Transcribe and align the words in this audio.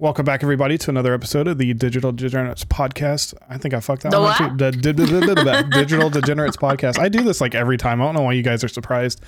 Welcome 0.00 0.24
back, 0.24 0.42
everybody, 0.42 0.78
to 0.78 0.88
another 0.90 1.12
episode 1.12 1.46
of 1.46 1.58
the 1.58 1.74
Digital 1.74 2.10
Degenerates 2.10 2.64
Podcast. 2.64 3.34
I 3.50 3.58
think 3.58 3.74
I 3.74 3.80
fucked 3.80 4.02
that 4.04 4.12
The 4.12 4.18
one 4.20 4.32
up 4.32 4.40
what? 4.40 4.48
too. 4.52 4.56
The 4.56 4.72
di- 4.72 4.92
di- 4.94 5.62
Digital 5.82 6.08
Degenerates 6.08 6.56
Podcast. 6.56 6.98
I 6.98 7.10
do 7.10 7.22
this 7.22 7.38
like 7.42 7.54
every 7.54 7.76
time. 7.76 8.00
I 8.00 8.06
don't 8.06 8.14
know 8.14 8.22
why 8.22 8.32
you 8.32 8.42
guys 8.42 8.64
are 8.64 8.68
surprised. 8.68 9.20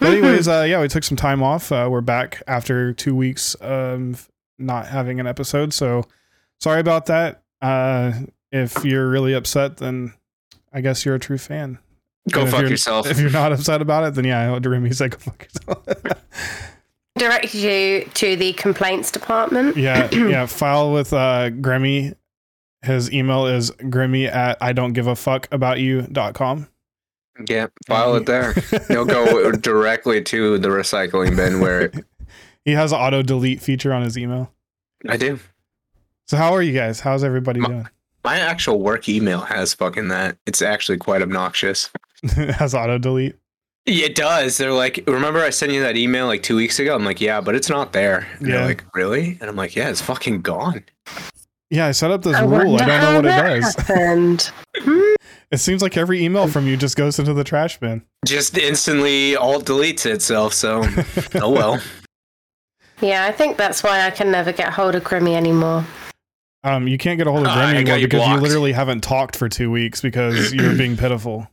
But 0.00 0.12
anyways, 0.12 0.48
uh, 0.48 0.66
yeah, 0.68 0.82
we 0.82 0.88
took 0.88 1.02
some 1.02 1.16
time 1.16 1.42
off. 1.42 1.72
Uh, 1.72 1.88
we're 1.90 2.02
back 2.02 2.42
after 2.46 2.92
two 2.92 3.16
weeks 3.16 3.54
of 3.54 4.28
not 4.58 4.86
having 4.88 5.18
an 5.18 5.26
episode. 5.26 5.72
So 5.72 6.04
sorry 6.60 6.80
about 6.80 7.06
that. 7.06 7.42
Uh, 7.62 8.12
if 8.50 8.84
you're 8.84 9.08
really 9.08 9.32
upset, 9.32 9.78
then 9.78 10.12
I 10.74 10.82
guess 10.82 11.06
you're 11.06 11.14
a 11.14 11.18
true 11.20 11.38
fan. 11.38 11.78
Go 12.30 12.42
And 12.42 12.50
fuck 12.50 12.60
you're- 12.60 12.70
yourself. 12.72 13.06
If 13.06 13.18
you're 13.18 13.30
not 13.30 13.52
upset 13.52 13.80
about 13.80 14.04
it, 14.04 14.12
then 14.14 14.24
yeah, 14.26 14.58
Remy 14.62 14.92
said 14.92 15.12
go 15.12 15.16
fuck 15.18 15.46
yourself. 15.54 15.86
direct 17.16 17.54
you 17.54 18.04
to 18.14 18.36
the 18.36 18.52
complaints 18.54 19.10
department. 19.10 19.76
yeah, 19.76 20.08
yeah. 20.12 20.46
File 20.46 20.92
with 20.92 21.12
uh 21.12 21.50
Grimmy. 21.50 22.14
His 22.82 23.12
email 23.12 23.46
is 23.46 23.70
grimmy 23.70 24.26
at 24.26 24.58
I 24.60 24.72
don't 24.72 24.92
give 24.92 25.06
a 25.06 25.14
fuck 25.14 25.46
about 25.52 25.78
you 25.78 26.02
dot 26.02 26.34
com. 26.34 26.68
yeah, 27.48 27.68
file 27.86 28.16
it 28.16 28.26
there. 28.26 28.54
You'll 28.90 29.04
go 29.04 29.52
directly 29.52 30.20
to 30.24 30.58
the 30.58 30.68
recycling 30.68 31.36
bin 31.36 31.60
where 31.60 31.82
it, 31.82 32.04
He 32.64 32.72
has 32.72 32.90
an 32.92 32.98
auto 32.98 33.22
delete 33.22 33.60
feature 33.62 33.92
on 33.92 34.02
his 34.02 34.18
email. 34.18 34.52
I 35.08 35.16
do. 35.16 35.38
So 36.26 36.36
how 36.36 36.52
are 36.54 36.62
you 36.62 36.72
guys? 36.72 36.98
How's 37.00 37.22
everybody 37.24 37.60
My- 37.60 37.68
doing? 37.68 37.88
My 38.24 38.38
actual 38.38 38.80
work 38.80 39.08
email 39.08 39.40
has 39.40 39.74
fucking 39.74 40.08
that. 40.08 40.36
It's 40.46 40.62
actually 40.62 40.98
quite 40.98 41.22
obnoxious. 41.22 41.90
has 42.36 42.72
auto 42.74 42.98
delete. 42.98 43.34
Yeah, 43.86 44.06
It 44.06 44.14
does. 44.14 44.58
They're 44.58 44.72
like, 44.72 45.02
remember 45.06 45.40
I 45.40 45.50
sent 45.50 45.72
you 45.72 45.82
that 45.82 45.96
email 45.96 46.26
like 46.26 46.42
two 46.42 46.56
weeks 46.56 46.78
ago? 46.78 46.94
I'm 46.94 47.04
like, 47.04 47.20
yeah, 47.20 47.40
but 47.40 47.54
it's 47.54 47.68
not 47.68 47.92
there. 47.92 48.28
And 48.38 48.46
Yeah. 48.48 48.56
They're 48.58 48.66
like, 48.66 48.84
really? 48.94 49.38
And 49.40 49.50
I'm 49.50 49.56
like, 49.56 49.74
yeah, 49.74 49.88
it's 49.88 50.00
fucking 50.00 50.42
gone. 50.42 50.84
Yeah, 51.70 51.86
I 51.86 51.92
set 51.92 52.10
up 52.10 52.22
this 52.22 52.36
I 52.36 52.44
rule. 52.44 52.76
I 52.80 52.84
don't 52.84 53.00
know 53.00 53.16
what 53.16 53.24
it 53.24 53.60
does. 53.60 53.74
Happened. 53.76 54.50
It 55.52 55.58
seems 55.60 55.82
like 55.82 55.98
every 55.98 56.24
email 56.24 56.48
from 56.48 56.66
you 56.66 56.78
just 56.78 56.96
goes 56.96 57.18
into 57.18 57.34
the 57.34 57.44
trash 57.44 57.78
bin. 57.78 58.02
Just 58.24 58.56
instantly 58.56 59.36
all 59.36 59.60
deletes 59.60 60.06
itself. 60.06 60.54
So, 60.54 60.82
oh 61.42 61.50
well. 61.50 61.78
Yeah, 63.02 63.26
I 63.26 63.32
think 63.32 63.58
that's 63.58 63.82
why 63.82 64.06
I 64.06 64.10
can 64.10 64.30
never 64.30 64.50
get 64.50 64.72
hold 64.72 64.94
of 64.94 65.04
Grimmy 65.04 65.34
anymore. 65.34 65.84
Um, 66.64 66.88
you 66.88 66.96
can't 66.96 67.18
get 67.18 67.26
a 67.26 67.30
hold 67.30 67.42
of 67.46 67.52
Ah, 67.52 67.56
Grim 67.56 67.66
I 67.68 67.72
got 67.72 67.76
anymore 67.76 67.98
you 67.98 68.06
because 68.06 68.28
you 68.28 68.36
literally 68.36 68.72
haven't 68.72 69.02
talked 69.02 69.36
for 69.36 69.50
two 69.50 69.70
weeks 69.70 70.00
because 70.00 70.54
you're 70.54 70.74
being 70.74 70.96
pitiful. 70.96 71.46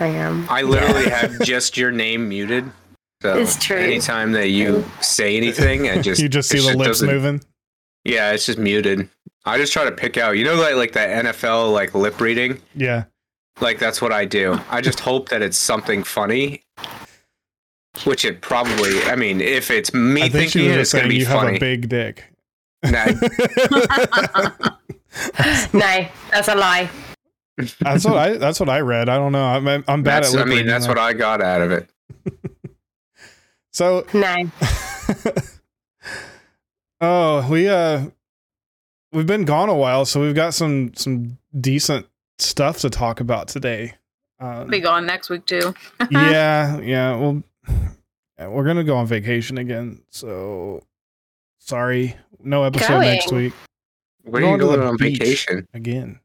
I 0.00 0.06
am. 0.08 0.46
I 0.48 0.62
literally 0.62 1.08
have 1.08 1.40
just 1.42 1.76
your 1.76 1.90
name 1.92 2.28
muted. 2.28 2.70
So 3.22 3.36
It's 3.38 3.56
true. 3.62 3.76
anytime 3.76 4.32
that 4.32 4.48
you 4.48 4.84
say 5.00 5.36
anything, 5.36 5.88
I 5.88 6.00
just 6.00 6.20
you 6.22 6.28
just 6.28 6.48
see 6.48 6.58
the 6.66 6.76
lips 6.76 7.02
moving. 7.02 7.42
Yeah, 8.04 8.32
it's 8.32 8.46
just 8.46 8.58
muted. 8.58 9.08
I 9.44 9.58
just 9.58 9.72
try 9.72 9.84
to 9.84 9.92
pick 9.92 10.16
out. 10.16 10.36
You 10.38 10.44
know, 10.44 10.54
like 10.54 10.74
like 10.74 10.92
that 10.92 11.24
NFL 11.26 11.72
like 11.72 11.94
lip 11.94 12.20
reading. 12.20 12.60
Yeah. 12.74 13.04
Like 13.60 13.78
that's 13.78 14.00
what 14.00 14.12
I 14.12 14.24
do. 14.24 14.58
I 14.70 14.80
just 14.80 15.00
hope 15.08 15.28
that 15.28 15.42
it's 15.42 15.58
something 15.58 16.02
funny. 16.02 16.62
Which 18.04 18.24
it 18.24 18.40
probably. 18.40 19.02
I 19.02 19.16
mean, 19.16 19.40
if 19.42 19.70
it's 19.70 19.92
me 19.92 20.22
I 20.22 20.28
think 20.28 20.52
thinking 20.52 20.68
was 20.68 20.76
it, 20.76 20.78
just 20.80 20.80
it's 20.80 20.92
gonna 20.92 21.02
saying 21.02 21.08
be 21.10 21.16
you 21.16 21.26
have 21.26 21.48
a 21.54 21.58
big 21.58 21.88
dick. 21.88 22.24
Nah, 22.84 23.04
No, 25.74 26.06
that's 26.30 26.48
a 26.48 26.54
lie. 26.54 26.88
That's 27.80 28.04
what 28.04 28.16
I. 28.16 28.36
That's 28.36 28.60
what 28.60 28.68
I 28.68 28.80
read. 28.80 29.08
I 29.08 29.16
don't 29.16 29.32
know. 29.32 29.44
I'm 29.44 29.66
I'm 29.68 30.02
bad 30.02 30.24
that's. 30.24 30.34
at. 30.34 30.40
I 30.40 30.44
mean, 30.44 30.50
reading 30.58 30.66
that's 30.68 30.86
that. 30.86 30.90
what 30.90 30.98
I 30.98 31.12
got 31.12 31.40
out 31.42 31.62
of 31.62 31.72
it. 31.72 31.88
So, 33.72 34.04
No. 34.12 34.50
oh, 37.00 37.48
we 37.50 37.68
uh, 37.68 38.06
we've 39.12 39.26
been 39.26 39.44
gone 39.44 39.68
a 39.68 39.74
while, 39.74 40.04
so 40.04 40.20
we've 40.20 40.34
got 40.34 40.54
some 40.54 40.92
some 40.94 41.38
decent 41.58 42.06
stuff 42.38 42.78
to 42.80 42.90
talk 42.90 43.20
about 43.20 43.48
today. 43.48 43.94
Um, 44.40 44.68
be 44.68 44.80
gone 44.80 45.06
next 45.06 45.30
week 45.30 45.46
too. 45.46 45.74
yeah, 46.10 46.78
yeah. 46.80 47.14
Well, 47.16 47.42
yeah, 48.38 48.48
we're 48.48 48.64
gonna 48.64 48.84
go 48.84 48.96
on 48.96 49.06
vacation 49.06 49.56
again, 49.58 50.02
so 50.10 50.82
sorry, 51.58 52.16
no 52.42 52.64
episode 52.64 53.00
next 53.00 53.30
Going. 53.30 53.44
week 53.44 53.52
Where 54.24 54.42
Going 54.42 54.54
are 54.54 54.58
to 54.58 54.64
you 54.64 54.70
the 54.72 54.76
going 54.78 54.88
on 54.88 54.96
beach. 54.96 55.18
vacation? 55.18 55.68
again. 55.74 56.20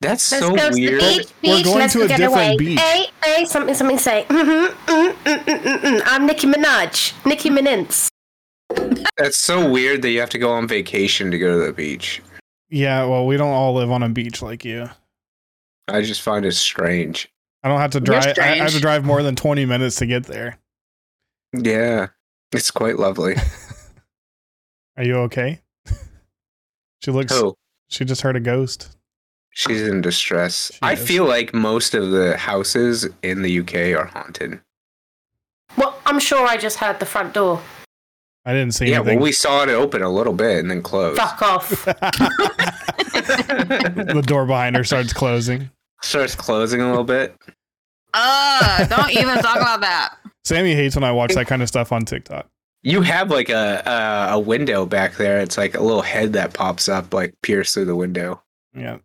That's 0.00 0.30
Let's 0.30 0.44
so 0.44 0.54
go 0.54 0.68
to 0.68 0.74
the 0.74 0.80
weird. 0.80 1.00
beach, 1.00 1.28
We're 1.42 1.64
going 1.64 1.78
Let's 1.78 1.92
to 1.94 2.02
a 2.02 2.08
get 2.08 2.18
different 2.18 2.36
away. 2.36 2.56
beach. 2.56 2.80
Hey, 2.80 3.06
hey, 3.24 3.44
something, 3.46 3.74
something 3.74 3.98
say. 3.98 4.24
Mm-hmm, 4.28 4.90
mm, 4.90 5.12
mm, 5.12 5.44
mm, 5.44 5.58
mm, 5.58 5.78
mm. 5.80 6.02
I'm 6.06 6.24
Nicki 6.24 6.46
Minaj. 6.46 7.26
Nicki 7.26 7.50
Minaj. 7.50 8.08
That's 9.16 9.38
so 9.38 9.68
weird 9.68 10.02
that 10.02 10.10
you 10.10 10.20
have 10.20 10.30
to 10.30 10.38
go 10.38 10.52
on 10.52 10.68
vacation 10.68 11.32
to 11.32 11.38
go 11.38 11.58
to 11.58 11.66
the 11.66 11.72
beach. 11.72 12.22
Yeah, 12.70 13.06
well, 13.06 13.26
we 13.26 13.36
don't 13.36 13.50
all 13.52 13.74
live 13.74 13.90
on 13.90 14.04
a 14.04 14.08
beach 14.08 14.40
like 14.40 14.64
you. 14.64 14.88
I 15.88 16.02
just 16.02 16.22
find 16.22 16.44
it 16.44 16.52
strange. 16.52 17.28
I 17.64 17.68
don't 17.68 17.80
have 17.80 17.90
to 17.92 18.00
drive. 18.00 18.38
I, 18.38 18.42
I 18.42 18.56
have 18.56 18.70
to 18.72 18.80
drive 18.80 19.04
more 19.04 19.22
than 19.22 19.34
twenty 19.34 19.64
minutes 19.64 19.96
to 19.96 20.06
get 20.06 20.24
there. 20.26 20.58
Yeah, 21.54 22.08
it's 22.52 22.70
quite 22.70 22.98
lovely. 22.98 23.34
Are 24.96 25.02
you 25.02 25.16
okay? 25.20 25.60
she 27.02 27.10
looks. 27.10 27.32
Oh, 27.32 27.56
She 27.88 28.04
just 28.04 28.20
heard 28.20 28.36
a 28.36 28.40
ghost. 28.40 28.96
She's 29.58 29.82
in 29.82 30.00
distress. 30.00 30.70
She 30.72 30.78
I 30.82 30.92
is. 30.92 31.06
feel 31.06 31.26
like 31.26 31.52
most 31.52 31.94
of 31.94 32.10
the 32.10 32.36
houses 32.36 33.08
in 33.22 33.42
the 33.42 33.60
UK 33.60 33.74
are 33.98 34.06
haunted. 34.06 34.60
Well, 35.76 35.98
I'm 36.06 36.20
sure 36.20 36.46
I 36.46 36.56
just 36.56 36.78
heard 36.78 37.00
the 37.00 37.06
front 37.06 37.34
door. 37.34 37.60
I 38.44 38.52
didn't 38.52 38.72
see 38.72 38.90
Yeah, 38.90 39.00
well, 39.00 39.18
we 39.18 39.32
saw 39.32 39.62
it 39.64 39.68
open 39.68 40.02
a 40.02 40.10
little 40.10 40.32
bit 40.32 40.58
and 40.58 40.70
then 40.70 40.82
close. 40.82 41.18
Fuck 41.18 41.42
off. 41.42 41.68
the 41.84 41.92
door 44.24 44.46
behind 44.46 44.76
her 44.76 44.84
starts 44.84 45.12
closing. 45.12 45.68
Starts 46.02 46.34
closing 46.34 46.80
a 46.80 46.88
little 46.88 47.04
bit. 47.04 47.36
Uh, 48.14 48.86
don't 48.86 49.10
even 49.10 49.36
talk 49.38 49.56
about 49.56 49.82
that. 49.82 50.14
Sammy 50.44 50.74
hates 50.74 50.94
when 50.94 51.04
I 51.04 51.12
watch 51.12 51.34
that 51.34 51.46
kind 51.46 51.60
of 51.60 51.68
stuff 51.68 51.92
on 51.92 52.06
TikTok. 52.06 52.46
You 52.82 53.02
have 53.02 53.30
like 53.30 53.50
a, 53.50 53.82
a 53.84 54.28
a 54.34 54.38
window 54.38 54.86
back 54.86 55.16
there. 55.16 55.40
It's 55.40 55.58
like 55.58 55.74
a 55.74 55.82
little 55.82 56.00
head 56.00 56.32
that 56.34 56.54
pops 56.54 56.88
up, 56.88 57.12
like 57.12 57.34
pierced 57.42 57.74
through 57.74 57.86
the 57.86 57.96
window. 57.96 58.40
Yeah. 58.74 58.98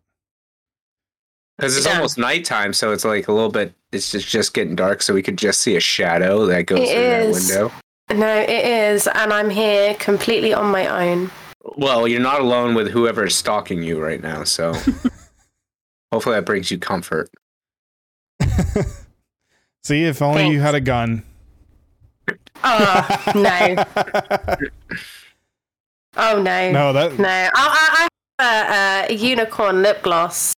Because 1.56 1.76
it's 1.76 1.86
Yeah. 1.86 1.94
almost 1.94 2.18
nighttime, 2.18 2.72
so 2.72 2.90
it's 2.92 3.04
like 3.04 3.28
a 3.28 3.32
little 3.32 3.50
bit. 3.50 3.72
It's 3.92 4.10
just 4.10 4.26
just 4.28 4.54
getting 4.54 4.74
dark, 4.74 5.02
so 5.02 5.14
we 5.14 5.22
could 5.22 5.38
just 5.38 5.60
see 5.60 5.76
a 5.76 5.80
shadow 5.80 6.46
that 6.46 6.64
goes 6.66 6.80
It 6.80 6.92
through 6.94 7.02
that 7.04 7.20
is. 7.26 7.48
window. 7.48 7.72
no, 8.12 8.36
it 8.40 8.50
is, 8.50 9.06
and 9.06 9.32
I'm 9.32 9.50
here 9.50 9.94
completely 9.94 10.52
on 10.52 10.66
my 10.72 10.86
own. 11.08 11.30
Well, 11.76 12.06
you're 12.08 12.20
not 12.20 12.40
alone 12.40 12.74
with 12.74 12.90
whoever 12.90 13.24
is 13.24 13.34
stalking 13.36 13.82
you 13.82 14.00
right 14.02 14.20
now, 14.22 14.42
so 14.44 14.74
hopefully 16.12 16.34
that 16.34 16.44
brings 16.44 16.70
you 16.70 16.78
comfort. 16.78 17.30
see, 19.84 20.04
if 20.04 20.20
only 20.22 20.48
you 20.48 20.60
had 20.60 20.74
a 20.74 20.80
gun. 20.80 21.22
Oh 22.64 23.32
no! 23.34 23.84
Oh 26.16 26.40
no! 26.40 26.70
no, 26.70 26.92
that 26.92 27.18
No, 27.18 27.26
I, 27.28 27.48
I, 27.54 28.08
I 28.38 28.42
have 28.44 29.10
a, 29.10 29.12
a 29.12 29.16
unicorn 29.16 29.82
lip 29.82 30.02
gloss. 30.02 30.53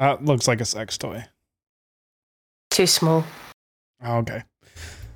That 0.00 0.24
looks 0.24 0.48
like 0.48 0.60
a 0.60 0.64
sex 0.64 0.98
toy. 0.98 1.24
Too 2.70 2.86
small. 2.88 3.24
Oh, 4.02 4.16
okay. 4.18 4.42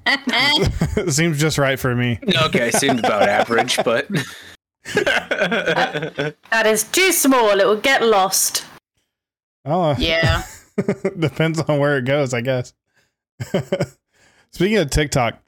Seems 1.09 1.41
just 1.41 1.59
right 1.59 1.79
for 1.81 1.97
me. 1.97 2.19
Okay, 2.45 2.71
seemed 2.71 2.99
about 2.99 3.23
average, 3.29 3.79
but 3.83 4.07
That 4.95 6.65
is 6.67 6.85
too 6.85 7.11
small. 7.11 7.59
It 7.59 7.67
will 7.67 7.81
get 7.81 8.03
lost. 8.03 8.67
Oh, 9.65 9.97
yeah. 9.99 10.43
depends 11.19 11.59
on 11.61 11.79
where 11.79 11.97
it 11.97 12.05
goes, 12.05 12.35
I 12.35 12.43
guess. 12.43 12.75
Speaking 14.53 14.77
of 14.77 14.91
TikTok, 14.91 15.39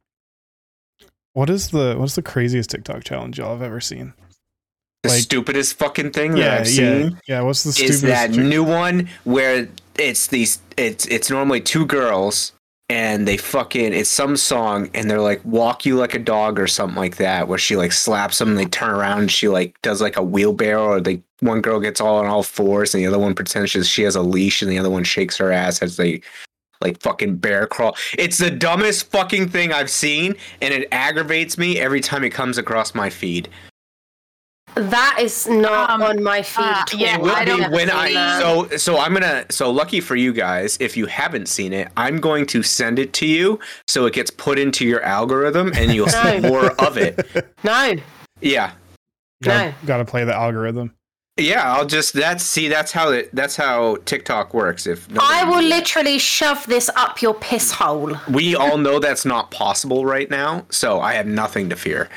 what 1.34 1.50
is 1.50 1.69
the 1.69 1.96
what's 1.98 2.14
the 2.14 2.22
craziest 2.22 2.70
TikTok 2.70 3.04
challenge 3.04 3.38
y'all 3.38 3.52
have 3.52 3.62
ever 3.62 3.80
seen? 3.80 4.14
The 5.06 5.14
Like- 5.14 5.23
stupidest 5.23 5.79
fucking 5.79 6.11
thing 6.11 6.32
that 6.37 6.61
I've 6.61 6.69
yeah, 6.70 6.99
seen 7.08 7.20
yeah. 7.26 7.41
What's 7.43 7.62
the 7.64 7.73
stupidest? 7.73 8.03
is 8.05 8.08
that 8.11 8.31
new 8.32 8.62
one 8.64 9.08
where 9.25 9.69
it's 9.99 10.26
these. 10.29 10.58
It's 10.76 11.06
it's 11.06 11.31
normally 11.31 11.61
two 11.61 11.87
girls 11.87 12.53
and 12.88 13.26
they 13.26 13.37
fucking 13.37 13.93
it's 13.93 14.08
some 14.11 14.37
song 14.37 14.88
and 14.94 15.11
they're 15.11 15.20
like 15.20 15.41
walk 15.44 15.85
you 15.85 15.97
like 15.97 16.14
a 16.14 16.19
dog 16.20 16.61
or 16.61 16.69
something 16.69 16.97
like 16.97 17.17
that 17.17 17.49
where 17.49 17.58
she 17.58 17.76
like 17.76 17.93
slaps 17.93 18.38
them 18.38 18.50
and 18.50 18.58
they 18.58 18.67
turn 18.67 18.91
around 18.91 19.19
and 19.20 19.31
she 19.31 19.49
like 19.49 19.81
does 19.82 20.00
like 20.00 20.17
a 20.17 20.23
wheelbarrow 20.23 20.85
or 20.87 21.00
they 21.00 21.20
one 21.41 21.61
girl 21.61 21.81
gets 21.81 22.00
all 22.00 22.17
on 22.19 22.26
all 22.26 22.44
fours 22.44 22.94
and 22.94 23.02
the 23.02 23.06
other 23.09 23.19
one 23.19 23.35
pretends 23.35 23.70
she 23.88 24.02
has 24.02 24.14
a 24.14 24.23
leash 24.23 24.62
and 24.62 24.70
the 24.70 24.79
other 24.79 24.91
one 24.91 25.02
shakes 25.02 25.37
her 25.37 25.50
ass 25.50 25.82
as 25.82 25.97
they 25.97 26.20
like 26.81 27.00
fucking 27.00 27.37
bear 27.37 27.67
crawl. 27.67 27.97
It's 28.19 28.38
the 28.38 28.50
dumbest 28.50 29.11
fucking 29.11 29.49
thing 29.49 29.73
I've 29.73 29.91
seen 29.91 30.37
and 30.61 30.73
it 30.73 30.87
aggravates 30.93 31.59
me 31.59 31.81
every 31.81 32.00
time 32.00 32.23
it 32.23 32.31
comes 32.31 32.56
across 32.59 32.94
my 32.94 33.11
feed. 33.11 33.49
That 34.76 35.17
is 35.20 35.49
not 35.49 35.88
Um, 35.90 36.02
on 36.02 36.23
my 36.23 36.43
feed. 36.43 36.62
uh, 36.64 36.84
yeah, 36.94 37.14
It 37.17 37.23
will 37.23 37.31
I 37.31 37.44
be 37.44 37.50
don't 37.50 37.70
when 37.73 37.90
I 37.90 38.12
that. 38.12 38.40
so 38.40 38.69
so 38.76 38.99
I'm 38.99 39.12
gonna 39.14 39.46
so 39.50 39.70
lucky 39.70 40.00
for 40.00 40.17
you 40.17 40.32
guys 40.34 40.76
if 40.81 40.96
you 40.96 41.06
haven't 41.06 41.46
seen 41.49 41.73
it 41.73 41.88
I'm 41.96 42.20
going 42.20 42.44
to 42.46 42.62
send 42.62 42.99
it 42.99 43.12
to 43.14 43.26
you 43.26 43.58
so 43.88 44.05
it 44.06 44.12
gets 44.12 44.31
put 44.31 44.58
into 44.58 44.84
your 44.87 45.00
algorithm 45.02 45.73
and 45.76 45.93
you'll 45.94 46.08
see 46.08 46.40
more 46.52 46.73
of 46.73 46.99
it. 46.99 47.26
No, 47.64 47.94
Yeah, 48.43 48.73
Gotta, 49.43 49.70
No. 49.70 49.75
gotta 49.87 50.05
play 50.05 50.25
the 50.25 50.34
algorithm. 50.34 50.93
Yeah, 51.38 51.70
I'll 51.73 51.84
just 51.87 52.12
that's 52.14 52.44
see 52.44 52.69
that's 52.69 52.93
how 52.93 53.11
it 53.11 53.34
that's 53.34 53.56
how 53.56 53.96
TikTok 54.05 54.52
works. 54.55 54.87
If 54.87 55.06
I 55.19 55.44
will 55.44 55.61
knew 55.62 55.69
literally 55.69 56.19
shove 56.19 56.67
this 56.67 56.88
up 56.96 57.20
your 57.23 57.34
piss 57.34 57.73
hole. 57.73 58.14
we 58.31 58.55
all 58.56 58.78
know 58.78 58.99
that's 58.99 59.25
not 59.26 59.50
possible 59.50 60.05
right 60.06 60.31
now, 60.31 60.64
so 60.70 61.00
I 61.00 61.12
have 61.14 61.26
nothing 61.26 61.69
to 61.70 61.76
fear. 61.76 62.08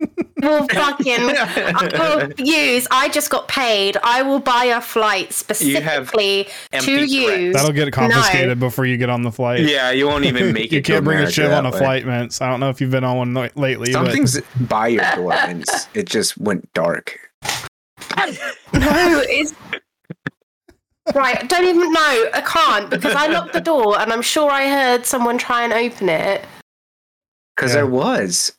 Well, 0.42 0.66
fucking, 0.68 1.16
I 1.18 2.22
will 2.28 2.32
use. 2.46 2.86
I 2.90 3.08
just 3.08 3.30
got 3.30 3.48
paid. 3.48 3.96
I 4.02 4.22
will 4.22 4.38
buy 4.38 4.64
a 4.66 4.80
flight 4.80 5.32
specifically 5.32 6.44
to 6.44 6.50
empty 6.76 6.96
threat. 6.96 7.08
use. 7.08 7.54
That'll 7.54 7.72
get 7.72 7.92
confiscated 7.92 8.58
before 8.60 8.86
you 8.86 8.96
get 8.96 9.10
on 9.10 9.22
the 9.22 9.32
flight. 9.32 9.60
Yeah, 9.60 9.90
you 9.90 10.06
won't 10.06 10.24
even 10.24 10.52
make 10.54 10.72
it. 10.72 10.76
you 10.76 10.82
can't 10.82 11.04
bring 11.04 11.18
a 11.18 11.20
America 11.22 11.32
ship 11.34 11.52
on 11.52 11.66
a 11.66 11.70
way. 11.70 11.78
flight, 11.78 12.06
Mints. 12.06 12.40
I 12.40 12.48
don't 12.48 12.60
know 12.60 12.70
if 12.70 12.80
you've 12.80 12.90
been 12.90 13.04
on 13.04 13.16
one 13.16 13.34
li- 13.34 13.50
lately, 13.54 13.92
but 13.92 14.04
Something's 14.06 14.40
by 14.68 14.88
your 14.88 15.04
door, 15.14 15.32
and 15.34 15.64
it 15.94 16.08
just 16.08 16.38
went 16.38 16.72
dark. 16.72 17.18
No, 18.72 19.22
it's 19.28 19.52
right. 21.14 21.42
I 21.42 21.46
don't 21.46 21.64
even 21.64 21.92
know. 21.92 22.30
I 22.34 22.42
can't 22.46 22.88
because 22.90 23.14
I 23.14 23.26
locked 23.26 23.52
the 23.52 23.60
door 23.60 23.98
and 23.98 24.12
I'm 24.12 24.22
sure 24.22 24.50
I 24.50 24.68
heard 24.68 25.06
someone 25.06 25.38
try 25.38 25.62
and 25.64 25.72
open 25.72 26.08
it. 26.08 26.44
Because 27.56 27.70
Yeah. 27.72 27.76
there 27.76 27.86
was. 27.86 28.52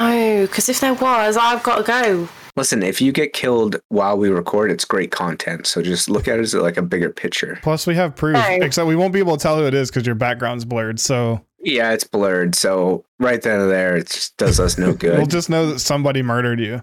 No, 0.00 0.46
because 0.46 0.68
if 0.68 0.80
there 0.80 0.94
was, 0.94 1.36
I've 1.36 1.62
got 1.62 1.76
to 1.76 1.82
go. 1.82 2.28
Listen, 2.56 2.82
if 2.82 3.00
you 3.00 3.12
get 3.12 3.32
killed 3.32 3.76
while 3.88 4.16
we 4.18 4.28
record, 4.30 4.70
it's 4.70 4.84
great 4.84 5.10
content. 5.12 5.66
So 5.66 5.80
just 5.80 6.08
look 6.10 6.26
at 6.28 6.38
it 6.38 6.42
as 6.42 6.54
like 6.54 6.76
a 6.76 6.82
bigger 6.82 7.10
picture. 7.10 7.58
plus 7.62 7.86
we 7.86 7.94
have 7.94 8.16
proof. 8.16 8.34
No. 8.34 8.40
Except 8.62 8.86
we 8.88 8.96
won't 8.96 9.12
be 9.12 9.20
able 9.20 9.36
to 9.36 9.42
tell 9.42 9.56
who 9.58 9.64
it 9.66 9.74
is 9.74 9.90
because 9.90 10.06
your 10.06 10.16
background's 10.16 10.64
blurred. 10.64 10.98
So 10.98 11.40
Yeah, 11.60 11.92
it's 11.92 12.02
blurred. 12.04 12.54
So 12.56 13.04
right 13.20 13.40
then 13.40 13.60
and 13.60 13.70
there, 13.70 13.96
it 13.96 14.08
just 14.08 14.36
does 14.38 14.58
us 14.58 14.76
no 14.76 14.92
good. 15.04 15.18
we'll 15.18 15.26
just 15.26 15.48
know 15.50 15.70
that 15.70 15.78
somebody 15.78 16.20
murdered 16.22 16.58
you. 16.58 16.82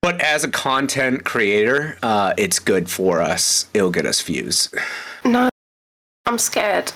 but 0.00 0.18
as 0.22 0.42
a 0.44 0.48
content 0.50 1.24
creator, 1.24 1.98
uh, 2.02 2.32
it's 2.38 2.58
good 2.58 2.88
for 2.90 3.20
us. 3.20 3.66
It'll 3.74 3.90
get 3.90 4.06
us 4.06 4.22
views. 4.22 4.70
No, 5.24 5.50
I'm 6.24 6.38
scared. 6.38 6.92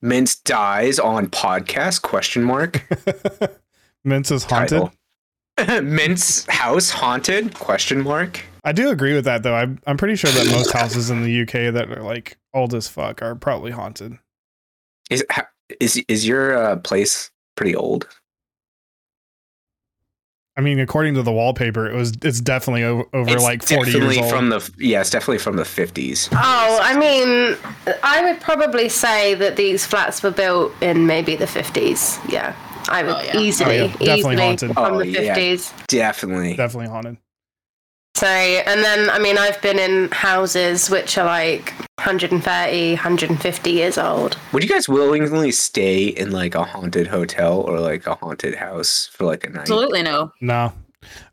Mints 0.00 0.36
dies 0.36 0.98
on 0.98 1.26
podcast? 1.26 2.00
Question 2.00 2.42
mark. 2.42 2.86
Mints 4.04 4.30
is 4.30 4.44
haunted. 4.44 4.68
Title. 4.70 4.92
Mints 5.82 6.46
house 6.46 6.90
haunted? 6.90 7.54
Question 7.54 8.02
mark. 8.02 8.42
I 8.64 8.72
do 8.72 8.90
agree 8.90 9.14
with 9.14 9.24
that 9.24 9.42
though. 9.42 9.54
I'm 9.54 9.80
I'm 9.86 9.96
pretty 9.96 10.16
sure 10.16 10.30
that 10.30 10.46
most 10.50 10.72
houses 10.72 11.10
in 11.10 11.22
the 11.22 11.42
UK 11.42 11.72
that 11.72 11.90
are 11.90 12.02
like 12.02 12.36
old 12.52 12.74
as 12.74 12.88
fuck 12.88 13.22
are 13.22 13.34
probably 13.34 13.70
haunted. 13.70 14.18
Is 15.08 15.24
is 15.80 16.02
is 16.08 16.26
your 16.26 16.56
uh, 16.56 16.76
place 16.76 17.30
pretty 17.56 17.74
old? 17.76 18.08
I 20.58 20.62
mean, 20.62 20.80
according 20.80 21.14
to 21.14 21.22
the 21.22 21.32
wallpaper, 21.32 21.86
it 21.86 21.94
was 21.94 22.14
it's 22.22 22.40
definitely 22.40 22.82
over, 22.82 23.04
over 23.12 23.30
It's 23.30 23.42
like 23.42 23.62
40 23.62 23.74
years 23.76 23.92
definitely 23.92 24.18
old. 24.20 24.30
from 24.30 24.48
the 24.48 24.72
yeah, 24.78 25.00
it's 25.02 25.10
definitely 25.10 25.38
from 25.38 25.56
the 25.56 25.64
fifties. 25.66 26.28
Oh, 26.32 26.78
I 26.82 26.96
mean, 26.98 27.56
I 28.02 28.22
would 28.24 28.40
probably 28.40 28.88
say 28.88 29.34
that 29.34 29.56
these 29.56 29.84
flats 29.84 30.22
were 30.22 30.30
built 30.30 30.72
in 30.82 31.06
maybe 31.06 31.36
the 31.36 31.44
50s. 31.44 32.18
Yeah, 32.32 32.56
I 32.88 33.02
would 33.02 33.14
Oh, 33.14 33.20
yeah. 33.22 33.38
easily, 33.38 33.80
Oh, 33.80 33.84
yeah. 33.84 33.86
Definitely 33.86 34.14
easily 34.18 34.36
haunted. 34.36 34.74
from 34.74 34.94
Oh, 34.94 34.98
the 34.98 35.06
yeah. 35.08 35.36
50s. 35.36 35.86
Definitely. 35.88 36.54
definitely 36.54 36.88
haunted. 36.88 37.16
So, 38.16 38.26
and 38.26 38.82
then, 38.82 39.10
I 39.10 39.18
mean, 39.18 39.36
I've 39.36 39.60
been 39.60 39.78
in 39.78 40.10
houses 40.10 40.88
which 40.88 41.18
are 41.18 41.26
like 41.26 41.74
130, 41.98 42.92
150 42.94 43.70
years 43.70 43.98
old. 43.98 44.38
Would 44.52 44.62
you 44.62 44.68
guys 44.70 44.88
willingly 44.88 45.52
stay 45.52 46.04
in 46.06 46.30
like 46.30 46.54
a 46.54 46.64
haunted 46.64 47.08
hotel 47.08 47.60
or 47.60 47.78
like 47.78 48.06
a 48.06 48.14
haunted 48.14 48.54
house 48.54 49.06
for 49.12 49.24
like 49.24 49.44
a 49.44 49.50
night? 49.50 49.60
Absolutely 49.62 50.02
no. 50.02 50.32
No. 50.40 50.72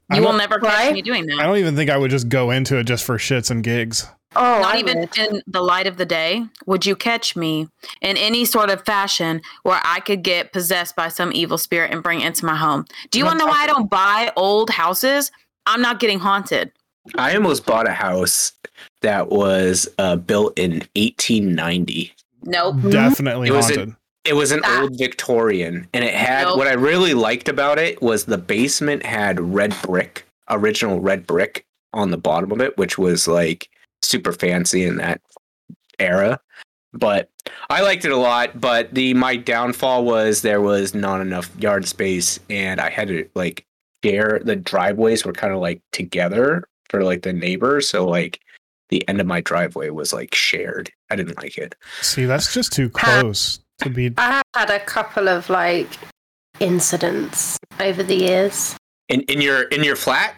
I 0.09 0.17
You 0.17 0.23
will 0.23 0.33
never 0.33 0.59
catch 0.59 0.93
me 0.93 1.01
doing 1.01 1.25
that. 1.27 1.39
I 1.39 1.43
don't 1.43 1.57
even 1.57 1.77
think 1.77 1.89
I 1.89 1.95
would 1.97 2.11
just 2.11 2.27
go 2.27 2.51
into 2.51 2.77
it 2.77 2.83
just 2.83 3.05
for 3.05 3.17
shits 3.17 3.49
and 3.49 3.63
gigs. 3.63 4.05
Oh, 4.35 4.59
Not 4.61 4.75
I 4.75 4.79
even 4.79 4.99
would. 5.01 5.17
in 5.17 5.41
the 5.47 5.61
light 5.61 5.87
of 5.87 5.97
the 5.97 6.05
day 6.05 6.45
would 6.65 6.85
you 6.85 6.95
catch 6.95 7.35
me 7.35 7.67
in 8.01 8.17
any 8.17 8.45
sort 8.45 8.69
of 8.69 8.83
fashion 8.85 9.41
where 9.63 9.79
I 9.83 9.99
could 9.99 10.23
get 10.23 10.53
possessed 10.53 10.95
by 10.95 11.09
some 11.09 11.31
evil 11.33 11.57
spirit 11.57 11.91
and 11.91 12.01
bring 12.01 12.21
it 12.21 12.25
into 12.27 12.45
my 12.45 12.55
home. 12.55 12.85
Do 13.11 13.19
you 13.19 13.25
want 13.25 13.39
to 13.39 13.45
know 13.45 13.51
why 13.51 13.63
I 13.63 13.67
don't 13.67 13.89
buy 13.89 14.31
old 14.35 14.69
houses? 14.69 15.31
I'm 15.65 15.81
not 15.81 15.99
getting 15.99 16.19
haunted. 16.19 16.71
I 17.15 17.35
almost 17.35 17.65
bought 17.65 17.87
a 17.87 17.93
house 17.93 18.53
that 19.01 19.29
was 19.29 19.87
uh, 19.99 20.15
built 20.15 20.57
in 20.57 20.71
1890. 20.95 22.13
Nope. 22.43 22.75
Definitely 22.89 23.49
It 23.49 23.51
was 23.51 23.69
a- 23.69 23.75
haunted. 23.75 23.95
It 24.25 24.35
was 24.37 24.53
an 24.53 24.61
Ah. 24.63 24.81
old 24.83 24.97
Victorian, 24.97 25.85
and 25.93 26.01
it 26.05 26.13
had 26.13 26.43
Nope. 26.43 26.57
what 26.57 26.67
I 26.67 26.73
really 26.73 27.13
liked 27.13 27.49
about 27.49 27.77
it 27.77 28.01
was 28.01 28.23
the 28.23 28.37
basement 28.37 29.05
had 29.05 29.37
red 29.53 29.75
brick, 29.81 30.25
original 30.49 31.01
red 31.01 31.27
brick 31.27 31.65
on 31.91 32.11
the 32.11 32.17
bottom 32.17 32.49
of 32.53 32.61
it, 32.61 32.77
which 32.77 32.97
was 32.97 33.27
like 33.27 33.67
super 34.03 34.33
fancy 34.33 34.83
in 34.83 34.97
that 34.97 35.21
era. 35.99 36.39
But 36.93 37.29
I 37.69 37.81
liked 37.81 38.05
it 38.05 38.11
a 38.11 38.17
lot. 38.17 38.59
But 38.59 38.93
the 38.93 39.13
my 39.15 39.35
downfall 39.35 40.05
was 40.05 40.41
there 40.41 40.61
was 40.61 40.93
not 40.93 41.21
enough 41.21 41.49
yard 41.57 41.87
space, 41.87 42.39
and 42.49 42.79
I 42.79 42.89
had 42.89 43.07
to 43.07 43.27
like 43.35 43.65
share 44.03 44.39
the 44.43 44.55
driveways 44.55 45.25
were 45.25 45.33
kind 45.33 45.53
of 45.53 45.59
like 45.59 45.81
together 45.91 46.67
for 46.89 47.03
like 47.03 47.23
the 47.23 47.33
neighbors. 47.33 47.89
So 47.89 48.05
like 48.07 48.39
the 48.89 49.07
end 49.07 49.19
of 49.19 49.25
my 49.25 49.41
driveway 49.41 49.89
was 49.89 50.13
like 50.13 50.35
shared. 50.35 50.91
I 51.09 51.15
didn't 51.15 51.37
like 51.37 51.57
it. 51.57 51.75
See, 52.01 52.25
that's 52.25 52.53
just 52.53 52.71
too 52.71 52.89
close 52.89 53.59
to 53.79 53.89
be. 53.89 54.13
I 54.17 54.31
have 54.31 54.43
had 54.55 54.69
a 54.69 54.79
couple 54.79 55.27
of 55.27 55.49
like 55.49 55.89
incidents 56.59 57.57
over 57.79 58.03
the 58.03 58.15
years. 58.15 58.77
In 59.09 59.21
in 59.21 59.41
your 59.41 59.63
in 59.63 59.83
your 59.83 59.95
flat. 59.95 60.35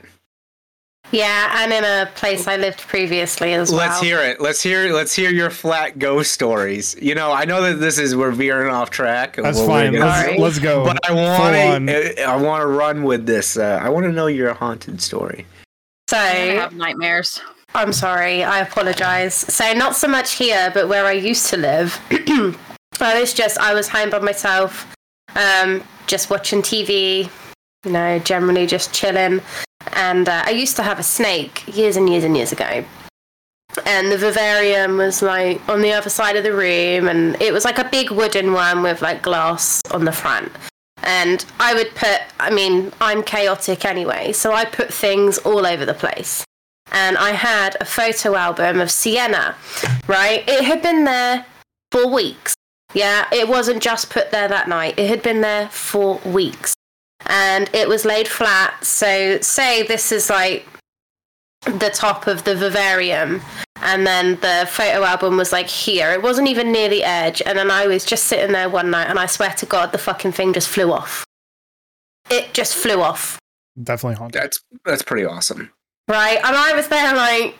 Yeah, 1.15 1.63
and 1.63 1.71
in 1.71 1.83
a 1.83 2.11
place 2.15 2.47
I 2.47 2.57
lived 2.57 2.79
previously 2.81 3.53
as 3.53 3.71
well. 3.71 3.79
Let's 3.79 4.01
hear 4.01 4.19
it. 4.19 4.41
Let's 4.41 4.61
hear. 4.61 4.91
Let's 4.93 5.13
hear 5.15 5.29
your 5.31 5.49
flat 5.49 5.97
ghost 5.97 6.31
stories. 6.33 6.95
You 7.01 7.15
know, 7.15 7.31
I 7.31 7.45
know 7.45 7.61
that 7.61 7.75
this 7.75 7.97
is 7.97 8.15
we're 8.15 8.31
veering 8.31 8.69
off 8.73 8.89
track. 8.89 9.37
That's 9.37 9.59
fine. 9.65 9.93
gonna- 9.93 10.05
Let's, 10.05 10.39
let's 10.39 10.59
go. 10.59 10.83
But 10.83 10.99
I 11.09 11.13
want 11.13 11.87
to. 11.87 12.23
I 12.23 12.35
want 12.35 12.61
to 12.63 12.67
run 12.67 13.03
with 13.03 13.25
this. 13.25 13.57
Uh, 13.57 13.79
I 13.81 13.87
want 13.89 14.05
to 14.05 14.11
know 14.11 14.27
your 14.27 14.53
haunted 14.53 15.01
story. 15.01 15.45
So, 16.09 16.17
I 16.17 16.55
have 16.61 16.73
nightmares. 16.73 17.41
I'm 17.73 17.91
sorry, 17.93 18.43
I 18.43 18.59
apologize. 18.59 19.33
So, 19.33 19.73
not 19.73 19.95
so 19.95 20.07
much 20.07 20.33
here, 20.33 20.69
but 20.73 20.87
where 20.87 21.05
I 21.05 21.13
used 21.13 21.47
to 21.47 21.57
live, 21.57 21.99
I 22.99 23.19
was 23.19 23.33
just, 23.33 23.57
I 23.57 23.73
was 23.73 23.89
home 23.89 24.09
by 24.09 24.19
myself, 24.19 24.93
um, 25.35 25.83
just 26.07 26.29
watching 26.29 26.61
TV, 26.61 27.29
you 27.85 27.91
know, 27.91 28.19
generally 28.19 28.65
just 28.67 28.93
chilling. 28.93 29.41
And 29.93 30.27
uh, 30.27 30.43
I 30.45 30.51
used 30.51 30.75
to 30.77 30.83
have 30.83 30.99
a 30.99 31.03
snake 31.03 31.63
years 31.75 31.95
and 31.95 32.09
years 32.09 32.23
and 32.23 32.35
years 32.35 32.51
ago. 32.51 32.83
And 33.85 34.11
the 34.11 34.17
vivarium 34.17 34.97
was 34.97 35.21
like 35.21 35.67
on 35.67 35.81
the 35.81 35.91
other 35.91 36.09
side 36.09 36.37
of 36.37 36.43
the 36.43 36.53
room, 36.53 37.07
and 37.07 37.41
it 37.41 37.51
was 37.51 37.65
like 37.65 37.77
a 37.77 37.89
big 37.89 38.09
wooden 38.11 38.53
one 38.53 38.81
with 38.81 39.01
like 39.01 39.21
glass 39.21 39.81
on 39.91 40.05
the 40.05 40.11
front. 40.11 40.51
And 41.03 41.45
I 41.59 41.73
would 41.73 41.93
put, 41.93 42.21
I 42.39 42.51
mean, 42.51 42.91
I'm 43.01 43.21
chaotic 43.21 43.85
anyway, 43.85 44.31
so 44.31 44.53
I 44.53 44.65
put 44.65 44.93
things 44.93 45.37
all 45.39 45.65
over 45.65 45.85
the 45.85 45.93
place 45.93 46.45
and 46.91 47.17
I 47.17 47.31
had 47.31 47.75
a 47.81 47.85
photo 47.85 48.35
album 48.35 48.79
of 48.79 48.91
Sienna, 48.91 49.55
right? 50.07 50.47
It 50.47 50.63
had 50.63 50.81
been 50.81 51.03
there 51.03 51.45
for 51.91 52.07
weeks. 52.07 52.53
Yeah, 52.93 53.27
it 53.31 53.47
wasn't 53.47 53.81
just 53.81 54.09
put 54.09 54.31
there 54.31 54.47
that 54.47 54.69
night, 54.69 54.97
it 54.97 55.09
had 55.09 55.21
been 55.21 55.41
there 55.41 55.67
for 55.69 56.19
weeks. 56.19 56.74
And 57.27 57.69
it 57.73 57.87
was 57.87 58.05
laid 58.05 58.27
flat. 58.27 58.83
So, 58.83 59.39
say 59.41 59.83
this 59.83 60.11
is 60.11 60.29
like 60.29 60.65
the 61.65 61.89
top 61.89 62.27
of 62.27 62.43
the 62.43 62.55
vivarium, 62.55 63.41
and 63.81 64.05
then 64.05 64.35
the 64.41 64.67
photo 64.69 65.03
album 65.03 65.35
was 65.37 65.51
like 65.51 65.67
here. 65.67 66.11
It 66.11 66.21
wasn't 66.21 66.47
even 66.47 66.71
near 66.71 66.87
the 66.89 67.03
edge. 67.03 67.41
And 67.45 67.57
then 67.57 67.71
I 67.71 67.87
was 67.87 68.05
just 68.05 68.25
sitting 68.25 68.51
there 68.51 68.69
one 68.69 68.91
night, 68.91 69.07
and 69.09 69.17
I 69.17 69.25
swear 69.25 69.49
to 69.51 69.65
God, 69.65 69.91
the 69.91 69.97
fucking 69.97 70.33
thing 70.33 70.53
just 70.53 70.69
flew 70.69 70.91
off. 70.91 71.25
It 72.29 72.53
just 72.53 72.75
flew 72.75 73.01
off, 73.01 73.39
Definitely 73.81 74.17
haunted. 74.17 74.41
That's 74.41 74.59
that's 74.85 75.01
pretty 75.03 75.25
awesome. 75.25 75.71
right? 76.07 76.37
And 76.37 76.55
I 76.55 76.73
was 76.73 76.87
there 76.87 77.15
like, 77.15 77.57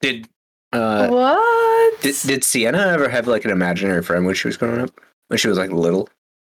Did 0.00 0.28
uh 0.72 1.08
what? 1.08 2.00
did, 2.00 2.14
did 2.24 2.44
Sienna 2.44 2.78
ever 2.78 3.08
have 3.08 3.26
like 3.26 3.44
an 3.44 3.50
imaginary 3.50 4.02
friend 4.02 4.26
when 4.26 4.34
she 4.34 4.48
was 4.48 4.56
growing 4.56 4.80
up? 4.80 4.90
When 5.28 5.38
she 5.38 5.48
was 5.48 5.58
like 5.58 5.70
little? 5.70 6.08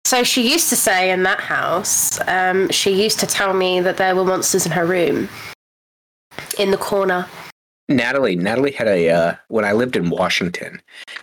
So 0.06 0.22
she 0.22 0.50
used 0.50 0.68
to 0.68 0.76
say 0.76 1.10
in 1.10 1.22
that 1.22 1.40
house, 1.40 2.20
um, 2.28 2.68
she 2.70 3.02
used 3.02 3.18
to 3.20 3.26
tell 3.26 3.54
me 3.54 3.80
that 3.80 3.96
there 3.96 4.14
were 4.14 4.24
monsters 4.24 4.66
in 4.66 4.72
her 4.72 4.84
room, 4.84 5.28
in 6.58 6.70
the 6.70 6.76
corner. 6.76 7.26
Natalie, 7.88 8.36
Natalie 8.36 8.72
had 8.72 8.88
a 8.88 9.10
uh, 9.10 9.34
when 9.48 9.64
I 9.64 9.72
lived 9.72 9.96
in 9.96 10.10
Washington, 10.10 10.80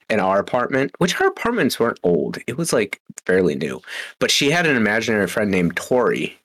in 0.10 0.20
our 0.20 0.40
apartment, 0.40 0.92
which 0.98 1.20
our 1.20 1.28
apartments 1.28 1.80
weren't 1.80 2.00
old. 2.04 2.38
It 2.48 2.58
was 2.58 2.74
like 2.74 3.00
fairly 3.26 3.56
new, 3.56 3.82
but 4.20 4.32
she 4.32 4.52
had 4.52 4.66
an 4.68 4.76
imaginary 4.76 5.28
friend 5.28 5.50
named 5.50 5.76
Tori, 5.76 6.40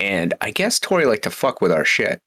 and 0.00 0.32
I 0.40 0.50
guess 0.50 0.78
Tori 0.78 1.06
liked 1.06 1.24
to 1.24 1.30
fuck 1.30 1.60
with 1.60 1.72
our 1.72 1.84
shit. 1.84 2.22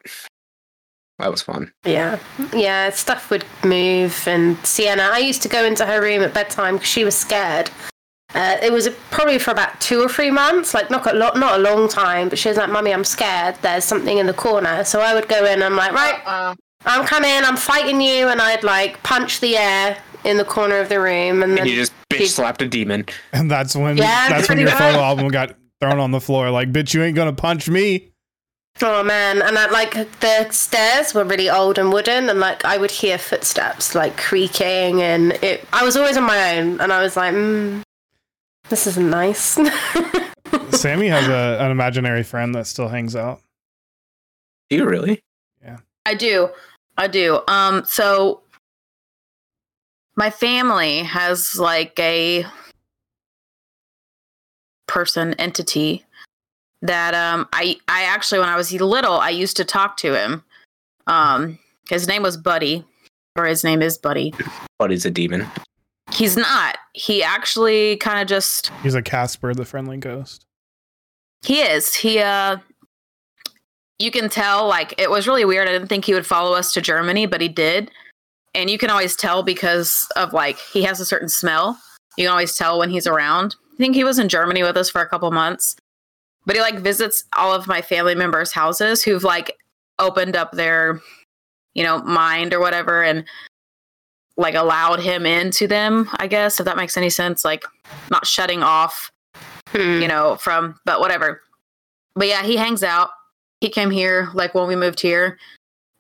That 1.20 1.32
was 1.32 1.42
fun. 1.42 1.72
Yeah, 1.86 2.20
yeah, 2.54 2.92
stuff 2.92 3.32
would 3.32 3.46
move. 3.64 4.28
And 4.28 4.58
Sienna, 4.66 5.10
I 5.12 5.18
used 5.18 5.42
to 5.42 5.50
go 5.50 5.64
into 5.64 5.86
her 5.86 6.02
room 6.02 6.22
at 6.22 6.34
bedtime 6.34 6.76
because 6.76 6.90
she 6.90 7.04
was 7.04 7.16
scared. 7.16 7.72
Uh, 8.38 8.58
it 8.62 8.72
was 8.72 8.88
probably 9.10 9.40
for 9.40 9.52
about 9.52 9.80
two 9.82 10.00
or 10.00 10.08
three 10.08 10.30
months, 10.32 10.74
like 10.74 10.92
not 10.92 11.06
a 11.12 11.14
lot, 11.16 11.38
not 11.38 11.60
a 11.60 11.62
long 11.64 11.90
time. 11.90 12.30
But 12.30 12.38
she 12.38 12.50
was 12.50 12.58
like, 12.58 12.70
"Mummy, 12.70 12.94
I'm 12.94 13.04
scared. 13.04 13.56
There's 13.64 13.84
something 13.84 14.18
in 14.20 14.28
the 14.28 14.34
corner." 14.34 14.84
So 14.84 15.02
I 15.02 15.14
would 15.16 15.28
go 15.28 15.44
in. 15.46 15.64
I'm 15.64 15.76
like, 15.76 15.92
"Right, 15.92 16.20
Uh, 16.26 16.54
I'm 16.86 17.04
coming. 17.06 17.32
I'm 17.32 17.58
fighting 17.58 18.00
you," 18.00 18.28
and 18.28 18.40
I'd 18.42 18.64
like 18.64 19.02
punch 19.04 19.40
the 19.40 19.58
air 19.58 19.98
in 20.24 20.38
the 20.38 20.46
corner 20.46 20.78
of 20.80 20.90
the 20.90 21.00
room, 21.00 21.42
and 21.44 21.54
then 21.54 21.62
And 21.62 21.70
you 21.70 21.76
just 21.76 21.94
bitch 22.12 22.18
she'd- 22.20 22.28
slapped 22.30 22.62
a 22.62 22.68
demon. 22.68 23.06
And 23.34 23.50
that's 23.50 23.76
when 23.76 23.98
Yeah, 23.98 24.30
that's 24.30 24.48
when 24.50 24.58
pretty 24.58 24.62
your 24.64 24.72
much. 24.72 24.80
photo 24.80 25.00
album 25.00 25.28
got 25.30 25.56
thrown 25.82 26.00
on 26.00 26.12
the 26.12 26.22
floor. 26.22 26.50
Like, 26.52 26.72
bitch, 26.72 26.94
you 26.94 27.02
ain't 27.04 27.16
gonna 27.16 27.34
punch 27.34 27.68
me. 27.70 28.10
Oh 28.84 29.04
man, 29.04 29.42
and 29.42 29.58
I, 29.58 29.66
like 29.72 29.94
the 30.20 30.48
stairs 30.52 31.16
were 31.16 31.24
really 31.24 31.50
old 31.50 31.80
and 31.80 31.92
wooden, 31.92 32.30
and 32.30 32.40
like 32.40 32.64
I 32.64 32.78
would 32.78 32.92
hear 32.92 33.18
footsteps 33.18 33.96
like 33.96 34.16
creaking, 34.18 35.02
and 35.02 35.32
it. 35.42 35.66
I 35.74 35.84
was 35.84 35.98
always 35.98 36.16
on 36.18 36.26
my 36.26 36.58
own, 36.60 36.80
and 36.80 36.94
I 36.94 37.02
was 37.02 37.18
like, 37.18 37.34
mm, 37.34 37.82
"This 38.70 38.88
isn't 38.88 39.10
nice." 39.10 39.58
Sammy 40.72 41.08
has 41.08 41.28
a, 41.28 41.64
an 41.64 41.72
imaginary 41.72 42.24
friend 42.24 42.54
that 42.56 42.68
still 42.68 42.88
hangs 42.88 43.16
out. 43.16 43.42
Do 44.70 44.78
you 44.78 44.86
really? 44.86 45.22
Yeah. 45.64 45.78
I 46.06 46.14
do. 46.14 46.50
I 46.98 47.08
do. 47.08 47.42
Um, 47.48 47.84
so 47.86 48.42
my 50.16 50.30
family 50.30 51.00
has 51.04 51.58
like 51.58 51.98
a 52.00 52.46
person 54.88 55.34
entity 55.36 56.04
that 56.82 57.14
um 57.14 57.48
I 57.54 57.78
I 57.88 58.04
actually 58.04 58.40
when 58.40 58.50
I 58.50 58.56
was 58.56 58.72
little 58.72 59.14
I 59.14 59.30
used 59.30 59.58
to 59.58 59.66
talk 59.66 59.98
to 59.98 60.16
him. 60.20 60.44
Um 61.06 61.60
his 61.90 62.08
name 62.08 62.24
was 62.24 62.36
Buddy 62.38 62.84
or 63.38 63.46
his 63.46 63.64
name 63.64 63.82
is 63.82 63.98
Buddy. 63.98 64.34
Buddy's 64.80 65.06
a 65.06 65.12
demon. 65.12 65.46
He's 66.14 66.38
not. 66.38 66.78
He 66.94 67.24
actually 67.24 67.98
kind 67.98 68.22
of 68.22 68.28
just 68.28 68.72
He's 68.84 68.96
a 68.96 69.02
Casper, 69.02 69.54
the 69.54 69.66
friendly 69.66 69.98
ghost. 69.98 70.46
He 71.44 71.62
is. 71.62 71.94
He 71.94 72.20
uh 72.20 72.58
you 74.00 74.12
can 74.12 74.30
tell 74.30 74.68
like 74.68 74.94
it 74.98 75.10
was 75.10 75.28
really 75.28 75.46
weird. 75.46 75.68
I 75.68 75.72
didn't 75.72 75.88
think 75.88 76.06
he 76.06 76.14
would 76.14 76.26
follow 76.26 76.56
us 76.56 76.74
to 76.74 76.82
Germany, 76.82 77.26
but 77.26 77.42
he 77.42 77.48
did. 77.48 77.92
And 78.56 78.70
you 78.70 78.78
can 78.78 78.90
always 78.90 79.16
tell 79.16 79.44
because 79.44 80.08
of 80.16 80.34
like 80.34 80.58
he 80.58 80.84
has 80.84 81.00
a 81.00 81.06
certain 81.06 81.30
smell. 81.30 81.80
You 82.18 82.26
can 82.26 82.32
always 82.32 82.56
tell 82.56 82.80
when 82.80 82.90
he's 82.90 83.08
around. 83.08 83.56
I 83.74 83.78
think 83.78 83.96
he 83.96 84.04
was 84.04 84.18
in 84.18 84.30
Germany 84.30 84.64
with 84.64 84.78
us 84.78 84.90
for 84.90 85.02
a 85.02 85.08
couple 85.10 85.30
months. 85.32 85.76
But 86.46 86.56
he 86.56 86.62
like 86.62 86.80
visits 86.80 87.26
all 87.36 87.54
of 87.54 87.68
my 87.68 87.82
family 87.82 88.16
members' 88.16 88.54
houses 88.54 89.04
who've 89.04 89.24
like 89.24 89.58
opened 90.00 90.36
up 90.36 90.54
their 90.54 91.02
you 91.78 91.84
know, 91.84 92.00
mind 92.00 92.54
or 92.54 92.60
whatever 92.60 93.04
and 93.04 93.24
like 94.38 94.56
allowed 94.56 95.00
him 95.00 95.26
into 95.26 95.68
them, 95.68 96.08
I 96.14 96.28
guess, 96.28 96.60
if 96.60 96.66
that 96.66 96.78
makes 96.78 96.96
any 96.96 97.10
sense. 97.10 97.44
Like 97.44 97.64
not 98.10 98.26
shutting 98.28 98.64
off 98.64 99.12
Hmm. 99.72 100.02
you 100.02 100.08
know, 100.08 100.38
from 100.38 100.80
but 100.86 101.00
whatever. 101.00 101.42
But 102.16 102.28
yeah, 102.28 102.44
he 102.44 102.56
hangs 102.56 102.84
out. 102.84 103.10
He 103.60 103.70
came 103.70 103.92
here 103.92 104.30
like 104.34 104.56
when 104.56 104.68
we 104.68 104.76
moved 104.76 105.00
here. 105.00 105.38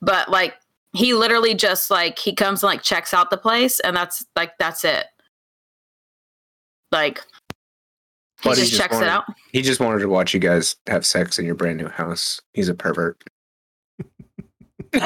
But 0.01 0.29
like 0.29 0.55
he 0.93 1.13
literally 1.13 1.53
just 1.53 1.91
like 1.91 2.17
he 2.17 2.33
comes 2.33 2.63
and 2.63 2.69
like 2.69 2.81
checks 2.81 3.13
out 3.13 3.29
the 3.29 3.37
place 3.37 3.79
and 3.81 3.95
that's 3.95 4.25
like 4.35 4.57
that's 4.57 4.85
it. 4.85 5.05
Like 6.91 7.19
he 8.41 8.49
Buddy 8.49 8.61
just 8.61 8.71
just 8.71 8.81
checks 8.81 8.97
it 8.97 9.07
out. 9.07 9.25
He 9.51 9.61
just 9.61 9.79
wanted 9.79 9.99
to 9.99 10.09
watch 10.09 10.33
you 10.33 10.39
guys 10.39 10.75
have 10.87 11.05
sex 11.05 11.37
in 11.37 11.45
your 11.45 11.55
brand 11.55 11.77
new 11.77 11.89
house. 11.89 12.39
He's 12.53 12.69
a 12.69 12.73
pervert. 12.73 13.21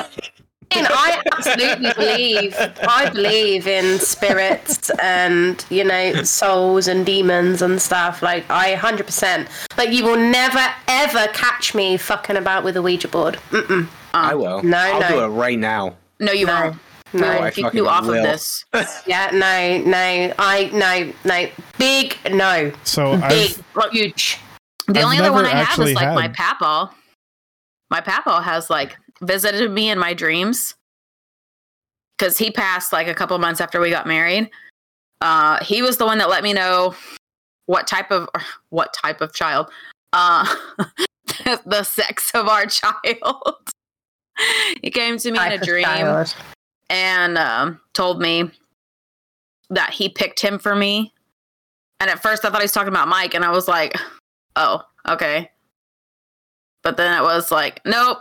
And 0.74 0.88
I 0.90 1.22
absolutely 1.34 1.92
believe 1.94 2.56
I 2.82 3.10
believe 3.10 3.68
in 3.68 4.00
spirits 4.00 4.90
and 5.02 5.64
you 5.70 5.84
know 5.84 6.24
souls 6.24 6.88
and 6.88 7.06
demons 7.06 7.62
and 7.62 7.82
stuff. 7.82 8.22
Like 8.22 8.50
I 8.50 8.76
hundred 8.76 9.06
percent. 9.06 9.48
Like 9.78 9.92
you 9.92 10.04
will 10.04 10.18
never 10.18 10.66
ever 10.88 11.28
catch 11.34 11.76
me 11.76 11.98
fucking 11.98 12.38
about 12.38 12.64
with 12.64 12.78
a 12.78 12.82
Ouija 12.82 13.08
board. 13.08 13.36
Mm-mm. 13.52 13.88
I 14.14 14.36
will. 14.36 14.62
no, 14.64 14.78
I'll 14.78 15.00
no. 15.02 15.08
do 15.10 15.20
it 15.24 15.28
right 15.28 15.60
now. 15.60 15.96
No, 16.20 16.32
you 16.32 16.46
No. 16.46 16.62
won't. 16.62 16.78
No, 17.14 17.28
I 17.28 17.50
Get 17.50 17.64
fucking 17.66 17.78
you 17.78 17.90
off 17.90 18.06
will. 18.06 18.16
of 18.16 18.24
this. 18.24 18.64
yeah, 19.06 19.30
no, 19.34 19.78
no. 19.90 20.34
I 20.40 20.70
no, 20.74 21.12
no. 21.26 21.50
Big 21.78 22.16
no. 22.32 22.72
So 22.86 23.18
Big, 23.28 23.58
I've 23.76 23.92
huge. 23.92 24.38
The 24.88 25.00
I've 25.00 25.06
only 25.06 25.18
other 25.18 25.34
one 25.34 25.46
I 25.46 25.50
have 25.64 25.80
is 25.86 25.94
like 25.94 26.14
my 26.16 26.22
had- 26.24 26.34
papaw. 26.36 26.90
My 27.90 28.00
papaw 28.00 28.42
has 28.42 28.70
like 28.70 28.96
visited 29.22 29.72
me 29.72 29.90
in 29.90 30.00
my 30.00 30.14
dreams 30.14 30.76
because 32.18 32.38
he 32.38 32.52
passed 32.52 32.94
like 32.94 33.08
a 33.08 33.14
couple 33.14 33.38
months 33.40 33.62
after 33.62 33.80
we 33.80 33.90
got 33.90 34.06
married. 34.06 34.50
Uh, 35.22 35.64
he 35.64 35.82
was 35.82 35.98
the 35.98 36.06
one 36.06 36.18
that 36.18 36.30
let 36.30 36.44
me 36.44 36.54
know 36.54 36.96
what 37.66 37.88
type 37.88 38.12
of 38.12 38.28
what 38.70 38.94
type 38.94 39.22
of 39.22 39.34
child, 39.34 39.70
uh, 40.14 40.46
the 41.66 41.84
sex 41.84 42.32
of 42.34 42.48
our 42.48 42.66
child. 42.68 43.56
he 44.82 44.90
came 44.90 45.18
to 45.18 45.32
me 45.32 45.40
in 45.40 45.52
a 45.54 45.58
dream 45.58 45.86
child. 45.86 46.36
and 46.90 47.38
um, 47.38 47.80
told 47.94 48.22
me 48.22 48.50
that 49.70 49.92
he 49.92 50.10
picked 50.10 50.40
him 50.40 50.60
for 50.60 50.76
me. 50.76 51.14
And 52.00 52.10
at 52.10 52.22
first, 52.22 52.44
I 52.44 52.50
thought 52.50 52.62
he 52.62 52.66
was 52.66 52.72
talking 52.72 52.90
about 52.90 53.08
Mike, 53.08 53.36
and 53.36 53.46
I 53.46 53.52
was 53.52 53.68
like, 53.68 53.96
"Oh, 54.56 54.82
okay." 55.08 55.52
But 56.82 56.98
then 56.98 57.16
it 57.16 57.22
was 57.22 57.52
like, 57.52 57.80
"Nope, 57.86 58.18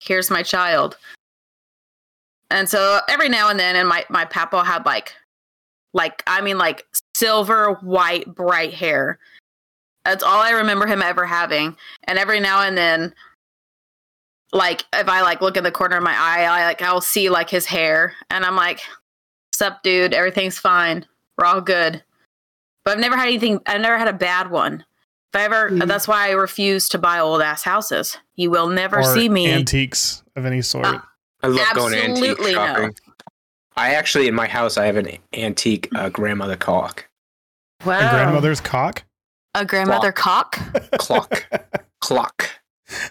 here's 0.00 0.30
my 0.30 0.42
child." 0.42 0.96
And 2.50 2.68
so 2.68 3.00
every 3.08 3.28
now 3.28 3.48
and 3.50 3.58
then, 3.60 3.76
and 3.76 3.88
my 3.88 4.04
my 4.08 4.24
papa 4.24 4.64
had 4.64 4.86
like, 4.86 5.14
like 5.92 6.22
I 6.26 6.40
mean, 6.40 6.58
like 6.58 6.86
silver 7.16 7.74
white 7.82 8.34
bright 8.34 8.72
hair. 8.74 9.18
That's 10.04 10.22
all 10.22 10.40
I 10.40 10.50
remember 10.50 10.86
him 10.86 11.02
ever 11.02 11.26
having. 11.26 11.76
And 12.04 12.18
every 12.18 12.40
now 12.40 12.62
and 12.62 12.78
then, 12.78 13.12
like 14.52 14.84
if 14.94 15.08
I 15.08 15.20
like 15.20 15.42
look 15.42 15.56
in 15.56 15.64
the 15.64 15.70
corner 15.70 15.96
of 15.96 16.02
my 16.02 16.14
eye, 16.16 16.44
I 16.44 16.64
like 16.66 16.82
I'll 16.82 17.00
see 17.00 17.28
like 17.28 17.50
his 17.50 17.66
hair, 17.66 18.14
and 18.30 18.44
I'm 18.44 18.56
like, 18.56 18.80
"Sup, 19.54 19.82
dude? 19.82 20.14
Everything's 20.14 20.58
fine. 20.58 21.04
We're 21.36 21.46
all 21.46 21.60
good." 21.60 22.02
But 22.84 22.92
I've 22.94 23.00
never 23.00 23.16
had 23.16 23.28
anything. 23.28 23.60
I've 23.66 23.82
never 23.82 23.98
had 23.98 24.08
a 24.08 24.12
bad 24.14 24.50
one. 24.50 24.84
If 25.32 25.40
I 25.40 25.44
ever, 25.44 25.70
Mhm. 25.70 25.86
that's 25.86 26.08
why 26.08 26.28
I 26.28 26.30
refuse 26.30 26.88
to 26.90 26.98
buy 26.98 27.18
old 27.18 27.42
ass 27.42 27.62
houses. 27.62 28.16
You 28.36 28.50
will 28.50 28.68
never 28.68 29.00
or 29.00 29.04
see 29.04 29.28
me. 29.28 29.50
antiques 29.50 30.22
of 30.36 30.46
any 30.46 30.62
sort. 30.62 30.86
Uh, 30.86 31.00
I 31.42 31.46
love 31.48 31.74
going 31.74 31.94
antique 31.94 32.30
Absolutely 32.30 32.54
no. 32.54 32.66
shopping. 32.66 32.94
I 33.76 33.94
actually, 33.94 34.26
in 34.26 34.34
my 34.34 34.46
house, 34.48 34.76
I 34.76 34.86
have 34.86 34.96
an 34.96 35.18
antique 35.34 35.88
uh, 35.94 36.08
grandmother 36.08 36.56
clock. 36.56 37.08
Wow. 37.84 37.98
a 37.98 38.10
grandmother's 38.10 38.60
cock. 38.60 39.04
a 39.54 39.64
grandmother 39.64 40.12
cock. 40.12 40.58
Clock. 40.98 41.46
clock. 42.00 42.50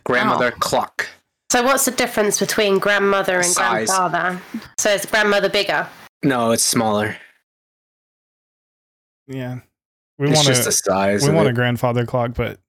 Grandmother 0.03 0.51
clock. 0.51 1.07
So 1.51 1.63
what's 1.63 1.85
the 1.85 1.91
difference 1.91 2.39
between 2.39 2.77
grandmother 2.79 3.37
and 3.37 3.45
Size. 3.45 3.87
grandfather? 3.87 4.41
So 4.77 4.89
is 4.89 5.05
grandmother 5.05 5.49
bigger? 5.49 5.87
No, 6.23 6.51
it's 6.51 6.63
smaller. 6.63 7.15
Yeah, 9.27 9.59
we 10.17 10.27
It's 10.29 10.35
want 10.35 10.47
just 10.47 10.63
the 10.63 10.69
a 10.69 10.71
size. 10.71 11.27
we 11.27 11.33
want 11.33 11.47
it. 11.47 11.51
a 11.51 11.53
grandfather 11.53 12.05
clock, 12.05 12.31
but 12.35 12.59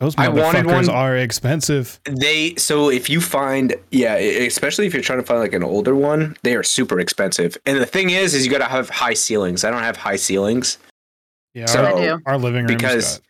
those 0.00 0.14
I 0.18 0.28
wanted 0.28 0.64
motherfuckers 0.66 0.88
one. 0.88 0.90
are 0.90 1.16
expensive. 1.16 2.00
They 2.04 2.54
so 2.56 2.90
if 2.90 3.08
you 3.08 3.20
find 3.20 3.74
yeah, 3.90 4.14
especially 4.16 4.86
if 4.86 4.94
you're 4.94 5.02
trying 5.02 5.20
to 5.20 5.24
find 5.26 5.40
like 5.40 5.52
an 5.52 5.62
older 5.62 5.94
one, 5.94 6.36
they 6.42 6.54
are 6.56 6.62
super 6.62 6.98
expensive. 6.98 7.56
And 7.66 7.78
the 7.78 7.86
thing 7.86 8.10
is, 8.10 8.34
is 8.34 8.44
you 8.44 8.50
got 8.50 8.58
to 8.58 8.64
have 8.64 8.88
high 8.90 9.14
ceilings. 9.14 9.64
I 9.64 9.70
don't 9.70 9.82
have 9.82 9.96
high 9.96 10.16
ceilings. 10.16 10.78
Yeah, 11.54 11.66
So- 11.66 11.84
our, 11.84 11.94
I 11.96 12.06
do. 12.06 12.22
our 12.26 12.38
living 12.38 12.66
room 12.66 12.76
Because- 12.76 13.20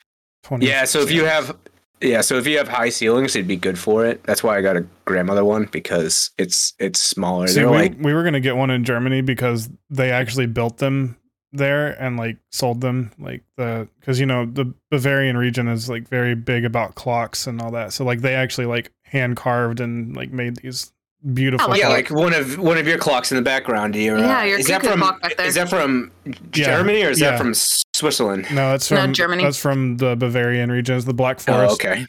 got 0.49 0.63
Yeah, 0.63 0.85
so 0.85 1.01
if 1.01 1.11
you 1.11 1.25
have 1.27 1.57
yeah, 2.01 2.21
so 2.21 2.37
if 2.39 2.47
you 2.47 2.57
have 2.59 2.69
high 2.69 2.91
ceilings, 2.91 3.35
it'd 3.35 3.49
be 3.49 3.57
good 3.57 3.77
for 3.79 4.07
it. 4.07 4.23
That's 4.23 4.43
why 4.45 4.57
I 4.57 4.61
got 4.63 4.77
a 4.77 4.87
grandmother 5.05 5.45
one 5.45 5.65
because 5.71 6.31
it's 6.39 6.73
it's 6.79 7.01
smaller. 7.01 7.49
See, 7.49 7.55
They're 7.57 7.69
we, 7.71 7.77
like 7.77 7.95
we 8.01 8.15
were 8.15 8.23
gonna 8.25 8.41
get 8.41 8.57
one 8.57 8.71
in 8.71 8.85
Germany 8.85 9.21
because 9.21 9.69
they 9.91 10.11
actually 10.13 10.47
built 10.47 10.79
them 10.79 11.17
there 11.53 11.89
and 12.03 12.17
like 12.17 12.37
sold 12.51 12.81
them 12.81 13.11
like 13.19 13.43
the 13.57 13.89
because 14.01 14.21
you 14.21 14.27
know 14.27 14.45
the 14.47 14.73
Bavarian 14.91 15.37
region 15.37 15.69
is 15.69 15.89
like 15.89 16.07
very 16.09 16.35
big 16.35 16.65
about 16.65 16.95
clocks 16.95 17.47
and 17.47 17.61
all 17.61 17.71
that. 17.71 17.93
So 17.93 18.05
like 18.05 18.21
they 18.21 18.35
actually 18.35 18.67
like 18.67 18.93
hand 19.03 19.37
carved 19.37 19.81
and 19.81 20.15
like 20.15 20.31
made 20.31 20.57
these 20.57 20.93
beautiful. 21.33 21.69
like 21.71 21.81
yeah, 21.81 21.87
clocks. 21.87 22.11
like 22.11 22.21
one 22.21 22.35
of 22.35 22.59
one 22.59 22.77
of 22.77 22.87
your 22.87 22.99
clocks 22.99 23.33
in 23.33 23.37
the 23.37 23.43
background. 23.43 23.95
Your, 23.97 24.19
Yeah, 24.19 24.41
uh, 24.41 24.43
your 24.45 24.59
is 24.59 24.67
that 24.69 24.83
from 24.85 25.01
clock 25.01 25.23
back 25.23 25.37
there. 25.37 25.47
is 25.47 25.55
that 25.55 25.71
from 25.71 26.11
Yeah, 26.27 26.33
Germany 26.67 27.03
or 27.05 27.11
is 27.11 27.21
yeah. 27.21 27.31
that 27.31 27.39
from 27.39 27.55
Switzerland? 27.55 28.47
no, 28.53 28.75
it's 28.75 28.91
No, 28.91 29.01
from 29.03 29.15
Germany. 29.15 29.43
That's 29.45 29.59
from 29.61 29.97
the 29.97 30.17
Bavarian 30.17 30.71
region. 30.71 30.97
It's 30.97 31.07
the 31.07 31.15
Black 31.15 31.41
Forest. 31.41 31.81
Oh, 31.85 31.89
okay. 31.91 32.07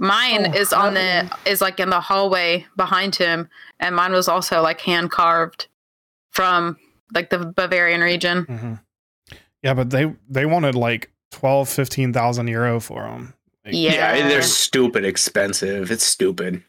Mine 0.00 0.46
Oh, 0.54 0.58
is 0.58 0.72
on 0.72 0.94
the 0.94 1.30
is 1.44 1.60
like 1.60 1.78
in 1.78 1.90
the 1.90 2.00
hallway 2.00 2.66
behind 2.76 3.14
him, 3.14 3.48
and 3.78 3.94
mine 3.94 4.12
was 4.12 4.26
also 4.26 4.60
like 4.62 4.80
hand 4.80 5.10
carved 5.10 5.68
from 6.30 6.78
like 7.14 7.30
the 7.30 7.38
Bavarian 7.38 8.00
region. 8.00 8.44
hmm 8.44 8.74
Yeah, 9.62 9.74
but 9.74 9.90
they 9.90 10.14
they 10.28 10.46
wanted 10.46 10.74
like 10.74 11.10
12, 11.32 11.68
15,000 11.68 12.48
euro 12.48 12.78
for 12.80 13.02
them. 13.02 13.34
Yeah, 13.64 14.16
Yeah, 14.16 14.28
they're 14.28 14.42
stupid 14.42 15.04
expensive. 15.04 15.90
It's 15.90 16.04
stupid. 16.04 16.62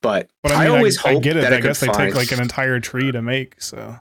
But, 0.00 0.28
But 0.42 0.52
I, 0.52 0.54
I, 0.54 0.58
mean, 0.64 0.72
I, 0.72 0.76
always 0.76 1.04
I 1.04 1.12
hope 1.12 1.22
get 1.22 1.36
it. 1.36 1.42
that 1.42 1.52
I, 1.52 1.56
I 1.56 1.60
guess 1.60 1.80
they 1.80 1.86
find, 1.88 1.98
take 1.98 2.14
like 2.14 2.32
an 2.32 2.40
entire 2.40 2.80
tree 2.80 3.12
to 3.12 3.22
make. 3.22 3.60
So 3.62 3.96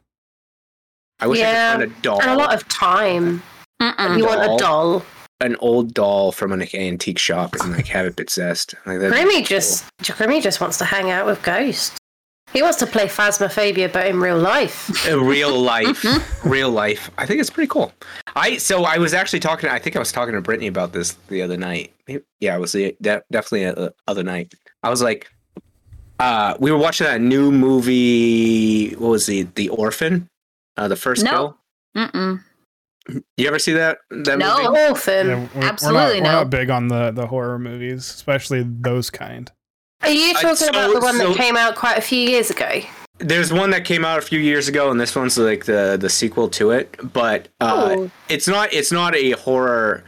I 1.19 1.27
wish 1.27 1.39
Yeah, 1.39 1.73
I 1.75 1.79
could 1.79 1.89
find 1.91 1.99
a 1.99 2.01
doll. 2.01 2.21
And 2.21 2.31
a 2.31 2.35
lot 2.35 2.53
of 2.53 2.67
time. 2.69 3.43
Mm-mm. 3.81 4.17
You 4.17 4.25
want 4.25 4.41
a 4.43 4.57
doll. 4.57 5.03
an 5.41 5.55
old 5.59 5.93
doll 5.93 6.31
from 6.31 6.51
an 6.53 6.63
antique 6.75 7.17
shop 7.19 7.55
and 7.59 7.71
like 7.71 7.87
have 7.87 8.05
it 8.05 8.15
possessed. 8.15 8.75
Like, 8.85 8.99
that'd 8.99 9.11
be 9.11 9.17
Grimmy 9.17 9.37
cool. 9.37 9.43
just 9.43 9.85
Grimmy 10.03 10.41
just 10.41 10.61
wants 10.61 10.77
to 10.79 10.85
hang 10.85 11.09
out 11.11 11.25
with 11.25 11.41
ghosts. 11.43 11.95
He 12.53 12.61
wants 12.61 12.77
to 12.79 12.85
play 12.87 13.05
Phasmophobia, 13.05 13.91
but 13.91 14.07
in 14.07 14.19
real 14.19 14.37
life. 14.37 15.07
in 15.07 15.21
real 15.25 15.57
life, 15.73 16.03
real 16.45 16.69
life. 16.69 17.09
I 17.17 17.25
think 17.25 17.39
it's 17.39 17.49
pretty 17.49 17.67
cool. 17.69 17.93
I 18.35 18.57
so 18.57 18.83
I 18.83 18.97
was 18.97 19.13
actually 19.13 19.39
talking. 19.39 19.69
I 19.69 19.79
think 19.79 19.95
I 19.95 19.99
was 19.99 20.11
talking 20.11 20.33
to 20.33 20.41
Brittany 20.41 20.67
about 20.67 20.91
this 20.93 21.13
the 21.29 21.41
other 21.41 21.57
night. 21.57 21.93
Yeah, 22.39 22.55
it 22.55 22.59
was 22.59 22.73
the 22.73 22.95
de- 23.01 23.23
definitely 23.31 23.65
the 23.65 23.93
other 24.07 24.23
night. 24.23 24.53
I 24.83 24.89
was 24.89 25.01
like, 25.01 25.29
uh, 26.19 26.55
we 26.59 26.71
were 26.71 26.77
watching 26.77 27.07
that 27.07 27.21
new 27.21 27.51
movie. 27.51 28.93
What 28.95 29.09
was 29.09 29.25
the 29.27 29.43
The 29.55 29.69
Orphan? 29.69 30.27
Uh, 30.77 30.87
the 30.87 30.95
first 30.95 31.23
No. 31.23 31.31
kill. 31.31 31.57
Mm-mm. 32.07 32.43
You 33.37 33.47
ever 33.47 33.59
see 33.59 33.73
that? 33.73 33.97
That 34.09 34.37
No. 34.39 34.69
movie? 34.69 34.79
Orphan. 34.89 35.27
Yeah, 35.27 35.47
we're, 35.55 35.63
absolutely 35.63 35.99
we're 36.01 36.07
not, 36.07 36.23
no. 36.23 36.29
We're 36.29 36.43
not 36.43 36.49
big 36.49 36.69
on 36.69 36.87
the 36.89 37.11
the 37.11 37.27
horror 37.27 37.59
movies, 37.59 37.99
especially 38.09 38.63
those 38.67 39.09
kind. 39.09 39.51
Are 40.03 40.09
you 40.09 40.33
talking 40.33 40.55
so- 40.55 40.69
about 40.69 40.93
the 40.93 40.99
one 40.99 41.17
so- 41.17 41.29
that 41.29 41.37
came 41.37 41.55
out 41.57 41.75
quite 41.75 41.97
a 41.97 42.01
few 42.01 42.19
years 42.19 42.49
ago? 42.49 42.81
There's 43.19 43.53
one 43.53 43.69
that 43.69 43.85
came 43.85 44.03
out 44.03 44.17
a 44.17 44.21
few 44.23 44.39
years 44.39 44.67
ago, 44.67 44.89
and 44.89 44.99
this 44.99 45.15
one's 45.15 45.37
like 45.37 45.65
the 45.65 45.95
the 45.99 46.09
sequel 46.09 46.49
to 46.49 46.71
it. 46.71 46.95
But 47.13 47.49
uh, 47.59 47.95
Oh. 47.97 48.11
it's 48.29 48.47
not 48.47 48.73
it's 48.73 48.91
not 48.91 49.15
a 49.15 49.31
horror. 49.31 50.03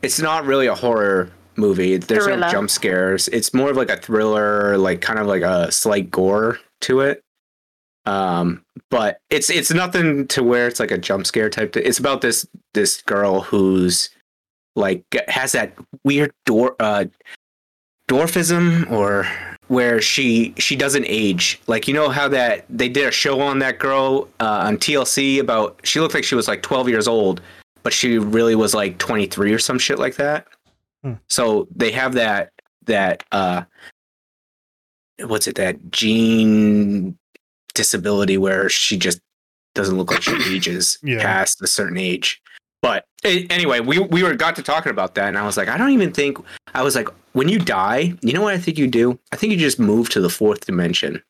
It's 0.00 0.18
not 0.18 0.46
really 0.46 0.66
a 0.66 0.74
horror 0.74 1.30
movie. 1.56 1.98
There's 1.98 2.26
no 2.26 2.48
jump 2.50 2.70
scares. 2.70 3.28
It's 3.28 3.52
more 3.52 3.68
of 3.70 3.76
like 3.76 3.90
a 3.90 3.98
thriller, 3.98 4.78
like 4.78 5.02
kind 5.02 5.18
of 5.18 5.26
like 5.26 5.42
a 5.42 5.70
slight 5.70 6.10
gore 6.10 6.58
to 6.82 7.00
it. 7.00 7.22
Um, 8.06 8.64
but 8.90 9.20
it's 9.28 9.50
it's 9.50 9.70
nothing 9.70 10.26
to 10.28 10.42
where 10.42 10.66
it's 10.66 10.80
like 10.80 10.90
a 10.90 10.96
jump 10.98 11.26
scare 11.26 11.50
type. 11.50 11.74
Thing. 11.74 11.82
It's 11.84 11.98
about 11.98 12.22
this 12.22 12.46
this 12.72 13.02
girl 13.02 13.42
who's 13.42 14.08
like 14.76 15.04
has 15.28 15.52
that 15.52 15.74
weird 16.04 16.32
door 16.46 16.74
uh 16.80 17.04
dwarfism 18.10 18.90
or 18.90 19.26
where 19.68 20.00
she 20.02 20.52
she 20.58 20.74
doesn't 20.74 21.04
age 21.06 21.60
like 21.68 21.86
you 21.86 21.94
know 21.94 22.08
how 22.08 22.26
that 22.26 22.64
they 22.68 22.88
did 22.88 23.06
a 23.06 23.10
show 23.12 23.40
on 23.40 23.60
that 23.60 23.78
girl 23.78 24.28
uh, 24.40 24.64
on 24.66 24.76
TLC 24.76 25.38
about 25.38 25.78
she 25.84 26.00
looked 26.00 26.14
like 26.14 26.24
she 26.24 26.34
was 26.34 26.48
like 26.48 26.60
12 26.62 26.88
years 26.88 27.06
old 27.06 27.40
but 27.84 27.92
she 27.92 28.18
really 28.18 28.56
was 28.56 28.74
like 28.74 28.98
23 28.98 29.52
or 29.52 29.58
some 29.58 29.78
shit 29.78 29.98
like 29.98 30.16
that 30.16 30.46
Hmm. 31.02 31.14
so 31.28 31.66
they 31.74 31.92
have 31.92 32.12
that 32.14 32.50
that 32.84 33.22
uh 33.32 33.62
what's 35.24 35.46
it 35.46 35.54
that 35.54 35.90
gene 35.90 37.16
disability 37.74 38.36
where 38.36 38.68
she 38.68 38.98
just 38.98 39.18
doesn't 39.74 39.96
look 39.96 40.10
like 40.10 40.20
she 40.22 40.36
ages 40.54 40.98
Yeah. 41.02 41.22
past 41.22 41.62
a 41.62 41.66
certain 41.66 41.96
age 41.96 42.42
but 42.82 43.06
anyway 43.24 43.80
we 43.80 43.98
we 43.98 44.22
were 44.22 44.34
got 44.34 44.56
to 44.56 44.62
talking 44.62 44.90
about 44.90 45.14
that 45.14 45.28
and 45.28 45.36
i 45.36 45.44
was 45.44 45.56
like 45.56 45.68
i 45.68 45.76
don't 45.76 45.90
even 45.90 46.10
think 46.12 46.38
i 46.74 46.82
was 46.82 46.94
like 46.94 47.08
when 47.32 47.48
you 47.48 47.58
die 47.58 48.14
you 48.22 48.32
know 48.32 48.42
what 48.42 48.54
i 48.54 48.58
think 48.58 48.78
you 48.78 48.86
do? 48.86 49.18
I 49.32 49.36
think 49.36 49.52
you 49.52 49.58
just 49.58 49.78
move 49.78 50.08
to 50.10 50.20
the 50.20 50.30
fourth 50.30 50.66
dimension. 50.66 51.22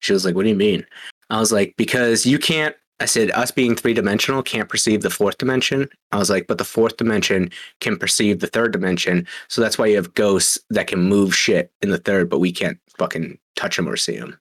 She 0.00 0.12
was 0.12 0.24
like 0.24 0.34
what 0.34 0.42
do 0.42 0.48
you 0.50 0.56
mean? 0.56 0.84
I 1.30 1.38
was 1.40 1.52
like 1.52 1.74
because 1.76 2.26
you 2.26 2.38
can't 2.38 2.74
i 3.00 3.06
said 3.06 3.30
us 3.32 3.50
being 3.50 3.74
three 3.74 3.94
dimensional 3.94 4.42
can't 4.42 4.68
perceive 4.68 5.02
the 5.02 5.10
fourth 5.10 5.38
dimension. 5.38 5.88
I 6.12 6.18
was 6.18 6.30
like 6.30 6.46
but 6.46 6.58
the 6.58 6.64
fourth 6.64 6.96
dimension 6.96 7.50
can 7.80 7.96
perceive 7.96 8.40
the 8.40 8.46
third 8.48 8.72
dimension 8.72 9.26
so 9.48 9.60
that's 9.60 9.78
why 9.78 9.86
you 9.86 9.96
have 9.96 10.14
ghosts 10.14 10.58
that 10.70 10.86
can 10.88 11.00
move 11.00 11.34
shit 11.34 11.70
in 11.80 11.90
the 11.90 11.98
third 11.98 12.28
but 12.28 12.40
we 12.40 12.52
can't 12.52 12.78
fucking 12.98 13.38
touch 13.56 13.76
them 13.76 13.88
or 13.88 13.96
see 13.96 14.18
them 14.18 14.38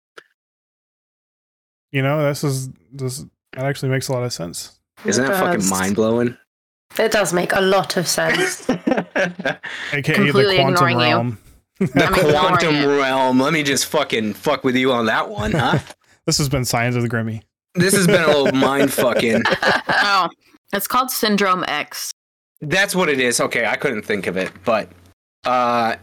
You 1.92 2.02
know, 2.02 2.24
this 2.24 2.44
is 2.44 2.70
this 2.92 3.24
that 3.54 3.66
actually 3.66 3.90
makes 3.90 4.08
a 4.08 4.14
lot 4.14 4.24
of 4.24 4.34
sense. 4.34 4.80
Isn't 5.06 5.24
It 5.24 5.28
that 5.28 5.40
fucking 5.40 5.68
mind 5.70 5.96
blowing 5.96 6.38
It 6.98 7.12
does 7.12 7.34
make 7.34 7.54
a 7.54 7.62
lot 7.62 7.98
of 7.98 8.08
sense. 8.08 8.70
AKA 8.70 10.02
Completely 10.16 10.58
the 10.58 10.64
quantum 10.64 10.88
ignoring 10.90 11.00
you. 11.00 11.88
the 11.88 12.06
I'm 12.06 12.14
quantum 12.14 12.86
realm 12.86 13.40
let 13.40 13.54
me 13.54 13.64
just 13.64 13.86
fucking 13.88 14.34
fuck 14.34 14.64
with 14.64 14.76
you 14.76 14.92
on 14.92 15.06
that 15.08 15.30
one 15.30 15.52
huh 15.52 15.80
This 16.26 16.38
has 16.38 16.48
been 16.48 16.64
Science 16.66 16.96
of 16.96 17.02
the 17.02 17.10
Grimmy. 17.10 17.42
this 17.76 17.94
has 17.96 18.08
been 18.08 18.24
a 18.24 18.28
little 18.28 18.52
mind 18.54 18.94
fucking 18.94 19.42
oh, 19.90 20.30
it's 20.72 20.88
called 20.88 21.12
Syndrome 21.12 21.64
X. 21.68 22.12
That's 22.62 22.96
what 22.96 23.10
it 23.10 23.20
is. 23.20 23.42
Okay, 23.42 23.66
I 23.66 23.76
couldn't 23.76 24.04
think 24.04 24.28
of 24.28 24.38
it, 24.38 24.52
but 24.64 24.90
uh 25.46 25.96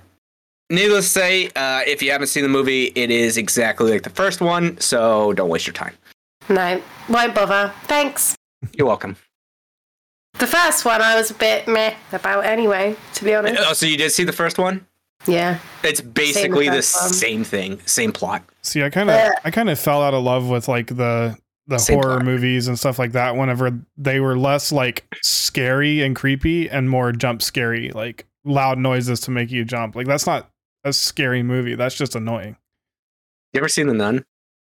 needless 0.69 1.07
to 1.07 1.11
say, 1.21 1.47
uh 1.57 1.81
if 1.87 2.03
you 2.03 2.11
haven't 2.11 2.27
seen 2.29 2.43
the 2.43 2.49
movie, 2.51 2.93
it 2.95 3.11
is 3.11 3.37
exactly 3.39 3.91
like 3.93 4.03
the 4.03 4.11
first 4.11 4.41
one, 4.43 4.79
so 4.79 5.33
don't 5.33 5.49
waste 5.49 5.67
your 5.67 5.75
time. 5.75 5.95
no, 6.51 6.83
won't 7.09 7.35
bother. 7.35 7.73
Thanks. 7.85 8.37
You're 8.77 8.87
welcome. 8.87 9.17
The 10.39 10.47
first 10.47 10.85
one 10.85 11.03
I 11.03 11.17
was 11.17 11.31
a 11.31 11.35
bit 11.35 11.67
meh 11.67 11.95
about 12.13 12.45
anyway, 12.45 12.97
to 13.15 13.25
be 13.25 13.35
honest. 13.35 13.61
Oh, 13.65 13.73
so 13.73 13.87
you 13.87 13.97
did 13.97 14.11
see 14.13 14.25
the 14.25 14.33
first 14.33 14.59
one? 14.59 14.87
Yeah. 15.27 15.59
It's 15.83 16.01
basically 16.01 16.69
the 16.69 16.77
first 16.77 17.01
one. 17.03 17.13
same 17.13 17.45
thing, 17.45 17.81
same 17.85 18.13
plot. 18.13 18.43
See, 18.63 18.83
I 18.83 18.91
kind 18.91 19.11
of 19.11 19.17
Yeah. 19.17 19.33
I 19.45 19.51
kind 19.51 19.69
of 19.69 19.79
fell 19.79 20.03
out 20.03 20.15
of 20.15 20.23
love 20.23 20.49
with 20.49 20.69
like 20.69 20.87
the 20.89 21.37
the 21.67 21.79
Same 21.79 21.97
horror 21.97 22.15
plot. 22.17 22.25
movies 22.25 22.69
and 22.69 22.79
stuff 22.79 22.99
like 22.99 23.13
that 23.13 23.37
whenever 23.37 23.71
they 23.97 24.19
were 24.19 24.37
less 24.37 24.73
like 24.73 25.05
scary 25.23 26.03
and 26.03 26.17
creepy 26.17 26.69
and 26.71 26.89
more 26.89 27.13
jump 27.13 27.43
scary, 27.43 27.91
like 27.91 28.27
loud 28.45 28.79
noises 28.79 29.21
to 29.21 29.31
make 29.31 29.51
you 29.51 29.65
jump. 29.65 29.95
Like 29.95 30.07
that's 30.07 30.27
not 30.27 30.51
a 30.85 30.93
scary 30.93 31.43
movie. 31.43 31.75
That's 31.75 31.95
just 31.95 32.15
annoying. 32.17 32.57
You 33.53 33.59
ever 33.61 33.69
seen 33.69 33.89
The 33.89 33.95
Nun? 33.95 34.25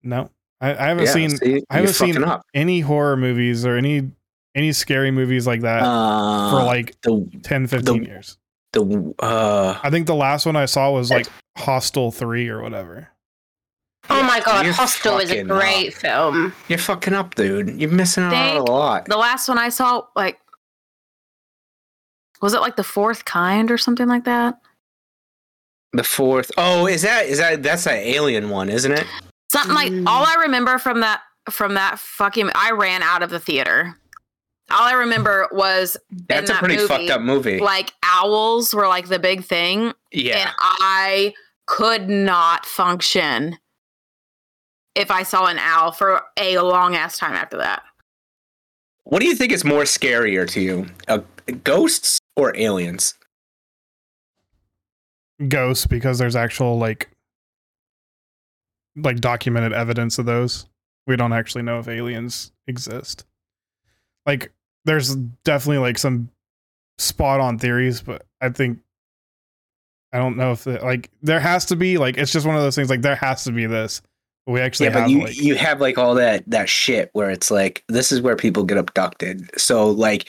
No. 0.03 0.29
I, 0.63 0.69
I 0.71 0.87
haven't 0.87 1.05
Yeah, 1.05 1.11
seen 1.11 1.29
see? 1.37 1.63
I 1.69 1.75
haven't 1.77 1.93
seen 1.93 2.23
up. 2.23 2.43
any 2.53 2.79
horror 2.79 3.17
movies 3.17 3.65
or 3.65 3.75
any 3.75 4.11
any 4.55 4.71
scary 4.71 5.11
movies 5.11 5.45
like 5.47 5.61
that 5.61 5.81
Uh, 5.83 6.51
for 6.51 6.63
like 6.63 6.99
the 7.01 7.27
10 7.43 7.67
15 7.67 8.01
the- 8.03 8.07
years. 8.07 8.37
the 8.71 9.13
uh 9.19 9.79
I 9.83 9.89
think 9.89 10.07
the 10.07 10.15
last 10.15 10.45
one 10.45 10.55
I 10.55 10.65
saw 10.65 10.91
was 10.91 11.09
like 11.11 11.27
Hostel 11.57 12.11
3 12.11 12.49
or 12.49 12.61
whatever. 12.61 13.09
Oh 14.09 14.21
my 14.23 14.41
god, 14.41 14.65
You're 14.65 14.73
Hostel 14.73 15.17
is 15.19 15.31
a 15.31 15.33
fucking 15.35 15.47
great 15.47 15.93
film. 15.93 16.53
You're 16.67 16.77
fucking 16.79 17.13
up, 17.13 17.35
dude. 17.35 17.79
You're 17.79 17.89
missing 17.91 18.23
out 18.23 18.33
on 18.33 18.57
a 18.57 18.63
lot. 18.63 19.05
The 19.05 19.17
last 19.17 19.47
one 19.47 19.57
I 19.57 19.69
saw, 19.69 20.03
like, 20.15 20.39
was 22.41 22.53
it 22.53 22.59
like 22.61 22.75
the 22.75 22.83
fourth 22.83 23.23
kind 23.25 23.71
or 23.71 23.77
something 23.77 24.07
like 24.07 24.25
that? 24.25 24.59
The 25.93 26.03
fourth. 26.03 26.51
Oh, 26.57 26.85
is 26.87 27.03
that 27.03 27.27
is 27.27 27.37
that 27.37 27.63
that's 27.63 27.85
that 27.85 27.95
alien 28.05 28.49
one, 28.49 28.69
isn't 28.69 28.91
it? 28.91 29.05
Something 29.53 29.75
like 29.75 29.91
Mm. 29.91 30.07
all 30.07 30.25
I 30.25 30.35
remember 30.41 30.77
from 30.79 30.99
that 31.01 31.21
from 31.49 31.73
that 31.75 31.99
fucking 31.99 32.49
I 32.55 32.71
ran 32.71 33.03
out 33.03 33.21
of 33.23 33.29
the 33.29 33.39
theater. 33.39 33.97
All 34.71 34.81
I 34.83 34.93
remember 34.93 35.47
was 35.51 35.97
That's 36.27 36.49
a 36.49 36.53
that 36.53 36.59
pretty 36.59 36.75
movie, 36.77 36.87
fucked 36.87 37.09
up 37.09 37.21
movie. 37.21 37.59
like 37.59 37.91
owls 38.03 38.73
were 38.73 38.87
like 38.87 39.07
the 39.09 39.19
big 39.19 39.43
thing, 39.43 39.93
yeah. 40.11 40.37
and 40.39 40.49
I 40.59 41.33
could 41.67 42.09
not 42.09 42.65
function 42.65 43.57
if 44.95 45.11
I 45.11 45.23
saw 45.23 45.47
an 45.47 45.59
owl 45.59 45.91
for 45.91 46.21
a 46.39 46.57
long 46.59 46.95
ass 46.95 47.17
time 47.17 47.33
after 47.33 47.57
that. 47.57 47.83
What 49.03 49.19
do 49.19 49.25
you 49.27 49.35
think 49.35 49.51
is 49.51 49.65
more 49.65 49.83
scarier 49.83 50.49
to 50.51 50.61
you, 50.61 50.85
uh, 51.09 51.19
ghosts 51.63 52.19
or 52.37 52.55
aliens? 52.55 53.15
Ghosts 55.47 55.85
because 55.87 56.19
there's 56.19 56.35
actual 56.35 56.77
like 56.77 57.09
like 58.95 59.19
documented 59.19 59.73
evidence 59.73 60.19
of 60.19 60.25
those. 60.25 60.67
We 61.07 61.15
don't 61.15 61.33
actually 61.33 61.63
know 61.63 61.79
if 61.79 61.87
aliens 61.87 62.51
exist. 62.67 63.25
Like 64.25 64.51
there's 64.85 65.15
definitely 65.43 65.79
like 65.79 65.97
some 65.97 66.29
spot 66.97 67.39
on 67.39 67.59
theories, 67.59 68.01
but 68.01 68.25
I 68.41 68.49
think 68.49 68.79
I 70.13 70.19
don't 70.19 70.37
know 70.37 70.51
if 70.51 70.67
it, 70.67 70.83
like 70.83 71.09
there 71.21 71.39
has 71.39 71.65
to 71.65 71.75
be 71.75 71.97
like 71.97 72.17
it's 72.17 72.31
just 72.31 72.45
one 72.45 72.55
of 72.55 72.61
those 72.61 72.75
things 72.75 72.89
like 72.89 73.01
there 73.01 73.15
has 73.15 73.43
to 73.45 73.51
be 73.51 73.65
this. 73.65 74.01
We 74.45 74.59
actually 74.59 74.87
yeah, 74.87 74.93
but 74.93 74.99
have 75.01 75.09
you 75.09 75.23
like 75.23 75.37
you 75.37 75.55
have 75.55 75.81
like 75.81 75.97
all 75.97 76.15
that 76.15 76.43
that 76.47 76.69
shit 76.69 77.09
where 77.13 77.29
it's 77.29 77.49
like 77.49 77.83
this 77.87 78.11
is 78.11 78.21
where 78.21 78.35
people 78.35 78.63
get 78.63 78.77
abducted. 78.77 79.49
So 79.59 79.89
like, 79.89 80.27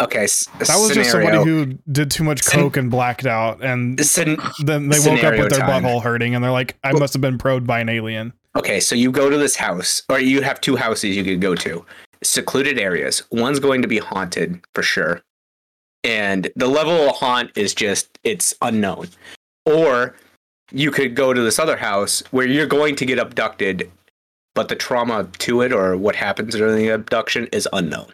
okay, 0.00 0.24
s- 0.24 0.46
that 0.58 0.76
was 0.76 0.92
just 0.94 1.10
somebody 1.10 1.38
who 1.38 1.66
did 1.90 2.10
too 2.10 2.24
much 2.24 2.42
Scen- 2.42 2.60
coke 2.60 2.76
and 2.76 2.90
blacked 2.90 3.26
out 3.26 3.62
and 3.62 3.98
Scen- 4.04 4.38
then 4.64 4.88
they 4.88 4.98
woke 4.98 5.22
up 5.24 5.38
with 5.38 5.50
their 5.50 5.60
time. 5.60 5.82
butthole 5.84 6.02
hurting 6.02 6.34
and 6.34 6.42
they're 6.44 6.50
like 6.50 6.76
I 6.84 6.92
must 6.92 7.12
have 7.14 7.20
been 7.22 7.38
probed 7.38 7.66
by 7.66 7.80
an 7.80 7.88
alien. 7.88 8.32
Okay, 8.56 8.78
so 8.80 8.94
you 8.94 9.10
go 9.10 9.28
to 9.30 9.36
this 9.36 9.56
house, 9.56 10.02
or 10.08 10.20
you 10.20 10.40
have 10.42 10.60
two 10.60 10.76
houses 10.76 11.16
you 11.16 11.24
could 11.24 11.40
go 11.40 11.56
to, 11.56 11.84
secluded 12.22 12.78
areas. 12.78 13.20
One's 13.32 13.58
going 13.58 13.82
to 13.82 13.88
be 13.88 13.98
haunted 13.98 14.60
for 14.76 14.82
sure, 14.84 15.22
and 16.04 16.48
the 16.54 16.68
level 16.68 16.92
of 17.08 17.16
haunt 17.16 17.50
is 17.56 17.74
just 17.74 18.16
it's 18.22 18.54
unknown. 18.62 19.08
Or 19.66 20.14
you 20.70 20.90
could 20.92 21.14
go 21.16 21.32
to 21.34 21.40
this 21.40 21.58
other 21.58 21.76
house 21.76 22.22
where 22.30 22.46
you're 22.46 22.66
going 22.66 22.94
to 22.96 23.04
get 23.04 23.18
abducted, 23.18 23.90
but 24.54 24.68
the 24.68 24.76
trauma 24.76 25.28
to 25.38 25.62
it 25.62 25.72
or 25.72 25.96
what 25.96 26.14
happens 26.14 26.54
during 26.54 26.76
the 26.76 26.88
abduction 26.90 27.48
is 27.52 27.68
unknown. 27.72 28.12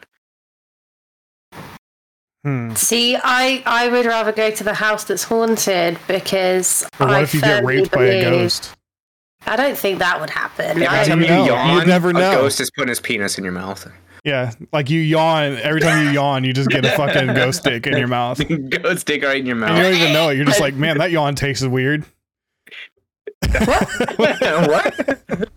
Hmm. 2.44 2.72
See, 2.74 3.16
I, 3.16 3.62
I 3.66 3.88
would 3.88 4.06
rather 4.06 4.32
go 4.32 4.50
to 4.50 4.64
the 4.64 4.72
house 4.74 5.04
that's 5.04 5.24
haunted 5.24 5.98
because 6.08 6.84
Or 6.98 7.06
what 7.06 7.16
I 7.16 7.22
if 7.22 7.34
you 7.34 7.40
get 7.42 7.58
firmly 7.60 7.76
raped 7.78 7.92
by 7.92 8.04
a 8.04 8.24
believe- 8.24 8.40
ghost? 8.42 8.74
I 9.46 9.56
don't 9.56 9.76
think 9.76 9.98
that 10.00 10.20
would 10.20 10.28
happen. 10.30 10.82
Every 10.82 11.06
time 11.06 11.20
you 11.20 11.24
you 11.26 11.30
know? 11.32 11.46
yawn, 11.46 11.76
You'd 11.78 11.86
never 11.86 12.10
a 12.10 12.12
ghost 12.12 12.60
is 12.60 12.70
putting 12.70 12.88
his 12.90 13.00
penis 13.00 13.38
in 13.38 13.44
your 13.44 13.54
mouth. 13.54 13.90
Yeah, 14.22 14.52
like 14.70 14.90
you 14.90 15.00
yawn 15.00 15.56
every 15.62 15.80
time 15.80 16.04
you 16.06 16.12
yawn, 16.12 16.44
you 16.44 16.52
just 16.52 16.68
get 16.68 16.84
a 16.84 16.90
fucking 16.96 17.28
ghost 17.34 17.60
stick 17.60 17.86
in 17.86 17.96
your 17.96 18.06
mouth. 18.06 18.38
And 18.50 18.70
Go 18.70 18.94
stick 18.96 19.22
right 19.24 19.38
in 19.38 19.46
your 19.46 19.56
mouth. 19.56 19.76
you 19.78 19.82
don't 19.82 19.94
even 19.94 20.12
know 20.12 20.28
it. 20.28 20.36
You're 20.36 20.44
just 20.44 20.60
like, 20.60 20.74
man, 20.74 20.98
that 20.98 21.10
yawn 21.10 21.34
tastes 21.36 21.64
weird. 21.66 22.04
what? 23.48 23.58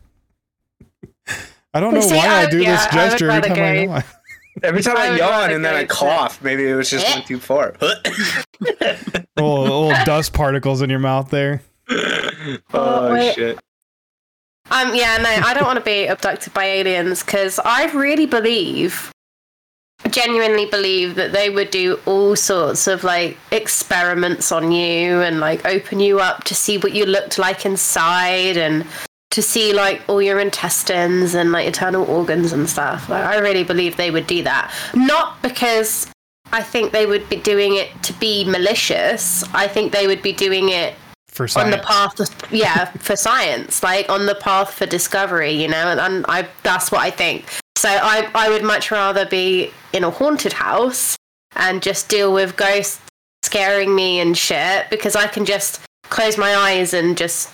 I 1.75 1.79
don't 1.79 1.93
know 1.93 2.01
See, 2.01 2.15
why 2.15 2.27
I, 2.27 2.41
I- 2.43 2.49
do 2.49 2.61
yeah, 2.61 2.71
this 2.77 2.85
gesture 2.93 3.29
every 3.31 3.49
rather 3.49 3.55
time 3.55 3.57
I 3.57 3.73
go- 3.85 3.91
yawn. 3.93 4.03
Every 4.63 4.81
time 4.81 4.97
I 4.97 5.09
I 5.09 5.17
yawn 5.17 5.51
and 5.51 5.63
then 5.63 5.75
I 5.75 5.81
to- 5.81 5.87
cough, 5.87 6.41
maybe 6.41 6.67
it 6.67 6.75
was 6.75 6.89
just 6.89 7.05
went 7.13 7.27
too 7.27 7.39
far. 7.39 7.75
little, 7.81 9.61
little 9.61 9.89
dust 10.05 10.33
particles 10.33 10.81
in 10.81 10.89
your 10.89 10.99
mouth 10.99 11.29
there. 11.29 11.61
oh 12.73 13.11
wait. 13.11 13.35
shit. 13.35 13.59
Um, 14.71 14.95
yeah, 14.95 15.17
no, 15.17 15.29
I 15.29 15.53
don't 15.53 15.65
want 15.65 15.77
to 15.77 15.85
be 15.85 16.05
abducted 16.07 16.53
by 16.53 16.63
aliens 16.63 17.21
because 17.21 17.59
I 17.59 17.91
really 17.91 18.25
believe, 18.25 19.11
genuinely 20.09 20.65
believe 20.65 21.15
that 21.15 21.33
they 21.33 21.49
would 21.49 21.69
do 21.69 21.99
all 22.05 22.35
sorts 22.37 22.87
of 22.87 23.03
like 23.03 23.37
experiments 23.51 24.51
on 24.51 24.71
you 24.71 25.19
and 25.21 25.41
like 25.41 25.65
open 25.65 25.99
you 25.99 26.21
up 26.21 26.45
to 26.45 26.55
see 26.55 26.77
what 26.77 26.93
you 26.93 27.05
looked 27.05 27.37
like 27.37 27.65
inside 27.65 28.55
and 28.57 28.85
to 29.33 29.41
see 29.41 29.73
like 29.73 29.99
all 30.07 30.21
your 30.21 30.39
intestines 30.39 31.33
and 31.33 31.51
like 31.51 31.65
internal 31.65 32.05
organs 32.05 32.53
and 32.53 32.69
stuff. 32.69 33.09
Like, 33.09 33.25
I 33.25 33.39
really 33.39 33.63
believe 33.63 33.97
they 33.97 34.11
would 34.11 34.27
do 34.27 34.43
that. 34.43 34.71
Not 34.93 35.41
because 35.41 36.07
I 36.51 36.61
think 36.61 36.91
they 36.91 37.07
would 37.07 37.27
be 37.29 37.37
doing 37.37 37.73
it 37.75 37.89
to 38.03 38.13
be 38.13 38.43
malicious. 38.43 39.43
I 39.55 39.67
think 39.67 39.91
they 39.91 40.05
would 40.05 40.21
be 40.21 40.33
doing 40.33 40.69
it 40.69 40.93
For 41.29 41.47
science. 41.47 41.65
on 41.65 41.79
the 41.79 41.83
path 41.83 42.19
of, 42.19 42.29
yeah 42.51 42.85
for 42.91 43.15
science 43.15 43.81
like 43.81 44.07
on 44.07 44.27
the 44.27 44.35
path 44.35 44.71
for 44.71 44.85
discovery 44.85 45.49
you 45.51 45.67
know 45.67 45.87
and, 45.87 45.99
and 45.99 46.25
i 46.27 46.47
that's 46.61 46.91
what 46.91 47.01
i 47.01 47.09
think 47.09 47.49
so 47.75 47.89
i 47.89 48.29
i 48.35 48.49
would 48.49 48.63
much 48.63 48.91
rather 48.91 49.25
be 49.25 49.71
in 49.93 50.03
a 50.03 50.11
haunted 50.11 50.53
house 50.53 51.15
and 51.55 51.81
just 51.81 52.07
deal 52.07 52.31
with 52.31 52.55
ghosts 52.55 53.01
scaring 53.41 53.95
me 53.95 54.19
and 54.19 54.37
shit 54.37 54.87
because 54.91 55.15
i 55.15 55.25
can 55.25 55.43
just 55.43 55.81
close 56.09 56.37
my 56.37 56.53
eyes 56.55 56.93
and 56.93 57.17
just 57.17 57.49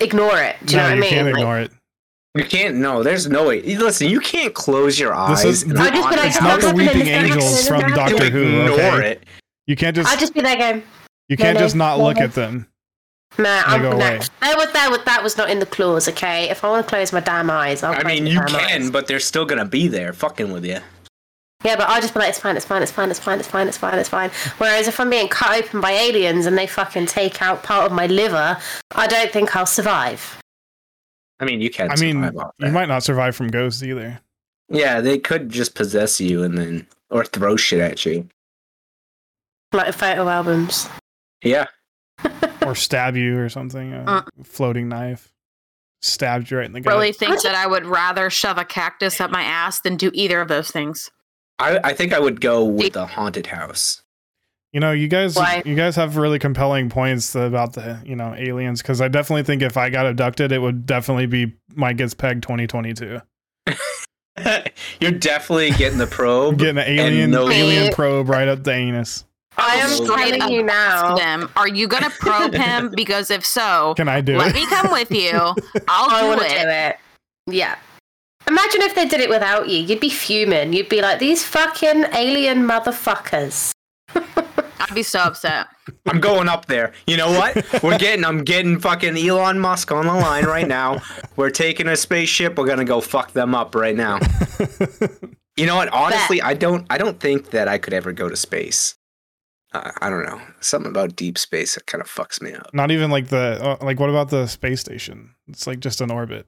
ignore 0.00 0.38
it 0.38 0.56
do 0.64 0.74
you 0.76 0.80
no, 0.82 0.88
know 0.88 0.88
what 0.88 0.96
you 0.96 0.98
i 0.98 1.00
mean 1.00 1.10
can't 1.10 1.26
Like, 1.26 1.34
ignore 1.36 1.58
it. 1.60 1.70
You 2.34 2.44
can't. 2.44 2.76
No, 2.76 3.02
there's 3.02 3.28
no 3.28 3.48
way. 3.48 3.60
Listen, 3.60 4.08
you 4.08 4.18
can't 4.18 4.54
close 4.54 4.98
your 4.98 5.12
eyes. 5.14 5.42
This 5.42 5.56
is- 5.56 5.62
and 5.64 5.78
I 5.78 5.90
just 5.90 6.08
feel 6.08 6.16
like 6.16 6.28
It's 6.30 6.40
not 6.40 6.60
the 6.62 6.66
happening 6.68 6.86
weeping 6.86 7.06
angels 7.08 7.68
from 7.68 7.80
you 7.80 7.86
have 7.88 8.08
to 8.08 8.14
Doctor 8.16 8.30
Who. 8.30 8.42
ignore 8.42 8.70
Okay, 8.70 9.10
it. 9.10 9.24
you 9.66 9.76
can't 9.76 9.94
just 9.94 10.10
i'd 10.10 10.18
just 10.18 10.32
be 10.32 10.40
there 10.40 10.56
going 10.56 10.74
um, 10.76 10.82
you 11.28 11.36
can't 11.36 11.56
no, 11.58 11.60
just 11.60 11.76
not 11.76 11.98
no, 11.98 12.04
look 12.04 12.16
no. 12.16 12.22
at 12.24 12.32
them. 12.32 12.66
nah, 13.36 13.62
I'm, 13.66 13.82
go 13.82 13.90
nah. 13.90 13.98
That, 13.98 14.18
was, 14.56 14.72
that, 14.72 14.88
was, 14.90 14.98
that 15.04 15.22
was 15.22 15.36
not 15.36 15.50
in 15.50 15.58
the 15.58 15.66
clause 15.66 16.08
okay 16.08 16.48
if 16.48 16.64
i 16.64 16.70
want 16.70 16.86
to 16.86 16.88
close 16.88 17.12
my 17.12 17.20
damn 17.20 17.50
eyes 17.50 17.82
I'll 17.82 17.92
I 17.92 17.96
close 18.00 18.06
mean, 18.14 18.24
my 18.24 18.30
you 18.30 18.38
damn 18.38 18.46
can, 18.48 18.82
eyes. 18.84 18.90
but 18.90 19.06
they're 19.08 19.20
still 19.20 19.44
gonna 19.44 19.66
be 19.66 19.88
there, 19.88 20.14
fucking 20.14 20.50
with 20.52 20.64
you. 20.64 20.78
Yeah, 21.64 21.76
but 21.76 21.88
I'll 21.88 22.00
just 22.00 22.12
be 22.14 22.20
like, 22.20 22.30
it's 22.30 22.38
fine, 22.40 22.56
it's 22.56 22.64
fine, 22.66 22.82
it's 22.82 22.90
fine, 22.90 23.10
it's 23.10 23.18
fine, 23.20 23.38
it's 23.38 23.48
fine, 23.48 23.68
it's 23.68 23.78
fine, 23.78 23.98
it's 23.98 24.08
fine. 24.08 24.30
Whereas 24.58 24.88
if 24.88 24.98
I'm 24.98 25.10
being 25.10 25.28
cut 25.28 25.62
open 25.64 25.80
by 25.80 25.92
aliens 25.92 26.46
and 26.46 26.58
they 26.58 26.66
fucking 26.66 27.06
take 27.06 27.40
out 27.40 27.62
part 27.62 27.86
of 27.86 27.92
my 27.92 28.06
liver, 28.06 28.58
I 28.92 29.06
don't 29.06 29.30
think 29.30 29.54
I'll 29.54 29.66
survive. 29.66 30.38
I 31.40 31.44
mean, 31.44 31.60
you 31.60 31.70
can. 31.70 31.96
Survive. 31.96 32.02
I 32.02 32.04
mean, 32.12 32.24
survive 32.32 32.50
you 32.58 32.70
might 32.72 32.88
not 32.88 33.02
survive 33.02 33.36
from 33.36 33.48
ghosts 33.48 33.82
either. 33.82 34.20
Yeah, 34.68 35.00
they 35.00 35.18
could 35.18 35.50
just 35.50 35.74
possess 35.74 36.20
you 36.20 36.42
and 36.42 36.56
then, 36.56 36.86
or 37.10 37.24
throw 37.24 37.56
shit 37.56 37.80
at 37.80 38.04
you. 38.06 38.28
Like 39.72 39.94
photo 39.94 40.28
albums. 40.28 40.88
Yeah. 41.42 41.66
or 42.66 42.74
stab 42.74 43.16
you 43.16 43.38
or 43.38 43.48
something. 43.48 43.92
A 43.92 44.04
Uh. 44.06 44.22
floating 44.44 44.88
knife 44.88 45.32
stabbed 46.00 46.50
you 46.50 46.58
right 46.58 46.66
in 46.66 46.72
the 46.72 46.80
gut. 46.80 46.92
Really 46.92 47.12
think 47.12 47.42
that 47.42 47.54
I 47.54 47.66
would 47.66 47.86
rather 47.86 48.30
shove 48.30 48.58
a 48.58 48.64
cactus 48.64 49.20
up 49.20 49.30
my 49.30 49.42
ass 49.42 49.80
than 49.80 49.96
do 49.96 50.10
either 50.14 50.40
of 50.40 50.48
those 50.48 50.70
things. 50.70 51.10
I, 51.62 51.80
I 51.84 51.92
think 51.94 52.12
I 52.12 52.18
would 52.18 52.40
go 52.40 52.64
with 52.64 52.92
the 52.94 53.06
haunted 53.06 53.46
house. 53.46 54.02
You 54.72 54.80
know, 54.80 54.92
you 54.92 55.06
guys, 55.06 55.36
Why? 55.36 55.62
you 55.66 55.74
guys 55.74 55.96
have 55.96 56.16
really 56.16 56.38
compelling 56.38 56.88
points 56.88 57.34
about 57.34 57.74
the 57.74 58.00
you 58.06 58.16
know 58.16 58.34
aliens 58.34 58.80
because 58.82 59.00
I 59.02 59.08
definitely 59.08 59.42
think 59.42 59.60
if 59.62 59.76
I 59.76 59.90
got 59.90 60.06
abducted, 60.06 60.50
it 60.50 60.58
would 60.60 60.86
definitely 60.86 61.26
be 61.26 61.52
Mike 61.74 61.98
gets 61.98 62.14
pegged 62.14 62.42
2022. 62.42 63.20
You're 65.00 65.10
definitely 65.12 65.72
getting 65.72 65.98
the 65.98 66.06
probe. 66.06 66.58
Getting 66.58 66.78
an 66.78 66.88
alien 66.88 67.30
no- 67.30 67.50
alien 67.50 67.92
probe 67.92 68.28
right 68.28 68.48
up 68.48 68.64
the 68.64 68.72
anus. 68.72 69.24
I 69.58 69.74
am 69.76 69.90
Straight 69.90 70.38
telling 70.38 70.54
you 70.54 70.62
now. 70.62 71.14
them, 71.16 71.50
are 71.56 71.68
you 71.68 71.86
gonna 71.86 72.08
probe 72.08 72.54
him? 72.54 72.90
Because 72.96 73.30
if 73.30 73.44
so, 73.44 73.92
Can 73.94 74.08
I 74.08 74.22
do 74.22 74.38
let 74.38 74.48
it? 74.48 74.54
me 74.54 74.66
come 74.66 74.90
with 74.90 75.10
you. 75.10 75.32
I'll 75.34 75.54
I 75.88 76.20
do 76.22 76.28
want 76.28 76.40
to 76.40 76.46
it. 76.46 76.62
do 76.62 76.68
it. 76.70 76.96
Yeah. 77.48 77.76
Imagine 78.48 78.82
if 78.82 78.94
they 78.94 79.06
did 79.06 79.20
it 79.20 79.28
without 79.28 79.68
you. 79.68 79.78
You'd 79.78 80.00
be 80.00 80.10
fuming. 80.10 80.72
You'd 80.72 80.88
be 80.88 81.00
like, 81.00 81.18
these 81.18 81.44
fucking 81.44 82.06
alien 82.12 82.62
motherfuckers. 82.62 83.72
I'd 84.14 84.94
be 84.94 85.02
so 85.02 85.20
upset. 85.20 85.68
I'm 86.06 86.20
going 86.20 86.48
up 86.48 86.66
there. 86.66 86.92
You 87.06 87.16
know 87.16 87.30
what? 87.30 87.82
We're 87.82 87.98
getting. 87.98 88.24
I'm 88.24 88.44
getting 88.44 88.78
fucking 88.80 89.16
Elon 89.16 89.58
Musk 89.58 89.90
on 89.92 90.06
the 90.06 90.14
line 90.14 90.44
right 90.44 90.66
now. 90.66 91.00
We're 91.36 91.50
taking 91.50 91.88
a 91.88 91.96
spaceship. 91.96 92.58
We're 92.58 92.66
gonna 92.66 92.84
go 92.84 93.00
fuck 93.00 93.32
them 93.32 93.54
up 93.54 93.74
right 93.74 93.96
now. 93.96 94.18
You 95.56 95.66
know 95.66 95.76
what? 95.76 95.88
Honestly, 95.90 96.40
I 96.40 96.54
don't. 96.54 96.86
I 96.88 96.96
don't 96.98 97.20
think 97.20 97.50
that 97.50 97.68
I 97.68 97.78
could 97.78 97.92
ever 97.92 98.12
go 98.12 98.28
to 98.28 98.36
space. 98.36 98.94
Uh, 99.72 99.90
I 100.00 100.08
don't 100.08 100.24
know. 100.24 100.40
Something 100.60 100.90
about 100.90 101.14
deep 101.16 101.36
space 101.38 101.74
that 101.74 101.86
kind 101.86 102.00
of 102.00 102.08
fucks 102.08 102.40
me 102.40 102.54
up. 102.54 102.70
Not 102.72 102.90
even 102.90 103.10
like 103.10 103.28
the 103.28 103.58
uh, 103.62 103.84
like. 103.84 104.00
What 104.00 104.08
about 104.10 104.30
the 104.30 104.46
space 104.46 104.80
station? 104.80 105.34
It's 105.48 105.66
like 105.66 105.80
just 105.80 106.00
an 106.00 106.10
orbit. 106.10 106.46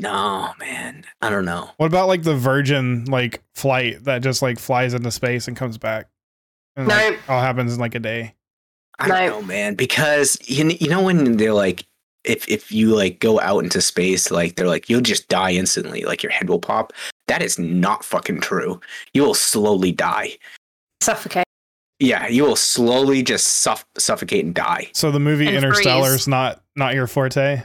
No, 0.00 0.52
man. 0.58 1.04
I 1.20 1.30
don't 1.30 1.44
know. 1.44 1.70
What 1.76 1.86
about 1.86 2.08
like 2.08 2.22
the 2.22 2.34
Virgin 2.34 3.04
like 3.04 3.42
flight 3.54 4.04
that 4.04 4.22
just 4.22 4.42
like 4.42 4.58
flies 4.58 4.94
into 4.94 5.10
space 5.10 5.46
and 5.48 5.56
comes 5.56 5.78
back? 5.78 6.08
And 6.76 6.88
No. 6.88 6.94
like, 6.94 7.20
all 7.28 7.40
happens 7.40 7.74
in 7.74 7.80
like 7.80 7.94
a 7.94 8.00
day. 8.00 8.34
I 8.98 9.08
don't 9.08 9.16
No. 9.18 9.40
know, 9.40 9.42
man. 9.46 9.74
Because 9.74 10.36
you 10.44 10.68
you 10.80 10.88
know 10.88 11.02
when 11.02 11.36
they're 11.36 11.52
like, 11.54 11.84
if 12.24 12.48
if 12.48 12.72
you 12.72 12.94
like 12.94 13.20
go 13.20 13.40
out 13.40 13.62
into 13.62 13.80
space, 13.80 14.30
like 14.30 14.56
they're 14.56 14.66
like 14.66 14.88
you'll 14.88 15.00
just 15.00 15.28
die 15.28 15.52
instantly, 15.52 16.02
like 16.04 16.22
your 16.22 16.32
head 16.32 16.48
will 16.48 16.58
pop. 16.60 16.92
That 17.28 17.42
is 17.42 17.58
not 17.58 18.04
fucking 18.04 18.40
true. 18.40 18.80
You 19.14 19.22
will 19.22 19.34
slowly 19.34 19.92
die. 19.92 20.36
Suffocate. 21.00 21.44
Yeah, 22.00 22.26
you 22.26 22.42
will 22.44 22.56
slowly 22.56 23.22
just 23.22 23.46
suff- 23.46 23.86
suffocate 23.96 24.44
and 24.44 24.54
die. 24.54 24.90
So 24.92 25.10
the 25.12 25.20
movie 25.20 25.46
And 25.46 25.56
Interstellar 25.56 26.08
freeze. 26.10 26.22
is 26.22 26.28
not 26.28 26.60
not 26.76 26.94
your 26.94 27.06
forte. 27.06 27.62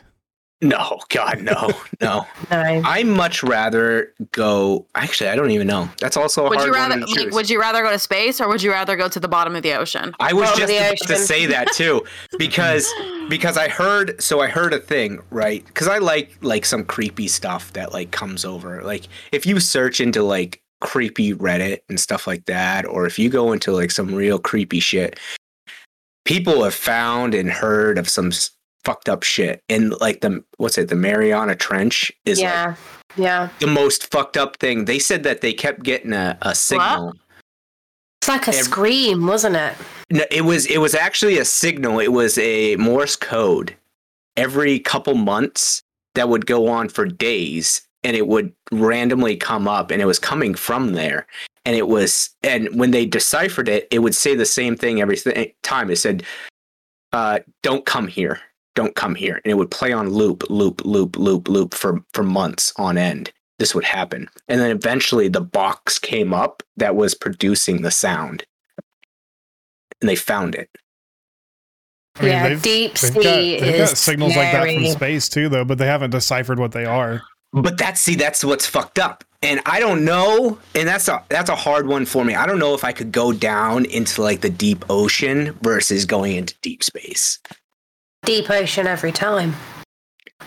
No, 0.62 1.00
God, 1.10 1.42
no, 1.42 1.72
no. 2.02 2.26
No. 2.50 2.82
I 2.84 3.04
much 3.04 3.44
rather 3.44 4.14
go. 4.32 4.88
Actually, 4.96 5.30
I 5.30 5.36
don't 5.36 5.52
even 5.52 5.68
know. 5.68 5.88
That's 6.00 6.18
also 6.18 6.46
a 6.46 6.50
Would 6.50 6.58
hard 6.58 6.68
you 6.68 6.74
rather 6.74 7.00
one 7.00 7.08
to 7.08 7.24
like, 7.26 7.34
would 7.34 7.50
you 7.50 7.60
rather 7.60 7.84
go 7.84 7.92
to 7.92 8.00
space 8.00 8.42
or 8.42 8.48
would 8.48 8.64
you 8.64 8.72
rather 8.72 8.96
go 8.96 9.08
to 9.08 9.20
the 9.20 9.28
bottom 9.28 9.56
of 9.56 9.62
the 9.62 9.74
ocean? 9.74 10.16
I 10.20 10.34
was 10.34 10.50
Bottom 10.50 10.60
just 10.68 10.72
the 10.72 10.78
about 10.78 10.98
to 11.10 11.16
say 11.26 11.46
that 11.46 11.72
too, 11.74 12.04
because 12.40 12.92
because 13.30 13.56
I 13.58 13.68
heard 13.68 14.22
so 14.22 14.40
I 14.42 14.48
heard 14.48 14.74
a 14.74 14.80
thing 14.80 15.20
right 15.30 15.64
because 15.66 15.88
I 15.88 16.00
like 16.00 16.36
like 16.42 16.66
some 16.66 16.86
creepy 16.86 17.28
stuff 17.28 17.74
that 17.74 17.92
like 17.94 18.12
comes 18.12 18.46
over 18.46 18.82
like 18.84 19.08
if 19.32 19.46
you 19.46 19.60
search 19.60 20.00
into 20.00 20.24
like 20.24 20.62
creepy 20.82 21.34
Reddit 21.34 21.80
and 21.90 22.00
stuff 22.00 22.26
like 22.26 22.46
that 22.46 22.86
or 22.86 23.06
if 23.06 23.20
you 23.20 23.30
go 23.30 23.52
into 23.52 23.74
like 23.74 23.92
some 23.92 24.16
real 24.16 24.40
creepy 24.40 24.80
shit 24.80 25.20
people 26.24 26.64
have 26.64 26.74
found 26.74 27.34
and 27.34 27.50
heard 27.50 27.98
of 27.98 28.08
some 28.10 28.28
s- 28.28 28.52
fucked 28.88 29.10
up 29.10 29.22
shit 29.22 29.62
and 29.68 29.94
like 30.00 30.22
the 30.22 30.42
what's 30.58 30.78
it 30.78 30.88
the 30.88 30.96
Mariana 30.96 31.56
Trench 31.56 32.10
is 32.26 32.40
like 32.40 32.46
yeah. 32.48 32.76
Yeah. 33.18 33.50
the 33.60 33.68
most 33.68 34.10
fucked 34.12 34.38
up 34.38 34.56
thing 34.60 34.86
they 34.86 34.98
said 34.98 35.24
that 35.24 35.42
they 35.42 35.52
kept 35.52 35.84
getting 35.84 36.14
a, 36.14 36.38
a 36.42 36.56
signal 36.56 37.14
It's 38.22 38.30
like 38.30 38.48
a 38.48 38.52
Every- 38.52 38.64
scream, 38.64 39.28
wasn't 39.28 39.58
it? 39.58 39.74
No, 40.10 40.24
it 40.32 40.44
was 40.46 40.66
it 40.68 40.78
was 40.78 40.96
actually 40.96 41.38
a 41.38 41.44
signal. 41.44 42.00
It 42.00 42.14
was 42.14 42.38
a 42.38 42.78
Morse 42.78 43.18
code 43.18 43.76
every 44.38 44.80
couple 44.80 45.16
months 45.16 45.82
that 46.16 46.30
would 46.30 46.46
go 46.46 46.70
on 46.70 46.88
for 46.88 47.06
days 47.06 47.82
and 48.06 48.16
it 48.16 48.28
would 48.28 48.54
randomly 48.72 49.36
come 49.36 49.68
up 49.68 49.92
and 49.92 50.02
it 50.02 50.06
was 50.06 50.18
coming 50.20 50.56
from 50.56 50.94
there. 50.94 51.28
And 51.66 51.76
it 51.76 51.90
was 51.90 52.30
and 52.42 52.70
when 52.80 52.92
they 52.92 53.06
deciphered 53.06 53.68
it, 53.68 53.86
it 53.92 54.00
would 54.00 54.16
say 54.16 54.34
the 54.34 54.46
same 54.46 54.78
thing 54.78 55.02
every 55.02 55.18
th- 55.18 55.54
time. 55.64 55.90
It 55.92 55.98
said 55.98 56.24
uh 57.12 57.40
don't 57.64 57.86
come 57.86 58.08
here. 58.08 58.40
Don't 58.78 58.96
come 58.96 59.16
here. 59.16 59.42
And 59.44 59.52
it 59.52 59.56
would 59.56 59.72
play 59.72 59.92
on 59.92 60.12
loop, 60.12 60.44
loop, 60.52 60.86
loop, 60.86 61.18
loop, 61.18 61.50
loop 61.50 61.74
for 61.74 62.00
for 62.14 62.22
months 62.22 62.72
on 62.78 62.96
end. 62.96 63.34
This 63.58 63.74
would 63.74 63.84
happen. 63.84 64.30
And 64.48 64.62
then 64.62 64.70
eventually 64.70 65.30
the 65.30 65.42
box 65.42 65.98
came 65.98 66.32
up 66.32 66.62
that 66.78 66.96
was 66.96 67.16
producing 67.16 67.82
the 67.82 67.90
sound. 67.90 68.46
And 70.00 70.08
they 70.08 70.16
found 70.16 70.54
it. 70.54 70.70
I 72.18 72.22
mean, 72.22 72.32
yeah. 72.32 72.50
they've- 72.50 72.62
Deep 72.62 72.94
They've 72.94 73.14
sea 73.14 73.16
got, 73.16 73.66
they've 73.66 73.76
is 73.82 73.90
got 73.90 73.98
signals 73.98 74.36
like 74.36 74.52
that 74.52 74.72
from 74.76 74.86
space 74.86 75.28
too, 75.28 75.50
though, 75.50 75.66
but 75.66 75.80
they 75.80 75.88
haven't 75.88 76.12
deciphered 76.12 76.60
what 76.60 76.72
they 76.72 76.86
are. 76.86 77.24
But 77.54 77.80
that's 77.80 78.00
see, 78.00 78.14
that's 78.14 78.44
what's 78.46 78.68
fucked 78.68 79.00
up. 79.00 79.24
And 79.42 79.60
I 79.66 79.80
don't 79.80 80.06
know, 80.06 80.60
and 80.76 80.88
that's 80.88 81.08
a 81.08 81.24
that's 81.30 81.50
a 81.50 81.56
hard 81.56 81.88
one 81.88 82.06
for 82.06 82.24
me. 82.24 82.36
I 82.36 82.46
don't 82.46 82.60
know 82.60 82.76
if 82.76 82.84
I 82.84 82.92
could 82.92 83.12
go 83.12 83.34
down 83.34 83.86
into 83.86 84.22
like 84.22 84.42
the 84.42 84.52
deep 84.52 84.86
ocean 84.88 85.58
versus 85.64 86.06
going 86.06 86.36
into 86.36 86.54
deep 86.62 86.84
space. 86.84 87.40
Deep 88.26 88.50
ocean 88.50 88.88
every 88.88 89.12
time. 89.12 89.56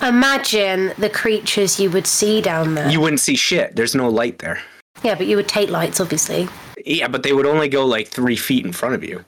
Imagine 0.02 0.92
the 0.98 1.11
creatures 1.11 1.78
you 1.78 1.90
would 1.90 2.06
see 2.06 2.40
down 2.40 2.74
there. 2.74 2.88
You 2.90 3.00
wouldn't 3.00 3.20
see 3.20 3.37
shit. 3.37 3.76
There's 3.76 3.94
no 3.94 4.09
light 4.09 4.38
there. 4.38 4.61
Yeah, 5.02 5.14
but 5.14 5.26
you 5.26 5.37
would 5.37 5.48
take 5.48 5.70
lights, 5.70 6.00
obviously. 6.00 6.48
Yeah, 6.85 7.09
but 7.09 7.22
they 7.22 7.33
would 7.33 7.46
only 7.46 7.68
go 7.68 7.85
like 7.85 8.09
three 8.09 8.37
feet 8.37 8.64
in 8.64 8.72
front 8.72 8.94
of 8.94 9.04
you. 9.04 9.24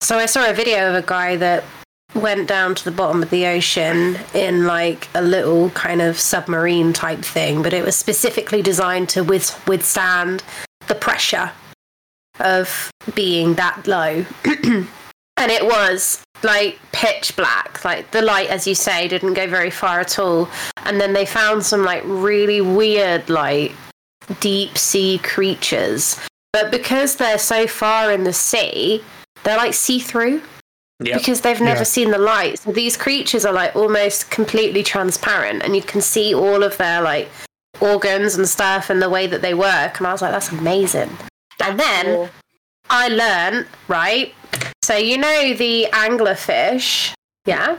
So 0.00 0.16
I 0.16 0.26
saw 0.26 0.48
a 0.48 0.52
video 0.52 0.88
of 0.88 0.94
a 0.94 1.06
guy 1.06 1.36
that 1.36 1.64
went 2.14 2.48
down 2.48 2.74
to 2.74 2.84
the 2.84 2.90
bottom 2.90 3.22
of 3.22 3.30
the 3.30 3.46
ocean 3.46 4.16
in 4.34 4.66
like 4.66 5.08
a 5.14 5.22
little 5.22 5.70
kind 5.70 6.00
of 6.00 6.18
submarine 6.18 6.92
type 6.92 7.20
thing, 7.20 7.62
but 7.62 7.72
it 7.72 7.84
was 7.84 7.96
specifically 7.96 8.62
designed 8.62 9.08
to 9.10 9.22
with- 9.22 9.60
withstand 9.68 10.42
the 10.86 10.94
pressure 10.94 11.52
of 12.40 12.90
being 13.14 13.54
that 13.54 13.86
low. 13.86 14.24
and 15.38 15.50
it 15.50 15.64
was 15.64 16.22
like 16.42 16.78
pitch 16.92 17.34
black. 17.36 17.84
Like 17.84 18.10
the 18.10 18.22
light, 18.22 18.48
as 18.50 18.66
you 18.66 18.74
say, 18.74 19.08
didn't 19.08 19.34
go 19.34 19.46
very 19.46 19.70
far 19.70 20.00
at 20.00 20.18
all. 20.18 20.48
And 20.84 21.00
then 21.00 21.12
they 21.12 21.24
found 21.26 21.64
some 21.64 21.82
like 21.84 22.02
really 22.04 22.60
weird, 22.60 23.28
like 23.30 23.72
deep 24.40 24.76
sea 24.76 25.18
creatures. 25.18 26.18
But 26.52 26.70
because 26.70 27.16
they're 27.16 27.38
so 27.38 27.66
far 27.66 28.12
in 28.12 28.24
the 28.24 28.32
sea, 28.32 29.02
they're 29.44 29.56
like 29.56 29.74
see 29.74 29.98
through 29.98 30.42
Yep. 31.00 31.18
because 31.18 31.40
they've 31.42 31.60
never 31.60 31.80
Yeah. 31.80 31.84
seen 31.84 32.10
the 32.10 32.18
light. 32.18 32.58
So 32.58 32.72
these 32.72 32.96
creatures 32.96 33.44
are 33.44 33.52
like 33.52 33.76
almost 33.76 34.30
completely 34.30 34.82
transparent, 34.82 35.62
and 35.62 35.76
you 35.76 35.82
can 35.82 36.00
see 36.00 36.34
all 36.34 36.62
of 36.64 36.76
their 36.76 37.00
like 37.02 37.30
organs 37.80 38.34
and 38.34 38.48
stuff 38.48 38.90
and 38.90 39.00
the 39.00 39.08
way 39.08 39.28
that 39.28 39.40
they 39.40 39.54
work. 39.54 39.98
And 39.98 40.06
I 40.08 40.12
was 40.12 40.22
like, 40.22 40.32
that's 40.32 40.50
amazing. 40.50 41.16
And 41.62 41.78
then 41.78 42.04
Cool. 42.06 42.30
I 42.90 43.08
learned, 43.08 43.66
right? 43.86 44.34
So 44.88 44.96
you 44.96 45.18
know 45.18 45.52
the 45.52 45.86
anglerfish, 45.92 47.12
yeah? 47.44 47.76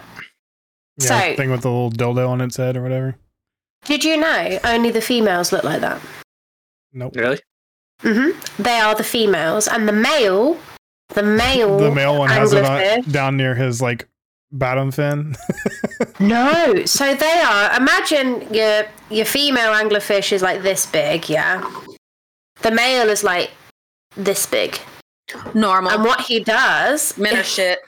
Yeah, 1.00 1.08
So- 1.08 1.36
thing 1.36 1.50
with 1.50 1.62
the 1.64 1.72
little 1.72 1.90
dildo 1.90 2.30
on 2.30 2.40
its 2.40 2.56
head 2.58 2.78
or 2.78 2.84
whatever. 2.84 3.16
Did 3.86 4.04
you 4.04 4.16
know 4.16 4.60
only 4.64 4.92
the 4.92 5.02
females 5.02 5.52
look 5.52 5.64
like 5.64 5.82
that? 5.82 6.00
Nope. 6.94 7.16
Really? 7.16 7.40
hmm 8.02 8.30
They 8.60 8.80
are 8.80 8.94
the 8.94 9.04
females, 9.04 9.68
and 9.68 9.88
the 9.88 9.92
male, 9.92 10.60
the 11.16 11.24
male, 11.24 11.80
The 11.80 11.90
male 11.90 12.16
one 12.20 12.30
has 12.30 12.54
it 12.54 12.64
on, 12.64 13.02
down 13.10 13.38
near 13.38 13.56
his 13.56 13.82
like 13.82 14.08
bottom 14.52 14.92
fin. 14.92 15.36
No, 16.20 16.86
so 16.86 17.16
they 17.16 17.42
are. 17.42 17.76
Imagine 17.76 18.54
your 18.54 18.86
your 19.10 19.26
female 19.26 19.72
anglerfish 19.74 20.32
is 20.32 20.44
like 20.44 20.62
this 20.62 20.86
big, 20.86 21.28
yeah. 21.28 21.64
The 22.62 22.70
male 22.72 23.10
is 23.10 23.24
like 23.24 23.50
this 24.16 24.46
big, 24.46 24.78
Normal. 25.54 25.92
and 25.92 26.04
what 26.04 26.22
he 26.22 26.40
does, 26.40 27.18
Men 27.18 27.38
are 27.38 27.44
shit. 27.58 27.80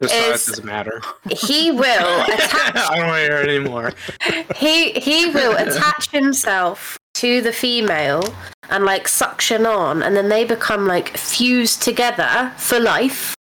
The 0.00 0.08
size 0.08 0.40
Is- 0.40 0.46
doesn't 0.46 0.64
matter. 0.64 1.00
he 1.30 1.70
will 1.70 2.22
attach. 2.24 2.76
I 2.76 2.96
don't 2.96 3.06
want 3.06 3.18
to 3.18 3.22
hear 3.22 3.42
it 3.42 3.48
anymore. 3.48 3.92
he 4.56 4.92
he 4.92 5.30
will 5.30 5.56
attach 5.56 6.10
himself 6.10 6.98
to 7.14 7.40
the 7.40 7.52
female 7.52 8.34
and 8.70 8.84
like 8.84 9.06
suction 9.08 9.66
on, 9.66 10.02
and 10.02 10.16
then 10.16 10.28
they 10.28 10.44
become 10.44 10.86
like 10.86 11.16
fused 11.16 11.82
together 11.82 12.52
for 12.56 12.80
life. 12.80 13.34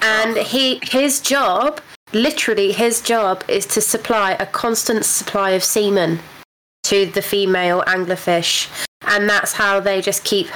And 0.00 0.38
oh. 0.38 0.44
he 0.44 0.78
his 0.82 1.20
job, 1.20 1.80
literally 2.12 2.72
his 2.72 3.00
job, 3.00 3.42
is 3.48 3.66
to 3.66 3.80
supply 3.80 4.32
a 4.32 4.46
constant 4.46 5.04
supply 5.04 5.50
of 5.50 5.64
semen 5.64 6.20
to 6.84 7.06
the 7.06 7.22
female 7.22 7.82
anglerfish, 7.82 8.68
and 9.02 9.28
that's 9.28 9.54
how 9.54 9.80
they 9.80 10.00
just 10.00 10.24
keep 10.24 10.48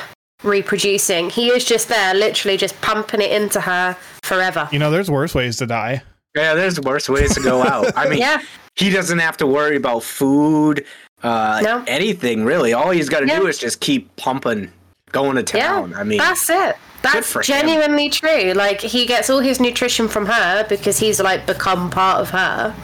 reproducing. 0.44 1.30
He 1.30 1.48
is 1.48 1.64
just 1.64 1.88
there, 1.88 2.14
literally 2.14 2.56
just 2.56 2.80
pumping 2.80 3.20
it 3.20 3.32
into 3.32 3.60
her 3.60 3.96
forever. 4.22 4.68
you 4.72 4.78
know, 4.78 4.90
there's 4.90 5.10
worse 5.10 5.34
ways 5.34 5.56
to 5.58 5.66
die. 5.66 6.02
Yeah, 6.36 6.54
there's 6.54 6.80
worse 6.80 7.08
ways 7.08 7.34
to 7.34 7.40
go 7.40 7.62
out. 7.72 7.92
I 7.96 8.08
mean, 8.08 8.18
Yeah, 8.18 8.42
he 8.76 8.90
doesn't 8.90 9.18
have 9.18 9.36
to 9.38 9.46
worry 9.46 9.76
about 9.76 10.02
food, 10.02 10.84
uh, 11.22 11.60
No. 11.62 11.84
anything 11.86 12.44
really. 12.44 12.72
All 12.72 12.90
he's 12.90 13.08
got 13.08 13.20
to 13.20 13.26
Yeah. 13.26 13.38
do 13.40 13.46
is 13.46 13.58
just 13.58 13.80
keep 13.80 14.14
pumping, 14.16 14.70
going 15.12 15.42
to 15.44 15.56
Yeah, 15.56 15.68
town. 15.68 15.94
I 15.94 16.02
mean, 16.04 16.18
That's 16.18 16.48
it. 16.50 16.76
That's 17.02 17.30
for 17.30 17.40
him. 17.40 17.44
genuinely 17.44 18.08
true. 18.08 18.52
Like 18.54 18.80
he 18.80 19.04
gets 19.06 19.28
all 19.30 19.40
his 19.40 19.60
nutrition 19.60 20.08
from 20.08 20.24
her 20.26 20.64
because 20.68 20.98
he's 20.98 21.20
like 21.20 21.44
become 21.46 21.90
part 21.90 22.20
of 22.20 22.30
her, 22.30 22.74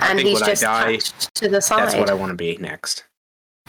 and 0.00 0.18
think 0.18 0.28
he's 0.28 0.40
when 0.40 0.42
I 0.42 0.46
just 0.52 0.62
die, 0.62 0.98
to 1.36 1.48
the 1.48 1.60
side. 1.62 1.78
that's 1.84 1.94
what 1.94 2.10
I 2.10 2.14
want 2.14 2.30
to 2.30 2.34
be 2.36 2.56
next. 2.60 3.04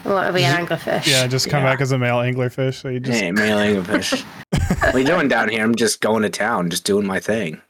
What 0.02 0.26
are 0.26 0.32
we, 0.32 0.44
an 0.44 0.66
anglerfish? 0.66 1.06
Yeah, 1.06 1.26
just 1.26 1.48
come 1.48 1.62
Yeah. 1.64 1.72
back 1.72 1.80
as 1.80 1.90
a 1.92 1.98
male 1.98 2.16
anglerfish. 2.18 2.74
So 2.80 2.88
you 2.88 3.00
just 3.00 3.20
Hey, 3.20 3.32
male 3.32 3.58
anglerfish. 3.58 4.22
what 4.52 4.94
are 4.94 4.98
you 4.98 5.04
doing 5.04 5.28
down 5.28 5.48
here? 5.48 5.64
I'm 5.64 5.74
just 5.74 6.00
going 6.00 6.22
to 6.22 6.30
town, 6.30 6.70
just 6.70 6.84
doing 6.84 7.06
my 7.06 7.18
thing. 7.18 7.60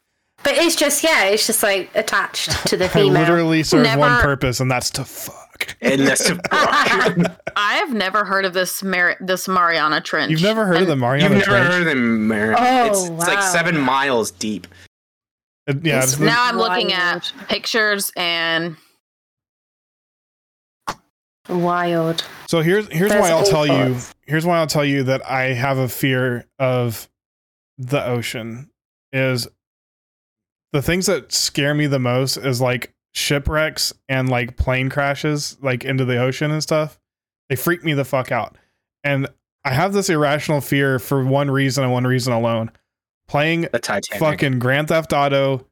But 0.43 0.53
it's 0.55 0.75
just 0.75 1.03
yeah, 1.03 1.25
it's 1.25 1.47
just 1.47 1.63
like 1.63 1.89
attached 1.95 2.67
to 2.67 2.77
the 2.77 2.85
I 2.89 2.89
female. 2.89 3.13
literally 3.13 3.63
serve 3.63 3.87
one 3.97 4.21
purpose, 4.21 4.59
and 4.59 4.69
that's 4.69 4.89
to 4.91 5.03
fuck. 5.03 5.75
And 5.81 6.01
that's 6.01 6.29
I 6.51 7.73
have 7.79 7.91
never 7.91 8.23
heard 8.23 8.45
of 8.45 8.53
this 8.53 8.83
Mar- 8.83 9.17
this 9.19 9.47
Mariana 9.47 9.99
Trench. 10.01 10.29
You've 10.29 10.43
never 10.43 10.65
heard 10.67 10.83
of 10.83 10.89
And 10.89 11.01
the 11.01 11.07
You've 11.15 11.31
never 11.31 11.43
Trench? 11.43 11.67
heard 11.73 11.79
of 11.81 11.85
them, 11.87 12.27
Mary. 12.27 12.53
Oh, 12.55 12.85
it's, 12.85 13.01
it's 13.09 13.27
like 13.27 13.41
seven 13.41 13.79
miles 13.79 14.29
deep. 14.29 14.67
It- 15.65 15.83
yeah, 15.83 15.97
It's 15.97 16.11
it's 16.11 16.17
the- 16.17 16.25
Now 16.25 16.43
I'm 16.45 16.57
looking 16.57 16.93
at 16.93 17.31
pictures 17.49 18.11
and 18.15 18.77
Wild. 21.49 22.25
So 22.47 22.61
here's 22.61 22.87
here's 22.89 23.11
There's 23.11 23.21
why 23.21 23.29
I'll 23.29 23.37
all 23.39 23.45
tell 23.45 23.67
you. 23.67 23.97
Here's 24.25 24.45
why 24.45 24.57
I'll 24.57 24.67
tell 24.67 24.85
you 24.85 25.03
that 25.03 25.29
I 25.29 25.53
have 25.53 25.77
a 25.77 25.87
fear 25.87 26.45
of 26.59 27.09
the 27.77 28.03
ocean. 28.05 28.69
Is 29.13 29.47
the 30.73 30.81
things 30.81 31.05
that 31.05 31.31
scare 31.31 31.73
me 31.73 31.87
the 31.87 31.99
most 31.99 32.37
is 32.37 32.59
like 32.61 32.93
shipwrecks 33.13 33.93
and 34.07 34.29
like 34.29 34.57
plane 34.57 34.89
crashes 34.89 35.57
like 35.61 35.83
into 35.85 36.05
the 36.05 36.17
ocean 36.17 36.51
and 36.51 36.61
stuff. 36.61 36.99
They 37.49 37.55
freak 37.55 37.83
me 37.83 37.93
the 37.93 38.05
fuck 38.05 38.31
out. 38.31 38.57
And 39.03 39.27
I 39.63 39.71
have 39.71 39.93
this 39.93 40.09
irrational 40.09 40.61
fear 40.61 40.99
for 40.99 41.23
one 41.23 41.49
reason 41.49 41.83
and 41.83 41.93
one 41.93 42.05
reason 42.05 42.33
alone. 42.33 42.71
Playing 43.27 43.61
The 43.71 43.79
Titanic. 43.79 44.19
fucking 44.19 44.59
Grand 44.59 44.89
Theft 44.89 45.13
Auto 45.13 45.65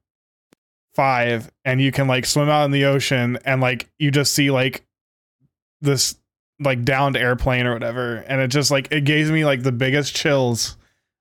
5 0.96 1.52
and 1.66 1.82
you 1.82 1.92
can 1.92 2.08
like 2.08 2.26
swim 2.26 2.50
out 2.50 2.66
in 2.66 2.72
the 2.72 2.86
ocean 2.86 3.38
and 3.46 3.62
like 3.62 3.90
you 4.00 4.12
just 4.12 4.34
see 4.34 4.50
like 4.50 4.86
this 5.82 6.16
like 6.60 6.84
downed 6.84 7.18
airplane 7.18 7.66
or 7.66 7.74
whatever 7.74 8.18
and 8.28 8.40
it 8.40 8.48
just 8.48 8.72
like 8.72 8.88
it 8.92 9.04
gave 9.04 9.30
me 9.30 9.44
like 9.44 9.64
the 9.64 9.72
biggest 9.72 10.16
chills 10.16 10.78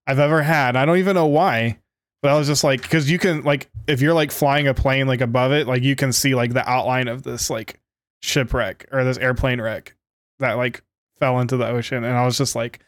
I've 0.07 0.19
ever 0.19 0.43
had. 0.43 0.77
I 0.77 0.85
don't 0.85 0.99
even 0.99 1.15
know 1.15 1.27
why. 1.27 1.79
But 2.23 2.31
I 2.31 2.39
was 2.39 2.47
just 2.47 2.65
like 2.65 2.89
cuz 2.89 3.11
you 3.11 3.19
can 3.19 3.43
like 3.43 3.69
if 3.87 4.01
you're 4.01 4.15
like 4.15 4.31
flying 4.33 4.67
a 4.67 4.75
plane 4.75 5.07
like 5.07 5.21
above 5.21 5.53
it 5.53 5.67
like 5.67 5.83
you 5.83 5.95
can 5.95 6.13
see 6.13 6.35
like 6.35 6.55
the 6.55 6.67
outline 6.69 7.09
of 7.09 7.23
this 7.23 7.51
like 7.51 7.81
shipwreck 8.23 8.87
or 8.93 9.05
this 9.05 9.19
airplane 9.19 9.61
wreck 9.61 9.95
that 10.39 10.55
like 10.55 10.83
fell 11.19 11.39
into 11.41 11.57
the 11.57 11.67
ocean 11.67 12.03
and 12.03 12.17
I 12.17 12.25
was 12.25 12.39
just 12.39 12.57
like 12.57 12.81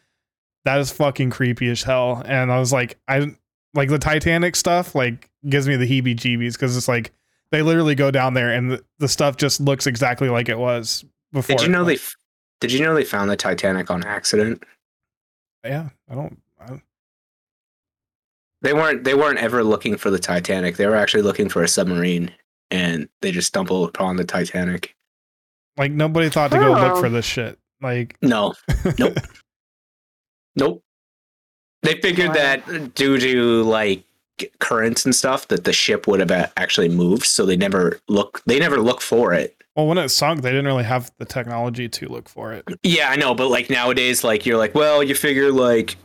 that 0.65 0.79
is 0.79 0.91
fucking 0.91 1.29
creepy 1.29 1.69
as 1.69 1.83
hell 1.83 2.23
and 2.25 2.51
I 2.51 2.59
was 2.59 2.73
like 2.73 2.97
I 3.07 3.35
like 3.75 3.89
the 3.89 3.99
Titanic 3.99 4.55
stuff 4.55 4.95
like 4.95 5.29
gives 5.47 5.67
me 5.67 5.75
the 5.75 5.85
heebie 5.85 6.15
jeebies 6.15 6.53
because 6.53 6.75
it's 6.75 6.87
like 6.87 7.11
they 7.51 7.61
literally 7.61 7.95
go 7.95 8.11
down 8.11 8.33
there 8.33 8.51
and 8.51 8.71
the, 8.71 8.83
the 8.99 9.07
stuff 9.07 9.37
just 9.37 9.61
looks 9.61 9.87
exactly 9.87 10.29
like 10.29 10.49
it 10.49 10.57
was 10.57 11.05
before. 11.31 11.55
Did 11.57 11.65
you 11.65 11.71
know 11.71 11.83
they? 11.83 11.97
Did 12.59 12.71
you 12.71 12.81
know 12.83 12.93
they 12.95 13.03
found 13.05 13.29
the 13.29 13.35
Titanic 13.37 13.91
on 13.91 14.03
accident? 14.03 14.63
Yeah, 15.63 15.89
I 16.09 16.15
don't. 16.15 16.41
I, 16.59 16.81
They 18.61 18.73
weren't. 18.73 19.03
They 19.03 19.13
weren't 19.13 19.39
ever 19.39 19.63
looking 19.63 19.97
for 19.97 20.09
the 20.09 20.19
Titanic. 20.19 20.77
They 20.77 20.87
were 20.87 20.95
actually 20.95 21.23
looking 21.23 21.49
for 21.49 21.61
a 21.63 21.67
submarine, 21.67 22.31
and 22.71 23.07
they 23.21 23.31
just 23.31 23.47
stumbled 23.47 23.89
upon 23.89 24.15
the 24.15 24.23
Titanic. 24.25 24.95
like 25.77 25.91
nobody 25.91 26.29
thought 26.29 26.51
to 26.51 26.57
go 26.57 26.71
look 26.73 26.97
for 26.97 27.09
this 27.09 27.25
shit. 27.25 27.59
Like, 27.81 28.17
No, 28.23 28.55
Nope. 28.97 29.17
nope. 30.55 30.83
They 31.83 32.01
figured 32.01 32.29
Wow. 32.29 32.33
that 32.33 32.95
due 32.95 33.19
to 33.19 33.61
like 33.63 34.03
currents 34.59 35.05
and 35.05 35.13
stuff, 35.15 35.47
that 35.49 35.63
the 35.63 35.73
ship 35.73 36.07
would 36.07 36.19
have 36.19 36.51
actually 36.57 36.89
moved. 36.89 37.25
So 37.25 37.45
they 37.45 37.55
never 37.55 37.99
look. 38.07 38.41
They 38.47 38.57
never 38.59 38.77
look 38.79 39.01
for 39.01 39.33
it. 39.33 39.55
Well, 39.77 39.85
when 39.85 39.99
it 39.99 40.09
sunk, 40.09 40.41
they 40.41 40.49
didn't 40.49 40.65
really 40.65 40.83
have 40.83 41.11
the 41.19 41.25
technology 41.25 41.87
to 41.87 42.09
look 42.09 42.27
for 42.27 42.51
it. 42.51 42.65
Yeah, 42.81 43.09
I 43.09 43.15
know, 43.15 43.35
but 43.35 43.49
like 43.49 43.69
nowadays, 43.69 44.23
like 44.23 44.43
you're 44.43 44.57
like, 44.57 44.73
well, 44.73 45.03
you 45.03 45.13
figure 45.13 45.51
like 45.51 45.95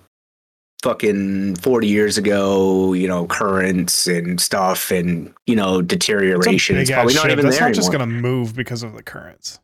fucking 0.83 1.57
40 1.57 1.87
years 1.87 2.19
ago, 2.19 2.93
you 2.93 3.09
know, 3.09 3.27
currents 3.27 4.07
and 4.07 4.39
stuff 4.39 4.91
and, 4.91 5.33
you 5.47 5.57
know, 5.57 5.81
deterioration. 5.81 6.77
It's 6.77 6.91
probably 6.91 7.15
not 7.15 7.23
ship. 7.23 7.31
even 7.33 7.47
That's 7.47 7.59
there 7.59 7.69
not 7.69 7.75
just 7.75 7.91
gonna 7.91 8.07
move 8.07 8.55
because 8.55 8.83
of 8.83 8.93
the 8.93 9.03
currents. 9.03 9.59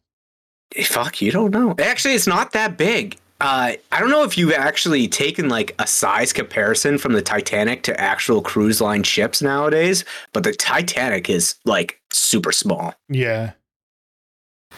Eh, 0.75 0.85
Fuck, 0.85 1.21
you 1.21 1.31
don't 1.31 1.51
know. 1.51 1.75
Actually, 1.79 2.15
it's 2.15 2.27
not 2.27 2.53
that 2.53 2.79
big. 2.79 3.19
Uh, 3.43 3.75
I 3.93 4.01
don't 4.01 4.11
know 4.11 4.25
if 4.25 4.39
you've 4.39 4.53
actually 4.53 5.07
taken 5.07 5.51
like 5.51 5.75
a 5.79 5.87
size 5.87 6.33
comparison 6.33 6.97
from 6.97 7.13
the 7.13 7.23
Titanic 7.23 7.83
to 7.83 8.01
actual 8.01 8.41
cruise 8.41 8.81
line 8.81 9.03
ships 9.03 9.43
nowadays, 9.43 10.05
but 10.33 10.45
the 10.45 10.53
Titanic 10.53 11.29
is 11.29 11.57
like 11.67 12.01
super 12.11 12.53
small. 12.53 12.95
Yeah, 13.09 13.53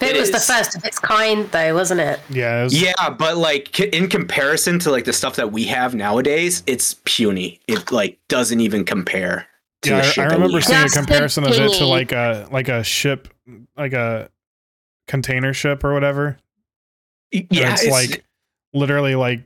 It, 0.01 0.17
It 0.17 0.21
was 0.21 0.31
the 0.31 0.39
first 0.41 0.77
of 0.77 0.85
its 0.85 0.99
kind, 0.99 1.51
though, 1.51 1.75
wasn't 1.75 2.01
it? 2.01 2.21
yeah, 2.31 2.61
it 2.61 2.65
was- 2.65 2.81
Yeah, 2.83 3.11
but 3.11 3.37
like 3.37 3.79
in 3.81 4.09
comparison 4.09 4.79
to 4.81 4.91
like 4.91 5.05
the 5.05 5.13
stuff 5.13 5.37
that 5.37 5.53
we 5.53 5.65
have 5.65 5.95
nowadays, 5.95 6.63
it's 6.67 6.95
puny. 7.05 7.61
It 7.67 7.91
like 7.93 8.19
doesn't 8.29 8.61
even 8.61 8.85
compare 8.85 9.47
to 9.83 9.91
yeah. 9.91 10.01
the 10.01 10.23
I, 10.23 10.25
I 10.25 10.29
that 10.29 10.39
we 10.39 10.45
remember 10.45 10.59
have. 10.61 10.65
seeing 10.91 11.03
a 11.05 11.07
comparison 11.07 11.45
of 11.45 11.53
it 11.53 11.73
to 11.79 11.85
like 11.87 12.13
a 12.13 12.49
like 12.51 12.69
a 12.69 12.83
ship, 12.85 13.29
like 13.77 13.93
a 13.93 14.31
container 15.09 15.53
ship 15.53 15.85
or 15.85 15.93
whatever. 15.93 16.39
Yeah, 17.33 17.43
Yeah, 17.51 17.73
it's, 17.79 17.87
like 17.89 18.25
literally 18.73 19.17
like 19.17 19.43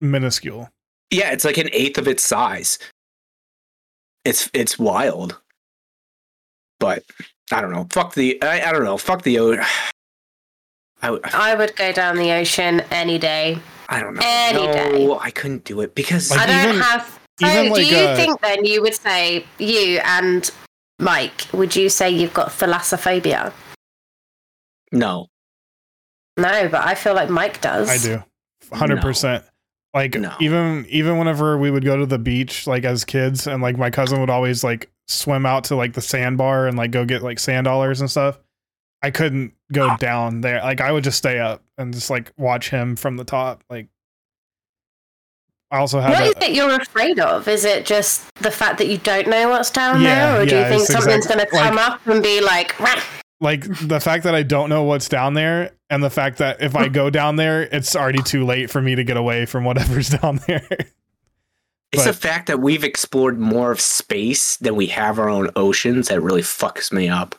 minuscule. 0.00 0.70
Yeah, 1.10 1.30
it's 1.30 1.44
like 1.44 1.58
an 1.58 1.68
eighth 1.72 1.98
of 1.98 2.08
its 2.08 2.24
size. 2.24 2.78
It's 4.24 4.50
it's 4.54 4.78
wild. 4.78 5.40
But 6.84 7.02
I 7.50 7.62
don't 7.62 7.72
know. 7.72 7.86
Fuck 7.90 8.12
the 8.12 8.40
I, 8.42 8.68
I 8.68 8.72
don't 8.72 8.84
know. 8.84 8.98
Fuck 8.98 9.22
the 9.22 9.38
o- 9.38 9.56
I, 11.02 11.10
would- 11.10 11.24
I 11.34 11.54
would 11.54 11.74
go 11.76 11.92
down 11.92 12.16
the 12.16 12.30
ocean 12.32 12.82
any 12.90 13.18
day. 13.18 13.58
I 13.88 14.00
don't 14.00 14.14
know. 14.14 14.20
Any 14.22 14.66
no, 14.66 14.72
day. 14.72 15.16
I 15.18 15.30
couldn't 15.30 15.64
do 15.64 15.80
it 15.80 15.94
because 15.94 16.30
Like, 16.30 16.40
I 16.40 16.46
don't 16.46 16.68
even- 16.74 16.80
have. 16.82 17.20
So, 17.40 17.46
even 17.48 17.72
like, 17.72 17.82
do 17.82 17.86
you 17.96 18.04
uh, 18.04 18.16
think 18.16 18.40
then 18.42 18.64
you 18.66 18.82
would 18.82 18.94
say 18.94 19.44
you 19.58 20.00
and 20.04 20.50
Mike? 21.00 21.46
Would 21.54 21.74
you 21.74 21.88
say 21.88 22.10
you've 22.10 22.34
got 22.34 22.48
thalassophobia? 22.50 23.52
no. 24.92 25.26
No, 26.36 26.68
but 26.68 26.84
I 26.84 26.94
feel 26.96 27.14
like 27.14 27.28
Mike 27.30 27.60
does. 27.60 27.88
I 27.88 27.96
do. 27.98 28.22
100%. 28.70 29.42
Like 29.94 30.14
No. 30.16 30.34
even 30.40 30.84
even 30.88 31.16
whenever 31.18 31.56
we 31.56 31.70
would 31.70 31.84
go 31.84 31.96
to 31.96 32.04
the 32.06 32.18
beach 32.18 32.66
like 32.66 32.84
as 32.84 33.04
kids 33.04 33.46
and 33.46 33.62
like 33.62 33.76
my 33.78 33.90
cousin 33.90 34.18
would 34.20 34.30
always 34.30 34.64
like 34.64 34.90
swim 35.08 35.46
out 35.46 35.64
to 35.64 35.76
like 35.76 35.92
the 35.92 36.00
sandbar 36.00 36.66
and 36.66 36.76
like 36.76 36.90
go 36.90 37.04
get 37.04 37.22
like 37.22 37.38
sand 37.38 37.64
dollars 37.64 38.00
and 38.00 38.10
stuff. 38.10 38.38
I 39.02 39.10
couldn't 39.10 39.52
go 39.70 39.88
ah. 39.90 39.96
down 39.96 40.40
there. 40.40 40.60
Like 40.62 40.80
I 40.80 40.90
would 40.90 41.04
just 41.04 41.18
stay 41.18 41.38
up 41.38 41.62
and 41.76 41.92
just 41.92 42.10
like 42.10 42.32
watch 42.36 42.70
him 42.70 42.96
from 42.96 43.16
the 43.16 43.24
top. 43.24 43.62
Like 43.68 43.88
I 45.70 45.78
also 45.78 46.00
have. 46.00 46.12
What 46.12 46.22
a- 46.22 46.24
is 46.26 46.50
it 46.50 46.54
you're 46.54 46.74
afraid 46.74 47.18
of? 47.18 47.48
Is 47.48 47.64
it 47.64 47.84
just 47.84 48.32
the 48.36 48.50
fact 48.50 48.78
that 48.78 48.88
you 48.88 48.98
don't 48.98 49.28
know 49.28 49.50
what's 49.50 49.70
down 49.70 50.00
Yeah, 50.00 50.32
there, 50.32 50.42
or 50.42 50.46
do 50.46 50.56
you 50.56 50.64
think 50.64 50.86
something's 50.86 51.26
exact- 51.26 51.34
going 51.34 51.46
to 51.46 51.68
come 51.68 51.76
like- 51.76 51.90
up 51.90 52.06
and 52.06 52.22
be 52.22 52.40
like, 52.40 52.78
"Rah!" 52.80 53.00
like 53.40 53.64
the 53.86 54.00
fact 54.00 54.24
that 54.24 54.34
I 54.34 54.42
don't 54.42 54.70
know 54.70 54.84
what's 54.84 55.08
down 55.08 55.34
there 55.34 55.72
and 55.90 56.02
the 56.02 56.10
fact 56.10 56.38
that 56.38 56.62
if 56.62 56.74
I 56.76 56.88
go 57.00 57.10
down 57.10 57.36
there, 57.36 57.62
it's 57.62 57.94
already 57.94 58.22
too 58.22 58.44
late 58.44 58.70
for 58.70 58.80
me 58.80 58.94
to 58.94 59.04
get 59.04 59.16
away 59.16 59.46
from 59.46 59.64
whatever's 59.64 60.08
down 60.20 60.40
there. 60.46 60.68
It's 61.94 62.02
But- 62.04 62.10
the 62.10 62.18
fact 62.18 62.46
that 62.48 62.58
we've 62.60 62.82
explored 62.82 63.38
more 63.38 63.70
of 63.70 63.80
space 63.80 64.56
than 64.56 64.74
we 64.74 64.86
have 64.88 65.18
our 65.20 65.28
own 65.28 65.48
oceans 65.54 66.08
that 66.08 66.20
really 66.20 66.42
fucks 66.42 66.92
me 66.92 67.08
up. 67.08 67.36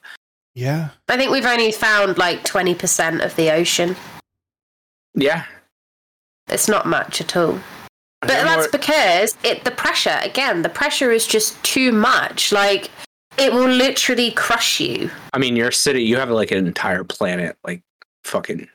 yeah. 0.53 0.89
I 1.09 1.17
think 1.17 1.29
we've 1.31 1.45
only 1.45 1.73
found 1.73 2.17
like 2.17 2.43
20% 2.45 3.21
of 3.21 3.35
the 3.35 3.51
ocean. 3.51 3.97
Yeah. 5.13 5.43
It's 6.47 6.69
not 6.69 6.85
much 6.85 7.19
at 7.19 7.35
all. 7.35 7.59
But 8.21 8.27
They're 8.29 8.43
that's 8.45 8.61
more- 8.71 8.79
because 8.79 9.35
it 9.43 9.65
the 9.65 9.71
pressure 9.71 10.17
again, 10.23 10.61
the 10.61 10.69
pressure 10.69 11.11
is 11.11 11.27
just 11.27 11.61
too 11.63 11.91
much. 11.91 12.51
Like 12.53 12.89
it 13.37 13.51
will 13.51 13.67
literally 13.67 14.31
crush 14.31 14.79
you. 14.79 15.11
I 15.33 15.37
mean, 15.39 15.55
your 15.57 15.71
city, 15.71 16.03
you 16.03 16.15
have 16.17 16.29
like 16.29 16.51
an 16.51 16.65
entire 16.65 17.03
planet 17.03 17.57
like 17.65 17.83
fucking 18.23 18.69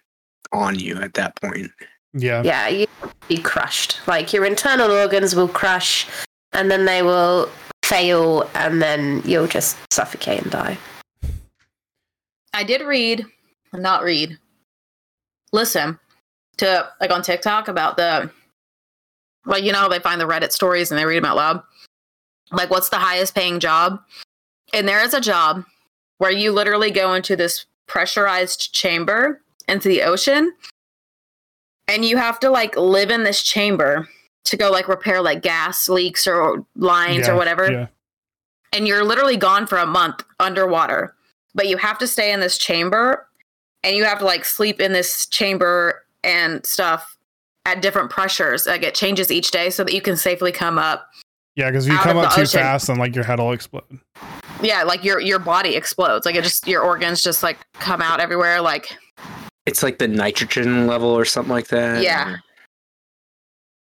on 0.53 0.79
you 0.79 0.97
at 1.01 1.14
that 1.14 1.37
point. 1.40 1.71
Yeah. 2.12 2.42
Yeah, 2.42 2.68
you 2.68 2.87
be 3.29 3.38
crushed. 3.38 4.01
Like 4.07 4.33
your 4.33 4.44
internal 4.44 4.90
organs 4.90 5.35
will 5.35 5.49
crush 5.49 6.07
and 6.53 6.70
then 6.70 6.85
they 6.85 7.03
will 7.03 7.49
fail 7.85 8.49
and 8.55 8.83
then 8.83 9.23
you'll 9.25 9.46
just 9.46 9.77
suffocate 9.92 10.42
and 10.42 10.51
die. 10.51 10.79
I 12.53 12.64
did 12.64 12.83
read, 12.83 13.25
not 13.73 14.03
read, 14.03 14.37
listen 15.53 15.99
to 16.59 16.88
like 17.01 17.12
on 17.12 17.23
TikTok 17.23 17.68
about 17.68 17.96
the, 17.96 18.31
like, 19.46 19.62
you 19.62 19.73
know, 19.73 19.79
how 19.79 19.88
they 19.88 20.01
find 20.01 20.20
the 20.20 20.27
Reddit 20.27 20.53
stories 20.53 20.90
and 20.90 20.99
they 20.99 21.05
read 21.05 21.18
them 21.18 21.25
out 21.25 21.37
loud. 21.37 21.62
Like, 22.53 22.70
what's 22.70 22.88
the 22.88 22.96
highest 22.96 23.35
paying 23.35 23.61
job? 23.61 24.01
And 24.73 24.88
there 24.88 25.03
is 25.03 25.14
a 25.14 25.20
job 25.20 25.64
where 26.18 26.33
you 26.33 26.53
literally 26.53 26.90
go 26.90 27.14
into 27.14 27.37
this 27.37 27.64
pressurized 27.87 28.75
chamber 28.75 29.40
into 29.68 29.88
the 29.88 30.03
ocean 30.03 30.53
and 31.90 32.05
you 32.05 32.16
have 32.16 32.38
to 32.40 32.50
like 32.50 32.76
live 32.76 33.11
in 33.11 33.24
this 33.24 33.42
chamber 33.42 34.09
to 34.44 34.57
go 34.57 34.70
like 34.70 34.88
repair 34.88 35.20
like 35.20 35.42
gas 35.42 35.88
leaks 35.88 36.26
or 36.26 36.64
lines 36.76 37.26
Yeah, 37.26 37.33
or 37.33 37.37
whatever 37.37 37.70
Yeah. 37.70 37.87
and 38.72 38.87
you're 38.88 39.05
literally 39.05 39.37
gone 39.37 39.66
for 39.66 39.76
a 39.79 39.87
month 39.87 40.22
underwater 40.38 41.14
but 41.55 41.68
you 41.68 41.76
have 41.76 41.98
to 41.98 42.07
stay 42.07 42.33
in 42.33 42.40
this 42.40 42.57
chamber 42.57 43.26
and 43.83 43.96
you 43.96 44.05
have 44.05 44.18
to 44.20 44.24
like 44.24 44.44
sleep 44.44 44.81
in 44.81 44.92
this 44.92 45.26
chamber 45.26 46.05
and 46.24 46.64
stuff 46.64 47.16
at 47.66 47.83
different 47.83 48.11
pressures 48.11 48.66
like 48.66 48.83
it 48.83 48.94
changes 48.94 49.31
each 49.31 49.50
day 49.50 49.68
so 49.70 49.85
that 49.85 49.92
you 49.92 50.00
can 50.00 50.16
safely 50.16 50.53
come 50.53 50.79
up 50.79 51.09
Yeah, 51.57 51.70
because 51.70 51.87
if 51.87 51.92
you 51.92 51.98
come 51.98 52.16
up 52.16 52.33
too 52.35 52.42
ocean. 52.42 52.61
fast, 52.61 52.87
then 52.87 52.96
like 52.98 53.14
your 53.14 53.24
head 53.24 53.38
will 53.38 53.53
explode. 53.53 53.85
yeah 54.62 54.83
like 54.83 55.05
your 55.05 55.20
your 55.20 55.38
body 55.38 55.74
explodes 55.76 56.24
like 56.24 56.35
it 56.35 56.42
just 56.44 56.66
your 56.66 56.83
organs 56.83 57.22
just 57.22 57.42
like 57.42 57.59
come 57.74 58.00
out 58.00 58.20
everywhere 58.20 58.61
like 58.62 58.96
It's 59.71 59.83
like 59.85 59.99
the 59.99 60.09
nitrogen 60.09 60.87
level 60.89 61.09
or 61.09 61.25
something 61.25 61.53
like 61.53 61.69
that. 61.69 62.03
Yeah. 62.03 62.37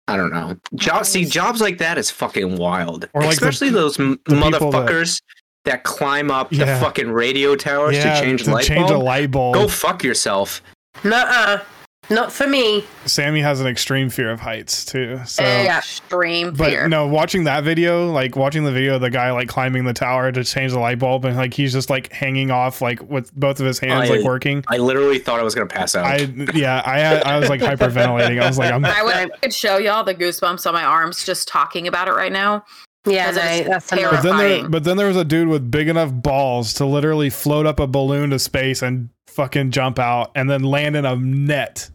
I 0.08 0.18
don't 0.18 0.32
know. 0.34 0.58
Jobs, 0.76 1.10
see, 1.10 1.26
jobs 1.26 1.60
like 1.62 1.78
that 1.78 1.98
is 1.98 2.10
fucking 2.10 2.58
wild. 2.58 3.10
Or 3.14 3.22
like 3.22 3.32
the- 3.40 3.48
Especially 3.48 3.70
those 3.70 3.98
the 3.98 4.18
people 4.26 4.50
that- 4.52 4.62
motherfuckers 4.62 5.22
that, 5.66 5.84
climb 5.84 6.32
up 6.32 6.50
the 6.50 6.58
Yeah. 6.58 6.80
fucking 6.80 7.10
radio 7.12 7.56
towers 7.56 7.96
yeah, 7.98 8.20
to 8.20 8.26
change 8.26 8.44
to 8.44 8.52
light 8.52 8.66
change 8.66 8.90
a 8.90 8.98
light 8.98 9.32
bulb. 9.32 9.54
Go 9.56 9.68
fuck 9.68 10.04
yourself. 10.04 10.62
Nuh-uh. 11.04 11.60
Not 12.10 12.32
for 12.34 12.46
me. 12.48 12.84
Sammy 13.06 13.40
has 13.42 13.62
an 13.62 13.68
extreme 13.68 14.10
fear 14.10 14.30
of 14.30 14.40
heights 14.42 14.84
too. 14.84 15.20
So 15.26 15.42
extreme 15.44 16.52
but 16.54 16.70
fear 16.70 16.88
no, 16.88 17.08
watching 17.08 17.46
that 17.46 17.64
video, 17.64 18.12
like 18.12 18.36
watching 18.36 18.64
the 18.66 18.72
video 18.72 18.96
of 18.96 19.02
the 19.02 19.10
guy 19.10 19.32
like 19.32 19.48
climbing 19.48 19.86
the 19.86 19.94
tower 19.94 20.32
to 20.32 20.44
change 20.44 20.74
the 20.74 20.80
light 20.80 21.00
bulb 21.00 21.24
and 21.26 21.38
like 21.38 21.54
he's 21.54 21.72
just 21.72 21.90
like 21.90 22.12
hanging 22.12 22.52
off 22.52 22.82
like 22.82 23.02
with 23.10 23.34
both 23.36 23.60
of 23.60 23.66
his 23.66 23.80
hands 23.80 24.10
I- 24.10 24.16
like 24.16 24.24
working. 24.26 24.64
I 24.68 24.78
literally 24.78 25.18
thought 25.20 25.40
I 25.40 25.44
was 25.44 25.56
gonna 25.56 25.68
pass 25.68 25.96
out. 25.96 26.06
I 26.06 26.18
yeah, 26.54 26.82
I 26.86 27.00
had, 27.00 27.24
I 27.24 27.40
was 27.40 27.50
like 27.50 27.62
hyperventilating. 27.62 28.42
I 28.42 28.48
was 28.48 28.58
like 28.58 28.72
I'm 28.74 28.84
I 28.86 29.02
would 29.04 29.16
I 29.16 29.28
could 29.42 29.54
show 29.54 29.78
y'all 29.78 30.04
the 30.04 30.14
goosebumps 30.16 30.68
on 30.68 30.74
my 30.74 30.84
arms 30.84 31.24
just 31.26 31.48
talking 31.48 31.88
about 31.88 32.08
it 32.10 32.14
right 32.14 32.32
now. 32.34 32.66
Yeah, 33.06 33.32
Because 33.32 33.38
it 33.38 33.46
no, 33.46 33.52
is 33.62 33.68
that's 33.68 33.90
But 33.90 33.98
then 33.98 34.38
there, 34.38 34.48
terrifying. 34.48 34.72
but 34.72 34.84
then 34.84 34.98
there 34.98 35.08
was 35.08 35.18
a 35.18 35.26
dude 35.26 35.48
with 35.50 35.70
big 35.72 35.88
enough 35.90 36.12
balls 36.14 36.74
to 36.76 36.86
literally 36.86 37.30
float 37.30 37.66
up 37.66 37.80
a 37.80 37.88
balloon 37.88 38.30
to 38.30 38.40
space 38.40 38.82
and 38.82 39.10
fucking 39.28 39.72
jump 39.72 40.00
out 40.00 40.32
and 40.36 40.50
then 40.50 40.64
land 40.64 40.96
in 40.96 41.06
a 41.06 41.16
net. 41.16 41.90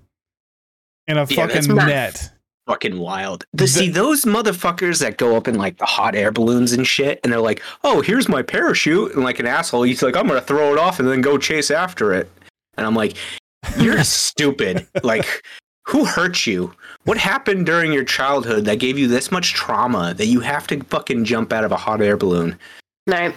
In 1.08 1.16
a 1.16 1.26
Yeah, 1.28 1.46
fucking 1.48 1.74
net. 1.74 2.30
fucking 2.68 2.98
wild. 2.98 3.44
The- 3.52 3.64
To 3.64 3.68
see 3.68 3.88
those 3.88 4.24
motherfuckers 4.24 5.00
that 5.00 5.16
go 5.16 5.36
up 5.36 5.48
in 5.48 5.54
like 5.56 5.78
the 5.78 5.86
hot 5.86 6.14
air 6.14 6.30
balloons 6.30 6.72
and 6.72 6.86
shit, 6.86 7.18
and 7.24 7.32
they're 7.32 7.40
like, 7.40 7.62
"Oh, 7.82 8.02
here's 8.02 8.28
my 8.28 8.42
parachute," 8.42 9.14
and 9.14 9.24
like 9.24 9.38
an 9.40 9.46
asshole, 9.46 9.82
he's 9.84 10.02
like, 10.02 10.16
"I'm 10.16 10.28
gonna 10.28 10.40
throw 10.40 10.72
it 10.72 10.78
off 10.78 11.00
and 11.00 11.08
then 11.08 11.20
go 11.22 11.38
chase 11.38 11.70
after 11.70 12.12
it," 12.12 12.30
and 12.76 12.86
I'm 12.86 12.94
like, 12.94 13.16
"You're 13.78 14.04
stupid." 14.04 14.86
Like, 15.02 15.42
who 15.86 16.04
hurt 16.04 16.46
you? 16.46 16.74
What 17.04 17.16
happened 17.16 17.64
during 17.64 17.90
your 17.90 18.04
childhood 18.04 18.66
that 18.66 18.78
gave 18.78 18.98
you 18.98 19.08
this 19.08 19.32
much 19.32 19.54
trauma 19.54 20.12
that 20.12 20.26
you 20.26 20.40
have 20.40 20.66
to 20.66 20.82
fucking 20.84 21.24
jump 21.24 21.50
out 21.54 21.64
of 21.64 21.72
a 21.72 21.76
hot 21.76 22.02
air 22.02 22.18
balloon? 22.18 22.58
No. 23.06 23.32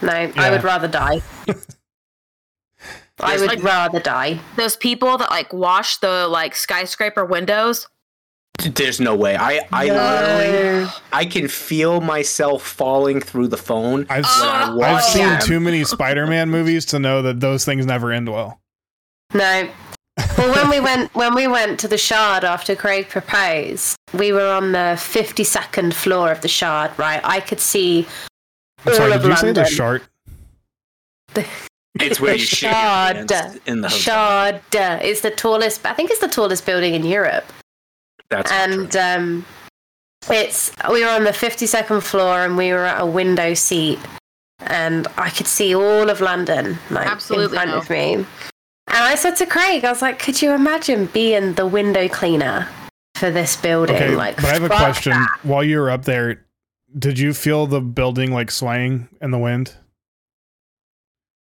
No, 0.00 0.12
Yeah. 0.18 0.32
I 0.36 0.50
would 0.50 0.64
rather 0.64 0.88
die. 0.88 1.20
I 3.22 3.36
would 3.38 3.46
like- 3.48 3.62
rather 3.62 4.00
die. 4.00 4.40
Those 4.56 4.76
people 4.76 5.18
that 5.18 5.30
like 5.30 5.52
wash 5.52 5.96
the 5.98 6.26
like 6.28 6.54
skyscraper 6.54 7.24
windows. 7.24 7.86
There's 8.62 9.00
no 9.00 9.14
way. 9.16 9.36
I 9.36 9.60
I 9.72 9.86
literally 9.86 10.90
I 11.12 11.24
can 11.24 11.48
feel 11.48 12.00
myself 12.02 12.62
falling 12.62 13.20
through 13.20 13.48
the 13.48 13.56
phone. 13.56 14.06
I've 14.10 14.24
when 14.76 14.84
I 14.90 14.94
I've 14.96 15.02
seen 15.04 15.26
them. 15.26 15.40
too 15.40 15.60
many 15.60 15.82
Spider-Man 15.84 16.50
movies 16.50 16.84
to 16.86 16.98
know 16.98 17.22
that 17.22 17.40
those 17.40 17.64
things 17.64 17.86
never 17.86 18.12
end 18.12 18.28
well. 18.30 18.60
No. 19.32 19.68
Well, 20.36 20.52
when 20.54 20.68
we 20.68 20.80
went 20.80 21.14
when 21.14 21.34
we 21.34 21.46
went 21.46 21.80
to 21.80 21.88
the 21.88 21.96
Shard 21.96 22.44
after 22.44 22.76
Craig 22.76 23.08
proposed, 23.08 23.96
we 24.12 24.32
were 24.32 24.46
on 24.50 24.72
the 24.72 24.98
fifty 25.00 25.44
second 25.44 25.94
floor 25.94 26.30
of 26.30 26.42
the 26.42 26.48
Shard. 26.48 26.90
Right, 26.98 27.20
I 27.24 27.40
could 27.40 27.60
see 27.60 28.06
I'm 28.84 28.92
all 28.92 28.94
sorry, 28.98 29.12
of 29.12 29.22
did 29.22 29.28
you 29.30 29.36
say 29.36 29.52
the 29.52 29.60
London. 29.60 29.74
shark? 29.74 30.10
It's 31.98 32.20
where 32.20 32.34
you 32.34 32.38
shit 32.38 32.62
your 32.62 32.72
Shard. 32.72 33.30
in 33.66 33.80
the 33.80 33.88
hotel. 33.88 34.60
Shard 34.70 35.02
is 35.02 35.22
the 35.22 35.30
tallest. 35.30 35.84
I 35.84 35.92
think 35.92 36.10
it's 36.10 36.20
the 36.20 36.28
tallest 36.28 36.64
building 36.64 36.94
in 36.94 37.04
Europe. 37.04 37.44
That's 38.28 38.50
and 38.52 38.90
true. 38.92 39.00
um, 39.00 39.46
it's 40.30 40.70
we 40.90 41.02
were 41.04 41.10
on 41.10 41.24
the 41.24 41.30
52nd 41.30 42.02
floor 42.02 42.44
and 42.44 42.56
we 42.56 42.70
were 42.72 42.84
at 42.84 43.00
a 43.00 43.06
window 43.06 43.54
seat 43.54 43.98
and 44.60 45.08
i 45.16 45.30
could 45.30 45.46
see 45.46 45.74
all 45.74 46.10
of 46.10 46.20
london 46.20 46.78
like 46.90 47.06
Absolutely 47.06 47.44
in 47.46 47.50
front 47.62 47.70
no. 47.70 47.78
of 47.78 47.88
me 47.88 48.12
and 48.14 48.26
i 48.88 49.14
said 49.14 49.34
to 49.36 49.46
craig 49.46 49.82
i 49.84 49.88
was 49.88 50.02
like 50.02 50.18
could 50.18 50.42
you 50.42 50.52
imagine 50.52 51.06
being 51.06 51.54
the 51.54 51.66
window 51.66 52.06
cleaner 52.06 52.68
for 53.14 53.30
this 53.30 53.56
building 53.56 53.96
Okay, 53.96 54.14
like 54.14 54.36
but 54.36 54.44
I 54.44 54.52
have 54.52 54.62
a 54.64 54.68
question. 54.68 55.12
that. 55.12 55.38
While 55.42 55.64
you 55.64 55.78
were 55.78 55.90
up 55.90 56.04
there, 56.04 56.44
did 56.98 57.18
you 57.18 57.32
feel 57.34 57.66
the 57.66 57.80
building 57.80 58.32
like 58.32 58.50
swaying 58.50 59.08
in 59.22 59.30
the 59.30 59.38
wind? 59.38 59.74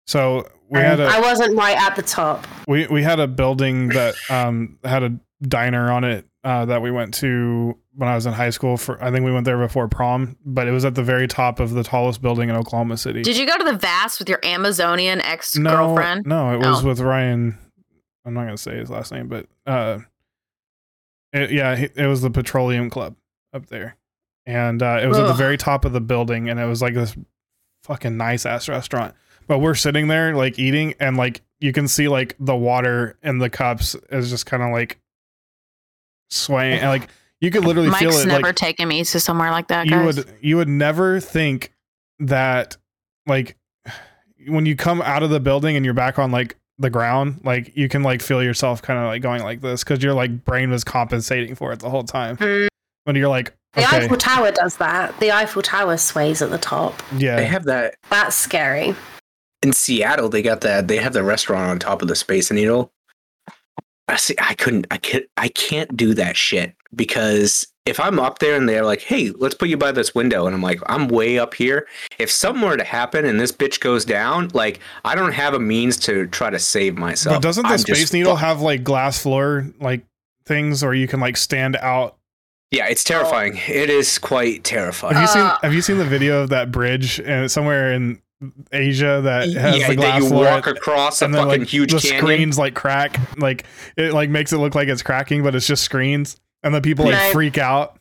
So 0.08 0.48
we 0.70 0.80
had 0.80 1.00
a 1.00 1.06
i 1.06 1.20
wasn't 1.20 1.56
right 1.56 1.78
at 1.78 1.96
the 1.96 2.02
top 2.02 2.48
we 2.68 2.88
we 2.88 3.04
had 3.04 3.20
a 3.20 3.28
building 3.28 3.90
that 3.90 4.16
um 4.30 4.80
had 4.84 5.04
a 5.04 5.20
diner 5.48 5.92
on 5.92 6.04
it 6.04 6.26
uh, 6.44 6.66
that 6.66 6.82
we 6.82 6.90
went 6.92 7.14
to 7.14 7.78
when 7.96 8.10
I 8.10 8.16
was 8.16 8.26
in 8.26 8.34
high 8.34 8.50
school. 8.50 8.76
For 8.76 9.02
I 9.02 9.12
think 9.12 9.24
we 9.24 9.32
went 9.32 9.46
there 9.46 9.58
before 9.58 9.88
prom, 9.88 10.36
but 10.46 10.68
it 10.68 10.72
was 10.72 10.84
at 10.84 10.94
the 10.96 11.04
very 11.04 11.26
top 11.28 11.60
of 11.62 11.72
the 11.72 11.84
tallest 11.84 12.22
building 12.22 12.50
in 12.50 12.56
Oklahoma 12.56 12.98
City. 12.98 13.22
Did 13.22 13.38
you 13.38 13.46
go 13.48 13.58
to 13.58 13.64
the 13.64 13.78
Vast 13.78 14.20
with 14.20 14.28
your 14.28 14.40
Amazonian 14.44 15.22
ex 15.22 15.58
girlfriend? 15.58 16.26
no, 16.26 16.54
it 16.54 16.58
was 16.58 16.84
Oh. 16.84 16.88
with 16.88 17.00
Ryan. 17.00 17.58
I'm 18.26 18.34
not 18.34 18.44
gonna 18.46 18.58
say 18.58 18.76
his 18.78 18.90
last 18.90 19.12
name, 19.14 19.28
but 19.30 19.46
uh, 19.66 20.00
It, 21.32 21.52
yeah, 21.52 21.74
it 21.76 21.94
it 21.96 22.08
was 22.08 22.22
the 22.22 22.30
Petroleum 22.32 22.90
Club 22.90 23.16
up 23.54 23.68
there, 23.68 23.96
and 24.46 24.82
uh, 24.84 25.00
it 25.02 25.08
was 25.08 25.18
at 25.18 25.28
the 25.28 25.34
very 25.34 25.58
top 25.58 25.86
of 25.86 25.94
the 25.94 26.02
building, 26.02 26.50
and 26.50 26.60
it 26.60 26.66
was 26.66 26.82
like 26.82 26.94
this 26.94 27.16
fucking 27.84 28.18
nice 28.18 28.46
ass 28.46 28.68
restaurant. 28.68 29.14
But 29.48 29.60
we're 29.60 29.76
sitting 29.76 30.08
there 30.08 30.36
like 30.36 30.60
eating, 30.60 30.96
and 31.00 31.18
like 31.18 31.42
you 31.60 31.74
can 31.74 31.88
see 31.88 32.08
like 32.08 32.36
the 32.40 32.56
water 32.56 33.18
in 33.24 33.38
the 33.40 33.50
cups 33.50 33.96
is 34.12 34.30
just 34.30 34.46
kind 34.46 34.64
of 34.64 34.72
like 34.72 35.00
swaying, 36.30 36.80
and 36.80 36.90
like 36.90 37.10
you 37.42 37.52
could 37.52 37.66
literally 37.66 37.90
feel 37.92 38.10
Mike's 38.10 38.24
it. 38.24 38.28
never 38.28 38.48
like 38.48 38.56
taken 38.56 38.88
me 38.88 39.04
to 39.04 39.20
somewhere 39.20 39.52
like 39.52 39.68
that. 39.68 39.88
you 39.88 40.00
would 40.04 40.38
you 40.42 40.58
would 40.58 40.70
never 40.70 41.20
think 41.20 41.74
that 42.20 42.78
like 43.28 43.58
when 44.48 44.66
you 44.66 44.76
come 44.76 45.02
out 45.02 45.24
of 45.24 45.30
the 45.30 45.40
building 45.40 45.76
and 45.76 45.86
you're 45.86 45.94
back 45.94 46.20
on 46.20 46.32
like 46.32 46.58
the 46.80 46.90
ground, 46.90 47.42
like 47.44 47.76
you 47.76 47.88
can 47.88 48.04
like 48.04 48.22
feel 48.22 48.42
yourself 48.44 48.82
kind 48.82 49.00
of 49.00 49.06
like 49.06 49.22
going 49.22 49.44
like 49.44 49.62
this 49.62 49.84
because 49.84 50.04
your 50.04 50.14
like 50.14 50.44
brain 50.46 50.70
was 50.70 50.84
compensating 50.84 51.56
for 51.56 51.72
it 51.72 51.80
the 51.80 51.90
whole 51.90 52.04
time. 52.04 52.38
Mm. 52.38 52.68
When 53.06 53.16
you're 53.16 53.30
like, 53.30 53.54
The 53.74 53.86
okay, 53.86 54.06
Eiffel 54.06 54.18
Tower 54.18 54.52
does 54.52 54.78
that. 54.78 55.20
The 55.20 55.32
Eiffel 55.32 55.62
Tower 55.62 55.98
sways 55.98 56.42
at 56.42 56.50
the 56.50 56.58
top. 56.58 57.02
Yeah, 57.18 57.36
they 57.36 57.46
have 57.46 57.66
that 57.66 57.96
That's 58.10 58.36
scary. 58.36 58.96
In 59.64 59.74
Seattle. 59.74 60.30
They 60.30 60.42
got 60.42 60.62
that. 60.62 60.88
They 60.88 60.98
have 60.98 61.14
the 61.14 61.24
restaurant 61.24 61.70
on 61.70 61.80
top 61.80 62.02
of 62.02 62.08
the 62.08 62.16
Space 62.16 62.52
Needle. 62.52 62.92
I 64.08 64.18
see. 64.18 64.36
I 64.40 64.54
couldn't. 64.56 64.88
I 64.92 64.98
can't. 64.98 65.26
I 65.38 65.48
can't 65.50 65.96
do 65.96 66.14
that 66.16 66.36
shit 66.36 66.76
because 66.94 67.66
if 67.86 68.00
I'm 68.00 68.20
up 68.20 68.40
there 68.40 68.56
and 68.56 68.68
they're 68.68 68.84
like, 68.84 69.02
"Hey, 69.02 69.32
let's 69.38 69.56
put 69.56 69.70
you 69.70 69.78
by 69.78 69.94
this 69.94 70.14
window," 70.14 70.46
and 70.46 70.54
I'm 70.54 70.62
like, 70.62 70.80
"I'm 70.88 71.08
way 71.08 71.40
up 71.40 71.54
here." 71.54 71.88
If 72.20 72.30
something 72.30 72.62
were 72.64 72.76
to 72.76 72.84
happen 72.84 73.24
and 73.26 73.40
this 73.40 73.52
bitch 73.54 73.80
goes 73.80 74.04
down, 74.04 74.50
like 74.54 74.80
I 75.06 75.16
don't 75.16 75.32
have 75.32 75.54
a 75.54 75.60
means 75.60 75.96
to 76.02 76.28
try 76.28 76.50
to 76.50 76.60
save 76.60 76.98
myself. 76.98 77.38
but 77.38 77.42
doesn't 77.44 77.64
the 77.64 77.70
I'm 77.74 77.78
Space 77.78 78.12
Needle 78.12 78.34
fucked. 78.34 78.44
have 78.46 78.62
like 78.62 78.84
glass 78.84 79.22
floor 79.22 79.68
like 79.80 80.06
things, 80.46 80.84
or 80.84 80.94
you 80.94 81.08
can 81.08 81.22
like 81.22 81.38
stand 81.38 81.78
out? 81.78 82.18
Yeah, 82.72 82.88
it's 82.88 83.04
terrifying. 83.06 83.56
It 83.70 83.90
is 83.90 84.18
quite 84.18 84.56
Have 84.56 84.64
terrifying. 84.64 85.22
you 85.22 85.28
seen 85.28 85.42
Uh, 85.44 85.58
Have 85.62 85.74
you 85.74 85.82
seen 85.82 85.98
the 85.98 86.06
video 86.06 86.42
of 86.42 86.50
that 86.50 86.72
bridge 86.72 87.20
and 87.22 87.50
somewhere 87.50 87.94
in 87.94 88.20
Asia 88.72 89.22
that 89.24 89.50
has 89.50 89.78
yeah, 89.78 89.88
the 89.88 89.96
that 89.96 89.96
glass 89.96 90.22
you 90.24 90.30
floor? 90.30 90.46
walk 90.46 90.68
across 90.68 91.22
a 91.22 91.26
and 91.26 91.34
then 91.34 91.46
fucking 91.48 91.62
like 91.62 91.70
huge 91.70 91.92
the 91.92 92.00
canyon. 92.00 92.20
screens 92.20 92.58
like 92.58 92.74
crack 92.76 93.20
like 93.38 93.66
it 93.98 94.14
like 94.14 94.30
makes 94.30 94.52
it 94.54 94.58
look 94.58 94.76
like 94.76 94.88
it's 94.88 95.04
cracking 95.04 95.44
but 95.44 95.56
it's 95.56 95.68
just 95.68 95.84
screens 95.84 96.38
and 96.64 96.74
then 96.74 96.82
people 96.82 97.06
like 97.06 97.14
No. 97.16 97.32
freak 97.32 97.58
out 97.58 97.98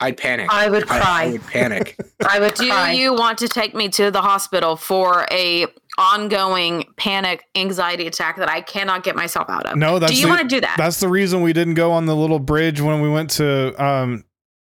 I'd 0.00 0.16
panic. 0.16 0.46
I 0.48 0.68
would 0.70 0.88
I- 0.88 1.24
I 1.24 1.30
would 1.32 1.46
panic. 1.48 1.96
I 2.28 2.38
would 2.38 2.54
Do 2.54 2.68
cry. 2.68 2.92
you 2.92 3.12
want 3.14 3.36
to 3.38 3.48
take 3.48 3.74
me 3.74 3.88
to 3.88 4.12
the 4.12 4.22
hospital 4.22 4.76
for 4.76 5.26
a 5.32 5.66
ongoing 5.98 6.84
panic 6.96 7.42
anxiety 7.56 8.06
attack 8.06 8.36
that 8.36 8.48
I 8.48 8.60
cannot 8.60 9.02
get 9.02 9.16
myself 9.16 9.50
out 9.50 9.66
of? 9.66 9.76
no 9.76 9.98
that's 9.98 10.12
do 10.12 10.18
you 10.18 10.26
the, 10.26 10.28
want 10.28 10.42
to 10.42 10.46
do 10.48 10.60
that? 10.60 10.76
that's 10.78 11.00
the 11.00 11.08
reason 11.08 11.42
we 11.42 11.52
didn't 11.52 11.74
go 11.74 11.90
on 11.90 12.06
the 12.06 12.14
little 12.14 12.38
bridge 12.38 12.80
when 12.80 13.00
we 13.00 13.10
went 13.10 13.30
to 13.30 13.74
um 13.84 14.24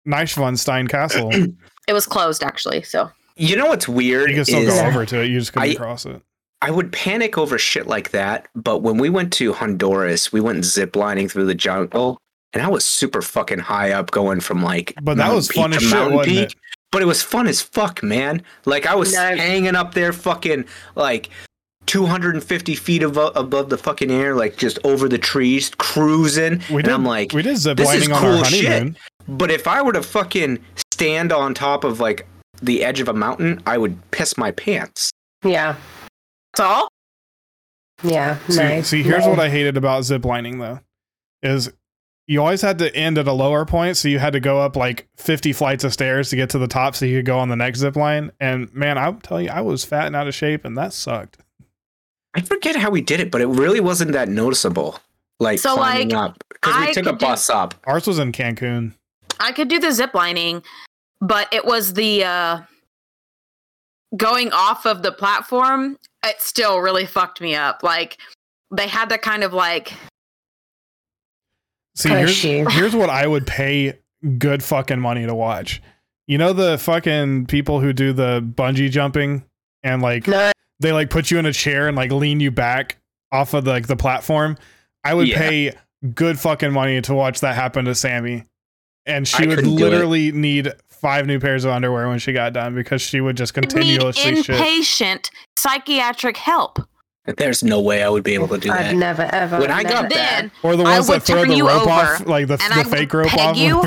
Neuschwanstein 0.07 0.89
Castle 0.89 1.29
It 1.88 1.93
was 1.93 2.05
closed 2.05 2.43
actually. 2.43 2.84
So 2.84 3.11
You 3.42 3.56
know 3.56 3.66
what's 3.68 3.88
weird 3.88 4.30
You 4.30 4.36
can 4.38 4.46
still 4.46 4.60
is 4.62 4.74
go 4.74 4.86
over 4.86 5.06
to 5.06 5.22
it 5.22 5.28
you 5.30 5.39
just 5.39 5.54
couldn't 5.54 5.70
I- 5.72 5.76
cross 5.76 6.06
it 6.06 6.22
I 6.64 6.70
would 6.70 6.92
panic 6.92 7.39
over 7.39 7.58
shit 7.58 7.88
like 7.88 8.12
that. 8.12 8.48
But 8.56 8.84
when 8.84 8.98
we 8.98 9.10
went 9.10 9.34
to 9.34 9.52
Honduras, 9.52 10.32
we 10.32 10.39
went 10.42 10.60
ziplining 10.60 11.30
through 11.32 11.48
the 11.48 11.56
jungle, 11.56 12.20
and 12.54 12.62
I 12.62 12.68
was 12.68 12.86
super 12.86 13.24
fucking 13.24 13.58
high 13.58 13.94
up, 13.94 14.12
going 14.12 14.42
from 14.42 14.62
like. 14.62 14.94
But 15.02 15.16
that 15.18 15.24
Mountain 15.24 15.36
was 15.38 15.48
Peak 15.48 15.56
fun 15.56 15.74
as 15.74 15.82
shit, 15.82 15.92
Mountain 15.92 16.18
wasn't 16.18 16.36
Peak. 16.36 16.50
it? 16.52 16.56
But 16.92 17.02
it 17.02 17.06
was 17.06 17.24
fun 17.24 17.48
as 17.48 17.64
fuck, 17.64 18.04
man. 18.04 18.44
Like 18.66 18.86
I 18.86 18.94
was 18.94 19.12
No. 19.12 19.36
hanging 19.36 19.76
up 19.76 19.96
there, 19.96 20.14
fucking 20.14 20.66
like. 20.96 21.32
250 21.88 22.76
feet 22.76 23.02
above, 23.02 23.36
above 23.36 23.70
the 23.70 23.78
fucking 23.78 24.12
air, 24.12 24.36
like 24.36 24.56
just 24.56 24.78
over 24.84 25.10
the 25.10 25.18
trees, 25.18 25.72
cruising. 25.80 26.62
we 26.70 26.76
and 26.76 26.84
did 26.86 26.94
I'm 26.94 27.04
like, 27.04 27.34
we 27.34 27.42
did 27.42 27.58
zip 27.58 27.76
this 27.78 27.92
is 27.92 28.08
lining 28.08 28.12
on 28.14 28.22
cool 28.22 28.38
our 28.38 28.46
shit. 28.46 28.94
But 29.28 29.50
if 29.52 29.68
I 29.68 29.82
were 29.82 29.94
to 29.94 30.04
fucking 30.04 30.60
stand 30.94 31.32
on 31.34 31.54
top 31.56 31.84
of 31.84 32.00
like 32.00 32.28
the 32.62 32.84
edge 32.84 32.99
of 32.99 33.07
a 33.07 33.14
mountain, 33.14 33.62
I 33.66 33.78
would 33.78 34.12
piss 34.12 34.38
my 34.38 34.51
pants. 34.51 35.12
yeah. 35.43 35.76
that's 36.53 36.59
all. 36.62 36.88
Yeah. 38.03 38.39
see, 38.47 38.57
no. 38.57 38.82
see 38.82 39.03
here's 39.03 39.26
no. 39.26 39.30
what 39.32 39.39
I 39.39 39.49
hated 39.49 39.78
about 39.78 40.03
zip 40.03 40.26
lining 40.26 40.57
though 40.59 40.80
is 41.43 41.72
you 42.28 42.41
always 42.41 42.62
had 42.62 42.80
to 42.80 42.95
end 42.95 43.18
at 43.20 43.28
a 43.28 43.34
lower 43.34 43.64
point 43.66 43.95
so 43.97 44.07
you 44.07 44.18
had 44.18 44.34
to 44.34 44.39
go 44.39 44.59
up 44.59 44.76
like 44.76 45.07
50 45.18 45.53
flights 45.53 45.84
of 45.84 45.93
stairs 45.93 46.30
to 46.32 46.36
get 46.36 46.49
to 46.51 46.57
the 46.57 46.68
top 46.68 46.95
so 46.95 47.05
you 47.05 47.20
could 47.20 47.26
go 47.28 47.38
on 47.38 47.49
the 47.49 47.55
next 47.55 47.80
zip 47.80 47.95
line 47.95 48.32
and 48.39 48.74
man 48.74 48.97
i'm 48.97 49.20
telling 49.22 49.45
you 49.45 49.51
i 49.51 49.62
was 49.62 49.84
fat 49.86 50.07
and 50.07 50.16
out 50.16 50.28
of 50.28 50.34
shape 50.34 50.66
and 50.66 50.78
that 50.78 50.93
sucked 50.93 51.38
I 52.34 52.39
forget 52.41 52.78
how 52.78 52.89
we 52.89 53.01
did 53.01 53.20
it, 53.20 53.30
but 53.30 53.41
it 53.41 53.47
really 53.47 53.82
wasn't 53.82 54.14
that 54.14 54.30
noticeable. 54.30 54.97
Like 55.41 55.59
So, 55.59 55.76
climbing 55.76 56.09
like, 56.12 56.30
up 56.30 56.43
because 56.49 56.88
we 56.88 56.93
took 56.93 57.05
a 57.05 57.09
could 57.09 57.20
do- 57.20 57.26
bus 57.26 57.49
up. 57.49 57.74
ours 57.84 58.07
was 58.07 58.20
in 58.20 58.32
cancun 58.32 58.93
I 59.39 59.51
could 59.51 59.68
do 59.68 59.80
the 59.80 59.91
zip 59.91 60.14
lining, 60.14 60.64
but 61.22 61.47
it 61.53 61.63
was 61.65 61.93
the 61.93 62.24
uh 62.26 62.61
going 64.17 64.51
off 64.51 64.86
of 64.86 65.03
the 65.03 65.11
platform, 65.11 65.97
it 66.26 66.41
still 66.41 66.80
really 66.80 67.05
fucked 67.05 67.39
me 67.39 67.55
up. 67.55 67.82
Like 67.84 68.17
they 68.72 68.88
had 68.88 69.09
to 69.09 69.17
kind 69.17 69.43
of 69.43 69.53
like 69.53 69.93
see 71.95 72.09
here's, 72.09 72.41
here's 72.41 72.95
what 72.95 73.09
i 73.09 73.28
would 73.28 73.45
pay 73.45 73.97
good 74.38 74.63
fucking 74.63 74.99
money 74.99 75.26
to 75.26 75.36
watch 75.36 75.82
you 76.28 76.38
know 76.38 76.53
the 76.53 76.78
fucking 76.78 77.45
people 77.47 77.82
who 77.82 77.91
do 77.91 78.13
the 78.13 78.41
bungee 78.41 78.89
jumping 78.89 79.43
and 79.84 80.01
like 80.01 80.26
No. 80.26 80.51
they 80.80 80.93
like 80.93 81.09
put 81.09 81.30
you 81.32 81.38
in 81.38 81.45
a 81.45 81.51
chair 81.51 81.89
and 81.89 81.97
like 81.97 82.11
lean 82.13 82.39
you 82.39 82.49
back 82.49 82.97
off 83.34 83.53
of 83.53 83.65
the, 83.65 83.72
like 83.72 83.88
the 83.88 83.95
platform. 83.97 84.57
I 85.03 85.13
would 85.13 85.28
Yeah. 85.28 85.38
pay 85.38 85.74
good 86.13 86.39
fucking 86.39 86.72
money 86.72 87.01
to 87.01 87.13
watch 87.13 87.41
that 87.41 87.55
happen 87.55 87.86
to 87.86 87.95
Sammy. 87.95 88.45
And 89.05 89.28
she 89.28 89.43
I 89.43 89.47
would 89.47 89.55
couldn't 89.57 89.76
do 89.76 89.86
it. 89.86 89.89
literally 89.89 90.32
need 90.32 90.72
five 91.02 91.26
new 91.26 91.39
pairs 91.39 91.66
of 91.66 91.72
underwear 91.72 92.08
when 92.08 92.20
she 92.20 92.32
got 92.34 92.54
done 92.54 92.76
because 92.76 93.02
she 93.02 93.20
would 93.22 93.36
just 93.38 93.56
need 93.56 93.70
continuously 93.70 94.84
shit. 94.84 95.30
psychiatric 95.58 96.38
help. 96.38 96.80
There's 97.38 97.64
no 97.64 97.80
way 97.82 98.02
I 98.04 98.10
would 98.10 98.24
be 98.24 98.34
able 98.34 98.47
to 98.47 98.58
do 98.58 98.72
I've 98.72 98.80
that. 98.86 98.95
never 98.95 99.24
ever. 99.32 99.60
When 99.60 99.70
I 99.72 99.84
got 99.84 100.04
never. 100.04 100.10
Then 100.10 100.52
Or 100.64 100.76
the 100.76 100.84
I 100.84 100.95
ones 100.95 101.10
would 101.10 101.16
that 101.22 101.24
throw 101.24 101.41
turn 101.41 101.49
the 101.49 101.56
you 101.56 101.68
rope 101.68 101.82
over, 101.84 101.91
off, 101.91 102.26
like 102.26 102.47
the, 102.47 102.58
the 102.58 102.88
fake 102.89 103.14
rope 103.14 103.34
off. 103.38 103.58
you. 103.58 103.82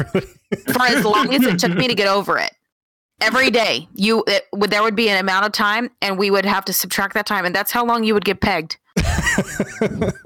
for 0.73 0.83
as 0.83 1.05
long 1.05 1.35
as 1.35 1.43
it 1.43 1.59
took 1.59 1.75
me 1.75 1.89
to 1.89 1.95
get 1.97 2.07
over 2.07 2.39
it. 2.39 2.53
Every 3.21 3.51
day, 3.51 3.89
you 3.95 4.23
it, 4.27 4.45
would 4.53 4.71
there 4.71 4.83
would 4.83 4.97
be 4.97 5.09
an 5.09 5.19
amount 5.19 5.47
of 5.47 5.53
time, 5.53 5.91
and 6.03 6.19
we 6.19 6.31
would 6.31 6.45
have 6.45 6.65
to 6.67 6.73
subtract 6.73 7.15
that 7.15 7.27
time, 7.27 7.45
and 7.45 7.55
that's 7.55 7.73
how 7.73 7.85
long 7.85 8.05
you 8.05 8.12
would 8.15 8.25
get 8.25 8.41
pegged. 8.41 8.77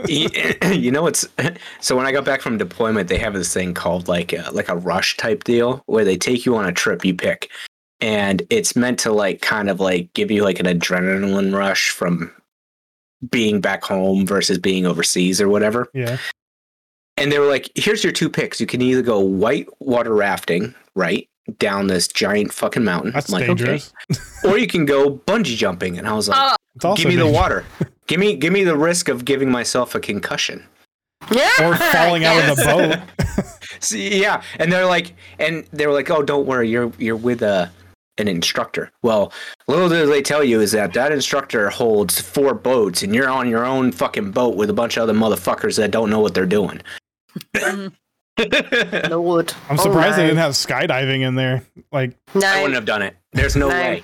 You 0.07 0.29
you 0.73 0.91
know 0.91 1.03
what's 1.03 1.27
so 1.81 1.97
when 1.97 2.07
I 2.07 2.13
got 2.13 2.25
back 2.25 2.41
from 2.41 2.59
deployment, 2.59 3.09
they 3.09 3.19
have 3.19 3.35
this 3.35 3.53
thing 3.53 3.75
called 3.75 4.09
like 4.09 4.33
a, 4.33 4.49
like 4.53 4.69
a 4.69 4.77
rush 4.77 5.17
type 5.17 5.45
deal 5.45 5.83
where 5.87 6.05
they 6.05 6.17
take 6.17 6.45
you 6.47 6.57
on 6.57 6.67
a 6.67 6.73
trip 6.73 7.05
you 7.05 7.15
pick, 7.15 7.51
and 8.01 8.43
it's 8.51 8.77
meant 8.77 8.99
to 9.01 9.13
like 9.13 9.41
kind 9.41 9.69
of 9.71 9.81
like 9.81 10.13
give 10.15 10.31
you 10.31 10.43
like 10.45 10.61
an 10.61 10.67
adrenaline 10.67 11.55
rush 11.57 11.91
from 11.91 12.33
being 13.31 13.61
back 13.61 13.83
home 13.85 14.27
versus 14.27 14.59
being 14.59 14.87
overseas 14.87 15.41
or 15.41 15.49
whatever. 15.49 15.89
yeah. 15.95 16.19
and 17.17 17.33
they 17.33 17.39
were 17.39 17.47
like, 17.49 17.69
"Here's 17.75 18.05
your 18.05 18.13
two 18.13 18.31
picks. 18.31 18.61
You 18.61 18.67
can 18.67 18.81
either 18.81 19.03
go 19.03 19.19
white 19.19 19.69
water 19.81 20.15
rafting, 20.15 20.73
right, 20.95 21.29
down 21.59 21.89
this 21.89 22.07
giant 22.07 22.53
fucking 22.53 22.85
mountain, 22.85 23.11
That's 23.13 23.31
like, 23.31 23.47
dangerous. 23.47 23.93
okay, 24.13 24.49
or 24.49 24.57
you 24.59 24.69
can 24.69 24.85
go 24.87 25.17
bungee 25.27 25.57
jumping." 25.57 25.99
And 25.99 26.07
I 26.07 26.13
was 26.13 26.29
like, 26.29 26.39
Oh, 26.39 26.45
It's 26.45 26.53
also 26.53 26.59
"Give 26.97 27.07
me 27.07 27.17
the 27.17 27.27
water. 27.27 27.65
give 28.07 28.21
me, 28.21 28.37
give 28.37 28.53
me 28.53 28.65
the 28.65 28.77
risk 28.77 29.09
of 29.09 29.25
giving 29.25 29.51
myself 29.51 29.95
a 29.95 30.01
concussion." 30.01 30.65
Yeah. 31.31 31.51
Or 31.63 31.77
falling 31.77 32.25
out 32.25 32.49
of 32.49 32.57
the 32.57 32.65
boat. 32.65 33.45
See, 33.81 34.21
yeah, 34.21 34.43
and 34.59 34.73
they're 34.73 34.87
like, 34.87 35.15
and 35.39 35.67
they 35.73 35.87
were 35.87 35.93
like, 35.93 36.11
"Oh, 36.11 36.23
don't 36.23 36.47
worry, 36.47 36.69
you're 36.69 36.93
you're 36.99 37.17
with 37.17 37.43
a." 37.43 37.71
An 38.21 38.27
instructor. 38.27 38.91
Well, 39.05 39.33
little 39.69 39.89
do 39.89 40.05
they 40.05 40.23
tell 40.23 40.43
you 40.43 40.61
is 40.61 40.73
that 40.73 40.93
that 40.95 41.13
instructor 41.13 41.71
holds 41.71 42.21
four 42.21 42.53
boats, 42.53 43.05
and 43.05 43.15
you're 43.15 43.29
on 43.31 43.49
your 43.49 43.65
own 43.65 43.93
fucking 43.93 44.33
boat 44.33 44.57
with 44.57 44.69
a 44.71 44.73
bunch 44.73 44.97
of 44.97 45.05
other 45.05 45.13
motherfuckers 45.13 45.77
that 45.77 45.93
don't 45.93 46.11
know 46.11 46.19
what 46.19 46.35
they're 46.35 46.45
doing. 46.45 46.83
mm, 47.55 47.93
Lord. 49.11 49.55
I'm 49.71 49.79
surprised 49.79 50.19
they 50.19 50.23
didn't 50.27 50.39
have 50.39 50.55
skydiving 50.55 51.21
in 51.21 51.37
there. 51.37 51.63
Like, 51.93 52.17
I 52.35 52.57
wouldn't 52.61 52.75
have 52.75 52.87
done 52.87 53.03
it. 53.03 53.17
There's 53.33 53.55
no, 53.55 53.69
No. 53.69 53.75
way. 53.77 54.03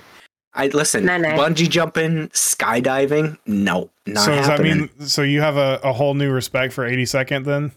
I 0.55 0.67
listen. 0.67 1.05
No, 1.05 1.17
no. 1.17 1.29
Bungee 1.29 1.69
jumping, 1.69 2.29
skydiving, 2.29 3.37
no, 3.45 3.89
not 4.05 4.23
so 4.25 4.31
does 4.35 4.47
that 4.47 4.51
happening. 4.59 4.89
mean, 4.97 5.07
so 5.07 5.21
you 5.21 5.41
have 5.41 5.57
a, 5.57 5.79
a 5.83 5.91
whole 5.93 6.13
new 6.13 6.31
respect 6.31 6.73
for 6.73 6.89
82nd 6.89 7.43
then? 7.45 7.71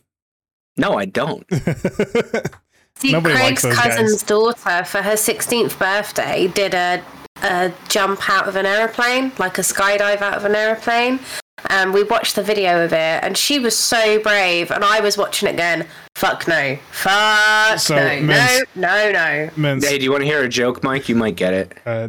no, 0.77 0.97
I 0.97 1.07
don't. 1.07 1.45
See, 2.97 3.13
Nobody 3.13 3.35
likes 3.35 3.61
Craig's 3.61 3.63
those 3.63 3.77
guys. 3.77 3.97
cousin's 3.97 4.23
daughter 4.25 4.85
for 4.85 5.03
her 5.03 5.13
16th 5.15 5.79
birthday 5.79 6.49
did 6.49 6.75
a, 6.75 7.03
a 7.43 7.73
jump 7.89 8.29
out 8.29 8.49
of 8.49 8.57
an 8.57 8.67
aeroplane, 8.67 9.31
like 9.39 9.59
a 9.59 9.63
skydive 9.63 10.21
out 10.21 10.35
of 10.37 10.45
an 10.45 10.55
aeroplane. 10.57 11.21
And 11.69 11.93
we 11.93 12.03
watched 12.05 12.37
the 12.37 12.43
video 12.43 12.85
of 12.85 12.93
it, 12.93 12.97
and 13.25 13.37
she 13.37 13.59
was 13.59 13.77
so 13.77 14.21
brave. 14.21 14.71
And 14.71 14.85
I 14.85 15.01
was 15.01 15.17
watching 15.19 15.49
it 15.49 15.57
going, 15.57 15.85
fuck 16.17 16.47
no, 16.49 16.77
fuck 16.93 17.79
So, 17.81 17.97
no, 17.97 18.21
Mints- 18.21 18.65
no, 18.77 19.11
no, 19.11 19.13
no. 19.13 19.51
Mints, 19.57 19.89
Hey, 19.89 19.99
do 19.99 20.05
you 20.05 20.11
want 20.13 20.23
to 20.23 20.27
hear 20.27 20.43
a 20.45 20.49
joke, 20.49 20.83
Mike? 20.85 21.09
You 21.09 21.15
might 21.17 21.35
get 21.37 21.55
it. 21.55 21.79
uh, 21.87 22.09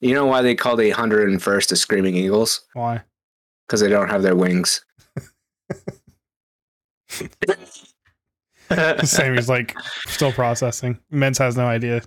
You 0.00 0.14
know 0.14 0.26
why 0.26 0.42
they 0.42 0.54
call 0.54 0.76
the 0.76 0.90
101st 0.90 1.68
the 1.68 1.76
Screaming 1.76 2.16
Eagles? 2.16 2.60
why? 2.74 3.02
Because 3.66 3.80
they 3.80 3.88
don't 3.88 4.08
have 4.10 4.22
their 4.22 4.36
wings. 4.36 4.84
Sammy's 9.02 9.48
like 9.48 9.76
still 10.06 10.32
processing. 10.32 10.98
Mints 11.10 11.38
has 11.38 11.56
no 11.56 11.66
idea. 11.66 12.02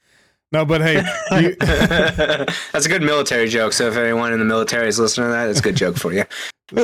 no, 0.52 0.64
but 0.64 0.80
hey, 0.80 1.02
you, 1.40 1.54
That's 1.60 2.86
a 2.86 2.88
good 2.88 3.02
military 3.02 3.48
joke. 3.48 3.72
So 3.72 3.88
if 3.88 3.96
anyone 3.96 4.32
in 4.32 4.38
the 4.38 4.44
military 4.44 4.88
is 4.88 4.98
listening 4.98 5.28
to 5.28 5.32
that, 5.32 5.48
it's 5.48 5.60
a 5.60 5.62
good 5.62 5.76
joke 5.76 5.96
for 5.96 6.12
you. 6.12 6.24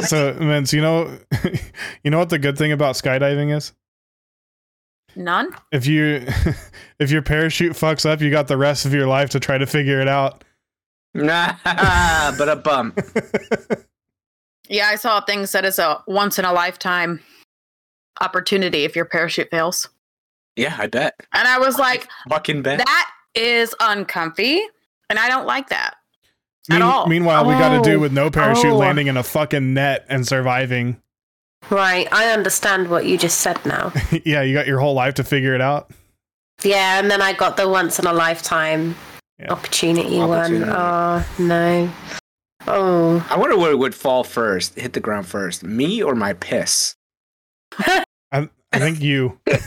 so 0.03 0.35
Mints, 0.35 0.73
you 0.73 0.81
know, 0.81 1.17
you 2.03 2.11
know 2.11 2.19
what 2.19 2.31
the 2.31 2.39
good 2.39 2.59
thing 2.59 2.73
about 2.73 2.97
skydiving 2.97 3.55
is? 3.55 3.73
None. 5.17 5.51
If 5.73 5.87
you 5.87 6.27
if 6.99 7.11
your 7.11 7.23
parachute 7.23 7.73
fucks 7.73 8.09
up, 8.09 8.21
you 8.21 8.31
got 8.31 8.49
the 8.49 8.57
rest 8.57 8.87
of 8.87 8.95
your 8.95 9.07
life 9.07 9.31
to 9.31 9.41
try 9.41 9.59
to 9.59 9.67
figure 9.67 10.01
it 10.01 10.09
out. 10.09 10.45
Nah, 11.15 11.55
but 11.65 12.49
a 12.49 12.57
bum. 12.57 12.95
Yeah, 14.69 14.87
I 14.87 14.95
saw 14.95 15.19
a 15.19 15.23
thing 15.23 15.47
said 15.47 15.65
it's 15.65 15.81
a 15.81 16.01
once 16.07 16.39
in 16.39 16.45
a 16.45 16.53
lifetime 16.53 17.21
opportunity 18.21 18.85
if 18.85 18.95
your 18.95 19.05
parachute 19.05 19.51
fails. 19.51 19.89
Yeah, 20.55 20.77
I 20.79 20.87
bet. 20.87 21.19
And 21.35 21.49
I 21.49 21.59
was 21.59 21.77
like, 21.77 22.07
Fucking 22.29 22.63
bet. 22.63 22.79
that 22.79 23.11
is 23.35 23.75
uncomfy. 23.81 24.61
And 25.09 25.19
I 25.19 25.29
don't 25.29 25.45
like 25.45 25.71
that. 25.71 25.97
At 26.71 26.83
all. 26.83 27.09
Meanwhile, 27.09 27.47
we 27.47 27.55
got 27.55 27.71
to 27.71 27.79
oh. 27.79 27.83
do 27.83 27.97
Oh. 27.97 27.99
with 27.99 28.13
no 28.13 28.31
parachute 28.31 28.67
Oh. 28.71 28.77
landing 28.77 29.09
in 29.09 29.17
a 29.17 29.25
fucking 29.25 29.75
net 29.75 30.07
and 30.09 30.25
surviving. 30.25 31.03
Right, 31.69 32.09
I 32.13 32.33
understand 32.33 32.89
what 32.89 33.05
you 33.07 33.19
just 33.19 33.39
said 33.43 33.65
now. 33.67 33.93
yeah, 34.25 34.43
you 34.43 34.55
got 34.55 34.67
your 34.67 34.81
whole 34.81 34.95
life 34.95 35.15
to 35.15 35.25
figure 35.25 35.55
it 35.55 35.61
out. 35.61 35.91
Yeah, 36.63 36.99
and 36.99 37.11
then 37.11 37.23
I 37.23 37.33
got 37.33 37.57
the 37.57 37.69
once 37.69 37.99
in 37.99 38.07
a 38.07 38.13
lifetime 38.13 38.97
Yeah. 39.39 39.53
opportunity, 39.53 40.19
Opportunity. 40.21 40.65
one. 40.71 40.75
Oh 40.77 41.27
no. 41.39 41.91
Oh. 42.67 43.27
I 43.31 43.39
wonder 43.39 43.57
what 43.57 43.79
would 43.79 43.95
fall 43.95 44.25
first, 44.25 44.79
hit 44.79 44.93
the 44.93 45.01
ground 45.01 45.27
first, 45.27 45.63
me 45.63 46.03
or 46.03 46.15
my 46.15 46.33
piss. 46.35 46.95
I, 47.79 48.05
I 48.73 48.79
think 48.79 49.01
you 49.01 49.39
Do 49.47 49.53
you 49.53 49.59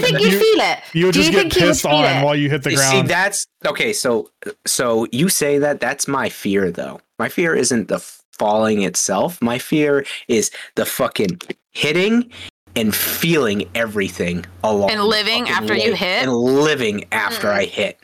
think 0.00 0.20
you 0.20 0.28
you- 0.28 0.38
feel 0.38 0.60
it? 0.64 0.78
you 0.92 1.06
would 1.06 1.12
Do 1.14 1.20
just 1.20 1.30
you 1.30 1.32
get 1.32 1.40
think 1.52 1.54
you 1.56 1.60
pissed 1.62 1.82
feel 1.82 1.92
on 1.92 2.04
it? 2.04 2.24
while 2.24 2.36
you 2.36 2.48
hit 2.50 2.62
the 2.62 2.70
You 2.72 2.76
See, 2.76 3.02
that's 3.02 3.46
okay. 3.66 3.92
So, 3.92 4.30
so 4.66 5.06
you 5.12 5.28
say 5.28 5.58
that 5.58 5.80
that's 5.80 6.06
my 6.06 6.28
fear, 6.28 6.70
though. 6.70 7.00
My 7.18 7.28
fear 7.28 7.54
isn't 7.54 7.88
the 7.88 7.98
falling 8.42 8.82
itself. 8.82 9.40
My 9.40 9.58
fear 9.58 10.04
is 10.26 10.50
the 10.74 10.84
fucking 10.84 11.40
hitting 11.70 12.30
and 12.74 12.94
feeling 12.94 13.68
everything 13.74 14.44
along 14.64 14.90
And 14.90 15.04
living 15.04 15.46
fucking 15.46 15.62
after 15.62 15.76
you 15.76 15.94
hit? 15.94 16.22
and 16.24 16.32
living 16.32 17.04
after 17.12 17.46
Mm-mm. 17.48 17.54
I 17.58 17.64
hit. 17.66 17.98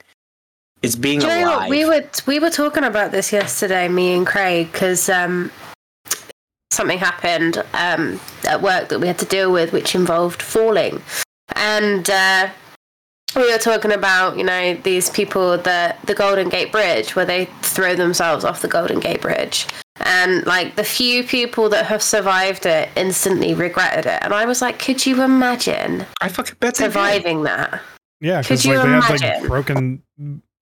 It's 0.82 0.94
being 0.94 1.18
Do 1.18 1.26
you 1.26 1.32
know 1.40 1.44
alive. 1.56 1.58
what? 1.62 1.70
We 1.70 1.84
were 1.84 2.04
we 2.26 2.38
were 2.38 2.50
talking 2.50 2.84
about 2.84 3.10
this 3.10 3.32
yesterday, 3.32 3.88
me 3.88 4.14
and 4.14 4.24
Craig, 4.24 4.70
because 4.70 5.08
um, 5.08 5.50
something 6.70 6.98
happened 6.98 7.64
um, 7.74 8.20
at 8.46 8.62
work 8.62 8.88
that 8.90 9.00
we 9.00 9.08
had 9.08 9.18
to 9.18 9.24
deal 9.26 9.50
with, 9.50 9.72
which 9.72 9.96
involved 9.96 10.40
falling, 10.40 11.02
and 11.56 12.08
uh, 12.08 12.48
we 13.34 13.50
were 13.50 13.58
talking 13.58 13.90
about 13.90 14.36
you 14.38 14.44
know 14.44 14.74
these 14.84 15.10
people 15.10 15.58
that 15.58 16.00
the 16.06 16.14
Golden 16.14 16.48
Gate 16.48 16.70
Bridge, 16.70 17.16
where 17.16 17.26
they 17.26 17.46
throw 17.62 17.96
themselves 17.96 18.44
off 18.44 18.62
the 18.62 18.68
Golden 18.68 19.00
Gate 19.00 19.20
Bridge. 19.20 19.66
And 20.20 20.46
like 20.46 20.74
the 20.76 20.84
few 20.84 21.22
people 21.24 21.68
that 21.70 21.86
have 21.86 22.02
survived 22.02 22.66
it 22.66 22.88
instantly 22.96 23.54
regretted 23.54 24.06
it. 24.06 24.18
And 24.22 24.32
I 24.34 24.44
was 24.46 24.60
like, 24.62 24.78
could 24.78 25.04
you 25.06 25.22
imagine 25.22 26.06
I 26.20 26.28
fucking 26.28 26.56
bet 26.60 26.74
they 26.76 26.84
surviving 26.84 27.42
that? 27.44 27.80
yeah, 28.20 28.40
because 28.42 28.62
could 28.62 28.70
like 28.70 28.76
you 28.78 28.82
they 28.82 28.88
had 28.94 29.10
like 29.10 29.20
imagine? 29.22 29.46
broken 29.48 30.02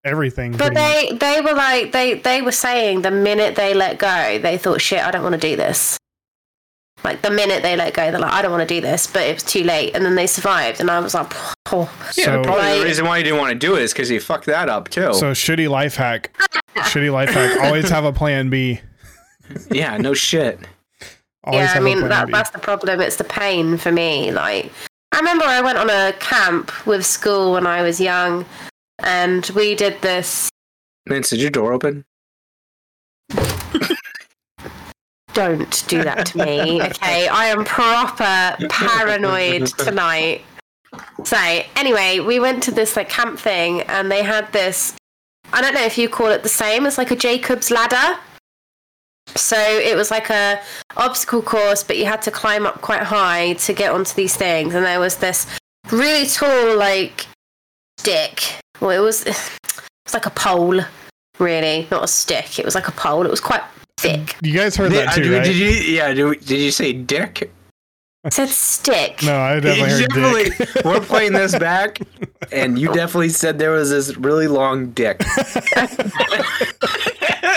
everything. 0.04 0.52
But 0.52 0.74
pretty 0.74 0.74
much. 0.74 1.20
they 1.20 1.34
they 1.34 1.40
were 1.40 1.54
like 1.54 1.92
they 1.92 2.14
they 2.14 2.42
were 2.42 2.52
saying 2.52 3.02
the 3.02 3.10
minute 3.10 3.56
they 3.56 3.72
let 3.74 3.98
go, 3.98 4.38
they 4.38 4.58
thought 4.58 4.80
shit, 4.80 5.00
I 5.02 5.10
don't 5.10 5.22
want 5.22 5.34
to 5.34 5.40
do 5.40 5.56
this. 5.56 5.96
Like 7.04 7.22
the 7.22 7.30
minute 7.30 7.62
they 7.62 7.76
let 7.76 7.94
go, 7.94 8.10
they're 8.10 8.18
like, 8.20 8.32
I 8.32 8.42
don't 8.42 8.50
want 8.50 8.66
to 8.68 8.74
do 8.74 8.80
this, 8.80 9.06
but 9.06 9.22
it 9.22 9.34
was 9.34 9.42
too 9.42 9.62
late, 9.62 9.94
and 9.94 10.04
then 10.04 10.14
they 10.16 10.26
survived, 10.26 10.80
and 10.80 10.90
I 10.90 10.98
was 10.98 11.14
like, 11.14 11.30
oh, 11.72 11.88
Yeah, 12.16 12.24
So- 12.24 12.42
probably 12.42 12.62
Like- 12.64 12.78
the 12.80 12.84
reason 12.86 13.04
why 13.04 13.18
you 13.18 13.24
didn't 13.24 13.38
want 13.38 13.52
to 13.52 13.58
do 13.58 13.76
it 13.76 13.82
is 13.82 13.92
because 13.92 14.10
you 14.10 14.18
fucked 14.18 14.46
that 14.46 14.68
up 14.68 14.88
too. 14.88 15.12
So 15.14 15.32
shitty 15.32 15.68
life 15.68 15.94
hack. 15.94 16.34
shitty 16.76 17.12
life 17.12 17.30
hack. 17.30 17.60
Always 17.64 17.88
have 17.90 18.04
a 18.04 18.12
plan 18.12 18.48
B. 18.50 18.80
yeah, 19.70 19.96
no 19.96 20.14
shit. 20.14 20.58
Always 21.44 21.70
yeah. 21.70 21.74
I 21.74 21.80
mean 21.80 22.00
that 22.08 22.30
that's 22.30 22.50
the 22.50 22.58
problem. 22.58 23.00
It's 23.00 23.16
the 23.16 23.24
pain 23.24 23.76
for 23.76 23.92
me. 23.92 24.32
Like 24.32 24.72
I 25.12 25.18
remember 25.18 25.44
I 25.44 25.60
went 25.60 25.78
on 25.78 25.88
a 25.88 26.12
camp 26.18 26.86
with 26.86 27.06
school 27.06 27.52
when 27.52 27.66
I 27.66 27.82
was 27.82 28.00
young, 28.00 28.44
and 28.98 29.46
we 29.54 29.74
did 29.74 30.00
this. 30.02 30.50
Vince, 31.08 31.30
did 31.30 31.40
your 31.40 31.50
door 31.50 31.72
open? 31.72 32.04
Don't 35.32 35.84
do 35.86 36.02
that 36.02 36.26
to 36.26 36.38
me, 36.38 36.82
okay? 36.82 37.28
I 37.28 37.46
am 37.46 37.64
proper 37.64 38.56
paranoid 38.68 39.66
tonight. 39.78 40.42
So 41.24 41.36
anyway, 41.76 42.20
we 42.20 42.40
went 42.40 42.62
to 42.64 42.70
this 42.70 42.96
like 42.96 43.08
camp 43.08 43.38
thing, 43.38 43.82
and 43.82 44.10
they 44.10 44.22
had 44.22 44.50
this. 44.52 44.94
I 45.52 45.60
don't 45.60 45.74
know 45.74 45.84
if 45.84 45.96
you 45.96 46.08
call 46.08 46.28
it 46.28 46.42
the 46.42 46.48
same. 46.48 46.86
It's 46.86 46.98
like 46.98 47.10
a 47.10 47.16
Jacob's 47.16 47.70
ladder. 47.70 48.18
So 49.34 49.56
it 49.58 49.96
was 49.96 50.10
like 50.10 50.30
a 50.30 50.60
obstacle 50.96 51.42
course, 51.42 51.82
but 51.82 51.96
you 51.98 52.06
had 52.06 52.22
to 52.22 52.30
climb 52.30 52.64
up 52.66 52.80
quite 52.80 53.02
high 53.02 53.54
to 53.54 53.72
get 53.72 53.92
onto 53.92 54.14
these 54.14 54.34
things. 54.36 54.74
And 54.74 54.84
there 54.86 55.00
was 55.00 55.16
this 55.16 55.46
really 55.90 56.26
tall 56.26 56.76
like 56.76 57.26
stick. 57.98 58.42
Well, 58.80 58.90
it 58.90 59.00
was 59.00 59.22
it 59.26 59.36
was 60.06 60.14
like 60.14 60.26
a 60.26 60.30
pole, 60.30 60.80
really, 61.38 61.86
not 61.90 62.04
a 62.04 62.08
stick. 62.08 62.58
It 62.58 62.64
was 62.64 62.74
like 62.74 62.88
a 62.88 62.92
pole. 62.92 63.24
It 63.26 63.30
was 63.30 63.40
quite 63.40 63.62
thick. 63.98 64.36
You 64.42 64.54
guys 64.54 64.76
heard 64.76 64.92
Did, 64.92 65.06
that 65.08 65.14
too, 65.14 65.22
did, 65.24 65.32
right? 65.32 65.44
did 65.44 65.56
you? 65.56 65.68
Yeah. 65.70 66.12
Did, 66.14 66.40
did 66.46 66.58
you 66.60 66.70
say 66.70 66.92
dick? 66.92 67.50
It 68.24 68.32
said 68.32 68.48
stick. 68.48 69.22
no, 69.22 69.38
I 69.38 69.60
definitely 69.60 69.90
You 69.90 69.98
heard 70.00 70.08
definitely- 70.08 70.66
dick. 70.66 70.68
We're 70.84 71.00
playing 71.00 71.32
this 71.32 71.56
back, 71.58 72.00
and 72.50 72.76
you 72.78 72.88
definitely 72.94 73.28
said 73.28 73.58
there 73.58 73.70
was 73.70 73.90
this 73.90 74.16
really 74.16 74.48
long 74.48 74.90
dick. 74.90 75.22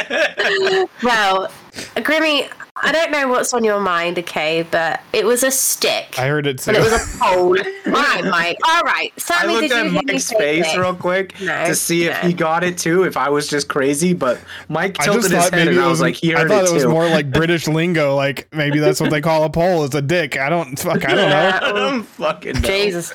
Well, 1.04 1.52
Grimmy, 1.96 2.52
I 2.82 2.92
don't 2.92 3.12
know 3.12 3.28
what's 3.28 3.54
on 3.54 3.64
your 3.64 3.80
mind, 3.80 4.20
okay, 4.20 4.66
but 4.70 5.02
it 5.14 5.26
was 5.26 5.44
a 5.44 5.52
stick. 5.52 6.18
I 6.18 6.28
heard 6.28 6.48
it 6.48 6.60
too. 6.60 6.72
and 6.72 6.78
it 6.78 6.82
was 6.82 6.94
a 6.94 7.18
pole. 7.20 7.58
All 7.58 7.94
right, 7.94 8.24
Mike. 8.26 8.58
All 8.68 8.82
right. 8.84 9.12
I 9.30 9.46
looked 9.48 9.62
did 9.70 9.72
at 9.72 9.92
hear 9.92 10.02
Mike's 10.06 10.32
face 10.32 10.76
real 10.78 10.96
quick 10.96 11.40
No, 11.42 11.66
to 11.66 11.76
see 11.76 12.06
if 12.06 12.18
he 12.22 12.34
got 12.34 12.64
it 12.64 12.78
too, 12.78 13.04
if 13.04 13.18
I 13.18 13.30
was 13.30 13.48
just 13.48 13.68
crazy, 13.70 14.14
but 14.14 14.40
Mike 14.70 14.98
I 15.00 15.06
tilted 15.06 15.32
his 15.32 15.50
head 15.50 15.68
and 15.68 15.78
it 15.78 15.78
I 15.78 15.84
was 15.84 15.92
was 15.92 16.02
like, 16.02 16.16
he 16.16 16.34
I 16.36 16.48
thought 16.48 16.64
it 16.66 16.70
it 16.70 16.74
was 16.74 16.84
too. 16.84 16.90
more 16.90 17.06
like 17.08 17.32
British 17.34 17.68
lingo. 17.68 18.16
Like 18.16 18.48
maybe 18.54 18.80
that's 18.80 19.00
what 19.00 19.10
they 19.12 19.22
call 19.22 19.44
a 19.44 19.50
pole 19.50 19.84
it's 19.86 19.96
a 19.96 20.02
dick. 20.02 20.38
I 20.38 20.50
don't 20.50 20.78
fuck. 20.78 21.06
I 21.06 21.16
don't 21.16 21.30
know. 21.30 21.52
Oh. 21.62 21.66
I 21.70 21.72
don't 21.74 22.04
fucking 22.04 22.54
know. 22.62 22.68
Jesus. 22.68 23.14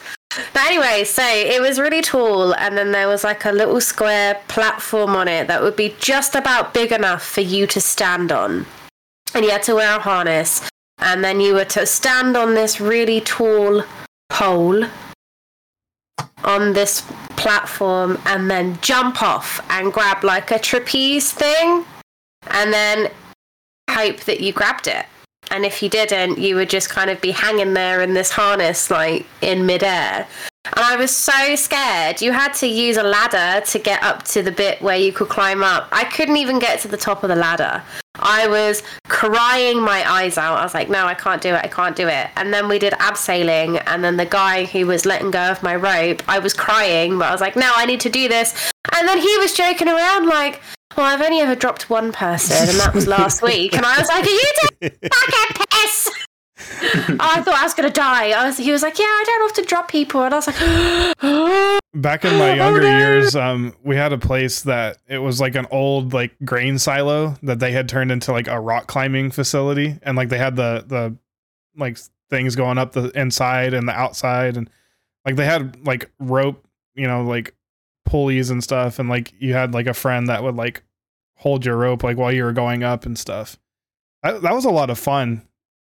But 0.52 0.66
anyway, 0.66 1.04
so 1.04 1.22
it 1.24 1.60
was 1.60 1.78
really 1.78 2.02
tall, 2.02 2.54
and 2.54 2.76
then 2.76 2.92
there 2.92 3.08
was 3.08 3.24
like 3.24 3.44
a 3.44 3.52
little 3.52 3.80
square 3.80 4.40
platform 4.48 5.16
on 5.16 5.28
it 5.28 5.48
that 5.48 5.62
would 5.62 5.76
be 5.76 5.94
just 6.00 6.34
about 6.34 6.74
big 6.74 6.92
enough 6.92 7.24
for 7.24 7.40
you 7.40 7.66
to 7.68 7.80
stand 7.80 8.32
on. 8.32 8.66
And 9.34 9.44
you 9.44 9.50
had 9.50 9.62
to 9.64 9.74
wear 9.74 9.96
a 9.96 10.00
harness, 10.00 10.68
and 10.98 11.22
then 11.22 11.40
you 11.40 11.54
were 11.54 11.64
to 11.66 11.86
stand 11.86 12.36
on 12.36 12.54
this 12.54 12.80
really 12.80 13.20
tall 13.20 13.84
pole 14.28 14.84
on 16.44 16.72
this 16.72 17.02
platform 17.36 18.18
and 18.26 18.50
then 18.50 18.78
jump 18.80 19.22
off 19.22 19.60
and 19.70 19.92
grab 19.92 20.22
like 20.24 20.50
a 20.50 20.58
trapeze 20.58 21.32
thing, 21.32 21.84
and 22.48 22.72
then 22.72 23.10
hope 23.90 24.20
that 24.20 24.40
you 24.40 24.52
grabbed 24.52 24.86
it. 24.86 25.06
And 25.50 25.64
if 25.64 25.82
you 25.82 25.88
didn't, 25.88 26.38
you 26.38 26.56
would 26.56 26.70
just 26.70 26.90
kind 26.90 27.10
of 27.10 27.20
be 27.20 27.30
hanging 27.30 27.74
there 27.74 28.02
in 28.02 28.14
this 28.14 28.30
harness, 28.30 28.90
like 28.90 29.26
in 29.40 29.66
midair. 29.66 30.26
And 30.64 30.80
I 30.80 30.96
was 30.96 31.14
so 31.14 31.56
scared. 31.56 32.22
You 32.22 32.32
had 32.32 32.54
to 32.54 32.66
use 32.66 32.96
a 32.96 33.02
ladder 33.02 33.64
to 33.66 33.78
get 33.78 34.02
up 34.02 34.22
to 34.24 34.42
the 34.42 34.50
bit 34.50 34.80
where 34.80 34.96
you 34.96 35.12
could 35.12 35.28
climb 35.28 35.62
up. 35.62 35.88
I 35.92 36.04
couldn't 36.04 36.38
even 36.38 36.58
get 36.58 36.80
to 36.80 36.88
the 36.88 36.96
top 36.96 37.22
of 37.22 37.28
the 37.28 37.36
ladder. 37.36 37.82
I 38.16 38.48
was 38.48 38.82
crying 39.08 39.80
my 39.80 40.08
eyes 40.10 40.38
out. 40.38 40.58
I 40.58 40.62
was 40.62 40.72
like, 40.72 40.88
no, 40.88 41.04
I 41.04 41.14
can't 41.14 41.42
do 41.42 41.50
it. 41.50 41.60
I 41.62 41.68
can't 41.68 41.94
do 41.94 42.08
it. 42.08 42.30
And 42.36 42.54
then 42.54 42.68
we 42.68 42.78
did 42.78 42.94
abseiling. 42.94 43.82
And 43.86 44.02
then 44.02 44.16
the 44.16 44.24
guy 44.24 44.64
who 44.64 44.86
was 44.86 45.04
letting 45.04 45.30
go 45.30 45.50
of 45.50 45.62
my 45.62 45.76
rope, 45.76 46.22
I 46.28 46.38
was 46.38 46.54
crying, 46.54 47.18
but 47.18 47.26
I 47.26 47.32
was 47.32 47.42
like, 47.42 47.56
no, 47.56 47.70
I 47.74 47.84
need 47.84 48.00
to 48.00 48.10
do 48.10 48.28
this. 48.28 48.72
And 48.94 49.06
then 49.06 49.18
he 49.18 49.36
was 49.38 49.52
joking 49.52 49.88
around, 49.88 50.26
like, 50.26 50.62
well, 50.96 51.06
I've 51.06 51.20
only 51.22 51.40
ever 51.40 51.54
dropped 51.54 51.90
one 51.90 52.12
person, 52.12 52.68
and 52.68 52.78
that 52.80 52.94
was 52.94 53.06
last 53.06 53.42
week. 53.50 53.76
And 53.76 53.84
I 53.84 53.98
was 53.98 54.08
like, 54.08 54.24
are 54.24 54.30
you 54.30 54.90
fucking 55.12 55.66
piss? 55.70 56.10
I 57.20 57.42
thought 57.42 57.56
I 57.58 57.64
was 57.64 57.74
gonna 57.74 57.90
die. 57.90 58.30
I 58.30 58.46
was. 58.46 58.56
He 58.56 58.70
was 58.70 58.82
like, 58.82 58.98
"Yeah, 58.98 59.04
I 59.06 59.24
don't 59.26 59.54
to 59.56 59.62
drop 59.62 59.90
people," 59.90 60.22
and 60.22 60.32
I 60.32 60.38
was 60.38 60.46
like, 60.46 60.56
Back 61.94 62.24
in 62.24 62.38
my 62.38 62.52
Oh, 62.52 62.54
younger 62.54 62.80
no. 62.82 62.98
years, 62.98 63.34
um, 63.36 63.74
we 63.82 63.96
had 63.96 64.12
a 64.12 64.18
place 64.18 64.62
that 64.62 64.98
it 65.08 65.18
was 65.18 65.40
like 65.40 65.56
an 65.56 65.66
old 65.70 66.12
like 66.12 66.32
grain 66.44 66.78
silo 66.78 67.36
that 67.42 67.58
they 67.58 67.72
had 67.72 67.88
turned 67.88 68.10
into 68.12 68.32
like 68.32 68.48
a 68.48 68.58
rock 68.60 68.86
climbing 68.86 69.30
facility, 69.30 69.98
and 70.02 70.16
like 70.16 70.28
they 70.28 70.38
had 70.38 70.56
the 70.56 70.84
the 70.86 71.16
like 71.76 71.98
things 72.30 72.56
going 72.56 72.78
up 72.78 72.92
the 72.92 73.10
inside 73.18 73.74
and 73.74 73.88
the 73.88 73.92
outside, 73.92 74.56
and 74.56 74.70
like 75.26 75.36
they 75.36 75.44
had 75.44 75.84
like 75.86 76.10
rope, 76.18 76.64
you 76.94 77.06
know, 77.06 77.24
like 77.24 77.54
pulleys 78.14 78.48
and 78.48 78.62
stuff, 78.62 79.00
and 79.00 79.08
like 79.08 79.32
you 79.40 79.54
had 79.54 79.74
like 79.74 79.88
a 79.88 79.92
friend 79.94 80.28
that 80.28 80.44
would 80.44 80.54
like 80.54 80.84
hold 81.36 81.66
your 81.66 81.76
rope 81.76 82.04
like 82.04 82.16
while 82.16 82.30
you 82.30 82.44
were 82.44 82.52
going 82.52 82.84
up 82.84 83.06
and 83.06 83.18
stuff. 83.18 83.58
That, 84.22 84.40
that 84.42 84.54
was 84.54 84.64
a 84.64 84.70
lot 84.70 84.88
of 84.88 85.00
fun. 85.00 85.42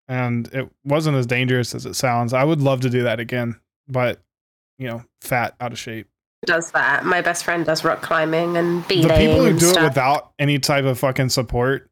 and 0.08 0.48
it 0.54 0.70
wasn't 0.86 1.18
as 1.18 1.26
dangerous 1.26 1.74
as 1.74 1.84
it 1.84 1.92
sounds. 1.96 2.32
I 2.32 2.42
would 2.42 2.62
love 2.62 2.80
to 2.80 2.88
do 2.88 3.02
that 3.02 3.20
again, 3.20 3.60
but 3.88 4.22
you 4.78 4.88
know, 4.88 5.04
fat, 5.20 5.54
out 5.60 5.72
of 5.72 5.78
shape. 5.78 6.08
Does 6.46 6.70
that? 6.70 7.04
My 7.04 7.20
best 7.20 7.44
friend 7.44 7.66
does 7.66 7.84
rock 7.84 8.00
climbing 8.00 8.56
and 8.56 8.82
The 8.84 9.02
people 9.02 9.42
who 9.42 9.46
and 9.48 9.60
do 9.60 9.68
it 9.68 9.82
without 9.82 10.32
any 10.38 10.58
type 10.58 10.86
of 10.86 10.98
fucking 10.98 11.28
support 11.28 11.90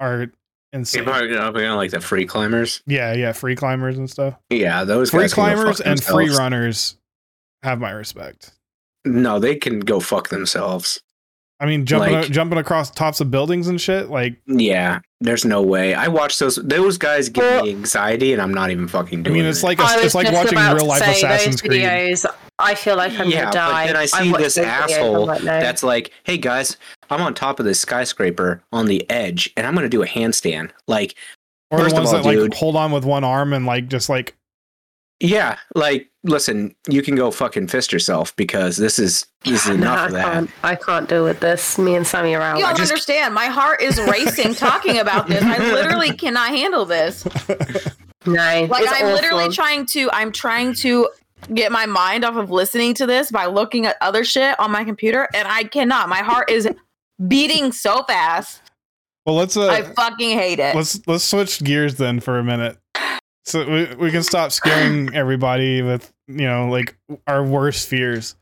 are 0.00 0.28
insane. 0.72 1.02
People 1.04 1.12
are 1.12 1.28
gonna, 1.28 1.52
gonna 1.52 1.76
like 1.76 1.90
the 1.90 2.00
free 2.00 2.24
climbers. 2.24 2.82
Yeah, 2.86 3.12
yeah, 3.12 3.32
free 3.32 3.56
climbers 3.56 3.98
and 3.98 4.08
stuff. 4.08 4.38
Yeah, 4.48 4.84
those 4.84 5.10
Free 5.10 5.24
guys 5.24 5.34
climbers 5.34 5.78
fuck 5.78 5.86
and 5.86 6.02
free 6.02 6.30
runners 6.30 6.96
have 7.62 7.78
my 7.78 7.90
respect. 7.90 8.52
No, 9.06 9.38
they 9.38 9.54
can 9.56 9.80
go 9.80 10.00
fuck 10.00 10.28
themselves. 10.28 11.00
I 11.58 11.64
mean, 11.64 11.86
jumping 11.86 12.12
Like- 12.12 12.30
jumping 12.30 12.58
across 12.58 12.90
tops 12.90 13.20
of 13.20 13.30
buildings 13.30 13.66
and 13.68 13.80
shit. 13.80 14.10
Like, 14.10 14.36
Yeah, 14.46 14.98
there's 15.22 15.46
no 15.46 15.62
way. 15.62 15.94
I 15.94 16.08
watch 16.08 16.38
those. 16.38 16.56
Those 16.56 16.98
guys 16.98 17.30
give 17.30 17.42
Well- 17.44 17.64
me 17.64 17.70
anxiety, 17.70 18.34
and 18.34 18.42
I'm 18.42 18.52
not 18.52 18.70
even 18.70 18.88
fucking 18.88 19.22
doing. 19.22 19.36
I 19.36 19.40
mean, 19.40 19.48
it's 19.48 19.62
like 19.62 19.78
a, 19.78 19.84
I 19.84 19.96
was 19.96 20.04
it's 20.06 20.14
like 20.14 20.30
watching 20.32 20.58
real 20.58 20.84
life 20.84 21.00
Assassin's 21.00 21.62
those 21.62 21.62
Creed. 21.70 21.80
videos, 21.80 22.26
I 22.58 22.74
feel 22.74 22.96
like 22.96 23.12
I'm 23.18 23.30
Yeah, 23.30 23.44
gonna 23.44 23.46
but 23.46 23.52
die. 23.54 23.86
then 23.86 23.96
I 23.96 24.04
see 24.04 24.32
watch 24.32 24.40
this 24.42 24.58
I'm 24.58 24.64
asshole 24.66 25.26
like, 25.26 25.42
no. 25.44 25.46
that's 25.60 25.82
like, 25.82 26.10
"Hey 26.24 26.36
guys, 26.36 26.76
I'm 27.08 27.22
on 27.22 27.32
top 27.32 27.58
of 27.58 27.64
this 27.64 27.80
skyscraper 27.80 28.62
on 28.70 28.84
the 28.86 29.08
edge, 29.10 29.50
and 29.56 29.66
I'm 29.66 29.74
gonna 29.74 29.88
do 29.88 30.02
a 30.02 30.06
handstand." 30.06 30.70
Like, 30.86 31.14
Or 31.70 31.78
the 31.78 31.84
First 31.84 31.94
of 31.96 32.00
ones 32.04 32.08
all, 32.10 32.16
that 32.22 32.24
like 32.26 32.36
dude- 32.36 32.54
hold 32.54 32.76
on 32.76 32.92
with 32.92 33.04
one 33.06 33.24
arm 33.24 33.54
and 33.54 33.64
like 33.64 33.88
just 33.88 34.08
like 34.10 34.36
yeah, 35.20 35.58
like, 35.74 36.10
listen, 36.24 36.74
you 36.88 37.02
can 37.02 37.14
go 37.14 37.30
fucking 37.30 37.68
fist 37.68 37.92
yourself 37.92 38.34
because 38.36 38.76
this 38.76 38.98
is 38.98 39.26
this 39.44 39.64
is 39.66 39.68
No, 39.70 39.74
enough 39.74 39.98
I 39.98 40.06
of 40.06 40.12
that. 40.12 40.32
can't. 40.32 40.50
I 40.62 40.74
can't 40.74 41.08
deal 41.08 41.24
with 41.24 41.40
this. 41.40 41.78
Me 41.78 41.94
and 41.94 42.06
Sammy 42.06 42.34
are 42.34 42.42
out. 42.42 42.58
You 42.58 42.64
don't 42.64 42.76
just- 42.76 42.90
understand. 42.92 43.32
My 43.34 43.46
heart 43.46 43.80
is 43.80 43.98
racing 44.00 44.54
talking 44.54 44.98
about 44.98 45.28
this. 45.28 45.42
I 45.42 45.58
literally 45.58 46.12
cannot 46.16 46.50
handle 46.50 46.84
this. 46.84 47.24
no, 48.26 48.32
Like 48.34 48.82
it's 48.82 48.92
I'm 48.92 49.06
literally 49.06 49.48
trying 49.50 49.86
to 49.86 50.10
I'm 50.12 50.32
trying 50.32 50.74
to 50.76 51.08
get 51.54 51.70
my 51.70 51.86
mind 51.86 52.24
off 52.24 52.34
of 52.36 52.50
listening 52.50 52.94
to 52.94 53.06
this 53.06 53.30
by 53.30 53.46
looking 53.46 53.86
at 53.86 53.96
other 54.00 54.24
shit 54.24 54.58
on 54.58 54.70
my 54.70 54.84
computer 54.84 55.28
and 55.34 55.46
I 55.46 55.64
cannot. 55.64 56.08
My 56.08 56.18
heart 56.18 56.50
is 56.50 56.68
beating 57.28 57.72
so 57.72 58.02
fast. 58.04 58.60
well, 59.24 59.36
let's 59.36 59.56
uh, 59.56 59.68
I 59.68 59.82
fucking 59.82 60.30
hate 60.30 60.58
it. 60.58 60.74
let's 60.74 61.00
let's 61.06 61.24
switch 61.24 61.62
gears 61.62 61.94
then 61.96 62.20
for 62.20 62.38
a 62.38 62.44
minute 62.44 62.78
so 63.46 63.68
we, 63.68 63.94
we 63.94 64.10
can 64.10 64.22
stop 64.22 64.52
scaring 64.52 65.14
everybody 65.14 65.80
with 65.82 66.12
you 66.28 66.46
know 66.46 66.68
like 66.68 66.96
our 67.26 67.42
worst 67.44 67.88
fears 67.88 68.36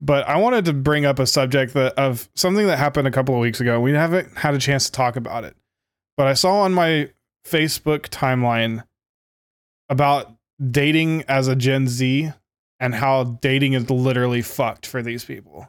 but 0.00 0.26
i 0.28 0.36
wanted 0.36 0.64
to 0.64 0.72
bring 0.72 1.04
up 1.04 1.18
a 1.18 1.26
subject 1.26 1.74
that 1.74 1.94
of 1.98 2.28
something 2.34 2.66
that 2.66 2.78
happened 2.78 3.06
a 3.08 3.10
couple 3.10 3.34
of 3.34 3.40
weeks 3.40 3.60
ago 3.60 3.80
we 3.80 3.92
haven't 3.92 4.36
had 4.36 4.54
a 4.54 4.58
chance 4.58 4.86
to 4.86 4.92
talk 4.92 5.16
about 5.16 5.44
it 5.44 5.56
but 6.16 6.26
i 6.26 6.34
saw 6.34 6.60
on 6.60 6.74
my 6.74 7.08
facebook 7.46 8.08
timeline 8.08 8.82
about 9.88 10.32
dating 10.70 11.22
as 11.28 11.48
a 11.48 11.56
gen 11.56 11.88
z 11.88 12.32
and 12.80 12.94
how 12.94 13.24
dating 13.24 13.72
is 13.74 13.88
literally 13.90 14.42
fucked 14.42 14.86
for 14.86 15.02
these 15.02 15.24
people 15.24 15.68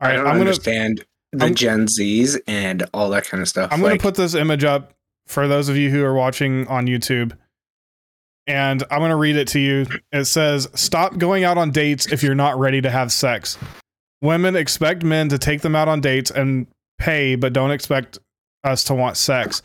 all 0.00 0.08
i 0.08 0.12
don't 0.12 0.20
I'm 0.20 0.24
gonna 0.34 0.40
understand 0.40 1.04
the 1.32 1.44
I'm- 1.46 1.54
Gen 1.54 1.86
Zs 1.86 2.38
and 2.46 2.84
all 2.94 3.10
that 3.10 3.24
kind 3.26 3.42
of 3.42 3.48
stuff. 3.48 3.72
I'm 3.72 3.80
gonna 3.80 3.98
put 3.98 4.14
this 4.14 4.34
image 4.34 4.64
up 4.64 4.92
for 5.26 5.48
those 5.48 5.68
of 5.68 5.76
you 5.76 5.90
who 5.90 6.04
are 6.04 6.14
watching 6.14 6.66
on 6.68 6.86
YouTube. 6.86 7.36
And 8.46 8.82
I'm 8.90 9.00
going 9.00 9.10
to 9.10 9.16
read 9.16 9.36
it 9.36 9.48
to 9.48 9.58
you. 9.58 9.86
It 10.12 10.26
says, 10.26 10.68
Stop 10.74 11.18
going 11.18 11.44
out 11.44 11.58
on 11.58 11.70
dates 11.70 12.12
if 12.12 12.22
you're 12.22 12.34
not 12.34 12.58
ready 12.58 12.80
to 12.80 12.90
have 12.90 13.10
sex. 13.10 13.58
Women 14.22 14.56
expect 14.56 15.02
men 15.02 15.28
to 15.28 15.38
take 15.38 15.62
them 15.62 15.74
out 15.74 15.88
on 15.88 16.00
dates 16.00 16.30
and 16.30 16.66
pay, 16.98 17.34
but 17.34 17.52
don't 17.52 17.70
expect 17.70 18.18
us 18.64 18.84
to 18.84 18.94
want 18.94 19.16
sex. 19.16 19.62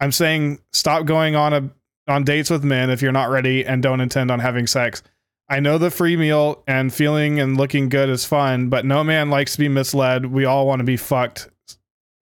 I'm 0.00 0.12
saying 0.12 0.58
stop 0.72 1.06
going 1.06 1.36
on 1.36 1.52
a 1.52 1.70
on 2.06 2.24
dates 2.24 2.50
with 2.50 2.62
men 2.62 2.90
if 2.90 3.00
you're 3.00 3.12
not 3.12 3.30
ready 3.30 3.64
and 3.64 3.82
don't 3.82 4.00
intend 4.00 4.30
on 4.30 4.40
having 4.40 4.66
sex. 4.66 5.02
I 5.48 5.60
know 5.60 5.78
the 5.78 5.90
free 5.90 6.16
meal 6.16 6.62
and 6.66 6.92
feeling 6.92 7.40
and 7.40 7.56
looking 7.56 7.88
good 7.88 8.10
is 8.10 8.24
fun, 8.24 8.68
but 8.68 8.84
no 8.84 9.02
man 9.04 9.30
likes 9.30 9.52
to 9.52 9.58
be 9.58 9.68
misled. 9.68 10.26
We 10.26 10.44
all 10.44 10.66
want 10.66 10.80
to 10.80 10.84
be 10.84 10.96
fucked 10.96 11.48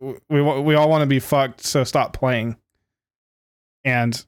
we 0.02 0.42
we 0.42 0.74
all 0.74 0.88
want 0.88 1.02
to 1.02 1.06
be 1.06 1.20
fucked, 1.20 1.62
so 1.62 1.84
stop 1.84 2.12
playing. 2.12 2.56
And 3.84 4.24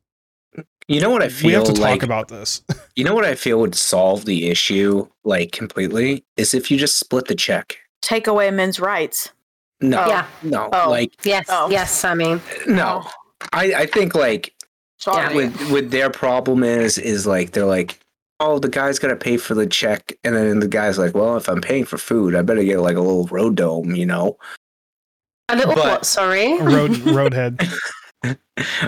you 0.89 1.01
know 1.01 1.11
what 1.11 1.23
I 1.23 1.29
feel 1.29 1.49
we 1.49 1.53
have 1.55 1.65
to 1.65 1.73
talk 1.73 1.81
like 1.81 2.03
about 2.03 2.29
this. 2.29 2.63
You 2.97 3.03
know 3.05 3.15
what 3.15 3.25
I 3.25 3.35
feel 3.35 3.59
would 3.61 3.75
solve 3.75 4.25
the 4.25 4.49
issue 4.51 5.09
like 5.25 5.51
completely 5.51 6.25
is 6.37 6.55
if 6.55 6.71
you 6.71 6.79
just 6.79 6.97
split 7.01 7.27
the 7.27 7.35
check. 7.35 7.77
Take 8.03 8.27
away 8.29 8.51
men's 8.53 8.79
rights. 8.79 9.31
No, 9.81 10.05
Oh. 10.05 10.09
Yeah. 10.09 10.27
no, 10.45 10.69
Oh. 10.73 10.91
like 10.91 11.13
Yes, 11.25 11.47
Oh. 11.49 11.69
yes, 11.71 11.91
Sammy. 11.93 12.41
no. 12.69 13.05
I 13.53 13.75
I 13.75 13.87
think 13.87 14.15
like 14.15 14.55
Sorry. 14.99 15.35
with 15.35 15.71
with 15.73 15.91
their 15.91 16.09
problem 16.09 16.63
is 16.63 16.99
is 16.99 17.27
like 17.27 17.51
they're 17.51 17.67
like 17.67 17.99
oh 18.41 18.59
the 18.61 18.69
guy's 18.69 18.99
got 19.01 19.09
to 19.09 19.17
pay 19.17 19.37
for 19.39 19.55
the 19.55 19.67
check 19.67 20.13
and 20.23 20.35
then 20.37 20.61
the 20.61 20.69
guy's 20.69 20.97
like 20.99 21.15
well 21.15 21.37
if 21.37 21.49
I'm 21.49 21.61
paying 21.61 21.85
for 21.85 21.99
food 21.99 22.35
I 22.37 22.43
better 22.43 22.63
get 22.65 22.79
like 22.81 22.97
a 22.97 23.01
little 23.01 23.27
road 23.27 23.57
dome 23.57 23.95
you 23.97 24.07
know 24.07 24.39
A 25.49 25.57
little 25.57 25.75
But- 25.75 25.85
what? 25.85 26.07
Sorry. 26.07 26.57
Road 26.63 26.93
roadhead. 27.17 27.59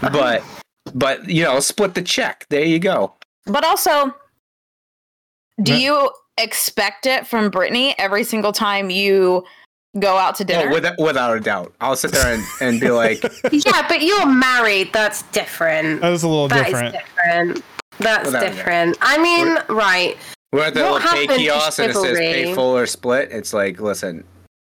but 0.01 0.42
but 0.95 1.28
you 1.28 1.43
know 1.43 1.59
split 1.61 1.95
the 1.95 2.03
check 2.03 2.47
there 2.51 2.64
you 2.64 2.78
go 2.78 3.12
But 3.47 3.64
also, 3.64 4.14
do 5.62 5.72
No. 5.72 5.78
you 5.78 6.11
expect 6.39 7.07
it 7.07 7.26
from 7.26 7.51
Brittany 7.51 7.95
every 7.99 8.22
single 8.24 8.53
time 8.53 8.91
you 8.91 9.45
go 9.99 10.18
out 10.18 10.34
to 10.37 10.45
oh, 10.45 10.47
dinner? 10.47 10.68
oh, 10.70 10.74
without, 10.74 10.95
without 10.99 11.37
a 11.37 11.41
doubt 11.41 11.72
I'll 11.80 11.97
sit 11.97 12.12
there 12.12 12.34
and, 12.34 12.43
and 12.61 12.80
be 12.80 12.91
like 12.91 13.22
yeah, 13.53 13.87
but 13.89 14.03
you're 14.03 14.26
married. 14.26 14.93
That's 14.93 15.22
different. 15.32 16.03
That 16.03 16.12
is 16.12 16.22
a 16.22 16.28
little 16.28 16.49
That 16.49 16.66
is 16.68 16.72
different. 16.74 16.95
different. 16.95 17.64
That's 17.99 18.26
Without 18.26 18.41
different. 18.43 18.99
I 19.01 19.16
mean, 19.16 19.57
right. 19.74 20.18
we're 20.53 20.64
at 20.64 20.74
the 20.74 20.82
What 20.82 21.03
little 21.03 21.26
pay 21.26 21.39
kiosk 21.39 21.78
and 21.78 21.91
it 21.91 21.95
says 21.95 22.18
pay 22.18 22.53
full 22.55 22.76
or 22.76 22.84
split 22.87 23.30
it's 23.32 23.55
like 23.55 23.80
listen 23.80 24.22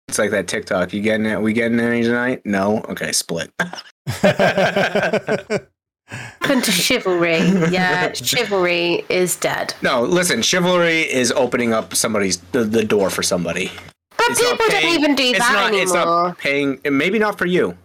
it's 0.09 0.19
like 0.19 0.31
that 0.33 0.49
TikTok 0.49 0.93
you 0.93 1.01
getting 1.01 1.25
it 1.25 1.41
we 1.41 1.55
getting 1.55 1.81
any 1.81 2.03
tonight 2.03 2.43
no 2.45 2.81
okay 2.91 3.13
split 3.13 3.51
Happened 6.13 6.65
to 6.65 6.73
chivalry. 6.73 7.39
Yeah, 7.71 8.13
chivalry 8.13 9.05
is 9.09 9.37
dead. 9.37 9.75
no 9.83 10.03
listen 10.03 10.43
chivalry 10.43 11.01
is 11.03 11.33
opening 11.33 11.73
up 11.73 11.95
somebody's 11.95 12.39
the, 12.53 12.65
the 12.65 12.85
door 12.85 13.11
for 13.11 13.23
somebody 13.23 13.71
But 14.19 14.27
It's 14.31 14.41
people 14.41 14.57
paying- 14.69 14.83
don't 14.83 14.95
even 14.95 15.15
do 15.15 15.23
it's 15.25 15.39
that 15.39 15.53
not 15.53 15.69
anymore. 15.69 15.83
it's 15.83 15.93
not 15.93 16.39
paying 16.39 16.81
maybe 16.91 17.19
not 17.19 17.39
for 17.39 17.47
you 17.47 17.77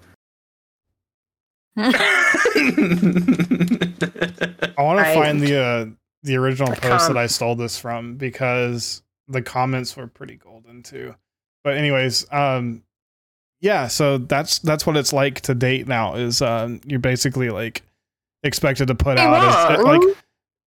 I 1.80 1.84
want 4.80 5.00
Right. 5.00 5.14
to 5.14 5.20
find 5.20 5.42
the 5.42 5.58
uh, 5.60 5.86
the 6.24 6.36
original 6.38 6.72
I 6.72 6.76
post 6.76 6.82
can't. 7.06 7.14
that 7.14 7.18
I 7.18 7.28
stole 7.28 7.56
this 7.56 7.78
from 7.80 8.16
because 8.16 9.04
the 9.28 9.42
comments 9.42 9.96
were 9.96 10.08
pretty 10.08 10.36
golden 10.36 10.84
too. 10.84 11.16
But 11.64 11.78
anyways, 11.78 12.26
um, 12.32 12.84
yeah. 13.62 13.88
So 13.88 14.18
that's 14.18 14.60
that's 14.60 14.86
what 14.88 14.98
it's 14.98 15.14
like 15.14 15.42
to 15.42 15.56
date 15.56 15.88
now. 15.88 16.16
Is 16.16 16.42
um, 16.42 16.82
you're 16.86 17.00
basically 17.00 17.50
like 17.50 17.84
expected 18.44 18.88
to 18.88 18.96
put 18.96 19.18
out 19.18 19.72
as, 19.72 19.84
like 19.84 20.02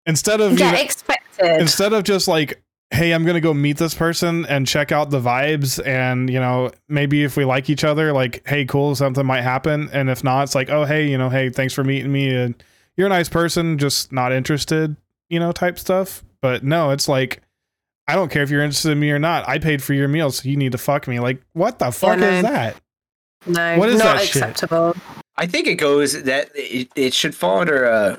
instead 0.06 0.40
of 0.40 0.52
you 0.52 0.58
yeah, 0.58 0.72
know- 0.72 0.78
expected. 0.78 1.60
instead 1.60 1.92
of 1.92 2.04
just 2.04 2.28
like 2.28 2.62
hey 2.92 3.12
i'm 3.12 3.24
gonna 3.24 3.40
go 3.40 3.54
meet 3.54 3.76
this 3.76 3.94
person 3.94 4.44
and 4.46 4.66
check 4.66 4.90
out 4.90 5.10
the 5.10 5.20
vibes 5.20 5.84
and 5.86 6.28
you 6.28 6.40
know 6.40 6.70
maybe 6.88 7.22
if 7.22 7.36
we 7.36 7.44
like 7.44 7.70
each 7.70 7.84
other 7.84 8.12
like 8.12 8.46
hey 8.46 8.64
cool 8.64 8.94
something 8.94 9.24
might 9.24 9.42
happen. 9.42 9.88
And 9.92 10.10
if 10.10 10.24
not 10.24 10.42
it's 10.42 10.54
like 10.54 10.70
oh 10.70 10.84
hey 10.84 11.08
you 11.08 11.16
know 11.16 11.28
hey 11.28 11.50
thanks 11.50 11.72
for 11.72 11.84
meeting 11.84 12.10
me. 12.10 12.34
And 12.34 12.60
you're 12.96 13.06
a 13.06 13.10
nice 13.10 13.28
person 13.28 13.78
just 13.78 14.12
not 14.12 14.32
interested 14.32 14.96
you 15.28 15.38
know 15.38 15.52
type 15.52 15.78
stuff. 15.78 16.24
But 16.40 16.64
no 16.64 16.90
it's 16.90 17.08
like 17.08 17.42
i 18.08 18.16
don't 18.16 18.30
care 18.30 18.42
if 18.42 18.50
you're 18.50 18.62
interested 18.62 18.90
in 18.90 18.98
me 18.98 19.12
or 19.12 19.20
not. 19.20 19.48
I 19.48 19.58
paid 19.58 19.82
for 19.82 19.94
your 19.94 20.08
meal 20.08 20.32
so 20.32 20.48
you 20.48 20.56
need 20.56 20.72
to 20.72 20.78
fuck 20.78 21.06
me. 21.06 21.20
Like 21.20 21.40
what 21.52 21.78
the 21.78 21.92
fuck 21.92 22.18
no. 22.18 22.28
is 22.28 22.42
that? 22.42 22.76
No, 23.46 23.78
what 23.78 23.88
is 23.88 24.00
not 24.00 24.18
that 24.18 24.26
shit? 24.26 25.19
Acceptable. 25.40 25.44
I 25.44 25.46
think 25.46 25.66
it 25.66 25.74
goes 25.76 26.22
that 26.22 26.50
it, 26.54 26.88
it 26.96 27.14
should 27.14 27.34
fall 27.34 27.60
under 27.60 27.86
uh 27.86 28.16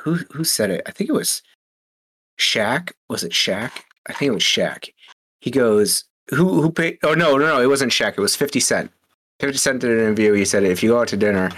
who 0.00 0.16
who 0.32 0.44
said 0.44 0.70
it? 0.70 0.82
I 0.86 0.90
think 0.90 1.10
it 1.10 1.14
was 1.14 1.42
Shaq. 2.38 2.92
Was 3.08 3.24
it 3.24 3.32
Shaq? 3.32 3.70
I 4.06 4.12
think 4.12 4.30
it 4.30 4.34
was 4.34 4.42
Shaq. 4.42 4.88
He 5.40 5.50
goes, 5.50 6.04
who 6.30 6.60
who 6.60 6.70
paid? 6.70 6.98
Oh 7.02 7.14
no 7.14 7.36
no 7.36 7.46
no, 7.46 7.60
it 7.60 7.68
wasn't 7.68 7.92
Shaq. 7.92 8.12
It 8.12 8.20
was 8.20 8.36
Fifty 8.36 8.60
Cent. 8.60 8.90
Fifty 9.40 9.58
Cent 9.58 9.80
did 9.80 9.90
an 9.90 9.98
interview. 9.98 10.32
He 10.32 10.44
said, 10.44 10.64
if 10.64 10.82
you 10.82 10.90
go 10.90 11.00
out 11.00 11.08
to 11.08 11.16
dinner, 11.16 11.50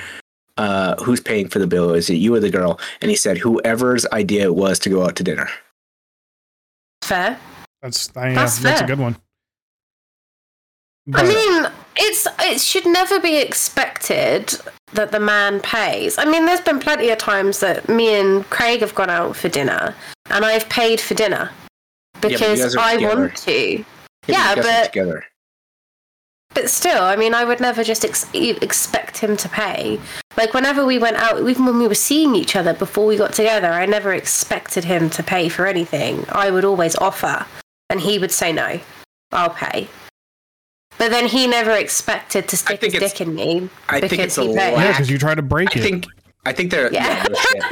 uh, 0.56 0.96
who's 1.02 1.20
paying 1.20 1.48
for 1.48 1.58
the 1.58 1.66
bill? 1.66 1.92
Is 1.92 2.08
it 2.08 2.14
you 2.14 2.34
or 2.34 2.40
the 2.40 2.50
girl? 2.50 2.80
And 3.02 3.10
he 3.10 3.16
said, 3.16 3.36
whoever's 3.36 4.06
idea 4.06 4.44
it 4.44 4.54
was 4.54 4.78
to 4.80 4.88
go 4.88 5.04
out 5.04 5.16
to 5.16 5.24
dinner. 5.24 5.48
Fair. 7.02 7.38
that's 7.82 8.10
I 8.16 8.26
mean, 8.26 8.34
That's 8.34 8.58
that's, 8.58 8.62
that's 8.62 8.80
a 8.80 8.86
good 8.86 8.98
one 8.98 9.16
I 11.12 11.22
mean, 11.22 11.70
it's 11.96 12.26
it 12.40 12.60
should 12.60 12.86
never 12.86 13.20
be 13.20 13.36
expected 13.36 14.58
that 14.94 15.12
the 15.12 15.20
man 15.20 15.60
pays. 15.60 16.16
I 16.18 16.24
mean, 16.24 16.46
there's 16.46 16.60
been 16.60 16.78
plenty 16.80 17.10
of 17.10 17.18
times 17.18 17.60
that 17.60 17.88
me 17.88 18.14
and 18.14 18.48
Craig 18.50 18.80
have 18.80 18.94
gone 18.94 19.10
out 19.10 19.36
for 19.36 19.48
dinner, 19.48 19.94
and 20.30 20.44
I've 20.44 20.68
paid 20.68 21.00
for 21.00 21.14
dinner 21.14 21.50
because 22.20 22.74
are 22.76 22.80
I 22.80 22.94
together. 22.94 23.16
want 23.20 23.36
to. 23.36 23.52
you 23.78 23.84
Yeah, 24.26 24.54
but- 24.54 24.86
together. 24.92 25.24
But 26.54 26.70
still, 26.70 27.02
I 27.02 27.16
mean, 27.16 27.34
I 27.34 27.44
would 27.44 27.58
never 27.58 27.82
just 27.82 28.04
ex- 28.04 28.28
expect 28.32 29.18
him 29.18 29.36
to 29.38 29.48
pay. 29.48 29.98
Like, 30.36 30.54
whenever 30.54 30.86
we 30.86 30.98
went 31.00 31.16
out, 31.16 31.40
even 31.48 31.66
when 31.66 31.80
we 31.80 31.88
were 31.88 31.96
seeing 31.96 32.36
each 32.36 32.54
other 32.54 32.72
before 32.72 33.06
we 33.06 33.16
got 33.16 33.32
together, 33.32 33.66
I 33.72 33.86
never 33.86 34.14
expected 34.14 34.84
him 34.84 35.10
to 35.10 35.22
pay 35.24 35.48
for 35.48 35.66
anything. 35.66 36.24
I 36.30 36.52
would 36.52 36.64
always 36.64 36.94
offer, 36.94 37.44
and 37.90 38.00
he 38.00 38.20
would 38.20 38.30
say, 38.30 38.52
no, 38.52 38.78
I'll 39.32 39.50
pay. 39.50 39.88
But 41.04 41.10
then 41.10 41.26
he 41.26 41.46
never 41.46 41.72
expected 41.72 42.48
to 42.48 42.56
stick 42.56 42.80
think 42.80 42.94
his 42.94 43.12
dick 43.12 43.20
in 43.20 43.34
me 43.34 43.68
I 43.90 44.00
think 44.00 44.12
because 44.12 44.26
it's 44.26 44.38
a 44.38 44.42
he 44.42 44.48
paid. 44.48 44.70
Yeah, 44.70 44.76
lack- 44.76 44.94
because 44.94 45.10
you 45.10 45.18
try 45.18 45.34
to 45.34 45.42
break 45.42 45.76
I 45.76 45.80
it. 45.80 45.82
think 45.82 46.06
I 46.46 46.52
think 46.54 46.70
they're 46.70 46.90
Yeah. 46.90 47.26
yeah. 47.54 47.64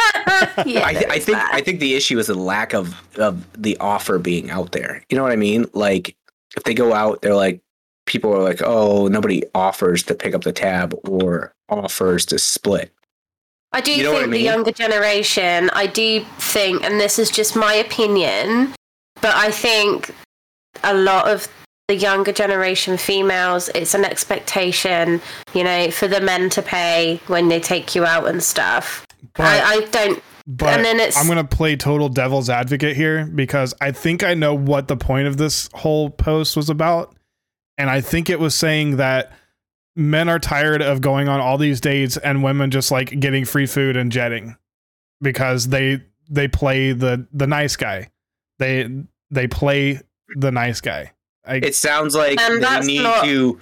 no 0.57 0.63
yeah, 0.67 0.85
I, 0.85 0.93
th- 0.93 1.07
I 1.09 1.19
think 1.19 1.39
that. 1.39 1.51
I 1.55 1.63
think 1.63 1.81
the 1.81 1.95
issue 1.95 2.19
is 2.19 2.27
the 2.27 2.35
lack 2.35 2.75
of 2.75 2.95
of 3.17 3.47
the 3.61 3.75
offer 3.79 4.19
being 4.19 4.51
out 4.51 4.73
there. 4.73 5.03
You 5.09 5.17
know 5.17 5.23
what 5.23 5.33
I 5.33 5.37
mean? 5.37 5.65
Like 5.73 6.15
if 6.57 6.65
they 6.65 6.75
go 6.75 6.93
out, 6.93 7.23
they're 7.23 7.35
like 7.35 7.63
people 8.05 8.35
are 8.35 8.43
like, 8.43 8.61
oh, 8.63 9.09
nobody 9.09 9.43
offers 9.55 10.03
to 10.03 10.15
pick 10.15 10.35
up 10.35 10.43
the 10.45 10.53
tab 10.53 10.95
or 11.09 11.55
offers 11.71 12.27
to 12.27 12.39
split. 12.39 12.93
I 13.73 13.81
do 13.81 13.93
You 13.93 14.03
know 14.03 14.13
think 14.13 14.25
I 14.29 14.31
the 14.31 14.41
younger 14.41 14.73
generation, 14.73 15.71
I 15.73 15.87
do 15.87 16.23
think, 16.39 16.83
and 16.85 17.01
this 17.01 17.19
is 17.19 17.31
just 17.31 17.57
my 17.57 17.73
opinion, 17.73 18.75
but 19.23 19.35
I 19.35 19.51
think 19.51 20.15
a 20.85 20.93
lot 20.93 21.29
of 21.29 21.49
the 21.89 21.95
younger 21.97 22.33
generation 22.33 22.97
females, 22.97 23.69
it's 23.75 23.95
an 23.95 24.05
expectation, 24.05 25.21
you 25.55 25.65
know, 25.65 25.91
for 25.91 26.09
the 26.09 26.21
men 26.21 26.49
to 26.51 26.63
pay 26.63 27.21
when 27.27 27.49
they 27.49 27.61
take 27.61 27.95
you 27.95 28.05
out 28.05 28.27
and 28.29 28.43
stuff. 28.43 29.07
But- 29.35 29.47
I, 29.47 29.75
I 29.77 29.81
don't. 29.91 30.23
But 30.47 30.71
And 30.71 30.85
then 30.85 30.97
it's- 30.97 31.17
I'm 31.17 31.29
gonna 31.29 31.45
play 31.45 31.77
total 31.77 32.09
devil's 32.09 32.51
advocate 32.51 32.97
here 32.97 33.27
because 33.27 33.75
I 33.81 33.93
think 33.93 34.25
I 34.25 34.35
know 34.35 34.55
what 34.55 34.89
the 34.89 34.97
point 34.97 35.29
of 35.29 35.37
this 35.37 35.69
whole 35.73 36.11
post 36.11 36.57
was 36.57 36.69
about, 36.69 37.15
and 37.79 37.89
I 37.89 38.01
think 38.01 38.29
it 38.29 38.41
was 38.41 38.55
saying 38.57 38.97
that 38.97 39.31
men 39.95 40.29
are 40.29 40.41
tired 40.41 40.83
of 40.83 41.01
going 41.01 41.29
on 41.29 41.41
all 41.41 41.59
these 41.59 41.81
dates 41.81 42.17
and 42.17 42.43
women 42.43 42.73
just 42.73 42.91
like 42.91 43.21
getting 43.21 43.45
free 43.45 43.67
food 43.67 43.97
and 43.97 44.11
jetting 44.11 44.57
because 45.21 45.69
they 45.69 46.01
they 46.29 46.49
play 46.49 46.93
the 46.93 47.25
the 47.33 47.47
nice 47.47 47.77
guy. 47.77 48.09
They 48.59 48.89
they 49.31 49.47
play 49.47 50.01
the 50.35 50.51
nice 50.51 50.81
guy. 50.81 51.13
I, 51.45 51.57
It 51.57 51.75
sounds 51.75 52.15
like 52.15 52.41
And 52.41 52.63
they 52.63 52.81
need 52.81 53.03
not- 53.03 53.25
to 53.25 53.59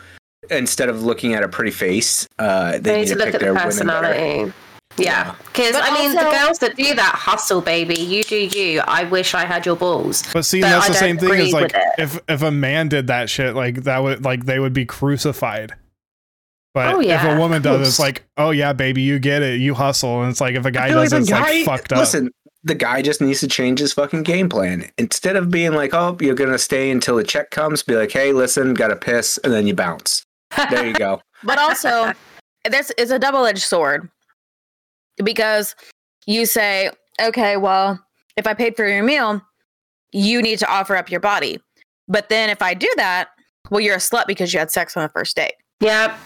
instead 0.51 0.89
of 0.89 1.03
looking 1.03 1.35
at 1.35 1.43
a 1.43 1.49
pretty 1.49 1.71
face, 1.71 2.27
uh, 2.39 2.73
they, 2.73 2.79
They 2.79 3.01
need 3.01 3.09
to 3.09 3.15
look 3.17 3.27
pick 3.27 3.35
at 3.35 3.41
the 3.41 3.45
their 3.47 3.53
women 3.55 3.65
personality. 3.67 4.53
Yeah, 4.97 5.35
because 5.47 5.73
But 5.73 5.85
I 5.85 5.95
mean, 5.95 6.15
the 6.15 6.23
girls 6.23 6.59
that 6.59 6.77
do 6.77 6.95
that 6.95 7.15
hustle, 7.15 7.61
baby, 7.61 7.95
you 7.95 8.23
do 8.25 8.37
you. 8.37 8.81
I 8.87 9.05
wish 9.05 9.35
I 9.35 9.45
had 9.45 9.65
your 9.65 9.77
balls. 9.77 10.25
But 10.33 10.45
see, 10.45 10.61
But 10.61 10.71
that's 10.71 10.87
I 10.87 10.89
the 10.89 10.95
same 10.99 11.17
thing 11.19 11.33
as 11.33 11.53
like 11.53 11.73
if 11.97 12.19
if 12.29 12.43
a 12.43 12.51
man 12.51 12.89
did 12.89 13.07
that 13.07 13.31
shit, 13.31 13.55
like 13.55 13.85
that 13.85 14.03
would 14.03 14.25
like 14.25 14.47
they 14.47 14.59
would 14.59 14.73
be 14.73 14.85
crucified. 14.85 15.75
But 16.75 16.95
Oh, 16.95 17.01
if 17.01 17.23
a 17.25 17.37
woman 17.39 17.63
does, 17.63 17.87
it's 17.87 17.99
like, 17.99 18.25
oh 18.37 18.51
yeah, 18.51 18.73
baby, 18.73 19.03
you 19.03 19.19
get 19.19 19.43
it, 19.43 19.61
you 19.61 19.75
hustle, 19.75 20.23
and 20.23 20.31
it's 20.31 20.41
like 20.41 20.55
if 20.55 20.65
a 20.67 20.71
guy 20.71 20.87
I 20.87 20.89
feel 20.89 21.03
does, 21.03 21.13
it, 21.13 21.19
it's 21.21 21.29
the 21.31 21.35
like 21.37 21.65
fucked 21.65 21.93
up. 21.93 21.99
Listen, 22.01 22.31
the 22.63 22.75
guy 22.75 23.01
just 23.03 23.21
needs 23.21 23.41
to 23.41 23.49
change 23.49 23.79
his 23.81 23.93
fucking 23.93 24.23
game 24.23 24.49
plan. 24.49 24.91
Instead 24.99 25.37
of 25.37 25.51
being 25.51 25.73
like, 25.73 25.95
"Oh, 25.95 26.17
you're 26.21 26.35
gonna 26.35 26.59
stay 26.59 26.91
until 26.91 27.17
the 27.17 27.25
check 27.25 27.51
comes," 27.51 27.83
be 27.83 27.97
like, 27.97 28.13
"Hey, 28.13 28.33
listen, 28.33 28.75
gotta 28.75 28.97
piss," 28.97 29.39
and 29.45 29.53
then 29.53 29.67
you 29.67 29.75
bounce. 29.75 30.25
There 30.71 30.87
you 30.87 30.95
go. 30.95 31.21
But 31.43 31.59
also, 31.59 32.13
this 32.69 32.91
is 32.99 33.11
a 33.11 33.19
double 33.19 33.47
edged 33.47 33.63
sword 33.63 34.11
because 35.25 35.75
you 36.27 36.45
say, 36.45 36.91
okay, 37.21 37.57
well, 37.57 37.99
if 38.37 38.47
I 38.47 38.53
paid 38.55 38.77
for 38.77 38.87
your 38.87 39.03
meal, 39.03 39.41
you 40.13 40.43
need 40.43 40.59
to 40.59 40.71
offer 40.71 40.97
up 40.97 41.11
your 41.11 41.21
body. 41.21 41.59
But 42.09 42.29
then 42.29 42.51
if 42.51 42.61
I 42.61 42.75
do 42.75 42.93
that, 42.97 43.29
well, 43.71 43.81
you're 43.81 43.95
a 43.95 43.99
slut 43.99 44.27
because 44.27 44.53
you 44.53 44.59
had 44.59 44.71
sex 44.71 44.97
on 44.99 45.03
the 45.03 45.09
first 45.09 45.35
date. 45.37 45.55
Yeah, 45.81 46.19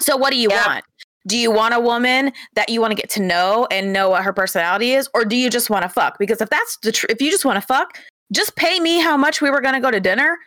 So 0.00 0.16
what 0.16 0.30
do 0.30 0.38
you 0.38 0.48
Yeah. 0.48 0.66
want? 0.66 0.84
Do 1.26 1.36
you 1.36 1.50
want 1.50 1.74
a 1.74 1.80
woman 1.80 2.32
that 2.54 2.68
you 2.68 2.80
want 2.80 2.92
to 2.92 2.94
get 2.94 3.10
to 3.10 3.22
know 3.22 3.66
and 3.70 3.92
know 3.92 4.10
what 4.10 4.24
her 4.24 4.32
personality 4.32 4.92
is, 4.92 5.08
or 5.14 5.24
do 5.24 5.36
you 5.36 5.50
just 5.50 5.68
want 5.68 5.82
to 5.82 5.88
fuck? 5.88 6.18
Because 6.18 6.40
if 6.40 6.48
that's 6.48 6.78
the 6.82 6.92
tr- 6.92 7.06
if 7.10 7.20
you 7.20 7.30
just 7.30 7.44
want 7.44 7.56
to 7.56 7.66
fuck, 7.66 7.98
just 8.32 8.56
pay 8.56 8.80
me 8.80 8.98
how 8.98 9.16
much 9.16 9.42
we 9.42 9.50
were 9.50 9.60
going 9.60 9.74
to 9.74 9.80
go 9.80 9.90
to 9.90 10.00
dinner, 10.00 10.38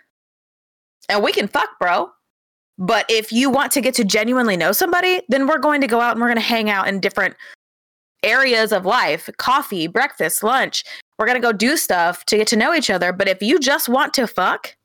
and 1.10 1.24
we 1.24 1.32
can 1.32 1.48
fuck, 1.48 1.70
bro. 1.80 2.10
But 2.78 3.06
if 3.10 3.32
you 3.32 3.50
want 3.50 3.72
to 3.74 3.82
get 3.82 3.94
to 3.96 4.04
genuinely 4.04 4.58
know 4.58 4.72
somebody, 4.72 5.22
then 5.30 5.46
we're 5.46 5.60
going 5.60 5.82
to 5.82 5.88
go 5.88 6.00
out 6.00 6.14
and 6.14 6.22
we're 6.22 6.28
going 6.28 6.36
to 6.38 6.42
hang 6.42 6.70
out 6.70 6.88
in 6.88 7.00
different 7.00 7.36
areas 8.24 8.72
of 8.72 8.86
life 8.86 9.30
coffee, 9.38 9.88
breakfast, 9.88 10.42
lunch. 10.44 10.84
We're 11.20 11.28
going 11.28 11.40
to 11.40 11.48
go 11.48 11.52
do 11.52 11.78
stuff 11.78 12.26
to 12.26 12.38
get 12.38 12.48
to 12.48 12.56
know 12.56 12.74
each 12.74 12.90
other. 12.90 13.14
But 13.14 13.28
if 13.28 13.42
you 13.44 13.60
just 13.60 13.88
want 13.88 14.14
to 14.16 14.26
fuck, 14.26 14.76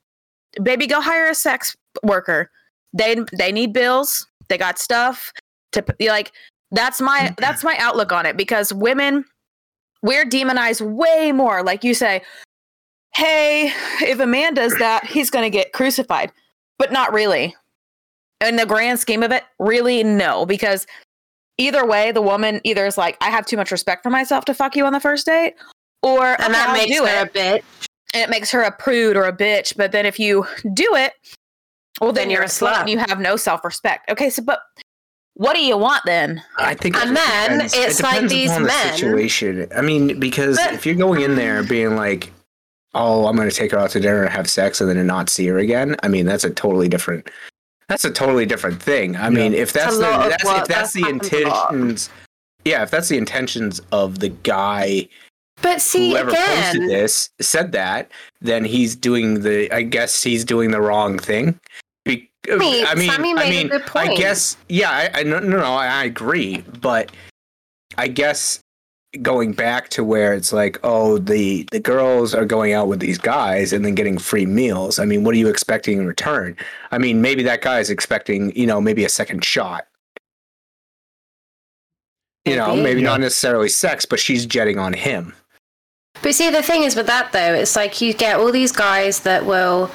baby, 0.62 0.86
go 0.86 1.00
hire 1.00 1.28
a 1.28 1.34
sex 1.34 1.74
worker. 2.02 2.50
They 2.92 3.16
they 3.32 3.52
need 3.52 3.72
bills. 3.72 4.26
They 4.48 4.58
got 4.58 4.78
stuff 4.78 5.32
to 5.76 5.84
like. 6.08 6.32
That's 6.72 7.00
my 7.00 7.30
mm. 7.30 7.36
that's 7.36 7.62
my 7.62 7.76
outlook 7.78 8.12
on 8.12 8.26
it 8.26 8.36
because 8.36 8.72
women 8.72 9.24
we're 10.02 10.24
demonized 10.24 10.80
way 10.80 11.32
more. 11.32 11.62
Like 11.62 11.84
you 11.84 11.94
say, 11.94 12.22
hey, 13.14 13.72
if 14.02 14.20
a 14.20 14.26
man 14.26 14.54
does 14.54 14.76
that, 14.78 15.04
he's 15.06 15.30
going 15.30 15.44
to 15.44 15.50
get 15.50 15.72
crucified, 15.72 16.32
but 16.78 16.92
not 16.92 17.12
really. 17.12 17.54
In 18.44 18.56
the 18.56 18.66
grand 18.66 18.98
scheme 19.00 19.22
of 19.22 19.32
it, 19.32 19.44
really 19.58 20.04
no, 20.04 20.44
because 20.44 20.86
either 21.56 21.86
way, 21.86 22.12
the 22.12 22.20
woman 22.20 22.60
either 22.64 22.84
is 22.84 22.98
like, 22.98 23.16
I 23.22 23.30
have 23.30 23.46
too 23.46 23.56
much 23.56 23.72
respect 23.72 24.02
for 24.02 24.10
myself 24.10 24.44
to 24.44 24.54
fuck 24.54 24.76
you 24.76 24.84
on 24.84 24.92
the 24.92 25.00
first 25.00 25.24
date, 25.24 25.54
or 26.02 26.26
and 26.26 26.42
"Okay, 26.42 26.52
that 26.52 26.72
makes 26.74 26.96
do 26.96 27.04
her 27.06 27.22
it 27.22 27.28
a 27.28 27.30
bitch. 27.30 27.62
and 28.12 28.22
it 28.22 28.28
makes 28.28 28.50
her 28.50 28.60
a 28.62 28.70
prude 28.70 29.16
or 29.16 29.24
a 29.24 29.32
bitch. 29.36 29.74
But 29.76 29.92
then 29.92 30.04
if 30.04 30.18
you 30.18 30.46
do 30.74 30.94
it, 30.94 31.14
well, 32.00 32.12
then, 32.12 32.24
Then 32.24 32.30
you're 32.30 32.40
you're 32.40 32.44
a 32.44 32.48
slut 32.48 32.72
slut. 32.72 32.80
and 32.82 32.90
you 32.90 32.98
have 32.98 33.18
no 33.18 33.36
self 33.36 33.64
respect. 33.64 34.10
Okay, 34.10 34.28
so 34.28 34.42
but 34.42 34.60
what 35.36 35.54
do 35.54 35.62
you 35.64 35.76
want 35.76 36.02
then? 36.06 36.42
I 36.58 36.74
think 36.74 36.96
it 36.96 37.02
And 37.02 37.16
just 37.16 37.28
then 37.28 37.50
depends- 37.52 37.74
it 37.74 37.78
it's 37.90 38.02
like 38.02 38.12
depends 38.14 38.32
these 38.32 38.50
upon 38.50 38.62
the 38.62 38.68
men- 38.68 38.94
situation. 38.94 39.68
I 39.76 39.80
mean, 39.82 40.18
because 40.18 40.56
But- 40.56 40.74
if 40.74 40.84
you're 40.86 40.94
going 40.94 41.22
in 41.22 41.36
there 41.36 41.62
being 41.62 41.94
like, 41.96 42.32
"Oh, 42.94 43.26
I'm 43.26 43.36
going 43.36 43.48
to 43.48 43.54
take 43.54 43.70
her 43.72 43.78
out 43.78 43.90
to 43.90 44.00
dinner 44.00 44.22
and 44.22 44.32
have 44.32 44.48
sex," 44.50 44.80
and 44.80 44.88
then 44.90 45.06
not 45.06 45.28
see 45.30 45.46
her 45.48 45.58
again, 45.58 45.96
I 46.02 46.08
mean, 46.08 46.26
that's 46.26 46.44
a 46.44 46.50
totally 46.50 46.88
different. 46.88 47.28
That's 47.88 48.04
a 48.04 48.10
totally 48.10 48.46
different 48.46 48.82
thing. 48.82 49.16
I 49.16 49.30
mean, 49.30 49.54
if 49.54 49.72
that's 49.72 49.94
the 49.96 50.00
that's, 50.02 50.42
if 50.44 50.66
that's 50.66 50.92
that 50.92 51.00
the 51.00 51.06
happens 51.06 51.32
a 51.32 51.40
lot. 51.44 51.72
intentions, 51.72 52.10
yeah, 52.64 52.82
if 52.82 52.90
that's 52.90 53.08
the 53.08 53.16
intentions 53.18 53.80
of 53.92 54.18
the 54.18 54.30
guy 54.30 55.06
But 55.62 55.80
see, 55.80 56.10
whoever 56.10 56.32
posted 56.32 56.88
this 56.90 57.30
said 57.40 57.72
that, 57.72 58.10
then 58.40 58.64
he's 58.64 58.96
doing 58.96 59.42
the. 59.42 59.70
I 59.72 59.82
guess 59.82 60.22
he's 60.22 60.44
doing 60.44 60.70
the 60.72 60.80
wrong 60.80 61.18
thing. 61.18 61.60
Be- 62.46 62.84
Sammy- 62.84 62.84
I 62.86 62.94
mean, 62.94 63.10
Sammy 63.10 63.30
I 63.32 63.34
made 63.34 63.46
a 63.46 63.50
mean, 63.50 63.68
good 63.68 63.82
I 63.94 64.14
guess, 64.14 64.56
yeah, 64.68 64.90
I, 64.90 65.20
I 65.20 65.22
no, 65.22 65.38
no, 65.38 65.58
no, 65.58 65.64
I, 65.74 65.86
I 65.86 66.04
agree, 66.04 66.64
but 66.80 67.10
I 67.98 68.08
guess 68.08 68.60
going 69.22 69.52
back 69.52 69.88
to 69.90 70.04
where 70.04 70.34
it's 70.34 70.52
like, 70.52 70.78
oh, 70.84 71.18
the 71.18 71.66
the 71.72 71.80
girls 71.80 72.34
are 72.34 72.44
going 72.44 72.72
out 72.74 72.86
with 72.88 73.00
these 73.00 73.18
guys 73.18 73.72
and 73.72 73.84
then 73.84 73.94
getting 73.94 74.18
free 74.18 74.44
meals. 74.46 74.98
I 74.98 75.04
mean, 75.06 75.24
what 75.24 75.34
are 75.34 75.38
you 75.38 75.48
expecting 75.48 75.98
in 75.98 76.06
return? 76.06 76.56
I 76.90 76.98
mean, 76.98 77.20
maybe 77.22 77.42
that 77.44 77.62
guy 77.62 77.78
is 77.80 77.88
expecting, 77.90 78.54
you 78.54 78.66
know, 78.66 78.80
maybe 78.80 79.04
a 79.04 79.08
second 79.08 79.44
shot. 79.44 79.86
You 82.44 82.54
know, 82.56 82.68
Maybe. 82.68 82.82
maybe 82.82 83.00
Yeah. 83.00 83.06
not 83.08 83.20
necessarily 83.20 83.68
sex, 83.68 84.04
but 84.06 84.20
she's 84.20 84.46
jetting 84.46 84.78
on 84.78 84.92
him. 84.92 85.34
But 86.22 86.34
see, 86.34 86.48
the 86.50 86.62
thing 86.62 86.84
is 86.84 86.94
with 86.94 87.06
that 87.06 87.32
though, 87.32 87.54
it's 87.54 87.74
like 87.74 88.00
you 88.00 88.14
get 88.14 88.38
all 88.38 88.52
these 88.52 88.70
guys 88.72 89.20
that 89.20 89.44
will 89.46 89.90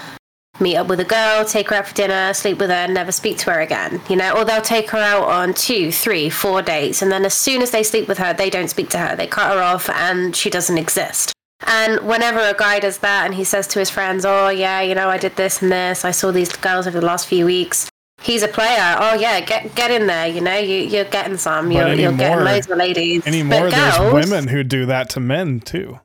meet 0.61 0.77
up 0.77 0.87
with 0.87 0.99
a 0.99 1.05
girl, 1.05 1.43
take 1.43 1.69
her 1.69 1.75
out 1.75 1.87
for 1.87 1.93
dinner, 1.95 2.33
sleep 2.33 2.59
with 2.59 2.69
her, 2.69 2.75
and 2.75 2.93
never 2.93 3.11
speak 3.11 3.37
to 3.39 3.51
her 3.51 3.59
again. 3.61 4.01
You 4.09 4.15
know, 4.15 4.31
or 4.37 4.45
they'll 4.45 4.61
take 4.61 4.89
her 4.91 4.97
out 4.99 5.27
on 5.27 5.53
two, 5.53 5.91
three, 5.91 6.29
four 6.29 6.61
dates, 6.61 7.01
and 7.01 7.11
then 7.11 7.25
as 7.25 7.33
soon 7.33 7.61
as 7.61 7.71
they 7.71 7.83
sleep 7.83 8.07
with 8.07 8.17
her, 8.19 8.33
they 8.33 8.49
don't 8.49 8.69
speak 8.69 8.89
to 8.91 8.97
her. 8.99 9.15
They 9.15 9.27
cut 9.27 9.53
her 9.53 9.61
off, 9.61 9.89
and 9.89 10.35
she 10.35 10.49
doesn't 10.49 10.77
exist. 10.77 11.33
And 11.67 11.99
whenever 12.07 12.39
a 12.39 12.53
guy 12.55 12.79
does 12.79 12.99
that, 12.99 13.25
and 13.25 13.35
he 13.35 13.43
says 13.43 13.67
to 13.67 13.79
his 13.79 13.89
friends, 13.89 14.25
"Oh 14.25 14.49
yeah, 14.49 14.81
you 14.81 14.95
know, 14.95 15.09
I 15.09 15.17
did 15.17 15.35
this 15.35 15.61
and 15.61 15.71
this. 15.71 16.03
I 16.05 16.11
saw 16.11 16.31
these 16.31 16.51
girls 16.51 16.87
over 16.87 16.99
the 16.99 17.05
last 17.05 17.27
few 17.27 17.45
weeks." 17.45 17.87
He's 18.23 18.43
a 18.43 18.47
player. 18.47 18.95
Oh 18.99 19.15
yeah, 19.15 19.39
get 19.41 19.73
get 19.75 19.89
in 19.91 20.07
there. 20.07 20.27
You 20.27 20.41
know, 20.41 20.57
you 20.57 20.77
you're 20.77 21.05
getting 21.05 21.37
some. 21.37 21.71
You're, 21.71 21.87
you're 21.89 22.11
getting 22.11 22.19
anymore- 22.19 22.43
loads 22.43 22.69
of 22.69 22.77
ladies. 22.77 23.25
Anymore, 23.25 23.61
But 23.61 23.71
there's 23.71 24.13
women 24.13 24.47
who 24.47 24.63
do 24.63 24.85
that 24.87 25.09
to 25.11 25.19
men 25.19 25.59
too. 25.59 25.99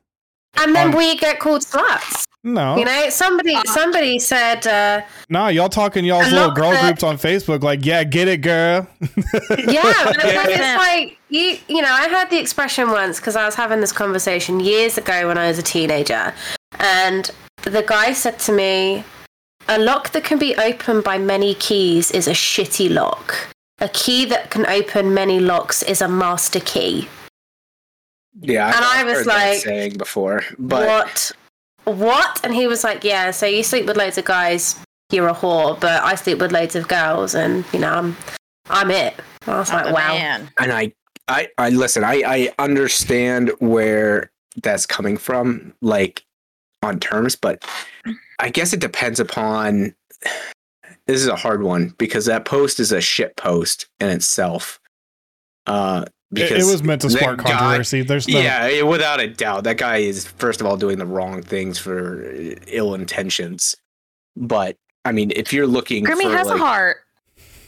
And 0.59 0.75
then 0.75 0.87
Um, 0.89 0.95
we 0.95 1.15
get 1.17 1.39
called 1.39 1.61
sluts. 1.63 2.25
No, 2.43 2.77
You 2.77 2.85
know, 2.85 3.09
somebody 3.09 3.55
somebody 3.65 4.19
said, 4.19 4.65
uh, 4.67 5.01
no, 5.29 5.47
y'all 5.49 5.67
talking 5.67 6.05
y'all's 6.05 6.31
little 6.31 6.51
girl 6.51 6.71
that- 6.71 6.81
groups 6.83 7.03
on 7.03 7.17
Facebook, 7.17 7.61
like, 7.61 7.85
yeah, 7.85 8.05
get 8.05 8.27
it, 8.29 8.37
girl. 8.41 8.87
yeah, 9.01 9.07
but 10.05 10.23
it's, 10.23 10.35
like, 10.35 10.49
it's 10.49 10.77
like 10.77 11.17
you 11.29 11.57
you 11.67 11.81
know, 11.81 11.91
I 11.91 12.07
heard 12.07 12.29
the 12.29 12.39
expression 12.39 12.89
once 12.91 13.19
because 13.19 13.35
I 13.35 13.45
was 13.45 13.55
having 13.55 13.81
this 13.81 13.91
conversation 13.91 14.59
years 14.61 14.97
ago 14.97 15.27
when 15.27 15.37
I 15.37 15.47
was 15.49 15.57
a 15.59 15.63
teenager, 15.63 16.33
and 16.79 17.29
the 17.63 17.83
guy 17.83 18.13
said 18.13 18.39
to 18.39 18.51
me, 18.53 19.03
"A 19.67 19.77
lock 19.77 20.11
that 20.11 20.23
can 20.23 20.37
be 20.39 20.55
opened 20.55 21.03
by 21.03 21.17
many 21.17 21.53
keys 21.55 22.11
is 22.11 22.27
a 22.27 22.31
shitty 22.33 22.89
lock. 22.93 23.33
A 23.79 23.89
key 23.89 24.23
that 24.25 24.51
can 24.51 24.65
open 24.67 25.13
many 25.13 25.39
locks 25.41 25.83
is 25.83 26.01
a 26.01 26.07
master 26.07 26.61
key." 26.61 27.09
Yeah, 28.41 28.67
And 28.67 28.85
I 28.85 28.99
I've 29.01 29.05
was 29.07 29.17
heard 29.17 29.25
that 29.27 29.49
like, 29.49 29.59
saying 29.59 29.97
before, 29.97 30.43
but 30.59 30.87
what? 30.87 31.31
What? 31.85 32.41
And 32.43 32.53
he 32.53 32.67
was 32.67 32.83
like, 32.83 33.03
"Yeah, 33.03 33.31
so 33.31 33.45
you 33.45 33.63
sleep 33.63 33.85
with 33.85 33.97
loads 33.97 34.17
of 34.17 34.25
guys." 34.25 34.75
you're 35.11 35.29
a 35.29 35.33
whore, 35.33 35.79
but 35.79 36.03
I 36.03 36.15
sleep 36.15 36.39
with 36.39 36.51
loads 36.51 36.75
of 36.75 36.87
girls, 36.87 37.33
and 37.33 37.63
you 37.71 37.79
know, 37.79 37.93
I'm 37.93 38.17
I'm 38.69 38.91
it. 38.91 39.13
I 39.45 39.57
was 39.59 39.71
I'm 39.71 39.85
like, 39.85 39.95
wow. 39.95 40.13
man. 40.13 40.49
and 40.59 40.71
I, 40.71 40.91
I, 41.27 41.47
I 41.57 41.69
listen. 41.69 42.03
I, 42.03 42.21
I 42.25 42.53
understand 42.59 43.51
where 43.59 44.31
that's 44.61 44.85
coming 44.85 45.17
from, 45.17 45.73
like 45.81 46.25
on 46.83 46.99
terms, 46.99 47.35
but 47.35 47.63
I 48.39 48.49
guess 48.49 48.73
it 48.73 48.81
depends 48.81 49.19
upon. 49.19 49.95
This 51.05 51.21
is 51.21 51.27
a 51.27 51.35
hard 51.37 51.63
one 51.63 51.93
because 51.97 52.25
that 52.25 52.43
post 52.43 52.81
is 52.81 52.91
a 52.91 52.99
shit 52.99 53.37
post 53.37 53.87
in 54.01 54.09
itself. 54.09 54.79
Uh, 55.65 56.03
It, 56.03 56.11
because 56.31 56.67
it 56.67 56.71
was 56.71 56.83
meant 56.83 57.01
to 57.01 57.07
that 57.07 57.17
spark 57.19 57.37
guy- 57.43 57.51
controversy. 57.57 58.01
There's 58.01 58.27
no. 58.27 58.39
yeah, 58.39 58.81
without 58.81 59.19
a 59.19 59.27
doubt, 59.27 59.63
that 59.65 59.77
guy 59.77 59.97
is 59.97 60.25
first 60.27 60.61
of 60.61 60.67
all 60.67 60.77
doing 60.77 60.97
the 60.97 61.05
wrong 61.05 61.41
things 61.41 61.79
for 61.79 62.23
ill 62.67 62.93
intentions. 62.93 63.75
But 64.35 64.77
I 65.05 65.11
mean, 65.13 65.31
if 65.35 65.53
you're 65.53 65.67
looking, 65.67 66.03
Grimmy 66.05 66.23
for, 66.23 66.37
has 66.37 66.47
like- 66.47 66.55
a 66.55 66.59
heart. 66.59 66.97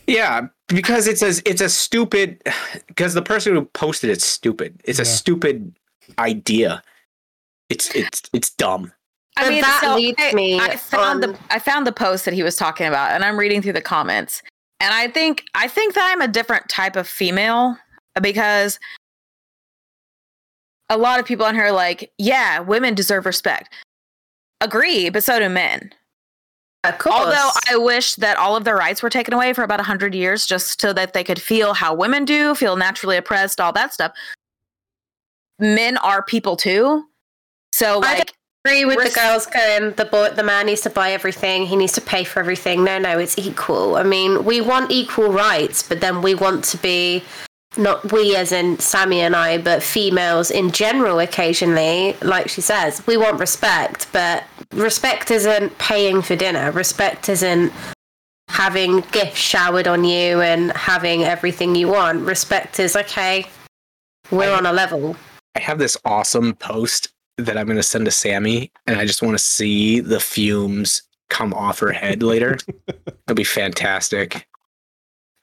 yeah, 0.07 0.47
because 0.67 1.07
it's 1.07 1.21
a 1.21 1.49
it's 1.49 1.61
a 1.61 1.69
stupid 1.69 2.41
because 2.87 3.13
the 3.13 3.21
person 3.21 3.55
who 3.55 3.65
posted 3.65 4.09
it's 4.09 4.25
stupid. 4.25 4.79
It's 4.83 4.99
a 4.99 5.05
stupid 5.05 5.73
idea. 6.17 6.81
It's 7.69 7.93
it's 7.95 8.23
it's 8.33 8.49
dumb. 8.51 8.91
I 9.37 9.49
mean, 9.49 9.61
that 9.61 9.79
so 9.81 9.95
leads 9.95 10.17
I, 10.19 10.33
me 10.33 10.59
I 10.59 10.75
found 10.75 11.23
on- 11.23 11.31
the 11.31 11.39
I 11.49 11.59
found 11.59 11.87
the 11.87 11.91
post 11.93 12.25
that 12.25 12.33
he 12.33 12.43
was 12.43 12.55
talking 12.57 12.87
about, 12.87 13.11
and 13.11 13.23
I'm 13.23 13.39
reading 13.39 13.61
through 13.61 13.73
the 13.73 13.81
comments, 13.81 14.41
and 14.81 14.93
I 14.93 15.07
think 15.07 15.45
I 15.55 15.67
think 15.69 15.93
that 15.95 16.09
I'm 16.11 16.21
a 16.21 16.27
different 16.27 16.67
type 16.67 16.95
of 16.97 17.07
female 17.07 17.77
because 18.19 18.79
a 20.89 20.97
lot 20.97 21.19
of 21.19 21.25
people 21.25 21.45
on 21.45 21.55
here 21.55 21.65
are 21.65 21.71
like, 21.71 22.11
yeah, 22.17 22.59
women 22.59 22.95
deserve 22.95 23.25
respect. 23.25 23.73
Agree, 24.61 25.09
but 25.09 25.23
so 25.23 25.39
do 25.39 25.49
men. 25.49 25.91
Of 26.83 26.97
course. 26.97 27.15
Although 27.15 27.49
I 27.69 27.77
wish 27.77 28.15
that 28.15 28.37
all 28.37 28.55
of 28.55 28.63
their 28.63 28.75
rights 28.75 29.03
were 29.03 29.09
taken 29.09 29.33
away 29.33 29.53
for 29.53 29.63
about 29.63 29.79
100 29.79 30.15
years 30.15 30.45
just 30.45 30.81
so 30.81 30.93
that 30.93 31.13
they 31.13 31.23
could 31.23 31.41
feel 31.41 31.73
how 31.73 31.93
women 31.93 32.25
do, 32.25 32.55
feel 32.55 32.75
naturally 32.77 33.17
oppressed, 33.17 33.59
all 33.59 33.73
that 33.73 33.93
stuff. 33.93 34.13
Men 35.59 35.97
are 35.97 36.23
people 36.23 36.55
too. 36.55 37.05
So, 37.73 38.01
I 38.01 38.17
like, 38.17 38.33
agree 38.65 38.85
with 38.85 38.97
the 38.97 39.13
girls 39.13 39.45
going 39.45 39.91
the 39.93 40.05
boy 40.05 40.29
the 40.31 40.43
man 40.43 40.65
needs 40.65 40.81
to 40.81 40.89
buy 40.89 41.11
everything 41.11 41.65
he 41.65 41.77
needs 41.77 41.93
to 41.93 42.01
pay 42.01 42.25
for 42.25 42.41
everything 42.41 42.83
no 42.83 42.99
no 42.99 43.17
it's 43.17 43.37
equal 43.37 43.95
i 43.95 44.03
mean 44.03 44.43
we 44.43 44.59
want 44.59 44.91
equal 44.91 45.31
rights 45.31 45.81
but 45.81 46.01
then 46.01 46.21
we 46.21 46.35
want 46.35 46.61
to 46.61 46.77
be 46.79 47.23
not 47.77 48.11
we 48.11 48.35
as 48.35 48.51
in 48.51 48.77
sammy 48.79 49.21
and 49.21 49.35
i 49.35 49.57
but 49.57 49.83
females 49.83 50.49
in 50.49 50.71
general 50.71 51.19
occasionally 51.19 52.13
like 52.21 52.49
she 52.49 52.61
says 52.61 53.05
we 53.05 53.15
want 53.15 53.39
respect 53.39 54.07
but 54.11 54.43
respect 54.73 55.29
isn't 55.31 55.75
paying 55.77 56.21
for 56.21 56.35
dinner 56.35 56.71
respect 56.71 57.29
isn't 57.29 57.71
having 58.47 59.01
gifts 59.11 59.37
showered 59.37 59.87
on 59.87 60.03
you 60.03 60.41
and 60.41 60.71
having 60.71 61.23
everything 61.23 61.75
you 61.75 61.87
want 61.87 62.19
respect 62.25 62.79
is 62.79 62.95
okay 62.95 63.45
we're 64.31 64.51
I- 64.51 64.57
on 64.57 64.65
a 64.65 64.73
level 64.73 65.15
I 65.55 65.59
have 65.61 65.79
this 65.79 65.97
awesome 66.05 66.53
post 66.55 67.09
that 67.37 67.57
I'm 67.57 67.65
going 67.65 67.77
to 67.77 67.83
send 67.83 68.05
to 68.05 68.11
Sammy, 68.11 68.71
and 68.85 68.99
I 68.99 69.05
just 69.05 69.21
want 69.21 69.35
to 69.37 69.43
see 69.43 69.99
the 69.99 70.19
fumes 70.19 71.01
come 71.29 71.53
off 71.53 71.79
her 71.79 71.91
head 71.91 72.21
later. 72.21 72.57
It'll 72.87 73.35
be 73.35 73.43
fantastic. 73.43 74.45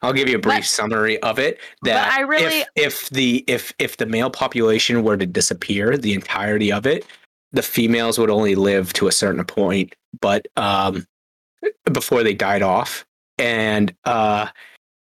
I'll 0.01 0.13
give 0.13 0.29
you 0.29 0.35
a 0.35 0.39
brief 0.39 0.57
But- 0.59 0.65
summary 0.65 1.19
of 1.23 1.39
it. 1.39 1.59
That 1.83 2.11
I 2.11 2.21
really- 2.21 2.61
if, 2.61 2.67
if 2.75 3.09
the 3.09 3.43
if 3.47 3.73
if 3.79 3.97
the 3.97 4.05
male 4.05 4.29
population 4.29 5.03
were 5.03 5.17
to 5.17 5.25
disappear, 5.25 5.97
the 5.97 6.13
entirety 6.13 6.71
of 6.71 6.85
it, 6.85 7.05
the 7.51 7.61
females 7.63 8.19
would 8.19 8.29
only 8.29 8.55
live 8.55 8.93
to 8.93 9.07
a 9.07 9.11
certain 9.11 9.43
point, 9.45 9.95
but 10.21 10.47
um, 10.57 11.07
before 11.91 12.23
they 12.23 12.33
died 12.33 12.61
off, 12.61 13.05
and 13.39 13.95
uh, 14.05 14.47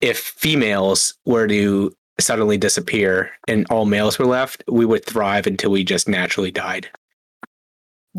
if 0.01 0.17
females 0.19 1.13
were 1.25 1.47
to 1.47 1.95
suddenly 2.19 2.57
disappear 2.57 3.31
and 3.47 3.65
all 3.69 3.85
males 3.85 4.19
were 4.19 4.25
left, 4.25 4.63
we 4.69 4.85
would 4.85 5.05
thrive 5.05 5.47
until 5.47 5.71
we 5.71 5.83
just 5.83 6.07
naturally 6.07 6.51
died. 6.51 6.89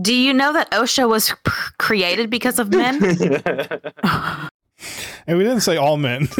do 0.00 0.12
you 0.14 0.32
know 0.32 0.52
that 0.52 0.70
OSHA 0.72 1.08
was 1.08 1.30
p- 1.44 1.52
created 1.78 2.28
because 2.30 2.58
of 2.58 2.70
men? 2.72 2.98
And 5.26 5.38
we 5.38 5.44
didn't 5.44 5.60
say 5.62 5.76
all 5.78 5.96
men. 5.96 6.28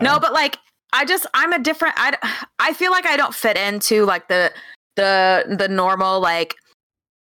No, 0.00 0.18
but 0.18 0.32
like 0.32 0.58
I 0.92 1.04
just 1.04 1.26
I'm 1.34 1.52
a 1.52 1.58
different 1.58 1.94
I 1.98 2.16
I 2.58 2.72
feel 2.72 2.90
like 2.90 3.06
I 3.06 3.16
don't 3.16 3.34
fit 3.34 3.56
into 3.58 4.04
like 4.04 4.28
the 4.28 4.50
the 4.96 5.56
the 5.58 5.68
normal 5.68 6.20
like 6.20 6.54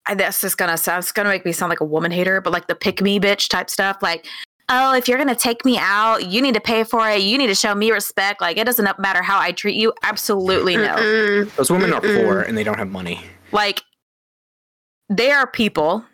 I 0.06 0.16
this 0.16 0.44
is 0.44 0.56
gonna 0.56 0.78
sound 0.78 1.00
it's 1.04 1.12
gonna 1.12 1.30
make 1.30 1.46
me 1.46 1.52
sound 1.52 1.70
like 1.70 1.82
a 1.82 1.86
woman 1.86 2.12
hater, 2.12 2.40
but 2.40 2.54
like 2.54 2.68
the 2.68 2.76
pick 2.76 3.02
me 3.02 3.20
bitch 3.20 3.50
type 3.50 3.70
stuff, 3.70 3.98
like 4.02 4.26
oh 4.70 4.94
if 4.94 5.08
you're 5.08 5.18
gonna 5.18 5.36
take 5.36 5.66
me 5.66 5.78
out, 5.78 6.26
you 6.28 6.42
need 6.42 6.54
to 6.54 6.62
pay 6.62 6.84
for 6.86 7.10
it, 7.10 7.22
you 7.22 7.38
need 7.38 7.48
to 7.48 7.56
show 7.56 7.76
me 7.76 7.92
respect. 7.92 8.40
Like 8.40 8.58
it 8.58 8.66
doesn't 8.66 8.88
matter 9.00 9.22
how 9.22 9.40
I 9.40 9.52
treat 9.52 9.76
you. 9.76 9.92
Absolutely 10.04 10.78
no. 10.78 10.96
Mm-mm. 10.96 11.56
Those 11.56 11.70
women 11.70 11.92
are 11.92 12.02
poor 12.02 12.42
and 12.42 12.58
they 12.58 12.64
don't 12.64 12.78
have 12.78 12.90
money. 12.90 13.20
like 13.52 13.84
they 15.10 15.32
are 15.32 15.46
people 15.46 16.06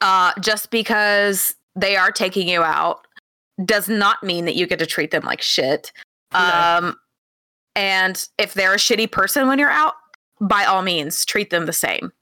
uh 0.00 0.32
just 0.40 0.70
because 0.70 1.54
they 1.76 1.96
are 1.96 2.10
taking 2.10 2.48
you 2.48 2.62
out 2.62 3.06
does 3.64 3.88
not 3.88 4.22
mean 4.22 4.44
that 4.44 4.54
you 4.54 4.66
get 4.66 4.78
to 4.78 4.86
treat 4.86 5.10
them 5.10 5.24
like 5.24 5.42
shit. 5.42 5.92
No. 6.32 6.40
um 6.40 6.96
and 7.74 8.28
if 8.38 8.54
they're 8.54 8.74
a 8.74 8.78
shitty 8.78 9.10
person 9.10 9.48
when 9.48 9.58
you're 9.58 9.70
out 9.70 9.94
by 10.40 10.64
all 10.64 10.82
means 10.82 11.24
treat 11.24 11.50
them 11.50 11.66
the 11.66 11.72
same. 11.72 12.12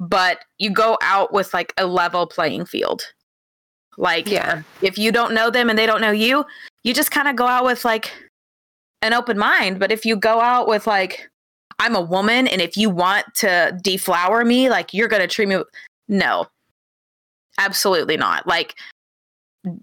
But 0.00 0.40
you 0.58 0.70
go 0.70 0.96
out 1.02 1.32
with 1.32 1.52
like 1.52 1.72
a 1.76 1.86
level 1.86 2.26
playing 2.26 2.66
field. 2.66 3.02
Like 3.96 4.28
yeah. 4.28 4.62
if 4.80 4.96
you 4.96 5.10
don't 5.10 5.34
know 5.34 5.50
them 5.50 5.68
and 5.68 5.78
they 5.78 5.86
don't 5.86 6.00
know 6.00 6.10
you 6.10 6.44
you 6.84 6.94
just 6.94 7.10
kind 7.10 7.28
of 7.28 7.36
go 7.36 7.46
out 7.46 7.64
with 7.64 7.84
like 7.84 8.12
an 9.02 9.12
open 9.12 9.38
mind. 9.38 9.78
But 9.78 9.92
if 9.92 10.04
you 10.04 10.16
go 10.16 10.40
out 10.40 10.68
with 10.68 10.86
like 10.86 11.28
i'm 11.78 11.94
a 11.94 12.00
woman 12.00 12.48
and 12.48 12.60
if 12.60 12.76
you 12.76 12.90
want 12.90 13.24
to 13.34 13.78
deflower 13.82 14.44
me 14.44 14.68
like 14.68 14.92
you're 14.92 15.08
gonna 15.08 15.26
treat 15.26 15.48
me 15.48 15.62
no 16.08 16.46
absolutely 17.58 18.16
not 18.16 18.46
like 18.46 18.74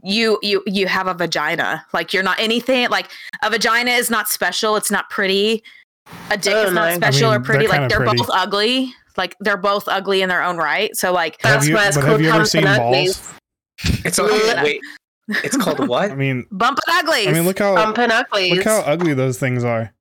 you 0.04 0.40
you 0.42 0.64
you 0.66 0.88
have 0.88 1.08
a 1.08 1.14
vagina 1.14 1.86
like 1.94 2.14
you're 2.14 2.24
not 2.24 2.40
anything 2.40 2.90
like 2.90 3.10
a 3.44 3.50
vagina 3.50 3.92
is 3.92 4.10
not 4.10 4.28
special 4.28 4.76
it's 4.78 4.90
not 4.90 5.10
pretty 5.10 5.62
a 6.32 6.38
dick 6.38 6.56
is 6.56 6.72
not 6.74 6.90
no. 6.92 6.96
special 6.96 7.30
I 7.30 7.36
or 7.36 7.40
pretty 7.40 7.68
they're 7.68 7.80
like 7.82 7.90
they're 7.90 8.00
pretty. 8.00 8.18
both 8.18 8.30
ugly 8.32 8.94
like 9.18 9.36
they're 9.42 9.58
both 9.58 9.88
ugly 9.88 10.22
in 10.22 10.30
their 10.30 10.42
own 10.44 10.58
right 10.58 10.96
so 10.96 11.12
like 11.12 11.42
Have 11.42 11.56
That's 11.56 11.68
you- 11.68 11.76
why 11.76 11.88
it's 11.88 11.98
but 11.98 12.02
have 12.04 12.10
called 12.12 12.22
you 12.22 12.30
ever 12.32 12.46
seen 12.46 12.66
Uglies. 12.66 13.18
balls? 13.20 13.32
It's 14.06 14.18
all, 14.20 14.28
wait, 14.28 14.80
it's 15.28 15.58
called 15.58 15.86
what? 15.90 16.10
I 16.12 16.16
mean, 16.16 16.46
bump 16.52 16.80
and 16.88 17.06
uglies 17.06 17.28
I 17.28 17.32
mean, 17.34 17.44
look 17.46 17.60
how 17.60 17.76
Pumpkin 17.76 18.10
Uglies. 18.10 18.56
look 18.56 18.64
how 18.66 18.80
ugly 18.86 19.14
those 19.14 19.38
things 19.38 19.66
are. 19.66 19.94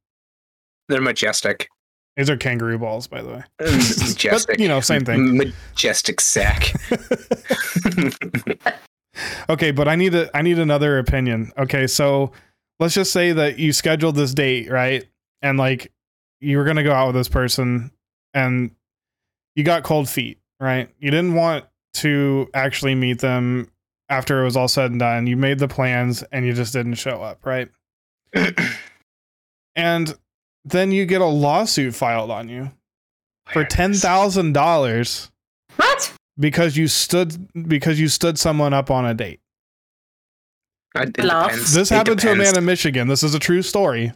They're 0.88 1.00
majestic. 1.00 1.68
These 2.16 2.30
are 2.30 2.36
kangaroo 2.36 2.78
balls, 2.78 3.06
by 3.06 3.22
the 3.22 3.28
way. 3.28 3.42
Majestic. 3.60 4.46
But 4.46 4.60
you 4.60 4.68
know, 4.68 4.80
same 4.80 5.04
thing. 5.04 5.36
Majestic 5.36 6.20
sack. 6.20 6.74
okay, 9.48 9.70
but 9.70 9.88
I 9.88 9.96
need 9.96 10.14
a 10.14 10.36
I 10.36 10.42
need 10.42 10.58
another 10.58 10.98
opinion. 10.98 11.52
Okay, 11.58 11.86
so 11.86 12.32
let's 12.78 12.94
just 12.94 13.12
say 13.12 13.32
that 13.32 13.58
you 13.58 13.72
scheduled 13.72 14.16
this 14.16 14.32
date, 14.32 14.70
right? 14.70 15.04
And 15.42 15.58
like 15.58 15.92
you 16.40 16.58
were 16.58 16.64
gonna 16.64 16.84
go 16.84 16.92
out 16.92 17.08
with 17.08 17.16
this 17.16 17.28
person 17.28 17.90
and 18.32 18.70
you 19.56 19.64
got 19.64 19.82
cold 19.82 20.08
feet, 20.08 20.38
right? 20.60 20.88
You 20.98 21.10
didn't 21.10 21.34
want 21.34 21.64
to 21.94 22.48
actually 22.54 22.94
meet 22.94 23.20
them 23.20 23.70
after 24.08 24.40
it 24.40 24.44
was 24.44 24.56
all 24.56 24.68
said 24.68 24.90
and 24.90 25.00
done. 25.00 25.26
You 25.26 25.36
made 25.36 25.58
the 25.58 25.68
plans 25.68 26.22
and 26.24 26.46
you 26.46 26.52
just 26.52 26.72
didn't 26.72 26.94
show 26.94 27.22
up, 27.22 27.44
right? 27.46 27.68
and 29.76 30.14
then 30.64 30.92
you 30.92 31.06
get 31.06 31.20
a 31.20 31.26
lawsuit 31.26 31.94
filed 31.94 32.30
on 32.30 32.48
you 32.48 32.70
for 33.52 33.64
ten 33.64 33.92
thousand 33.94 34.52
dollars 34.52 35.30
What? 35.76 36.12
because 36.38 36.76
you 36.76 36.88
stood 36.88 37.48
because 37.68 38.00
you 38.00 38.08
stood 38.08 38.38
someone 38.38 38.72
up 38.72 38.90
on 38.90 39.04
a 39.04 39.14
date. 39.14 39.40
It 40.96 41.14
This 41.16 41.90
It 41.90 41.94
happened 41.94 42.20
to 42.20 42.32
a 42.32 42.36
man 42.36 42.56
in 42.56 42.64
Michigan. 42.64 43.08
This 43.08 43.22
is 43.22 43.34
a 43.34 43.38
true 43.40 43.62
story. 43.62 44.12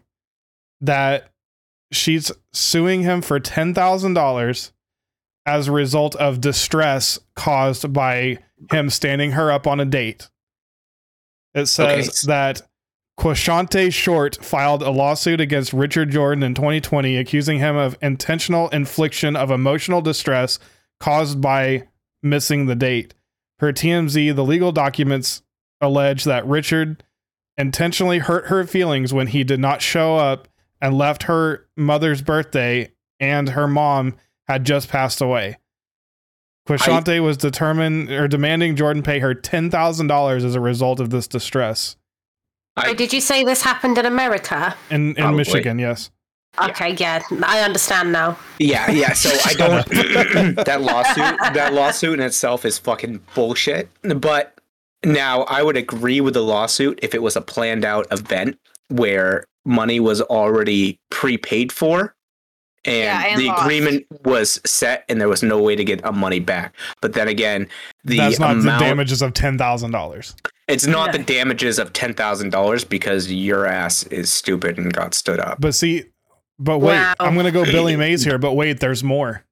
That 0.80 1.32
she's 1.90 2.30
suing 2.53 3.03
him 3.03 3.20
for 3.20 3.40
ten 3.40 3.74
thousand 3.74 4.14
dollars 4.14 4.72
as 5.44 5.66
a 5.68 5.72
result 5.72 6.14
of 6.16 6.40
distress 6.40 7.18
caused 7.34 7.92
by 7.92 8.38
him 8.70 8.90
standing 8.90 9.32
her 9.32 9.51
up 9.51 9.66
on 9.66 9.80
a 9.80 9.84
date. 9.84 10.28
It 11.55 11.66
says 11.66 12.09
Okay. 12.09 12.26
that 12.26 12.62
Quashante 13.19 13.93
Short 13.93 14.37
filed 14.45 14.81
a 14.81 14.91
lawsuit 14.91 15.41
against 15.41 15.73
Richard 15.73 16.11
Jordan 16.11 16.45
in 16.45 16.55
2020, 16.55 17.16
accusing 17.16 17.59
him 17.59 17.77
of 17.77 17.99
intentional 18.01 18.69
infliction 18.69 19.35
of 19.35 19.51
emotional 19.51 20.01
distress 20.01 20.61
caused 21.01 21.41
by 21.41 21.89
missing 22.23 22.66
the 22.66 22.77
date. 22.77 23.14
Per 23.59 23.73
TMZ, 23.73 24.37
the 24.37 24.45
legal 24.45 24.71
documents 24.71 25.43
allege 25.81 26.25
that 26.25 26.47
Richard 26.47 27.03
intentionally 27.57 28.19
hurt 28.19 28.47
her 28.47 28.64
feelings 28.64 29.12
when 29.12 29.27
he 29.27 29.43
did 29.43 29.59
not 29.59 29.83
show 29.83 30.16
up 30.16 30.47
and 30.81 30.97
left 30.97 31.25
her 31.25 31.66
mother's 31.77 32.23
birthday 32.23 32.93
and 33.19 33.49
her 33.51 33.66
mom 33.66 34.14
had 34.47 34.64
just 34.64 34.89
passed 34.89 35.21
away. 35.21 35.59
Quashante 36.69 37.21
was 37.21 37.37
determined 37.37 38.11
or 38.12 38.29
demanding 38.29 38.77
Jordan 38.77 39.03
pay 39.03 39.19
her 39.19 39.35
ten 39.35 39.71
thousand 39.71 40.07
dollars 40.07 40.45
as 40.45 40.55
a 40.55 40.61
result 40.61 41.01
of 41.01 41.11
this 41.11 41.27
distress 41.27 41.97
I- 42.79 42.89
Wait, 42.89 42.99
did 42.99 43.12
you 43.12 43.20
say 43.20 43.45
this 43.45 43.62
happened 43.62 43.99
in 43.99 44.07
America? 44.07 44.74
in 44.91 45.09
in 45.11 45.14
Probably. 45.14 45.37
Michigan. 45.39 45.79
Yes, 45.79 46.11
Okay, 46.61 46.97
yeah, 46.99 47.22
I 47.45 47.61
understand 47.61 48.11
now. 48.11 48.37
Yeah, 48.59 48.91
yeah. 48.91 49.12
So 49.12 49.31
I 49.45 49.55
don't. 49.62 49.87
that 50.66 50.81
lawsuit, 50.83 51.39
that 51.55 51.72
lawsuit 51.72 52.18
in 52.18 52.24
itself 52.24 52.64
is 52.64 52.79
fucking 52.79 53.20
bullshit. 53.35 53.89
But 54.03 54.59
now 55.05 55.43
I 55.43 55.62
would 55.62 55.76
agree 55.76 56.20
with 56.20 56.35
the 56.35 56.43
lawsuit 56.43 56.99
if 57.03 57.14
it 57.14 57.22
was 57.22 57.37
a 57.37 57.41
planned 57.41 57.85
out 57.85 58.07
event 58.11 58.59
where 58.89 59.45
money 59.64 60.01
was 60.01 60.20
already 60.22 60.99
prepaid 61.11 61.70
for, 61.70 62.14
and, 62.85 62.97
Yeah, 62.97 63.24
and 63.26 63.41
the 63.41 63.47
lost. 63.49 63.62
agreement 63.62 64.07
was 64.24 64.61
set, 64.66 65.05
and 65.09 65.20
there 65.20 65.29
was 65.29 65.43
no 65.45 65.62
way 65.62 65.76
to 65.76 65.85
get 65.85 66.01
a 66.05 66.11
money 66.11 66.41
back. 66.41 66.74
But 67.01 67.12
then 67.12 67.29
again, 67.29 67.68
the 68.05 68.16
that's 68.16 68.41
not 68.41 68.53
amount. 68.57 68.81
the 68.81 68.85
damages 68.85 69.22
of 69.22 69.33
ten 69.35 69.59
thousand 69.59 69.93
dollars. 69.93 70.35
It's 70.69 70.87
not 70.87 71.12
the 71.12 71.19
damages 71.19 71.79
of 71.79 71.93
ten 71.93 72.14
thousand 72.14 72.51
dollars 72.51 72.85
because 72.85 73.33
your 73.33 73.66
ass 73.66 74.05
is 74.05 74.31
stupid 74.33 74.79
and 74.79 74.93
got 74.93 75.14
stood 75.14 75.41
up. 75.41 75.61
But 75.61 75.75
see, 75.75 76.05
but 76.59 76.79
wait, 76.79 76.95
Wow. 76.97 77.14
I'm 77.21 77.35
gonna 77.37 77.51
go 77.51 77.64
Billy 77.64 77.97
Mays 77.97 78.23
here. 78.25 78.39
But 78.39 78.53
wait, 78.55 78.81
there's 78.81 79.03
more. 79.03 79.45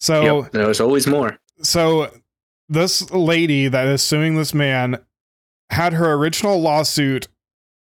So 0.00 0.42
Yep, 0.42 0.52
there's 0.52 0.80
always 0.80 1.06
more. 1.06 1.38
so 1.62 2.10
this 2.68 3.10
lady 3.10 3.68
that 3.68 3.86
is 3.86 4.02
suing 4.02 4.36
this 4.36 4.54
man 4.54 4.98
had 5.70 5.92
her 5.94 6.12
original 6.14 6.60
lawsuit 6.60 7.28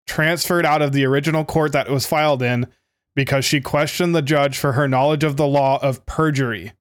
transferred 0.07 0.66
out 0.66 0.83
of 0.83 0.93
the 0.93 1.05
original 1.05 1.45
court 1.45 1.72
that 1.72 1.87
it 1.87 1.93
was 1.93 2.07
filed 2.07 2.43
in 2.43 2.66
because 3.14 3.45
she 3.45 3.61
questioned 3.61 4.14
the 4.14 4.22
judge 4.22 4.59
for 4.59 4.72
her 4.72 4.89
knowledge 4.89 5.22
of 5.22 5.37
the 5.37 5.47
law 5.47 5.78
of 5.83 6.05
perjury 6.07 6.72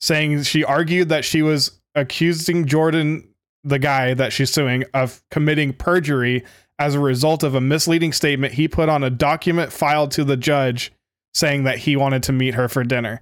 saying 0.00 0.42
she 0.42 0.62
argued 0.64 1.08
that 1.08 1.24
she 1.24 1.42
was 1.42 1.80
accusing 1.94 2.66
Jordan 2.66 3.26
the 3.66 3.78
guy 3.78 4.14
that 4.14 4.32
she's 4.32 4.50
suing 4.50 4.84
of 4.94 5.22
committing 5.30 5.72
perjury 5.72 6.44
as 6.78 6.94
a 6.94 7.00
result 7.00 7.42
of 7.42 7.54
a 7.54 7.60
misleading 7.60 8.12
statement 8.12 8.54
he 8.54 8.68
put 8.68 8.88
on 8.88 9.02
a 9.02 9.10
document 9.10 9.72
filed 9.72 10.10
to 10.12 10.24
the 10.24 10.36
judge 10.36 10.92
saying 11.34 11.64
that 11.64 11.78
he 11.78 11.96
wanted 11.96 12.22
to 12.22 12.32
meet 12.32 12.54
her 12.54 12.68
for 12.68 12.84
dinner 12.84 13.20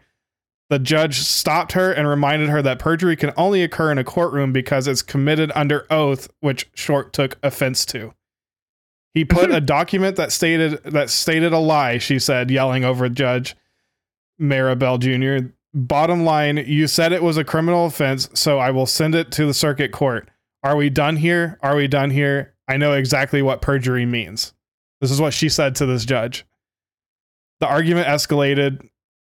the 0.70 0.78
judge 0.78 1.18
stopped 1.18 1.72
her 1.72 1.92
and 1.92 2.08
reminded 2.08 2.48
her 2.48 2.62
that 2.62 2.78
perjury 2.78 3.16
can 3.16 3.32
only 3.36 3.62
occur 3.62 3.92
in 3.92 3.98
a 3.98 4.04
courtroom 4.04 4.52
because 4.52 4.88
it's 4.88 5.02
committed 5.02 5.52
under 5.54 5.86
oath, 5.90 6.28
which 6.40 6.68
Short 6.74 7.12
took 7.12 7.38
offense 7.42 7.84
to. 7.86 8.14
He 9.12 9.24
put 9.24 9.50
a 9.54 9.60
document 9.60 10.16
that 10.16 10.32
stated 10.32 10.82
that 10.84 11.10
stated 11.10 11.52
a 11.52 11.58
lie, 11.58 11.98
she 11.98 12.18
said, 12.18 12.50
yelling 12.50 12.84
over 12.84 13.08
Judge 13.08 13.54
Maribel 14.40 14.98
Jr. 14.98 15.48
Bottom 15.74 16.24
line, 16.24 16.56
you 16.56 16.86
said 16.86 17.12
it 17.12 17.22
was 17.22 17.36
a 17.36 17.44
criminal 17.44 17.86
offense, 17.86 18.28
so 18.34 18.58
I 18.58 18.70
will 18.70 18.86
send 18.86 19.14
it 19.14 19.30
to 19.32 19.46
the 19.46 19.54
circuit 19.54 19.92
court. 19.92 20.30
Are 20.64 20.76
we 20.76 20.88
done 20.88 21.16
here? 21.16 21.58
Are 21.62 21.76
we 21.76 21.86
done 21.86 22.10
here? 22.10 22.54
I 22.66 22.78
know 22.78 22.94
exactly 22.94 23.42
what 23.42 23.60
perjury 23.60 24.06
means. 24.06 24.54
This 25.00 25.10
is 25.10 25.20
what 25.20 25.34
she 25.34 25.50
said 25.50 25.76
to 25.76 25.86
this 25.86 26.06
judge. 26.06 26.46
The 27.60 27.66
argument 27.66 28.08
escalated, 28.08 28.88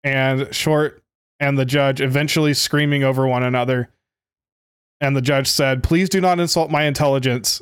and 0.05 0.55
Short 0.55 1.03
and 1.41 1.59
the 1.59 1.65
judge 1.65 2.01
eventually 2.01 2.55
screaming 2.55 3.03
over 3.03 3.27
one 3.27 3.43
another. 3.43 3.91
And 5.01 5.17
the 5.17 5.21
judge 5.21 5.49
said, 5.49 5.83
Please 5.83 6.09
do 6.09 6.21
not 6.21 6.39
insult 6.39 6.71
my 6.71 6.85
intelligence. 6.85 7.61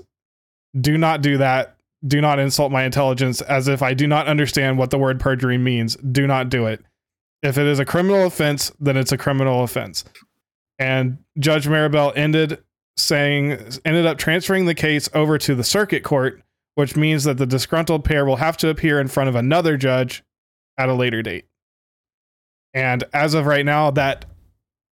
Do 0.79 0.99
not 0.99 1.23
do 1.23 1.39
that. 1.39 1.77
Do 2.07 2.21
not 2.21 2.39
insult 2.39 2.71
my 2.71 2.85
intelligence 2.85 3.41
as 3.41 3.67
if 3.67 3.83
I 3.83 3.95
do 3.95 4.07
not 4.07 4.27
understand 4.27 4.77
what 4.77 4.91
the 4.91 4.99
word 4.99 5.19
perjury 5.19 5.57
means. 5.57 5.97
Do 5.97 6.27
not 6.27 6.51
do 6.51 6.67
it. 6.67 6.85
If 7.43 7.57
it 7.57 7.67
is 7.67 7.79
a 7.79 7.85
criminal 7.85 8.27
offense, 8.27 8.71
then 8.79 8.97
it's 8.97 9.13
a 9.13 9.19
criminal 9.19 9.65
offense. 9.65 10.05
And 10.79 11.19
Judge 11.39 11.67
Maribel 11.67 12.13
ended 12.17 12.63
saying, 12.97 13.59
ended 13.85 14.07
up 14.07 14.19
transferring 14.19 14.67
the 14.67 14.75
case 14.75 15.09
over 15.15 15.39
to 15.39 15.55
the 15.55 15.65
circuit 15.65 16.03
court, 16.03 16.43
which 16.75 16.97
means 16.97 17.25
that 17.25 17.39
the 17.39 17.47
disgruntled 17.47 18.05
pair 18.05 18.25
will 18.25 18.37
have 18.37 18.57
to 18.59 18.69
appear 18.69 19.01
in 19.01 19.09
front 19.09 19.29
of 19.29 19.35
another 19.35 19.77
judge 19.77 20.23
at 20.79 20.89
a 20.89 20.95
later 20.95 21.23
date. 21.23 21.47
And 22.73 23.05
as 23.13 23.35
of 23.35 23.47
right 23.47 23.65
now, 23.65 23.91
that 23.93 24.25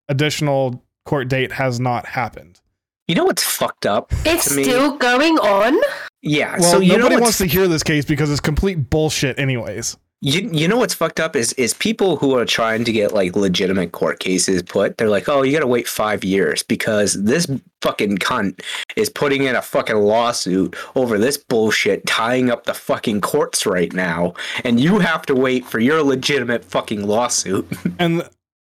additional 0.09 0.85
court 1.07 1.29
date 1.29 1.53
has 1.53 1.81
not 1.81 2.07
happened. 2.07 2.61
You 3.09 3.15
know 3.15 3.25
what's 3.25 3.43
fucked 3.43 3.87
up? 3.87 4.13
It's 4.25 4.51
to 4.51 4.57
me? 4.57 4.65
still 4.65 4.97
going 4.97 5.39
on. 5.39 5.77
Yeah. 6.23 6.59
Well, 6.61 6.73
so 6.73 6.81
you 6.81 6.97
nobody 6.97 7.17
what's 7.17 7.23
wants 7.23 7.39
to 7.39 7.47
hear 7.47 7.67
this 7.67 7.83
case 7.83 8.05
because 8.05 8.31
it's 8.31 8.41
complete 8.41 8.91
bullshit, 8.91 9.39
anyways. 9.39 9.97
You, 10.23 10.51
you 10.53 10.69
know 10.69 10.77
what's 10.77 10.93
fucked 10.93 11.19
up 11.19 11.35
is 11.35 11.55
is 11.55 11.73
people 11.73 12.17
who 12.17 12.37
are 12.37 12.45
trying 12.45 12.85
to 12.85 12.93
get 12.93 13.13
like 13.13 13.37
legitimate 13.37 13.93
court 13.93 14.19
cases 14.21 14.63
put 14.63 14.99
they're 14.99 15.09
like 15.09 15.31
oh 15.31 15.43
you 15.43 15.53
got 15.53 15.61
to 15.61 15.67
wait 15.67 15.89
5 15.89 16.25
years 16.25 16.63
because 16.63 17.15
this 17.15 17.51
fucking 17.81 18.19
cunt 18.19 18.61
is 18.97 19.09
putting 19.09 19.45
in 19.45 19.57
a 19.57 19.63
fucking 19.63 19.97
lawsuit 19.97 20.77
over 20.95 21.17
this 21.17 21.39
bullshit 21.39 22.07
tying 22.07 22.51
up 22.51 22.65
the 22.65 22.75
fucking 22.75 23.23
courts 23.23 23.65
right 23.65 23.95
now 23.95 24.35
and 24.63 24.79
you 24.79 24.99
have 24.99 25.23
to 25.23 25.35
wait 25.35 25.65
for 25.65 25.79
your 25.79 26.03
legitimate 26.03 26.65
fucking 26.65 27.07
lawsuit. 27.07 27.67
And 27.99 28.29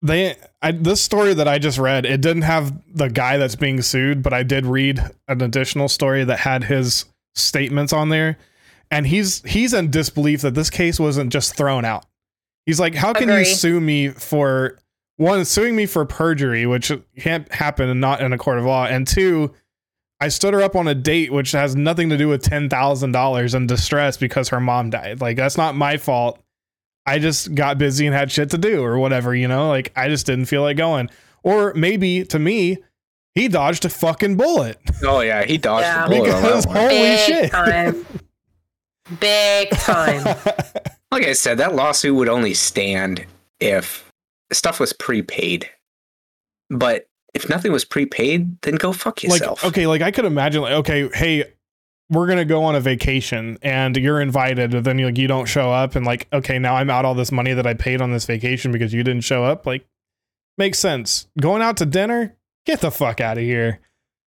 they, 0.01 0.35
I, 0.61 0.71
this 0.71 1.01
story 1.01 1.33
that 1.33 1.47
I 1.47 1.59
just 1.59 1.77
read, 1.77 2.05
it 2.05 2.21
didn't 2.21 2.41
have 2.43 2.73
the 2.93 3.09
guy 3.09 3.37
that's 3.37 3.55
being 3.55 3.81
sued, 3.81 4.23
but 4.23 4.33
I 4.33 4.43
did 4.43 4.65
read 4.65 4.99
an 5.27 5.41
additional 5.41 5.87
story 5.87 6.23
that 6.23 6.39
had 6.39 6.63
his 6.63 7.05
statements 7.35 7.93
on 7.93 8.09
there, 8.09 8.37
and 8.91 9.07
he's 9.07 9.41
he's 9.43 9.73
in 9.73 9.89
disbelief 9.89 10.41
that 10.41 10.53
this 10.53 10.69
case 10.69 10.99
wasn't 10.99 11.31
just 11.31 11.55
thrown 11.55 11.85
out. 11.85 12.05
He's 12.65 12.79
like, 12.79 12.93
"How 12.93 13.13
can 13.13 13.29
you 13.29 13.45
sue 13.45 13.79
me 13.81 14.09
for 14.09 14.77
one 15.17 15.43
suing 15.45 15.75
me 15.75 15.85
for 15.87 16.05
perjury, 16.05 16.65
which 16.65 16.91
can't 17.19 17.51
happen 17.51 17.89
and 17.89 17.99
not 18.01 18.21
in 18.21 18.33
a 18.33 18.37
court 18.37 18.59
of 18.59 18.65
law, 18.65 18.85
and 18.85 19.07
two, 19.07 19.51
I 20.19 20.27
stood 20.27 20.53
her 20.53 20.61
up 20.61 20.75
on 20.75 20.87
a 20.87 20.93
date 20.95 21.31
which 21.31 21.51
has 21.53 21.75
nothing 21.75 22.09
to 22.09 22.17
do 22.17 22.27
with 22.27 22.43
ten 22.43 22.69
thousand 22.69 23.13
dollars 23.13 23.55
in 23.55 23.65
distress 23.67 24.17
because 24.17 24.49
her 24.49 24.59
mom 24.59 24.89
died. 24.91 25.21
Like 25.21 25.37
that's 25.37 25.57
not 25.57 25.75
my 25.75 25.97
fault. 25.97 26.39
I 27.05 27.17
just 27.17 27.55
got 27.55 27.79
busy 27.79 28.05
and 28.05 28.15
had 28.15 28.31
shit 28.31 28.51
to 28.51 28.59
do 28.59 28.83
or 28.83 28.99
whatever, 28.99 29.33
you 29.33 29.47
know? 29.47 29.69
Like 29.69 29.91
I 29.95 30.07
just 30.07 30.27
didn't 30.27 30.45
feel 30.45 30.61
like 30.61 30.77
going. 30.77 31.09
Or 31.43 31.73
maybe 31.73 32.23
to 32.25 32.37
me, 32.37 32.77
he 33.33 33.47
dodged 33.47 33.85
a 33.85 33.89
fucking 33.89 34.37
bullet. 34.37 34.77
oh 35.03 35.21
yeah, 35.21 35.43
he 35.43 35.57
dodged 35.57 35.85
Yeah. 35.85 36.07
the 36.07 36.15
bullet 36.15 36.29
on 36.29 36.41
Because 36.43 36.63
that 36.65 36.69
one. 36.69 36.77
Holy 36.77 36.89
Big 36.99 37.19
shit. 37.19 38.05
time. 39.05 39.17
Big 39.19 39.69
time. 39.71 40.37
Like 41.11 41.25
I 41.25 41.33
said, 41.33 41.57
that 41.57 41.75
lawsuit 41.75 42.15
would 42.15 42.29
only 42.29 42.53
stand 42.53 43.25
if 43.59 44.09
stuff 44.53 44.79
was 44.79 44.93
prepaid. 44.93 45.69
But 46.69 47.05
if 47.33 47.49
nothing 47.49 47.73
was 47.73 47.83
prepaid, 47.83 48.61
then 48.61 48.75
go 48.75 48.93
fuck 48.93 49.21
like 49.23 49.41
yourself. 49.41 49.65
okay, 49.65 49.87
like 49.87 50.01
I 50.01 50.11
could 50.11 50.23
imagine 50.23 50.61
like 50.61 50.71
okay, 50.71 51.09
hey, 51.13 51.51
we're 52.09 52.27
gonna 52.27 52.45
go 52.45 52.63
on 52.63 52.75
a 52.75 52.79
vacation 52.79 53.57
and 53.61 53.97
you're 53.97 54.21
invited, 54.21 54.71
but 54.71 54.85
then 54.85 54.99
you 54.99 55.05
like 55.07 55.17
you 55.17 55.27
don't 55.27 55.47
show 55.47 55.69
up 55.69 55.95
and 55.95 56.05
like, 56.05 56.27
okay, 56.31 56.59
now 56.59 56.75
I'm 56.75 56.89
out 56.89 57.03
all 57.03 57.13
this 57.13 57.31
money 57.31 57.53
that 57.53 57.67
I 57.67 57.73
paid 57.73 58.01
on 58.01 58.13
this 58.13 58.23
vacation 58.23 58.71
because 58.71 58.93
you 58.93 59.03
didn't 59.03 59.25
show 59.25 59.43
up. 59.43 59.65
Like 59.65 59.85
makes 60.57 60.79
sense. 60.79 61.27
Going 61.41 61.61
out 61.61 61.75
to 61.77 61.85
dinner, 61.85 62.37
get 62.65 62.79
the 62.79 62.89
fuck 62.91 63.19
out 63.19 63.37
of 63.37 63.43
here. 63.43 63.81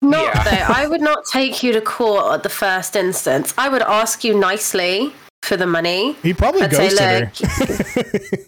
Not 0.02 0.24
Yeah. 0.36 0.44
though. 0.44 0.74
I 0.74 0.88
would 0.88 1.02
not 1.02 1.26
take 1.32 1.62
you 1.64 1.72
to 1.74 1.82
court 1.82 2.34
at 2.34 2.44
the 2.44 2.50
first 2.50 2.96
instance. 2.96 3.54
I 3.58 3.70
would 3.70 3.82
ask 3.84 4.24
you 4.24 4.34
nicely 4.38 5.14
for 5.44 5.58
the 5.58 5.68
money. 5.68 6.14
He 6.24 6.34
probably 6.34 6.64
I'd 6.64 6.74
say, 6.74 6.90
ghosted 6.90 7.58
her. 8.32 8.38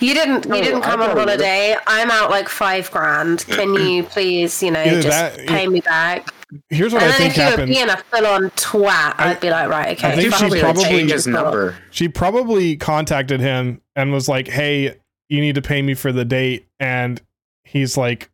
You 0.00 0.14
didn't. 0.14 0.46
You 0.46 0.54
Oh, 0.54 0.62
didn't 0.62 0.80
come 0.82 1.00
on 1.00 1.10
probably 1.10 1.24
would've. 1.24 1.40
holiday. 1.40 1.76
I'm 1.86 2.10
out 2.10 2.30
like 2.30 2.48
five 2.48 2.90
grand. 2.90 3.44
Can 3.46 3.74
you 3.74 4.02
please, 4.14 4.60
you 4.62 4.70
know, 4.72 4.80
Either 4.82 5.02
just 5.02 5.36
that- 5.36 5.46
pay 5.46 5.68
me 5.68 5.80
back? 5.80 6.32
Here's 6.70 6.92
what 6.94 7.02
and 7.02 7.12
I 7.12 7.18
then 7.18 7.30
think 7.30 7.38
if 7.38 7.54
you 7.54 7.60
were 7.60 7.66
being 7.66 7.88
a 7.90 7.96
full-on 7.98 8.50
twat, 8.52 9.14
I- 9.18 9.30
I'd 9.32 9.40
be 9.40 9.50
like, 9.50 9.68
right, 9.68 9.96
okay. 9.98 10.08
I 10.12 10.16
think 10.16 10.32
she 10.34 10.38
probably, 10.40 10.60
probably- 10.60 11.08
his 11.08 11.26
number. 11.26 11.76
she 11.90 12.08
probably 12.08 12.76
contacted 12.76 13.40
him 13.40 13.82
and 13.94 14.12
was 14.12 14.28
like, 14.28 14.48
"Hey, 14.48 14.96
you 15.28 15.40
need 15.40 15.54
to 15.56 15.62
pay 15.62 15.82
me 15.82 15.92
for 15.94 16.10
the 16.10 16.24
date," 16.24 16.66
and 16.80 17.20
he's 17.64 17.96
like, 17.98 18.30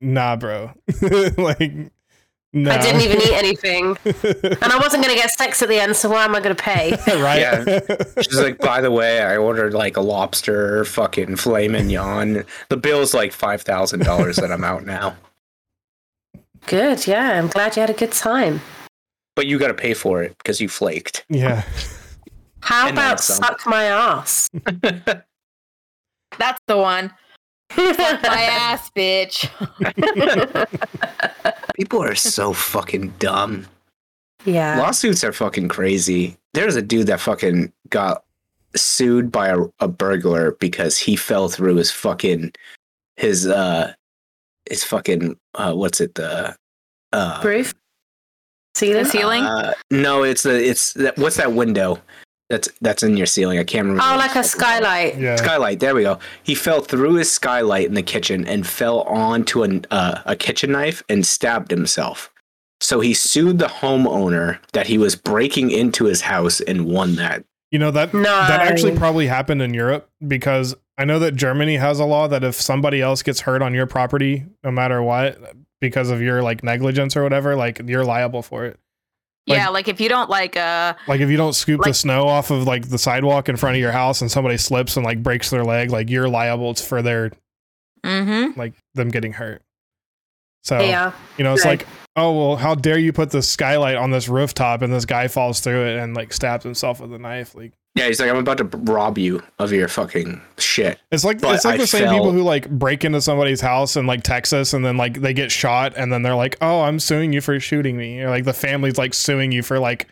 "Nah, 0.00 0.36
bro, 0.36 0.72
like, 1.36 1.72
no." 2.52 2.70
I 2.70 2.78
didn't 2.78 3.02
even 3.02 3.18
eat 3.22 3.32
anything, 3.34 3.96
and 4.04 4.72
I 4.72 4.78
wasn't 4.78 5.02
going 5.04 5.14
to 5.14 5.20
get 5.20 5.30
sex 5.30 5.62
at 5.62 5.68
the 5.68 5.78
end. 5.78 5.96
So 5.96 6.08
why 6.10 6.24
am 6.24 6.34
I 6.34 6.40
going 6.40 6.54
to 6.56 6.62
pay? 6.62 6.90
right? 7.20 7.40
Yeah. 7.40 7.80
She's 8.22 8.38
like, 8.40 8.58
by 8.58 8.80
the 8.80 8.90
way, 8.90 9.22
I 9.22 9.36
ordered 9.36 9.74
like 9.74 9.96
a 9.96 10.00
lobster, 10.00 10.84
fucking 10.84 11.36
filet 11.36 11.68
mignon. 11.68 12.44
The 12.68 12.76
bill's 12.76 13.14
like 13.14 13.32
five 13.32 13.62
thousand 13.62 14.04
dollars 14.04 14.36
that 14.36 14.50
I'm 14.52 14.64
out 14.64 14.84
now, 14.86 15.16
Good. 16.66 17.06
Yeah, 17.06 17.38
I'm 17.38 17.48
glad 17.48 17.76
you 17.76 17.80
had 17.80 17.90
a 17.90 17.94
good 17.94 18.12
time. 18.12 18.60
but 19.36 19.46
you 19.46 19.58
got 19.58 19.68
to 19.68 19.74
pay 19.74 19.94
for 19.94 20.22
it 20.22 20.36
because 20.38 20.60
you 20.60 20.68
flaked. 20.68 21.24
yeah. 21.28 21.62
How 22.60 22.88
And 22.88 22.96
about 22.98 23.20
suck 23.20 23.64
my 23.66 23.84
ass? 23.84 24.50
That's 24.82 26.60
the 26.66 26.76
one. 26.76 27.12
Fuck 27.70 28.22
my 28.22 28.42
ass, 28.42 28.90
bitch. 28.96 29.48
People 31.74 32.02
are 32.02 32.14
so 32.14 32.52
fucking 32.52 33.12
dumb. 33.18 33.66
yeah. 34.44 34.78
Lawsuits 34.78 35.22
are 35.24 35.32
fucking 35.32 35.68
crazy. 35.68 36.36
There's 36.54 36.76
a 36.76 36.82
dude 36.82 37.08
that 37.08 37.20
fucking 37.20 37.72
got 37.90 38.24
sued 38.74 39.30
by 39.32 39.48
a, 39.48 39.58
a 39.80 39.88
burglar 39.88 40.52
because 40.52 40.96
he 40.98 41.16
fell 41.16 41.48
through 41.48 41.76
his 41.76 41.90
fucking 41.90 42.52
his 43.16 43.46
uh 43.46 43.92
his 44.68 44.84
fucking 44.84 45.36
uh 45.54 45.72
what's 45.72 46.00
it 46.00 46.14
the 46.14 46.54
uh 47.12 47.40
Roof? 47.44 47.74
Ceiling? 48.74 49.04
The 49.04 49.08
ceiling? 49.10 49.42
uh, 49.44 49.72
no 49.90 50.22
it's 50.22 50.42
the 50.42 50.62
it's 50.62 50.92
that, 50.94 51.16
what's 51.16 51.36
that 51.36 51.52
window 51.52 51.98
that's 52.48 52.68
that's 52.80 53.02
in 53.02 53.16
your 53.16 53.26
ceiling 53.26 53.58
i 53.58 53.64
can't 53.64 53.86
remember 53.86 54.02
Oh, 54.04 54.16
like 54.16 54.34
a 54.36 54.40
it's 54.40 54.54
fucking 54.54 54.82
called. 54.82 54.82
skylight. 54.84 55.18
Yeah. 55.18 55.36
skylight 55.36 55.80
there 55.80 55.94
we 55.94 56.02
go 56.02 56.18
he 56.42 56.54
fell 56.54 56.80
through 56.80 57.14
his 57.14 57.30
skylight 57.30 57.86
in 57.86 57.94
the 57.94 58.02
kitchen 58.02 58.46
and 58.46 58.66
fell 58.66 59.00
onto 59.02 59.62
an, 59.62 59.84
uh, 59.90 60.20
a 60.26 60.36
kitchen 60.36 60.72
knife 60.72 61.02
and 61.08 61.26
stabbed 61.26 61.70
himself 61.70 62.30
so 62.80 63.00
he 63.00 63.14
sued 63.14 63.58
the 63.58 63.66
homeowner 63.66 64.58
that 64.72 64.86
he 64.86 64.98
was 64.98 65.16
breaking 65.16 65.70
into 65.70 66.04
his 66.04 66.20
house 66.22 66.60
and 66.60 66.86
won 66.86 67.16
that 67.16 67.44
You 67.72 67.78
know 67.78 67.90
that 67.90 68.12
No. 68.14 68.22
that 68.22 68.60
actually 68.60 68.96
probably 68.96 69.26
happened 69.26 69.62
in 69.62 69.72
Europe 69.74 70.08
because 70.26 70.74
I 70.98 71.04
know 71.04 71.18
that 71.18 71.34
Germany 71.36 71.76
has 71.76 71.98
a 72.00 72.04
law 72.04 72.28
that 72.28 72.44
if 72.44 72.54
somebody 72.54 73.02
else 73.02 73.22
gets 73.22 73.40
hurt 73.40 73.60
on 73.60 73.74
your 73.74 73.86
property, 73.86 74.46
no 74.64 74.70
matter 74.70 75.02
what, 75.02 75.38
because 75.80 76.08
of 76.10 76.22
your 76.22 76.42
like 76.42 76.62
negligence 76.64 77.16
or 77.16 77.22
whatever, 77.22 77.54
like 77.54 77.82
you're 77.84 78.04
liable 78.04 78.40
for 78.42 78.64
it. 78.64 78.78
Like- 79.48 79.58
yeah, 79.58 79.68
like 79.68 79.86
if 79.88 80.00
you 80.00 80.08
don't 80.08 80.28
like 80.28 80.56
uh 80.56 80.94
Like 81.06 81.20
if 81.20 81.30
you 81.30 81.36
don't 81.36 81.52
scoop 81.52 81.80
the 81.84 81.94
snow 81.94 82.26
off 82.26 82.50
of 82.50 82.64
like 82.64 82.88
the 82.88 82.98
sidewalk 82.98 83.48
in 83.48 83.56
front 83.56 83.76
of 83.76 83.80
your 83.80 83.92
house 83.92 84.20
and 84.20 84.30
somebody 84.30 84.56
slips 84.56 84.96
and 84.96 85.06
like 85.06 85.22
breaks 85.22 85.50
their 85.50 85.64
leg, 85.64 85.90
like 85.90 86.10
you're 86.10 86.28
liable 86.28 86.74
for 86.74 87.00
their 87.00 87.30
mm-hmm. 88.04 88.58
like 88.58 88.74
them 88.94 89.08
getting 89.08 89.32
hurt. 89.32 89.62
So 90.64 90.80
Yeah. 90.80 91.12
you 91.38 91.44
know, 91.44 91.54
it's 91.54 91.64
Right. 91.64 91.78
like, 91.80 91.88
oh 92.16 92.32
well, 92.36 92.56
how 92.56 92.74
dare 92.74 92.98
you 92.98 93.12
put 93.12 93.30
the 93.30 93.40
skylight 93.42 93.94
on 93.96 94.10
this 94.10 94.28
rooftop 94.28 94.82
and 94.82 94.92
this 94.92 95.04
guy 95.04 95.28
falls 95.28 95.60
through 95.60 95.86
it 95.86 95.98
and 95.98 96.16
like 96.16 96.32
stabs 96.32 96.64
himself 96.64 97.00
with 97.00 97.12
a 97.12 97.18
knife. 97.18 97.54
Like 97.54 97.72
yeah 97.96 98.06
he's 98.06 98.20
like 98.20 98.30
i'm 98.30 98.36
about 98.36 98.58
to 98.58 98.64
rob 98.78 99.18
you 99.18 99.42
of 99.58 99.72
your 99.72 99.88
fucking 99.88 100.40
shit 100.58 100.98
It's 101.10 101.24
like 101.24 101.40
But 101.40 101.56
it's 101.56 101.64
like 101.64 101.74
I 101.74 101.78
the 101.78 101.86
same 101.86 102.02
felt- 102.04 102.14
people 102.14 102.32
who 102.32 102.42
like 102.42 102.68
break 102.70 103.04
into 103.04 103.20
somebody's 103.20 103.60
house 103.60 103.96
in 103.96 104.06
like 104.06 104.22
Texas 104.22 104.72
and 104.72 104.84
then 104.84 104.96
like 104.96 105.20
they 105.20 105.32
get 105.34 105.50
shot 105.50 105.94
and 105.96 106.12
then 106.12 106.22
they're 106.22 106.34
like, 106.36 106.56
"Oh, 106.60 106.82
I'm 106.82 107.00
suing 107.00 107.32
you 107.32 107.40
for 107.40 107.58
shooting 107.58 107.96
me." 107.96 108.20
Or 108.20 108.28
like 108.30 108.44
the 108.44 108.52
family's 108.52 108.98
like 108.98 109.14
suing 109.14 109.50
you 109.52 109.62
for 109.62 109.78
like 109.78 110.08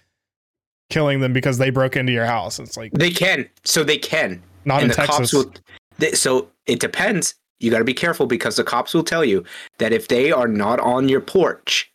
killing 0.90 1.20
them 1.20 1.32
because 1.32 1.58
they 1.58 1.70
broke 1.70 1.96
into 1.96 2.12
your 2.12 2.26
house. 2.26 2.58
It's 2.58 2.76
like 2.76 2.92
they 2.92 3.10
can 3.10 3.48
so 3.64 3.84
they 3.84 3.98
can 3.98 4.42
not 4.64 4.76
and 4.82 4.84
in 4.84 4.88
the 4.88 4.94
Texas. 4.94 5.16
cops 5.16 5.32
will 5.34 5.52
they, 5.98 6.12
so 6.12 6.48
it 6.66 6.80
depends 6.80 7.34
you 7.60 7.70
got 7.70 7.78
to 7.78 7.84
be 7.84 7.94
careful 7.94 8.26
because 8.26 8.56
the 8.56 8.64
cops 8.64 8.94
will 8.94 9.04
tell 9.04 9.24
you 9.24 9.44
that 9.78 9.92
if 9.92 10.08
they 10.08 10.30
are 10.32 10.48
not 10.48 10.80
on 10.80 11.08
your 11.08 11.20
porch 11.20 11.90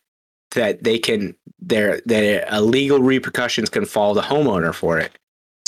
that 0.52 0.82
they 0.84 0.98
can 0.98 1.34
their 1.60 2.00
their 2.06 2.50
uh, 2.52 2.60
legal 2.60 3.00
repercussions 3.00 3.68
can 3.68 3.84
fall 3.84 4.14
the 4.14 4.22
homeowner 4.22 4.74
for 4.74 4.98
it 4.98 5.12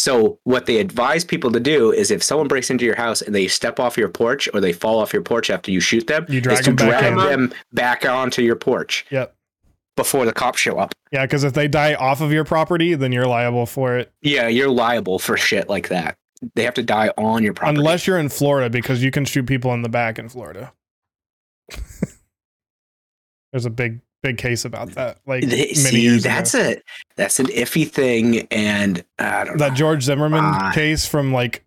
so 0.03 0.38
what 0.42 0.66
they 0.66 0.78
advise 0.80 1.24
people 1.24 1.53
to 1.53 1.61
do 1.61 1.92
is 1.92 2.11
if 2.11 2.24
someone 2.24 2.48
breaks 2.48 2.70
into 2.70 2.84
your 2.84 2.96
house 2.96 3.22
and 3.22 3.32
they 3.32 3.46
step 3.46 3.78
off 3.78 3.96
your 3.96 4.09
porch 4.09 4.48
or 4.53 4.61
they 4.61 4.72
fall 4.72 4.98
off 4.98 5.12
your 5.12 5.22
porch 5.22 5.48
after 5.48 5.70
you 5.70 5.78
shoot 5.78 6.07
them 6.09 6.26
You 6.28 6.40
drag 6.40 6.59
is 6.59 6.64
to 6.64 6.70
them 6.72 6.76
back 6.76 7.00
drag 7.00 7.12
in. 7.12 7.18
them 7.18 7.55
back 7.72 8.05
onto 8.05 8.42
your 8.42 8.57
porch 8.57 9.07
Yep. 9.11 9.32
before 9.96 10.24
the 10.24 10.32
cops 10.32 10.59
show 10.59 10.76
up 10.78 10.92
Yeah, 11.12 11.24
because 11.24 11.44
if 11.44 11.53
they 11.53 11.68
die 11.68 11.94
off 11.94 12.20
of 12.20 12.32
your 12.32 12.44
property, 12.44 12.94
then 12.94 13.12
you're 13.12 13.28
liable 13.28 13.66
for 13.66 13.96
it. 13.96 14.11
yeah 14.22 14.48
you're 14.48 14.70
liable 14.70 15.18
for 15.20 15.36
shit 15.36 15.68
like 15.68 15.88
that 15.90 16.16
they 16.57 16.64
have 16.64 16.74
to 16.74 16.82
die 16.82 17.12
on 17.16 17.44
your 17.44 17.55
property 17.55 17.78
Unless 17.78 18.09
you're 18.09 18.18
in 18.18 18.28
Florida, 18.28 18.68
because 18.68 19.05
you 19.05 19.12
can 19.12 19.24
shoot 19.24 19.46
people 19.46 19.72
in 19.74 19.82
the 19.82 19.88
back 19.88 20.18
in 20.18 20.28
Florida. 20.28 20.72
There's 23.53 23.64
a 23.66 23.70
big, 23.70 24.00
big 24.23 24.39
case 24.39 24.64
about 24.64 24.93
that. 24.93 25.18
Like 25.27 25.45
many 25.45 25.75
see, 25.75 26.01
years 26.01 26.23
that's 26.23 26.55
ago. 26.55 26.70
a 26.70 26.83
that's 27.16 27.41
an 27.41 27.47
iffy 27.47 27.89
thing, 27.89 28.47
and 28.51 29.05
I 29.18 29.45
don't 29.45 29.59
know. 29.59 29.68
that 29.68 29.77
George 29.77 30.03
Zimmerman 30.05 30.41
Ah. 30.43 30.73
case 30.73 31.07
from 31.07 31.33
like 31.33 31.64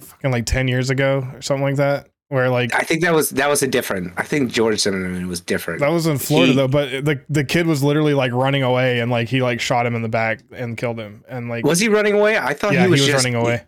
fucking 0.00 0.30
like 0.30 0.46
ten 0.46 0.68
years 0.68 0.90
ago 0.90 1.28
or 1.34 1.42
something 1.42 1.62
like 1.64 1.76
that, 1.76 2.08
where 2.28 2.48
like 2.48 2.74
I 2.74 2.80
think 2.80 3.02
that 3.02 3.12
was 3.12 3.30
that 3.30 3.48
was 3.48 3.62
a 3.62 3.66
different. 3.66 4.12
I 4.16 4.22
think 4.22 4.52
George 4.52 4.78
Zimmerman 4.80 5.26
was 5.28 5.40
different. 5.40 5.80
That 5.80 5.90
was 5.90 6.06
in 6.06 6.18
Florida 6.18 6.52
He- 6.52 6.56
though, 6.56 6.68
but 6.68 7.04
the 7.04 7.20
the 7.28 7.44
kid 7.44 7.66
was 7.66 7.82
literally 7.82 8.14
like 8.14 8.32
running 8.32 8.62
away 8.62 9.00
and 9.00 9.10
like 9.10 9.28
he 9.28 9.42
like 9.42 9.60
shot 9.60 9.84
him 9.86 9.94
in 9.94 10.02
the 10.02 10.08
back 10.08 10.40
and 10.52 10.76
killed 10.76 10.98
him 10.98 11.24
and 11.28 11.48
like 11.48 11.64
was 11.66 11.80
he 11.80 11.88
running 11.88 12.14
away? 12.14 12.38
I 12.38 12.54
thought 12.54 12.72
yeah 12.72 12.84
he 12.84 12.90
was, 12.90 13.04
just, 13.04 13.24
running 13.24 13.34
away. 13.34 13.62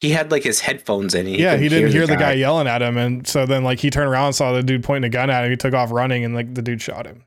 He, 0.00 0.10
had 0.10 0.30
like 0.30 0.44
his 0.44 0.60
headphones 0.60 1.12
in. 1.14 1.26
and 1.26 1.36
yeah, 1.36 1.56
he 1.56 1.68
didn't 1.68 1.90
hear 1.90 2.06
the 2.06 2.14
guy 2.16 2.32
yelling 2.34 2.68
at 2.68 2.82
him 2.82 2.96
and 2.96 3.26
so 3.26 3.46
then 3.46 3.64
like 3.64 3.80
he 3.80 3.90
turned 3.90 4.08
around 4.08 4.26
and 4.26 4.34
saw 4.34 4.52
the 4.52 4.62
dude 4.62 4.84
pointing 4.84 5.08
a 5.08 5.10
gun 5.12 5.28
at 5.28 5.44
him. 5.44 5.50
He 5.50 5.56
took 5.56 5.74
off 5.74 5.90
running 5.90 6.24
and 6.24 6.34
like 6.36 6.54
the 6.54 6.62
dude 6.62 6.80
shot 6.80 7.04
him 7.06 7.24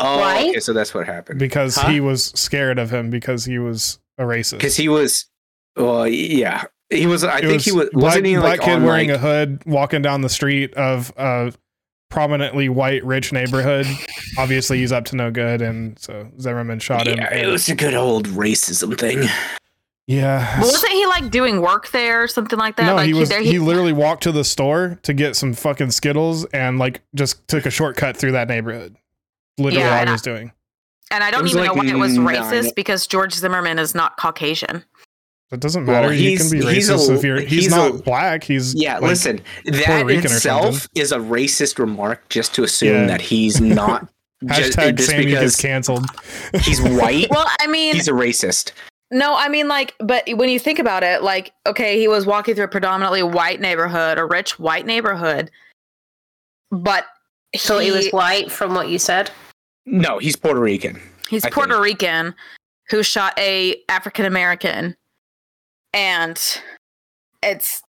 Oh, 0.00 0.18
Why? 0.18 0.48
okay, 0.50 0.60
so 0.60 0.72
that's 0.72 0.94
what 0.94 1.06
happened. 1.06 1.38
because 1.38 1.76
Huh? 1.76 1.88
he 1.90 2.00
was 2.00 2.26
scared 2.26 2.78
of 2.78 2.90
him 2.90 3.10
because 3.10 3.44
he 3.44 3.58
was 3.58 3.98
a 4.18 4.22
racist. 4.22 4.58
Because 4.58 4.76
he 4.76 4.88
was, 4.88 5.26
well, 5.76 6.06
yeah, 6.08 6.64
he 6.90 7.06
was. 7.06 7.24
I 7.24 7.38
It 7.38 7.44
think 7.46 7.62
he 7.62 7.72
was. 7.72 7.88
black, 7.92 8.02
Wasn't 8.02 8.26
he 8.26 8.34
black 8.36 8.58
like 8.58 8.60
kid 8.62 8.74
on 8.76 8.84
wearing 8.84 9.08
like? 9.10 9.16
a 9.16 9.20
hood 9.20 9.62
walking 9.66 10.02
down 10.02 10.20
the 10.22 10.28
street 10.28 10.74
of 10.74 11.12
a 11.16 11.52
prominently 12.10 12.68
white 12.68 13.04
rich 13.04 13.32
neighborhood. 13.32 13.86
Obviously, 14.38 14.78
he's 14.78 14.92
up 14.92 15.04
to 15.06 15.16
no 15.16 15.30
good, 15.30 15.60
and 15.62 15.98
so 15.98 16.28
Zimmerman 16.40 16.78
shot 16.78 17.06
him. 17.06 17.18
yeah, 17.18 17.34
it 17.34 17.46
was 17.46 17.68
a 17.68 17.74
good 17.74 17.94
old 17.94 18.26
racism 18.28 18.98
thing. 18.98 19.28
yeah. 20.06 20.56
But 20.58 20.66
wasn't 20.66 20.92
he 20.92 21.06
like 21.06 21.30
doing 21.30 21.60
work 21.60 21.90
there 21.90 22.22
or 22.22 22.28
something 22.28 22.58
like 22.58 22.76
that? 22.76 22.86
No, 22.86 22.94
like 22.96 23.06
he 23.06 23.14
was. 23.14 23.28
there- 23.28 23.42
He, 23.42 23.58
literally 23.58 23.92
walked 23.92 24.22
to 24.22 24.32
the 24.32 24.44
store 24.44 24.98
to 25.02 25.12
get 25.12 25.36
some 25.36 25.52
fucking 25.52 25.90
Skittles 25.90 26.44
and 26.46 26.78
like 26.78 27.02
just 27.14 27.46
took 27.48 27.66
a 27.66 27.70
shortcut 27.70 28.16
through 28.16 28.32
that 28.32 28.48
neighborhood. 28.48 28.96
Literally, 29.58 29.84
Yeah, 29.84 29.92
all 29.94 29.98
and 30.00 30.08
he 30.10 30.14
I- 30.14 30.18
doing. 30.18 30.52
and 31.10 31.24
I 31.24 31.30
don't 31.30 31.46
even 31.46 31.60
like 31.60 31.68
know 31.68 31.74
why 31.74 31.86
it 31.86 31.96
was 31.96 32.16
nine- 32.16 32.26
racist 32.36 32.74
because 32.74 33.06
George 33.06 33.34
Zimmerman 33.34 33.78
is 33.78 33.94
not 33.94 34.16
Caucasian. 34.16 34.84
It 35.50 35.60
doesn't 35.60 35.86
Well, 35.86 36.02
matter. 36.02 36.12
you 36.14 36.30
he's- 36.30 36.42
can 36.50 36.60
be 36.60 36.74
he's 36.74 36.90
racist 36.90 37.08
a- 37.10 37.14
if 37.14 37.24
you're. 37.24 37.40
He's, 37.40 37.64
he's 37.64 37.70
not 37.70 37.90
a- 37.90 37.94
black. 37.94 38.44
He's 38.44 38.74
Yeah, 38.74 38.94
like, 38.98 39.10
listen, 39.10 39.40
that 39.64 40.04
Rican 40.04 40.26
itself 40.26 40.86
is 40.94 41.10
a 41.10 41.16
racist 41.18 41.78
remark 41.78 42.28
just 42.28 42.54
to 42.56 42.64
assume 42.64 42.94
Yeah. 43.02 43.06
that 43.06 43.20
he's 43.22 43.58
not 43.60 44.08
just, 44.46 44.76
Hashtag 44.78 44.96
just 44.96 45.10
Sammy 45.10 45.24
because 45.26 45.56
canceled. 45.56 46.04
he's 46.62 46.80
white. 46.82 47.28
Well, 47.30 47.46
I 47.60 47.66
mean, 47.66 47.94
he's 47.94 48.08
a 48.08 48.12
racist. 48.12 48.72
no, 49.10 49.34
I 49.34 49.48
mean 49.48 49.68
like, 49.68 49.94
but 50.00 50.28
when 50.34 50.50
you 50.50 50.58
think 50.58 50.78
about 50.78 51.02
it, 51.02 51.22
like, 51.22 51.52
okay, 51.66 51.98
he 51.98 52.06
was 52.08 52.26
walking 52.26 52.54
through 52.54 52.66
a 52.66 52.68
predominantly 52.68 53.22
white 53.22 53.58
neighborhood, 53.60 54.18
a 54.18 54.26
rich 54.26 54.58
white 54.58 54.84
neighborhood, 54.84 55.50
but 56.70 57.06
Thought 57.56 57.78
he 57.84 57.90
was 57.90 58.10
white 58.10 58.52
from 58.52 58.74
what 58.74 58.88
you 58.90 58.98
said. 58.98 59.30
No, 59.90 60.18
he's 60.18 60.36
Puerto 60.36 60.60
Rican. 60.60 61.00
He's 61.28 61.44
I 61.44 61.50
Puerto 61.50 61.74
think. 61.74 61.84
Rican 61.84 62.34
who 62.90 63.02
shot 63.02 63.38
a 63.38 63.82
African 63.88 64.24
American 64.24 64.96
and 65.92 66.60
it's 67.42 67.82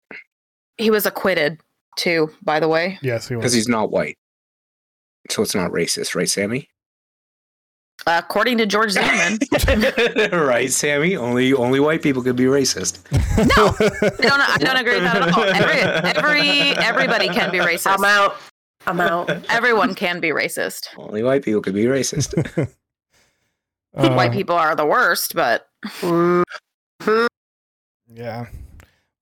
he 0.76 0.90
was 0.90 1.06
acquitted 1.06 1.60
too, 1.96 2.30
by 2.42 2.60
the 2.60 2.68
way. 2.68 2.98
Yes, 3.02 3.28
he 3.28 3.34
because 3.34 3.52
he's 3.52 3.68
not 3.68 3.90
white. 3.90 4.16
So 5.30 5.42
it's 5.42 5.54
not 5.54 5.70
racist, 5.72 6.14
right, 6.14 6.28
Sammy? 6.28 6.68
according 8.06 8.58
to 8.58 8.66
George 8.66 8.92
Zimmerman. 8.92 9.38
right, 10.32 10.70
Sammy. 10.70 11.16
Only 11.16 11.52
only 11.52 11.80
white 11.80 12.02
people 12.02 12.22
could 12.22 12.36
be 12.36 12.44
racist. 12.44 13.00
no, 13.56 13.74
I 13.78 14.10
don't 14.20 14.40
I 14.40 14.56
don't 14.58 14.76
agree 14.76 14.94
with 14.94 15.04
that 15.04 15.28
at 15.28 15.34
all. 15.34 15.42
Every, 15.44 15.80
every 16.16 16.70
everybody 16.76 17.28
can 17.28 17.50
be 17.50 17.58
racist. 17.58 17.86
I'm 17.92 17.98
racist. 17.98 18.04
out. 18.04 18.36
I'm 18.88 19.00
out. 19.00 19.30
Everyone 19.50 19.94
can 19.94 20.20
be 20.20 20.28
racist. 20.30 20.86
Only 20.96 21.22
white 21.22 21.42
people 21.44 21.60
could 21.60 21.74
be 21.74 21.84
racist. 21.84 22.34
Uh, 23.96 24.14
White 24.14 24.32
people 24.32 24.54
are 24.54 24.76
the 24.76 24.84
worst, 24.86 25.34
but 25.34 25.66
Yeah, 28.14 28.46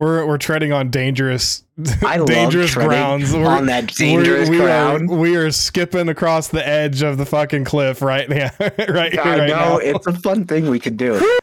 we're 0.00 0.26
we're 0.26 0.38
treading 0.38 0.72
on 0.72 0.90
dangerous, 0.90 1.62
I 2.04 2.18
dangerous 2.24 2.72
treading 2.72 2.88
grounds. 2.90 3.32
We're- 3.32 3.46
on 3.46 3.66
that 3.66 3.86
dangerous 3.94 4.50
we 4.50 4.58
ground. 4.58 5.08
Are, 5.10 5.16
we 5.16 5.36
are 5.36 5.50
skipping 5.52 6.08
across 6.08 6.48
the 6.48 6.66
edge 6.66 7.02
of 7.02 7.16
the 7.16 7.24
fucking 7.24 7.64
cliff 7.64 8.02
right 8.02 8.28
now. 8.28 8.50
right 8.60 9.12
here, 9.12 9.20
I 9.22 9.38
right 9.38 9.48
know 9.48 9.54
now. 9.56 9.76
it's 9.78 10.06
a 10.08 10.12
fun 10.12 10.46
thing 10.46 10.68
we 10.68 10.80
could 10.80 10.96
do. 10.96 11.38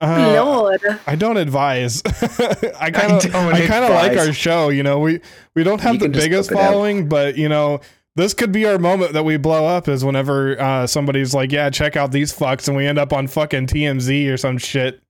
Uh, 0.00 0.42
Lord. 0.44 0.80
I 1.06 1.16
don't 1.16 1.36
advise. 1.36 2.02
I 2.06 2.90
kind 2.92 3.12
of 3.14 3.22
don't 3.32 3.52
I 3.54 3.66
kind 3.66 3.84
of 3.84 3.90
like 3.90 4.16
our 4.16 4.32
show. 4.32 4.68
You 4.68 4.82
know, 4.82 5.00
we 5.00 5.20
we 5.54 5.64
don't 5.64 5.80
have 5.80 5.94
You 5.94 6.00
the 6.00 6.08
biggest 6.08 6.50
flip 6.50 6.60
it 6.60 6.64
out. 6.64 6.70
following, 6.72 7.08
but 7.08 7.36
you 7.36 7.48
know, 7.48 7.80
this 8.14 8.32
could 8.34 8.52
be 8.52 8.64
our 8.66 8.78
moment 8.78 9.12
that 9.14 9.24
we 9.24 9.36
blow 9.38 9.66
up. 9.66 9.88
Is 9.88 10.04
whenever 10.04 10.60
uh, 10.60 10.86
somebody's 10.86 11.34
like, 11.34 11.50
"Yeah, 11.50 11.70
check 11.70 11.96
out 11.96 12.12
these 12.12 12.32
fucks," 12.32 12.68
and 12.68 12.76
we 12.76 12.86
end 12.86 12.98
up 12.98 13.12
on 13.12 13.26
fucking 13.26 13.66
TMZ 13.66 14.32
or 14.32 14.36
some 14.36 14.56
shit. 14.58 15.02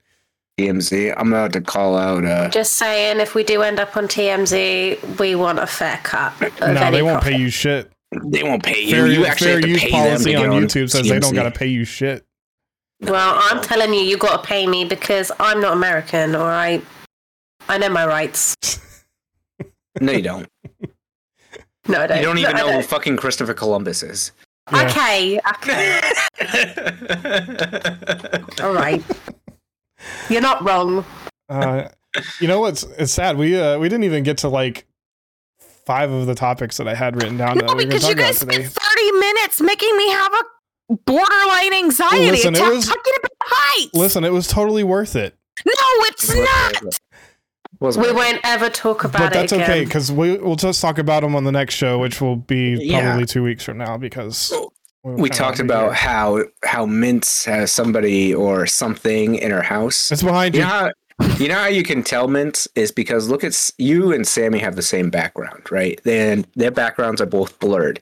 TMZ. 0.58 1.14
I'm 1.16 1.32
about 1.32 1.52
to 1.52 1.60
call 1.60 1.96
out. 1.96 2.24
Uh, 2.24 2.48
Just 2.48 2.72
saying, 2.74 3.20
if 3.20 3.34
we 3.34 3.44
do 3.44 3.62
end 3.62 3.78
up 3.78 3.96
on 3.96 4.08
TMZ, 4.08 5.18
we 5.20 5.34
want 5.34 5.58
a 5.58 5.66
fair 5.66 6.00
cut. 6.02 6.32
No, 6.60 6.90
they 6.90 7.02
won't 7.02 7.20
profit. 7.20 7.32
pay 7.34 7.38
you 7.38 7.50
shit. 7.50 7.92
they 8.24 8.42
won't 8.42 8.64
pay 8.64 8.82
you. 8.84 8.90
Fair, 8.90 9.06
you 9.06 9.24
actually 9.26 9.46
fair 9.46 9.54
have 9.56 9.62
to 9.64 9.68
use 9.68 9.80
pay 9.82 9.90
them 9.90 10.00
to 10.02 10.08
policy 10.08 10.30
get 10.32 10.46
on 10.46 10.50
on 10.56 10.62
YouTube 10.62 10.90
says 10.90 11.08
they 11.08 11.20
don't 11.20 11.34
got 11.34 11.44
to 11.44 11.50
pay 11.52 11.66
you 11.68 11.84
shit. 11.84 12.24
Well, 13.00 13.38
I'm 13.40 13.62
telling 13.62 13.94
you, 13.94 14.00
you 14.00 14.16
got 14.18 14.42
to 14.42 14.46
pay 14.48 14.66
me 14.66 14.84
because 14.84 15.30
I'm 15.38 15.60
not 15.60 15.72
American, 15.74 16.34
all 16.34 16.46
right? 16.46 16.84
I 17.68 17.78
know 17.78 17.88
my 17.88 18.06
rights. 18.06 18.56
No, 20.00 20.12
you 20.12 20.22
don't. 20.22 20.46
No, 21.88 22.00
I 22.02 22.06
don't. 22.06 22.18
You 22.18 22.24
don't 22.24 22.38
even 22.38 22.52
No, 22.54 22.62
I 22.62 22.70
know 22.70 22.76
who 22.76 22.82
fucking 22.82 23.16
Christopher 23.16 23.52
Columbus 23.52 24.04
is. 24.04 24.30
Yeah. 24.70 24.86
Okay, 24.86 25.40
okay, 25.54 26.00
all 28.62 28.72
right. 28.72 29.02
You're 30.28 30.42
not 30.42 30.62
wrong. 30.62 31.04
Uh, 31.48 31.88
you 32.40 32.46
know 32.46 32.60
what's 32.60 32.84
it's 32.98 33.12
sad. 33.12 33.38
We 33.38 33.58
uh 33.58 33.78
we 33.78 33.88
didn't 33.88 34.04
even 34.04 34.22
get 34.22 34.38
to 34.38 34.48
like 34.48 34.86
five 35.86 36.12
of 36.12 36.26
the 36.26 36.34
topics 36.34 36.76
that 36.76 36.86
I 36.86 36.94
had 36.94 37.16
written 37.16 37.38
down. 37.38 37.56
that 37.58 37.66
No, 37.66 37.74
we 37.74 37.86
because 37.86 38.02
gonna 38.02 38.14
you 38.14 38.20
guys 38.20 38.38
spent 38.38 38.66
30 38.66 39.12
minutes 39.12 39.60
making 39.60 39.96
me 39.96 40.10
have 40.10 40.32
a 40.32 40.42
borderline 40.88 41.74
anxiety 41.74 42.30
Listen, 42.30 42.54
it 42.54 42.62
was- 42.62 42.86
talking 42.86 43.12
about 43.18 43.32
heights. 43.42 43.94
Listen, 43.94 44.24
it 44.24 44.32
was 44.32 44.46
totally 44.46 44.84
worth 44.84 45.16
it. 45.16 45.34
no, 45.66 45.72
it's 46.06 46.30
It 46.30 46.38
not. 46.44 46.74
wasn't- 46.84 47.00
wasn't 47.80 48.06
We 48.06 48.12
won't 48.12 48.40
ever 48.44 48.68
talk 48.70 49.04
about 49.04 49.20
it. 49.20 49.24
but 49.26 49.32
that's 49.32 49.52
again. 49.52 49.70
okay 49.70 49.84
because 49.84 50.10
we, 50.10 50.36
we'll 50.38 50.56
just 50.56 50.80
talk 50.80 50.98
about 50.98 51.22
them 51.22 51.36
on 51.36 51.44
the 51.44 51.52
next 51.52 51.74
show, 51.74 51.98
which 51.98 52.20
will 52.20 52.36
be 52.36 52.76
Yeah. 52.80 53.02
probably 53.02 53.26
two 53.26 53.42
weeks 53.42 53.62
from 53.64 53.78
now 53.78 53.96
because 53.96 54.50
we'll 55.04 55.16
We 55.16 55.28
talked 55.30 55.60
about 55.60 55.94
here. 55.96 56.08
how 56.10 56.42
how 56.64 56.86
Mints 56.86 57.44
has 57.44 57.70
somebody 57.70 58.34
or 58.34 58.66
something 58.66 59.36
in 59.36 59.50
her 59.52 59.62
house. 59.62 60.10
it's 60.10 60.22
behind 60.22 60.54
You 60.54 60.62
you. 60.62 60.66
know 60.66 60.72
how 60.72 60.90
you 61.38 61.48
know 61.48 61.54
how 61.58 61.66
you 61.66 61.82
can 61.82 62.02
tell 62.02 62.26
Mints 62.28 62.66
is 62.74 62.90
because 62.92 63.28
look 63.28 63.42
at 63.44 63.70
you 63.78 64.12
and 64.12 64.26
Sammy 64.26 64.58
have 64.58 64.74
the 64.76 64.82
same 64.82 65.10
background, 65.10 65.62
right? 65.70 66.00
Then 66.04 66.46
their 66.56 66.70
backgrounds 66.70 67.20
are 67.20 67.26
both 67.26 67.58
blurred. 67.60 68.00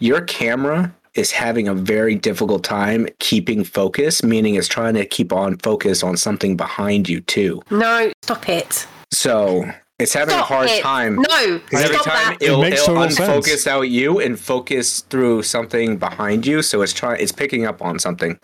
Your 0.00 0.20
camera 0.22 0.94
is 1.14 1.30
having 1.30 1.68
a 1.68 1.74
very 1.74 2.14
difficult 2.14 2.64
time 2.64 3.06
keeping 3.20 3.62
focus, 3.64 4.22
meaning 4.22 4.54
it's 4.56 4.68
trying 4.68 4.94
to 4.94 5.06
keep 5.06 5.32
on 5.32 5.56
focus 5.58 6.02
on 6.02 6.16
something 6.16 6.56
behind 6.56 7.08
you 7.08 7.20
too. 7.20 7.62
No, 7.70 8.12
stop 8.22 8.48
it. 8.48 8.86
So 9.12 9.64
it's 10.00 10.12
having 10.12 10.34
Stop 10.34 10.50
a 10.50 10.54
hard 10.54 10.68
it. 10.70 10.82
time. 10.82 11.16
No, 11.16 11.58
Because 11.60 11.84
every 11.84 11.94
stop 11.96 12.06
time 12.06 12.32
that. 12.32 12.38
it'll, 12.42 12.60
makes 12.60 12.82
it'll 12.82 12.94
total 12.96 13.10
sense. 13.10 13.46
unfocus 13.46 13.66
out 13.68 13.82
you 13.82 14.18
and 14.18 14.38
focus 14.38 15.02
through 15.02 15.44
something 15.44 15.98
behind 15.98 16.44
you, 16.46 16.62
so 16.62 16.82
it's 16.82 16.92
trying 16.92 17.20
it's 17.20 17.30
picking 17.32 17.64
up 17.64 17.80
on 17.80 17.98
something. 18.00 18.38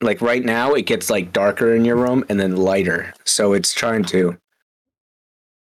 Like 0.00 0.22
right 0.22 0.44
now, 0.44 0.74
it 0.74 0.82
gets 0.86 1.10
like 1.10 1.32
darker 1.32 1.74
in 1.74 1.84
your 1.84 1.96
room 1.96 2.24
and 2.28 2.38
then 2.38 2.56
lighter, 2.56 3.12
so 3.24 3.52
it's 3.52 3.74
trying 3.74 4.04
to 4.04 4.38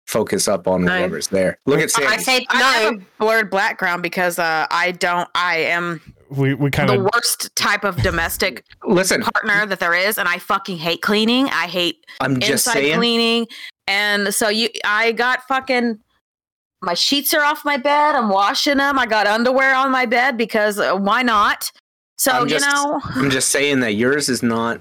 focus 0.08 0.48
up 0.48 0.68
on 0.68 0.86
No. 0.86 0.94
whatever's 0.94 1.28
there. 1.28 1.60
Look 1.66 1.80
at 1.80 1.92
Sammy. 1.92 2.08
I 2.08 2.18
said 2.18 2.44
I 2.50 2.62
have 2.62 2.94
a 2.96 3.02
blurred 3.20 3.52
background 3.52 4.02
because 4.04 4.40
uh, 4.40 4.66
I 4.72 4.92
don't. 4.92 5.30
I 5.36 5.58
am 5.58 6.02
We 6.30 6.54
we 6.54 6.72
kind 6.72 6.90
of 6.90 6.98
the 6.98 7.10
worst 7.14 7.56
type 7.56 7.84
of 7.84 7.98
domestic 8.02 8.66
Listen, 8.86 9.22
partner 9.22 9.66
that 9.66 9.80
there 9.80 9.94
is, 9.94 10.18
and 10.18 10.28
I 10.28 10.40
fucking 10.40 10.78
hate 10.78 11.02
cleaning. 11.02 11.46
I 11.50 11.68
hate 11.68 12.06
I'm 12.22 12.40
just 12.40 12.68
inside 12.68 12.74
saying. 12.74 12.98
cleaning, 12.98 13.48
and 13.88 14.34
so 14.34 14.50
you, 14.50 14.70
I 14.84 15.12
got 15.12 15.44
fucking. 15.48 16.00
My 16.80 16.94
sheets 16.94 17.34
are 17.34 17.44
off 17.44 17.66
my 17.66 17.78
bed. 17.78 18.14
I'm 18.16 18.30
washing 18.30 18.78
them. 18.78 19.00
I 19.00 19.08
got 19.08 19.26
underwear 19.26 19.74
on 19.74 19.92
my 19.92 20.06
bed 20.06 20.38
because 20.38 20.78
uh, 20.80 20.96
why 20.96 21.24
not? 21.24 21.72
So 22.18 22.32
I'm 22.32 22.48
you 22.48 22.60
know, 22.60 23.02
I'm 23.16 23.30
just 23.32 23.50
saying 23.50 23.80
that 23.82 23.94
yours 23.94 24.30
is 24.30 24.42
not 24.44 24.80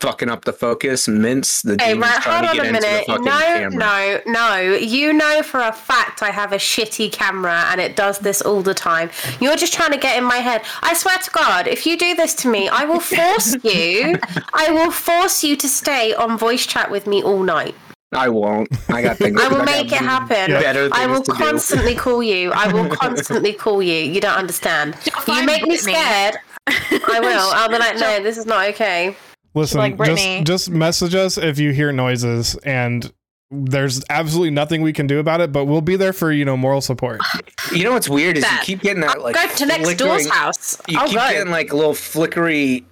fucking 0.00 0.28
up 0.28 0.44
the 0.44 0.52
focus. 0.52 1.08
Mints, 1.08 1.62
the 1.62 1.72
Hey, 1.80 1.94
demon's 1.94 2.12
right, 2.12 2.22
trying 2.22 2.44
hold 2.44 2.56
to 2.56 2.60
on 2.60 2.64
get 2.64 2.64
a 2.64 2.68
into 2.68 2.80
the 2.80 2.86
minute. 2.86 3.06
fucking 3.06 3.24
No, 3.24 3.38
camera. 3.40 4.22
no, 4.26 4.32
no. 4.32 4.76
You 4.76 5.12
know 5.12 5.42
for 5.42 5.60
a 5.60 5.72
fact 5.72 6.22
I 6.22 6.30
have 6.30 6.52
a 6.52 6.56
shitty 6.56 7.10
camera 7.12 7.64
and 7.68 7.80
it 7.80 7.96
does 7.96 8.18
this 8.18 8.42
all 8.42 8.62
the 8.62 8.74
time. 8.74 9.10
You're 9.40 9.56
just 9.56 9.72
trying 9.72 9.92
to 9.92 9.98
get 9.98 10.16
in 10.18 10.24
my 10.24 10.36
head. 10.36 10.62
I 10.82 10.94
swear 10.94 11.16
to 11.18 11.30
God, 11.30 11.66
if 11.68 11.86
you 11.86 11.96
do 11.96 12.14
this 12.14 12.34
to 12.36 12.48
me, 12.48 12.68
I 12.68 12.84
will 12.84 13.00
force 13.00 13.56
you. 13.64 14.18
I 14.52 14.70
will 14.70 14.90
force 14.90 15.42
you 15.42 15.56
to 15.56 15.68
stay 15.68 16.14
on 16.14 16.36
voice 16.38 16.66
chat 16.66 16.90
with 16.90 17.06
me 17.06 17.22
all 17.22 17.42
night. 17.42 17.74
I 18.14 18.28
won't. 18.28 18.68
I 18.90 19.00
got 19.00 19.16
things. 19.16 19.40
I 19.40 19.48
will 19.48 19.56
got 19.58 19.64
make 19.66 19.86
it 19.90 19.96
happen. 19.96 20.50
Better 20.50 20.90
I 20.92 21.06
will 21.06 21.22
to 21.22 21.30
do. 21.32 21.36
constantly 21.38 21.94
call 21.94 22.22
you. 22.22 22.52
I 22.52 22.70
will 22.70 22.90
constantly 22.96 23.54
call 23.54 23.82
you. 23.82 23.94
You 23.96 24.20
don't 24.20 24.36
understand. 24.36 24.96
If 25.06 25.26
you 25.26 25.46
make 25.46 25.62
me 25.62 25.68
Brittany. 25.78 25.94
scared, 25.94 26.36
I 26.66 27.20
will. 27.20 27.50
I'll 27.54 27.70
be 27.70 27.78
like, 27.78 27.96
no, 27.98 28.22
this 28.22 28.36
is 28.36 28.44
not 28.44 28.66
okay. 28.70 29.16
Listen. 29.54 29.78
like 29.78 29.98
just 29.98 30.44
just 30.44 30.70
message 30.70 31.14
us 31.14 31.38
if 31.38 31.58
you 31.58 31.72
hear 31.72 31.92
noises, 31.92 32.56
and 32.64 33.12
there's 33.50 34.02
absolutely 34.08 34.50
nothing 34.50 34.80
we 34.82 34.92
can 34.92 35.06
do 35.06 35.18
about 35.18 35.40
it. 35.40 35.52
But 35.52 35.66
we'll 35.66 35.80
be 35.82 35.96
there 35.96 36.12
for 36.12 36.32
you 36.32 36.44
know 36.44 36.56
moral 36.56 36.80
support. 36.80 37.20
You 37.72 37.84
know 37.84 37.92
what's 37.92 38.08
weird 38.08 38.36
is 38.36 38.42
That- 38.44 38.60
you 38.68 38.76
keep 38.76 38.82
getting 38.82 39.00
that 39.00 39.16
I'll 39.16 39.22
like 39.22 39.34
go 39.34 39.46
to 39.56 39.66
next 39.66 39.94
door's 39.96 40.28
house. 40.28 40.76
You 40.88 40.98
I'll 40.98 41.06
keep 41.06 41.16
go. 41.16 41.30
getting 41.30 41.50
like 41.50 41.72
little 41.72 41.94
flickery 41.94 42.84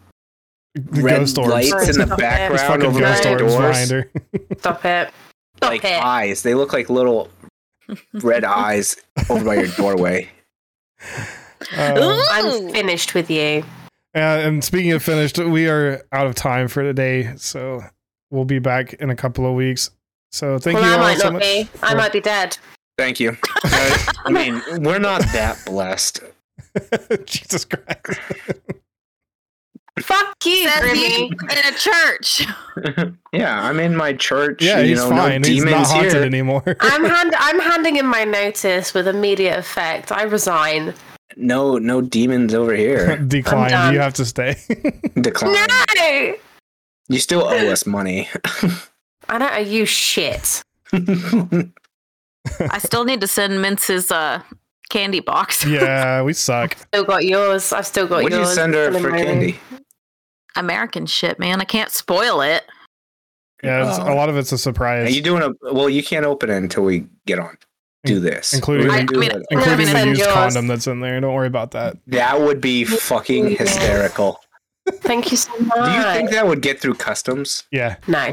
The 0.75 1.03
red 1.03 1.19
ghost 1.19 1.37
orbs. 1.37 1.51
lights 1.51 1.89
in 1.91 1.99
the 1.99 2.07
Stop 2.07 2.19
background 2.19 2.83
over 2.85 3.01
ghost 3.01 3.25
my 3.25 3.31
Right. 3.33 3.41
orbs 3.43 3.55
doors. 3.55 3.89
behind. 3.91 4.59
Stop 4.61 4.85
it. 4.87 5.11
Stop 5.59 5.71
like 5.71 5.85
it. 5.85 6.03
eyes. 6.03 6.43
They 6.43 6.55
look 6.55 6.73
like 6.73 6.89
little 6.89 7.29
red 8.15 8.45
eyes 8.45 8.97
over 9.29 9.45
by 9.45 9.57
your 9.57 9.67
doorway. 9.67 10.29
Uh, 11.77 12.23
I'm 12.31 12.71
finished 12.71 13.13
with 13.15 13.31
you. 13.31 13.63
And 14.15 14.63
speaking 14.65 14.93
of 14.93 15.03
finished, 15.03 15.39
we 15.39 15.69
are 15.69 16.03
out 16.13 16.27
of 16.27 16.35
time 16.35 16.67
for 16.69 16.83
today, 16.83 17.33
so 17.37 17.83
we'll 18.31 18.45
be 18.45 18.59
back 18.59 18.95
in 18.95 19.11
a 19.11 19.17
couple 19.17 19.47
of 19.47 19.55
weeks. 19.55 19.91
So 20.33 20.59
thank 20.59 20.77
well, 20.79 20.85
you 20.85 20.91
I 20.91 20.95
all 20.95 21.01
might 21.01 21.19
so 21.19 21.25
not 21.25 21.33
much. 21.35 21.43
be. 21.43 21.69
I 21.83 21.95
might 21.95 22.13
be 22.13 22.21
dead. 22.21 22.59
Thank 22.99 23.21
you. 23.21 23.37
I 23.65 24.31
mean, 24.31 24.61
we're 24.83 24.99
not 24.99 25.23
that 25.33 25.63
blessed. 25.65 26.21
Jesus 27.25 27.65
Christ! 27.65 28.21
Fuck 30.01 30.35
you, 30.47 30.67
Grimmy. 30.69 31.31
in 31.31 31.75
a 31.75 31.77
church. 31.77 32.47
yeah, 33.33 33.61
I'm 33.63 33.79
in 33.81 33.95
my 33.97 34.13
church. 34.15 34.63
Yeah, 34.63 34.79
you 34.81 34.91
he's 34.91 34.99
know, 34.99 35.11
fine. 35.11 35.43
No 35.43 35.49
he's 35.49 35.65
not 35.65 35.87
haunted 35.87 36.13
here. 36.13 36.23
anymore. 36.23 36.63
I'm 36.81 37.05
hand- 37.05 37.35
I'm 37.39 37.59
handing 37.61 37.97
in 37.97 38.07
my 38.07 38.25
notice 38.25 38.95
with 38.95 39.07
immediate 39.09 39.59
effect. 39.59 40.11
I 40.13 40.23
resign. 40.23 40.95
No, 41.37 41.79
no 41.79 42.01
demons 42.01 42.55
over 42.55 42.75
here. 42.75 43.17
Decline. 43.29 43.93
You 43.95 44.01
have 44.01 44.15
to 44.15 44.25
stay. 44.25 44.57
Decline. 45.21 45.53
No, 45.53 46.35
You 47.09 47.19
still 47.19 47.45
owe 47.45 47.71
us 47.71 47.87
money. 47.87 48.29
I 49.29 49.39
don't 49.39 49.53
owe 49.53 49.59
you 49.59 49.87
shit. 49.87 50.63
I 50.93 52.79
still 52.79 53.05
need 53.05 53.21
to 53.21 53.27
send 53.27 53.55
Mints's 53.65 54.11
uh, 54.11 54.43
candy 54.89 55.21
box. 55.21 55.65
yeah, 55.65 56.23
we 56.23 56.33
suck. 56.33 56.73
I've 56.77 56.83
Still 56.89 57.05
got 57.05 57.25
yours. 57.25 57.73
I've 57.73 57.87
still 57.87 58.07
got 58.07 58.23
what 58.23 58.31
did 58.31 58.39
you 58.39 58.43
yours. 58.43 58.55
send 58.55 58.75
her 58.75 58.91
for 58.93 58.99
my 59.01 59.09
room. 59.09 59.25
candy? 59.25 59.61
American 60.57 61.07
shit, 61.07 61.39
man. 61.39 61.61
I 61.61 61.65
can't 61.65 61.91
spoil 61.91 62.41
it. 62.41 62.65
Yeah, 63.63 63.89
it's, 63.89 63.99
Oh. 63.99 64.13
a 64.13 64.15
lot 64.15 64.29
of 64.31 64.37
it's 64.37 64.53
a 64.53 64.55
Are 64.55 64.59
surprise, 64.59 65.15
you 65.15 65.23
doing 65.23 65.43
a? 65.43 65.73
Well, 65.73 65.89
you 65.91 66.03
can't 66.03 66.25
open 66.25 66.49
it 66.51 66.57
until 66.57 66.83
we 66.85 67.07
get 67.27 67.39
on. 67.39 67.57
Do 68.05 68.19
this, 68.19 68.55
including- 68.55 68.91
I- 68.91 69.03
do 69.03 69.17
I 69.17 69.19
mean- 69.19 69.31
it. 69.31 69.43
including 69.51 69.93
the 69.93 70.07
used 70.07 70.21
yours. 70.23 70.33
condom 70.33 70.67
that's 70.69 70.87
in 70.87 71.01
there. 71.01 71.21
Don't 71.21 71.35
worry 71.35 71.47
about 71.47 71.73
that. 71.73 71.97
That 72.07 72.41
would 72.41 72.61
be 72.61 72.85
fucking 72.85 73.57
hysterical. 73.57 74.41
Thank 74.91 75.31
you 75.31 75.37
so 75.37 75.53
much. 75.59 75.77
Do 75.85 75.93
you 75.93 76.03
think 76.15 76.31
that 76.31 76.47
would 76.47 76.63
get 76.63 76.81
through 76.81 76.95
customs? 76.95 77.65
Yeah, 77.71 77.97
No. 78.07 78.33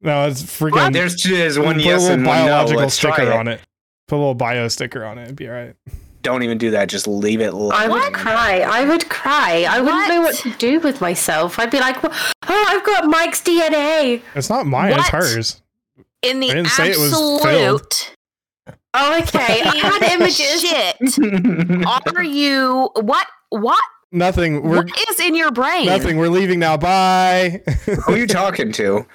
no, 0.00 0.26
it's 0.26 0.42
freaking. 0.42 0.92
There's 0.92 1.22
there's 1.22 1.58
one 1.58 1.76
put 1.76 1.82
a 1.82 1.84
yes 1.84 2.00
little 2.02 2.14
and 2.16 2.26
one 2.26 2.38
no. 2.38 2.44
biological 2.46 2.90
sticker 2.90 3.22
it. 3.22 3.28
on 3.32 3.46
it. 3.48 3.60
Put 4.08 4.16
a 4.16 4.18
little 4.18 4.34
bio 4.34 4.66
sticker 4.68 5.04
on 5.04 5.16
it. 5.18 5.22
It'd 5.24 5.36
be 5.36 5.46
all 5.48 5.54
right. 5.54 5.74
Don't 6.22 6.42
even 6.42 6.58
do 6.58 6.72
that. 6.72 6.88
Just 6.88 7.06
leave 7.08 7.40
it. 7.40 7.52
I 7.54 7.88
would 7.88 8.12
cry. 8.12 8.60
I 8.60 8.84
would 8.84 9.08
cry. 9.08 9.64
I 9.68 9.80
wouldn't 9.80 10.08
know 10.08 10.20
what 10.22 10.34
What? 10.34 10.42
to 10.42 10.50
do 10.58 10.80
with 10.80 11.00
myself. 11.00 11.58
I'd 11.58 11.70
be 11.70 11.80
like, 11.80 11.96
"Oh, 12.04 12.66
I've 12.68 12.84
got 12.84 13.06
Mike's 13.06 13.40
DNA." 13.42 14.22
It's 14.34 14.50
not 14.50 14.66
mine. 14.66 14.92
It's 14.92 15.08
hers. 15.08 15.62
In 16.22 16.40
the 16.40 16.50
I 16.50 16.54
didn't 16.54 16.70
say 16.70 16.90
it 16.90 16.98
was 16.98 17.12
filled. 17.42 18.10
Absolute 18.94 19.34
Oh, 19.34 19.40
okay. 19.40 19.62
I 19.64 19.76
had 19.76 20.02
images. 20.14 20.60
shit. 20.60 22.16
Are 22.16 22.22
you 22.24 22.90
what? 22.94 23.26
What? 23.50 23.82
Nothing. 24.12 24.62
We're 24.62 24.76
What 24.84 24.90
is 25.10 25.20
in 25.20 25.34
your 25.34 25.50
brain? 25.50 25.86
nothing. 25.86 26.18
We're 26.18 26.28
leaving 26.28 26.58
now. 26.58 26.76
Bye. 26.76 27.62
Who 27.86 28.12
are 28.12 28.16
you 28.18 28.26
talking 28.26 28.72
to? 28.72 29.06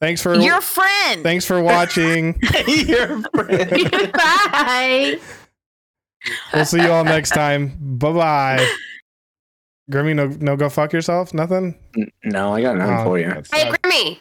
thanks 0.00 0.20
for 0.22 0.34
Your 0.34 0.60
friend. 0.60 1.22
thanks 1.22 1.44
for 1.44 1.60
watching. 1.62 2.38
Your 2.66 3.20
friend. 3.34 4.12
Bye. 4.12 5.20
we'll 6.54 6.64
see 6.64 6.80
you 6.82 6.90
all 6.90 7.04
next 7.04 7.30
time. 7.30 7.76
Bye 7.78 8.12
bye. 8.12 8.68
Grimmy, 9.90 10.14
no, 10.16 10.26
no, 10.40 10.56
go 10.56 10.68
fuck 10.68 10.92
yourself. 10.92 11.34
Nothing. 11.34 11.74
No, 12.24 12.54
I 12.54 12.62
got 12.62 12.76
nothing 12.78 12.96
Oh, 12.98 13.04
for 13.04 13.18
you. 13.18 13.28
Hey. 13.52 13.70
Grimmy. 13.70 14.20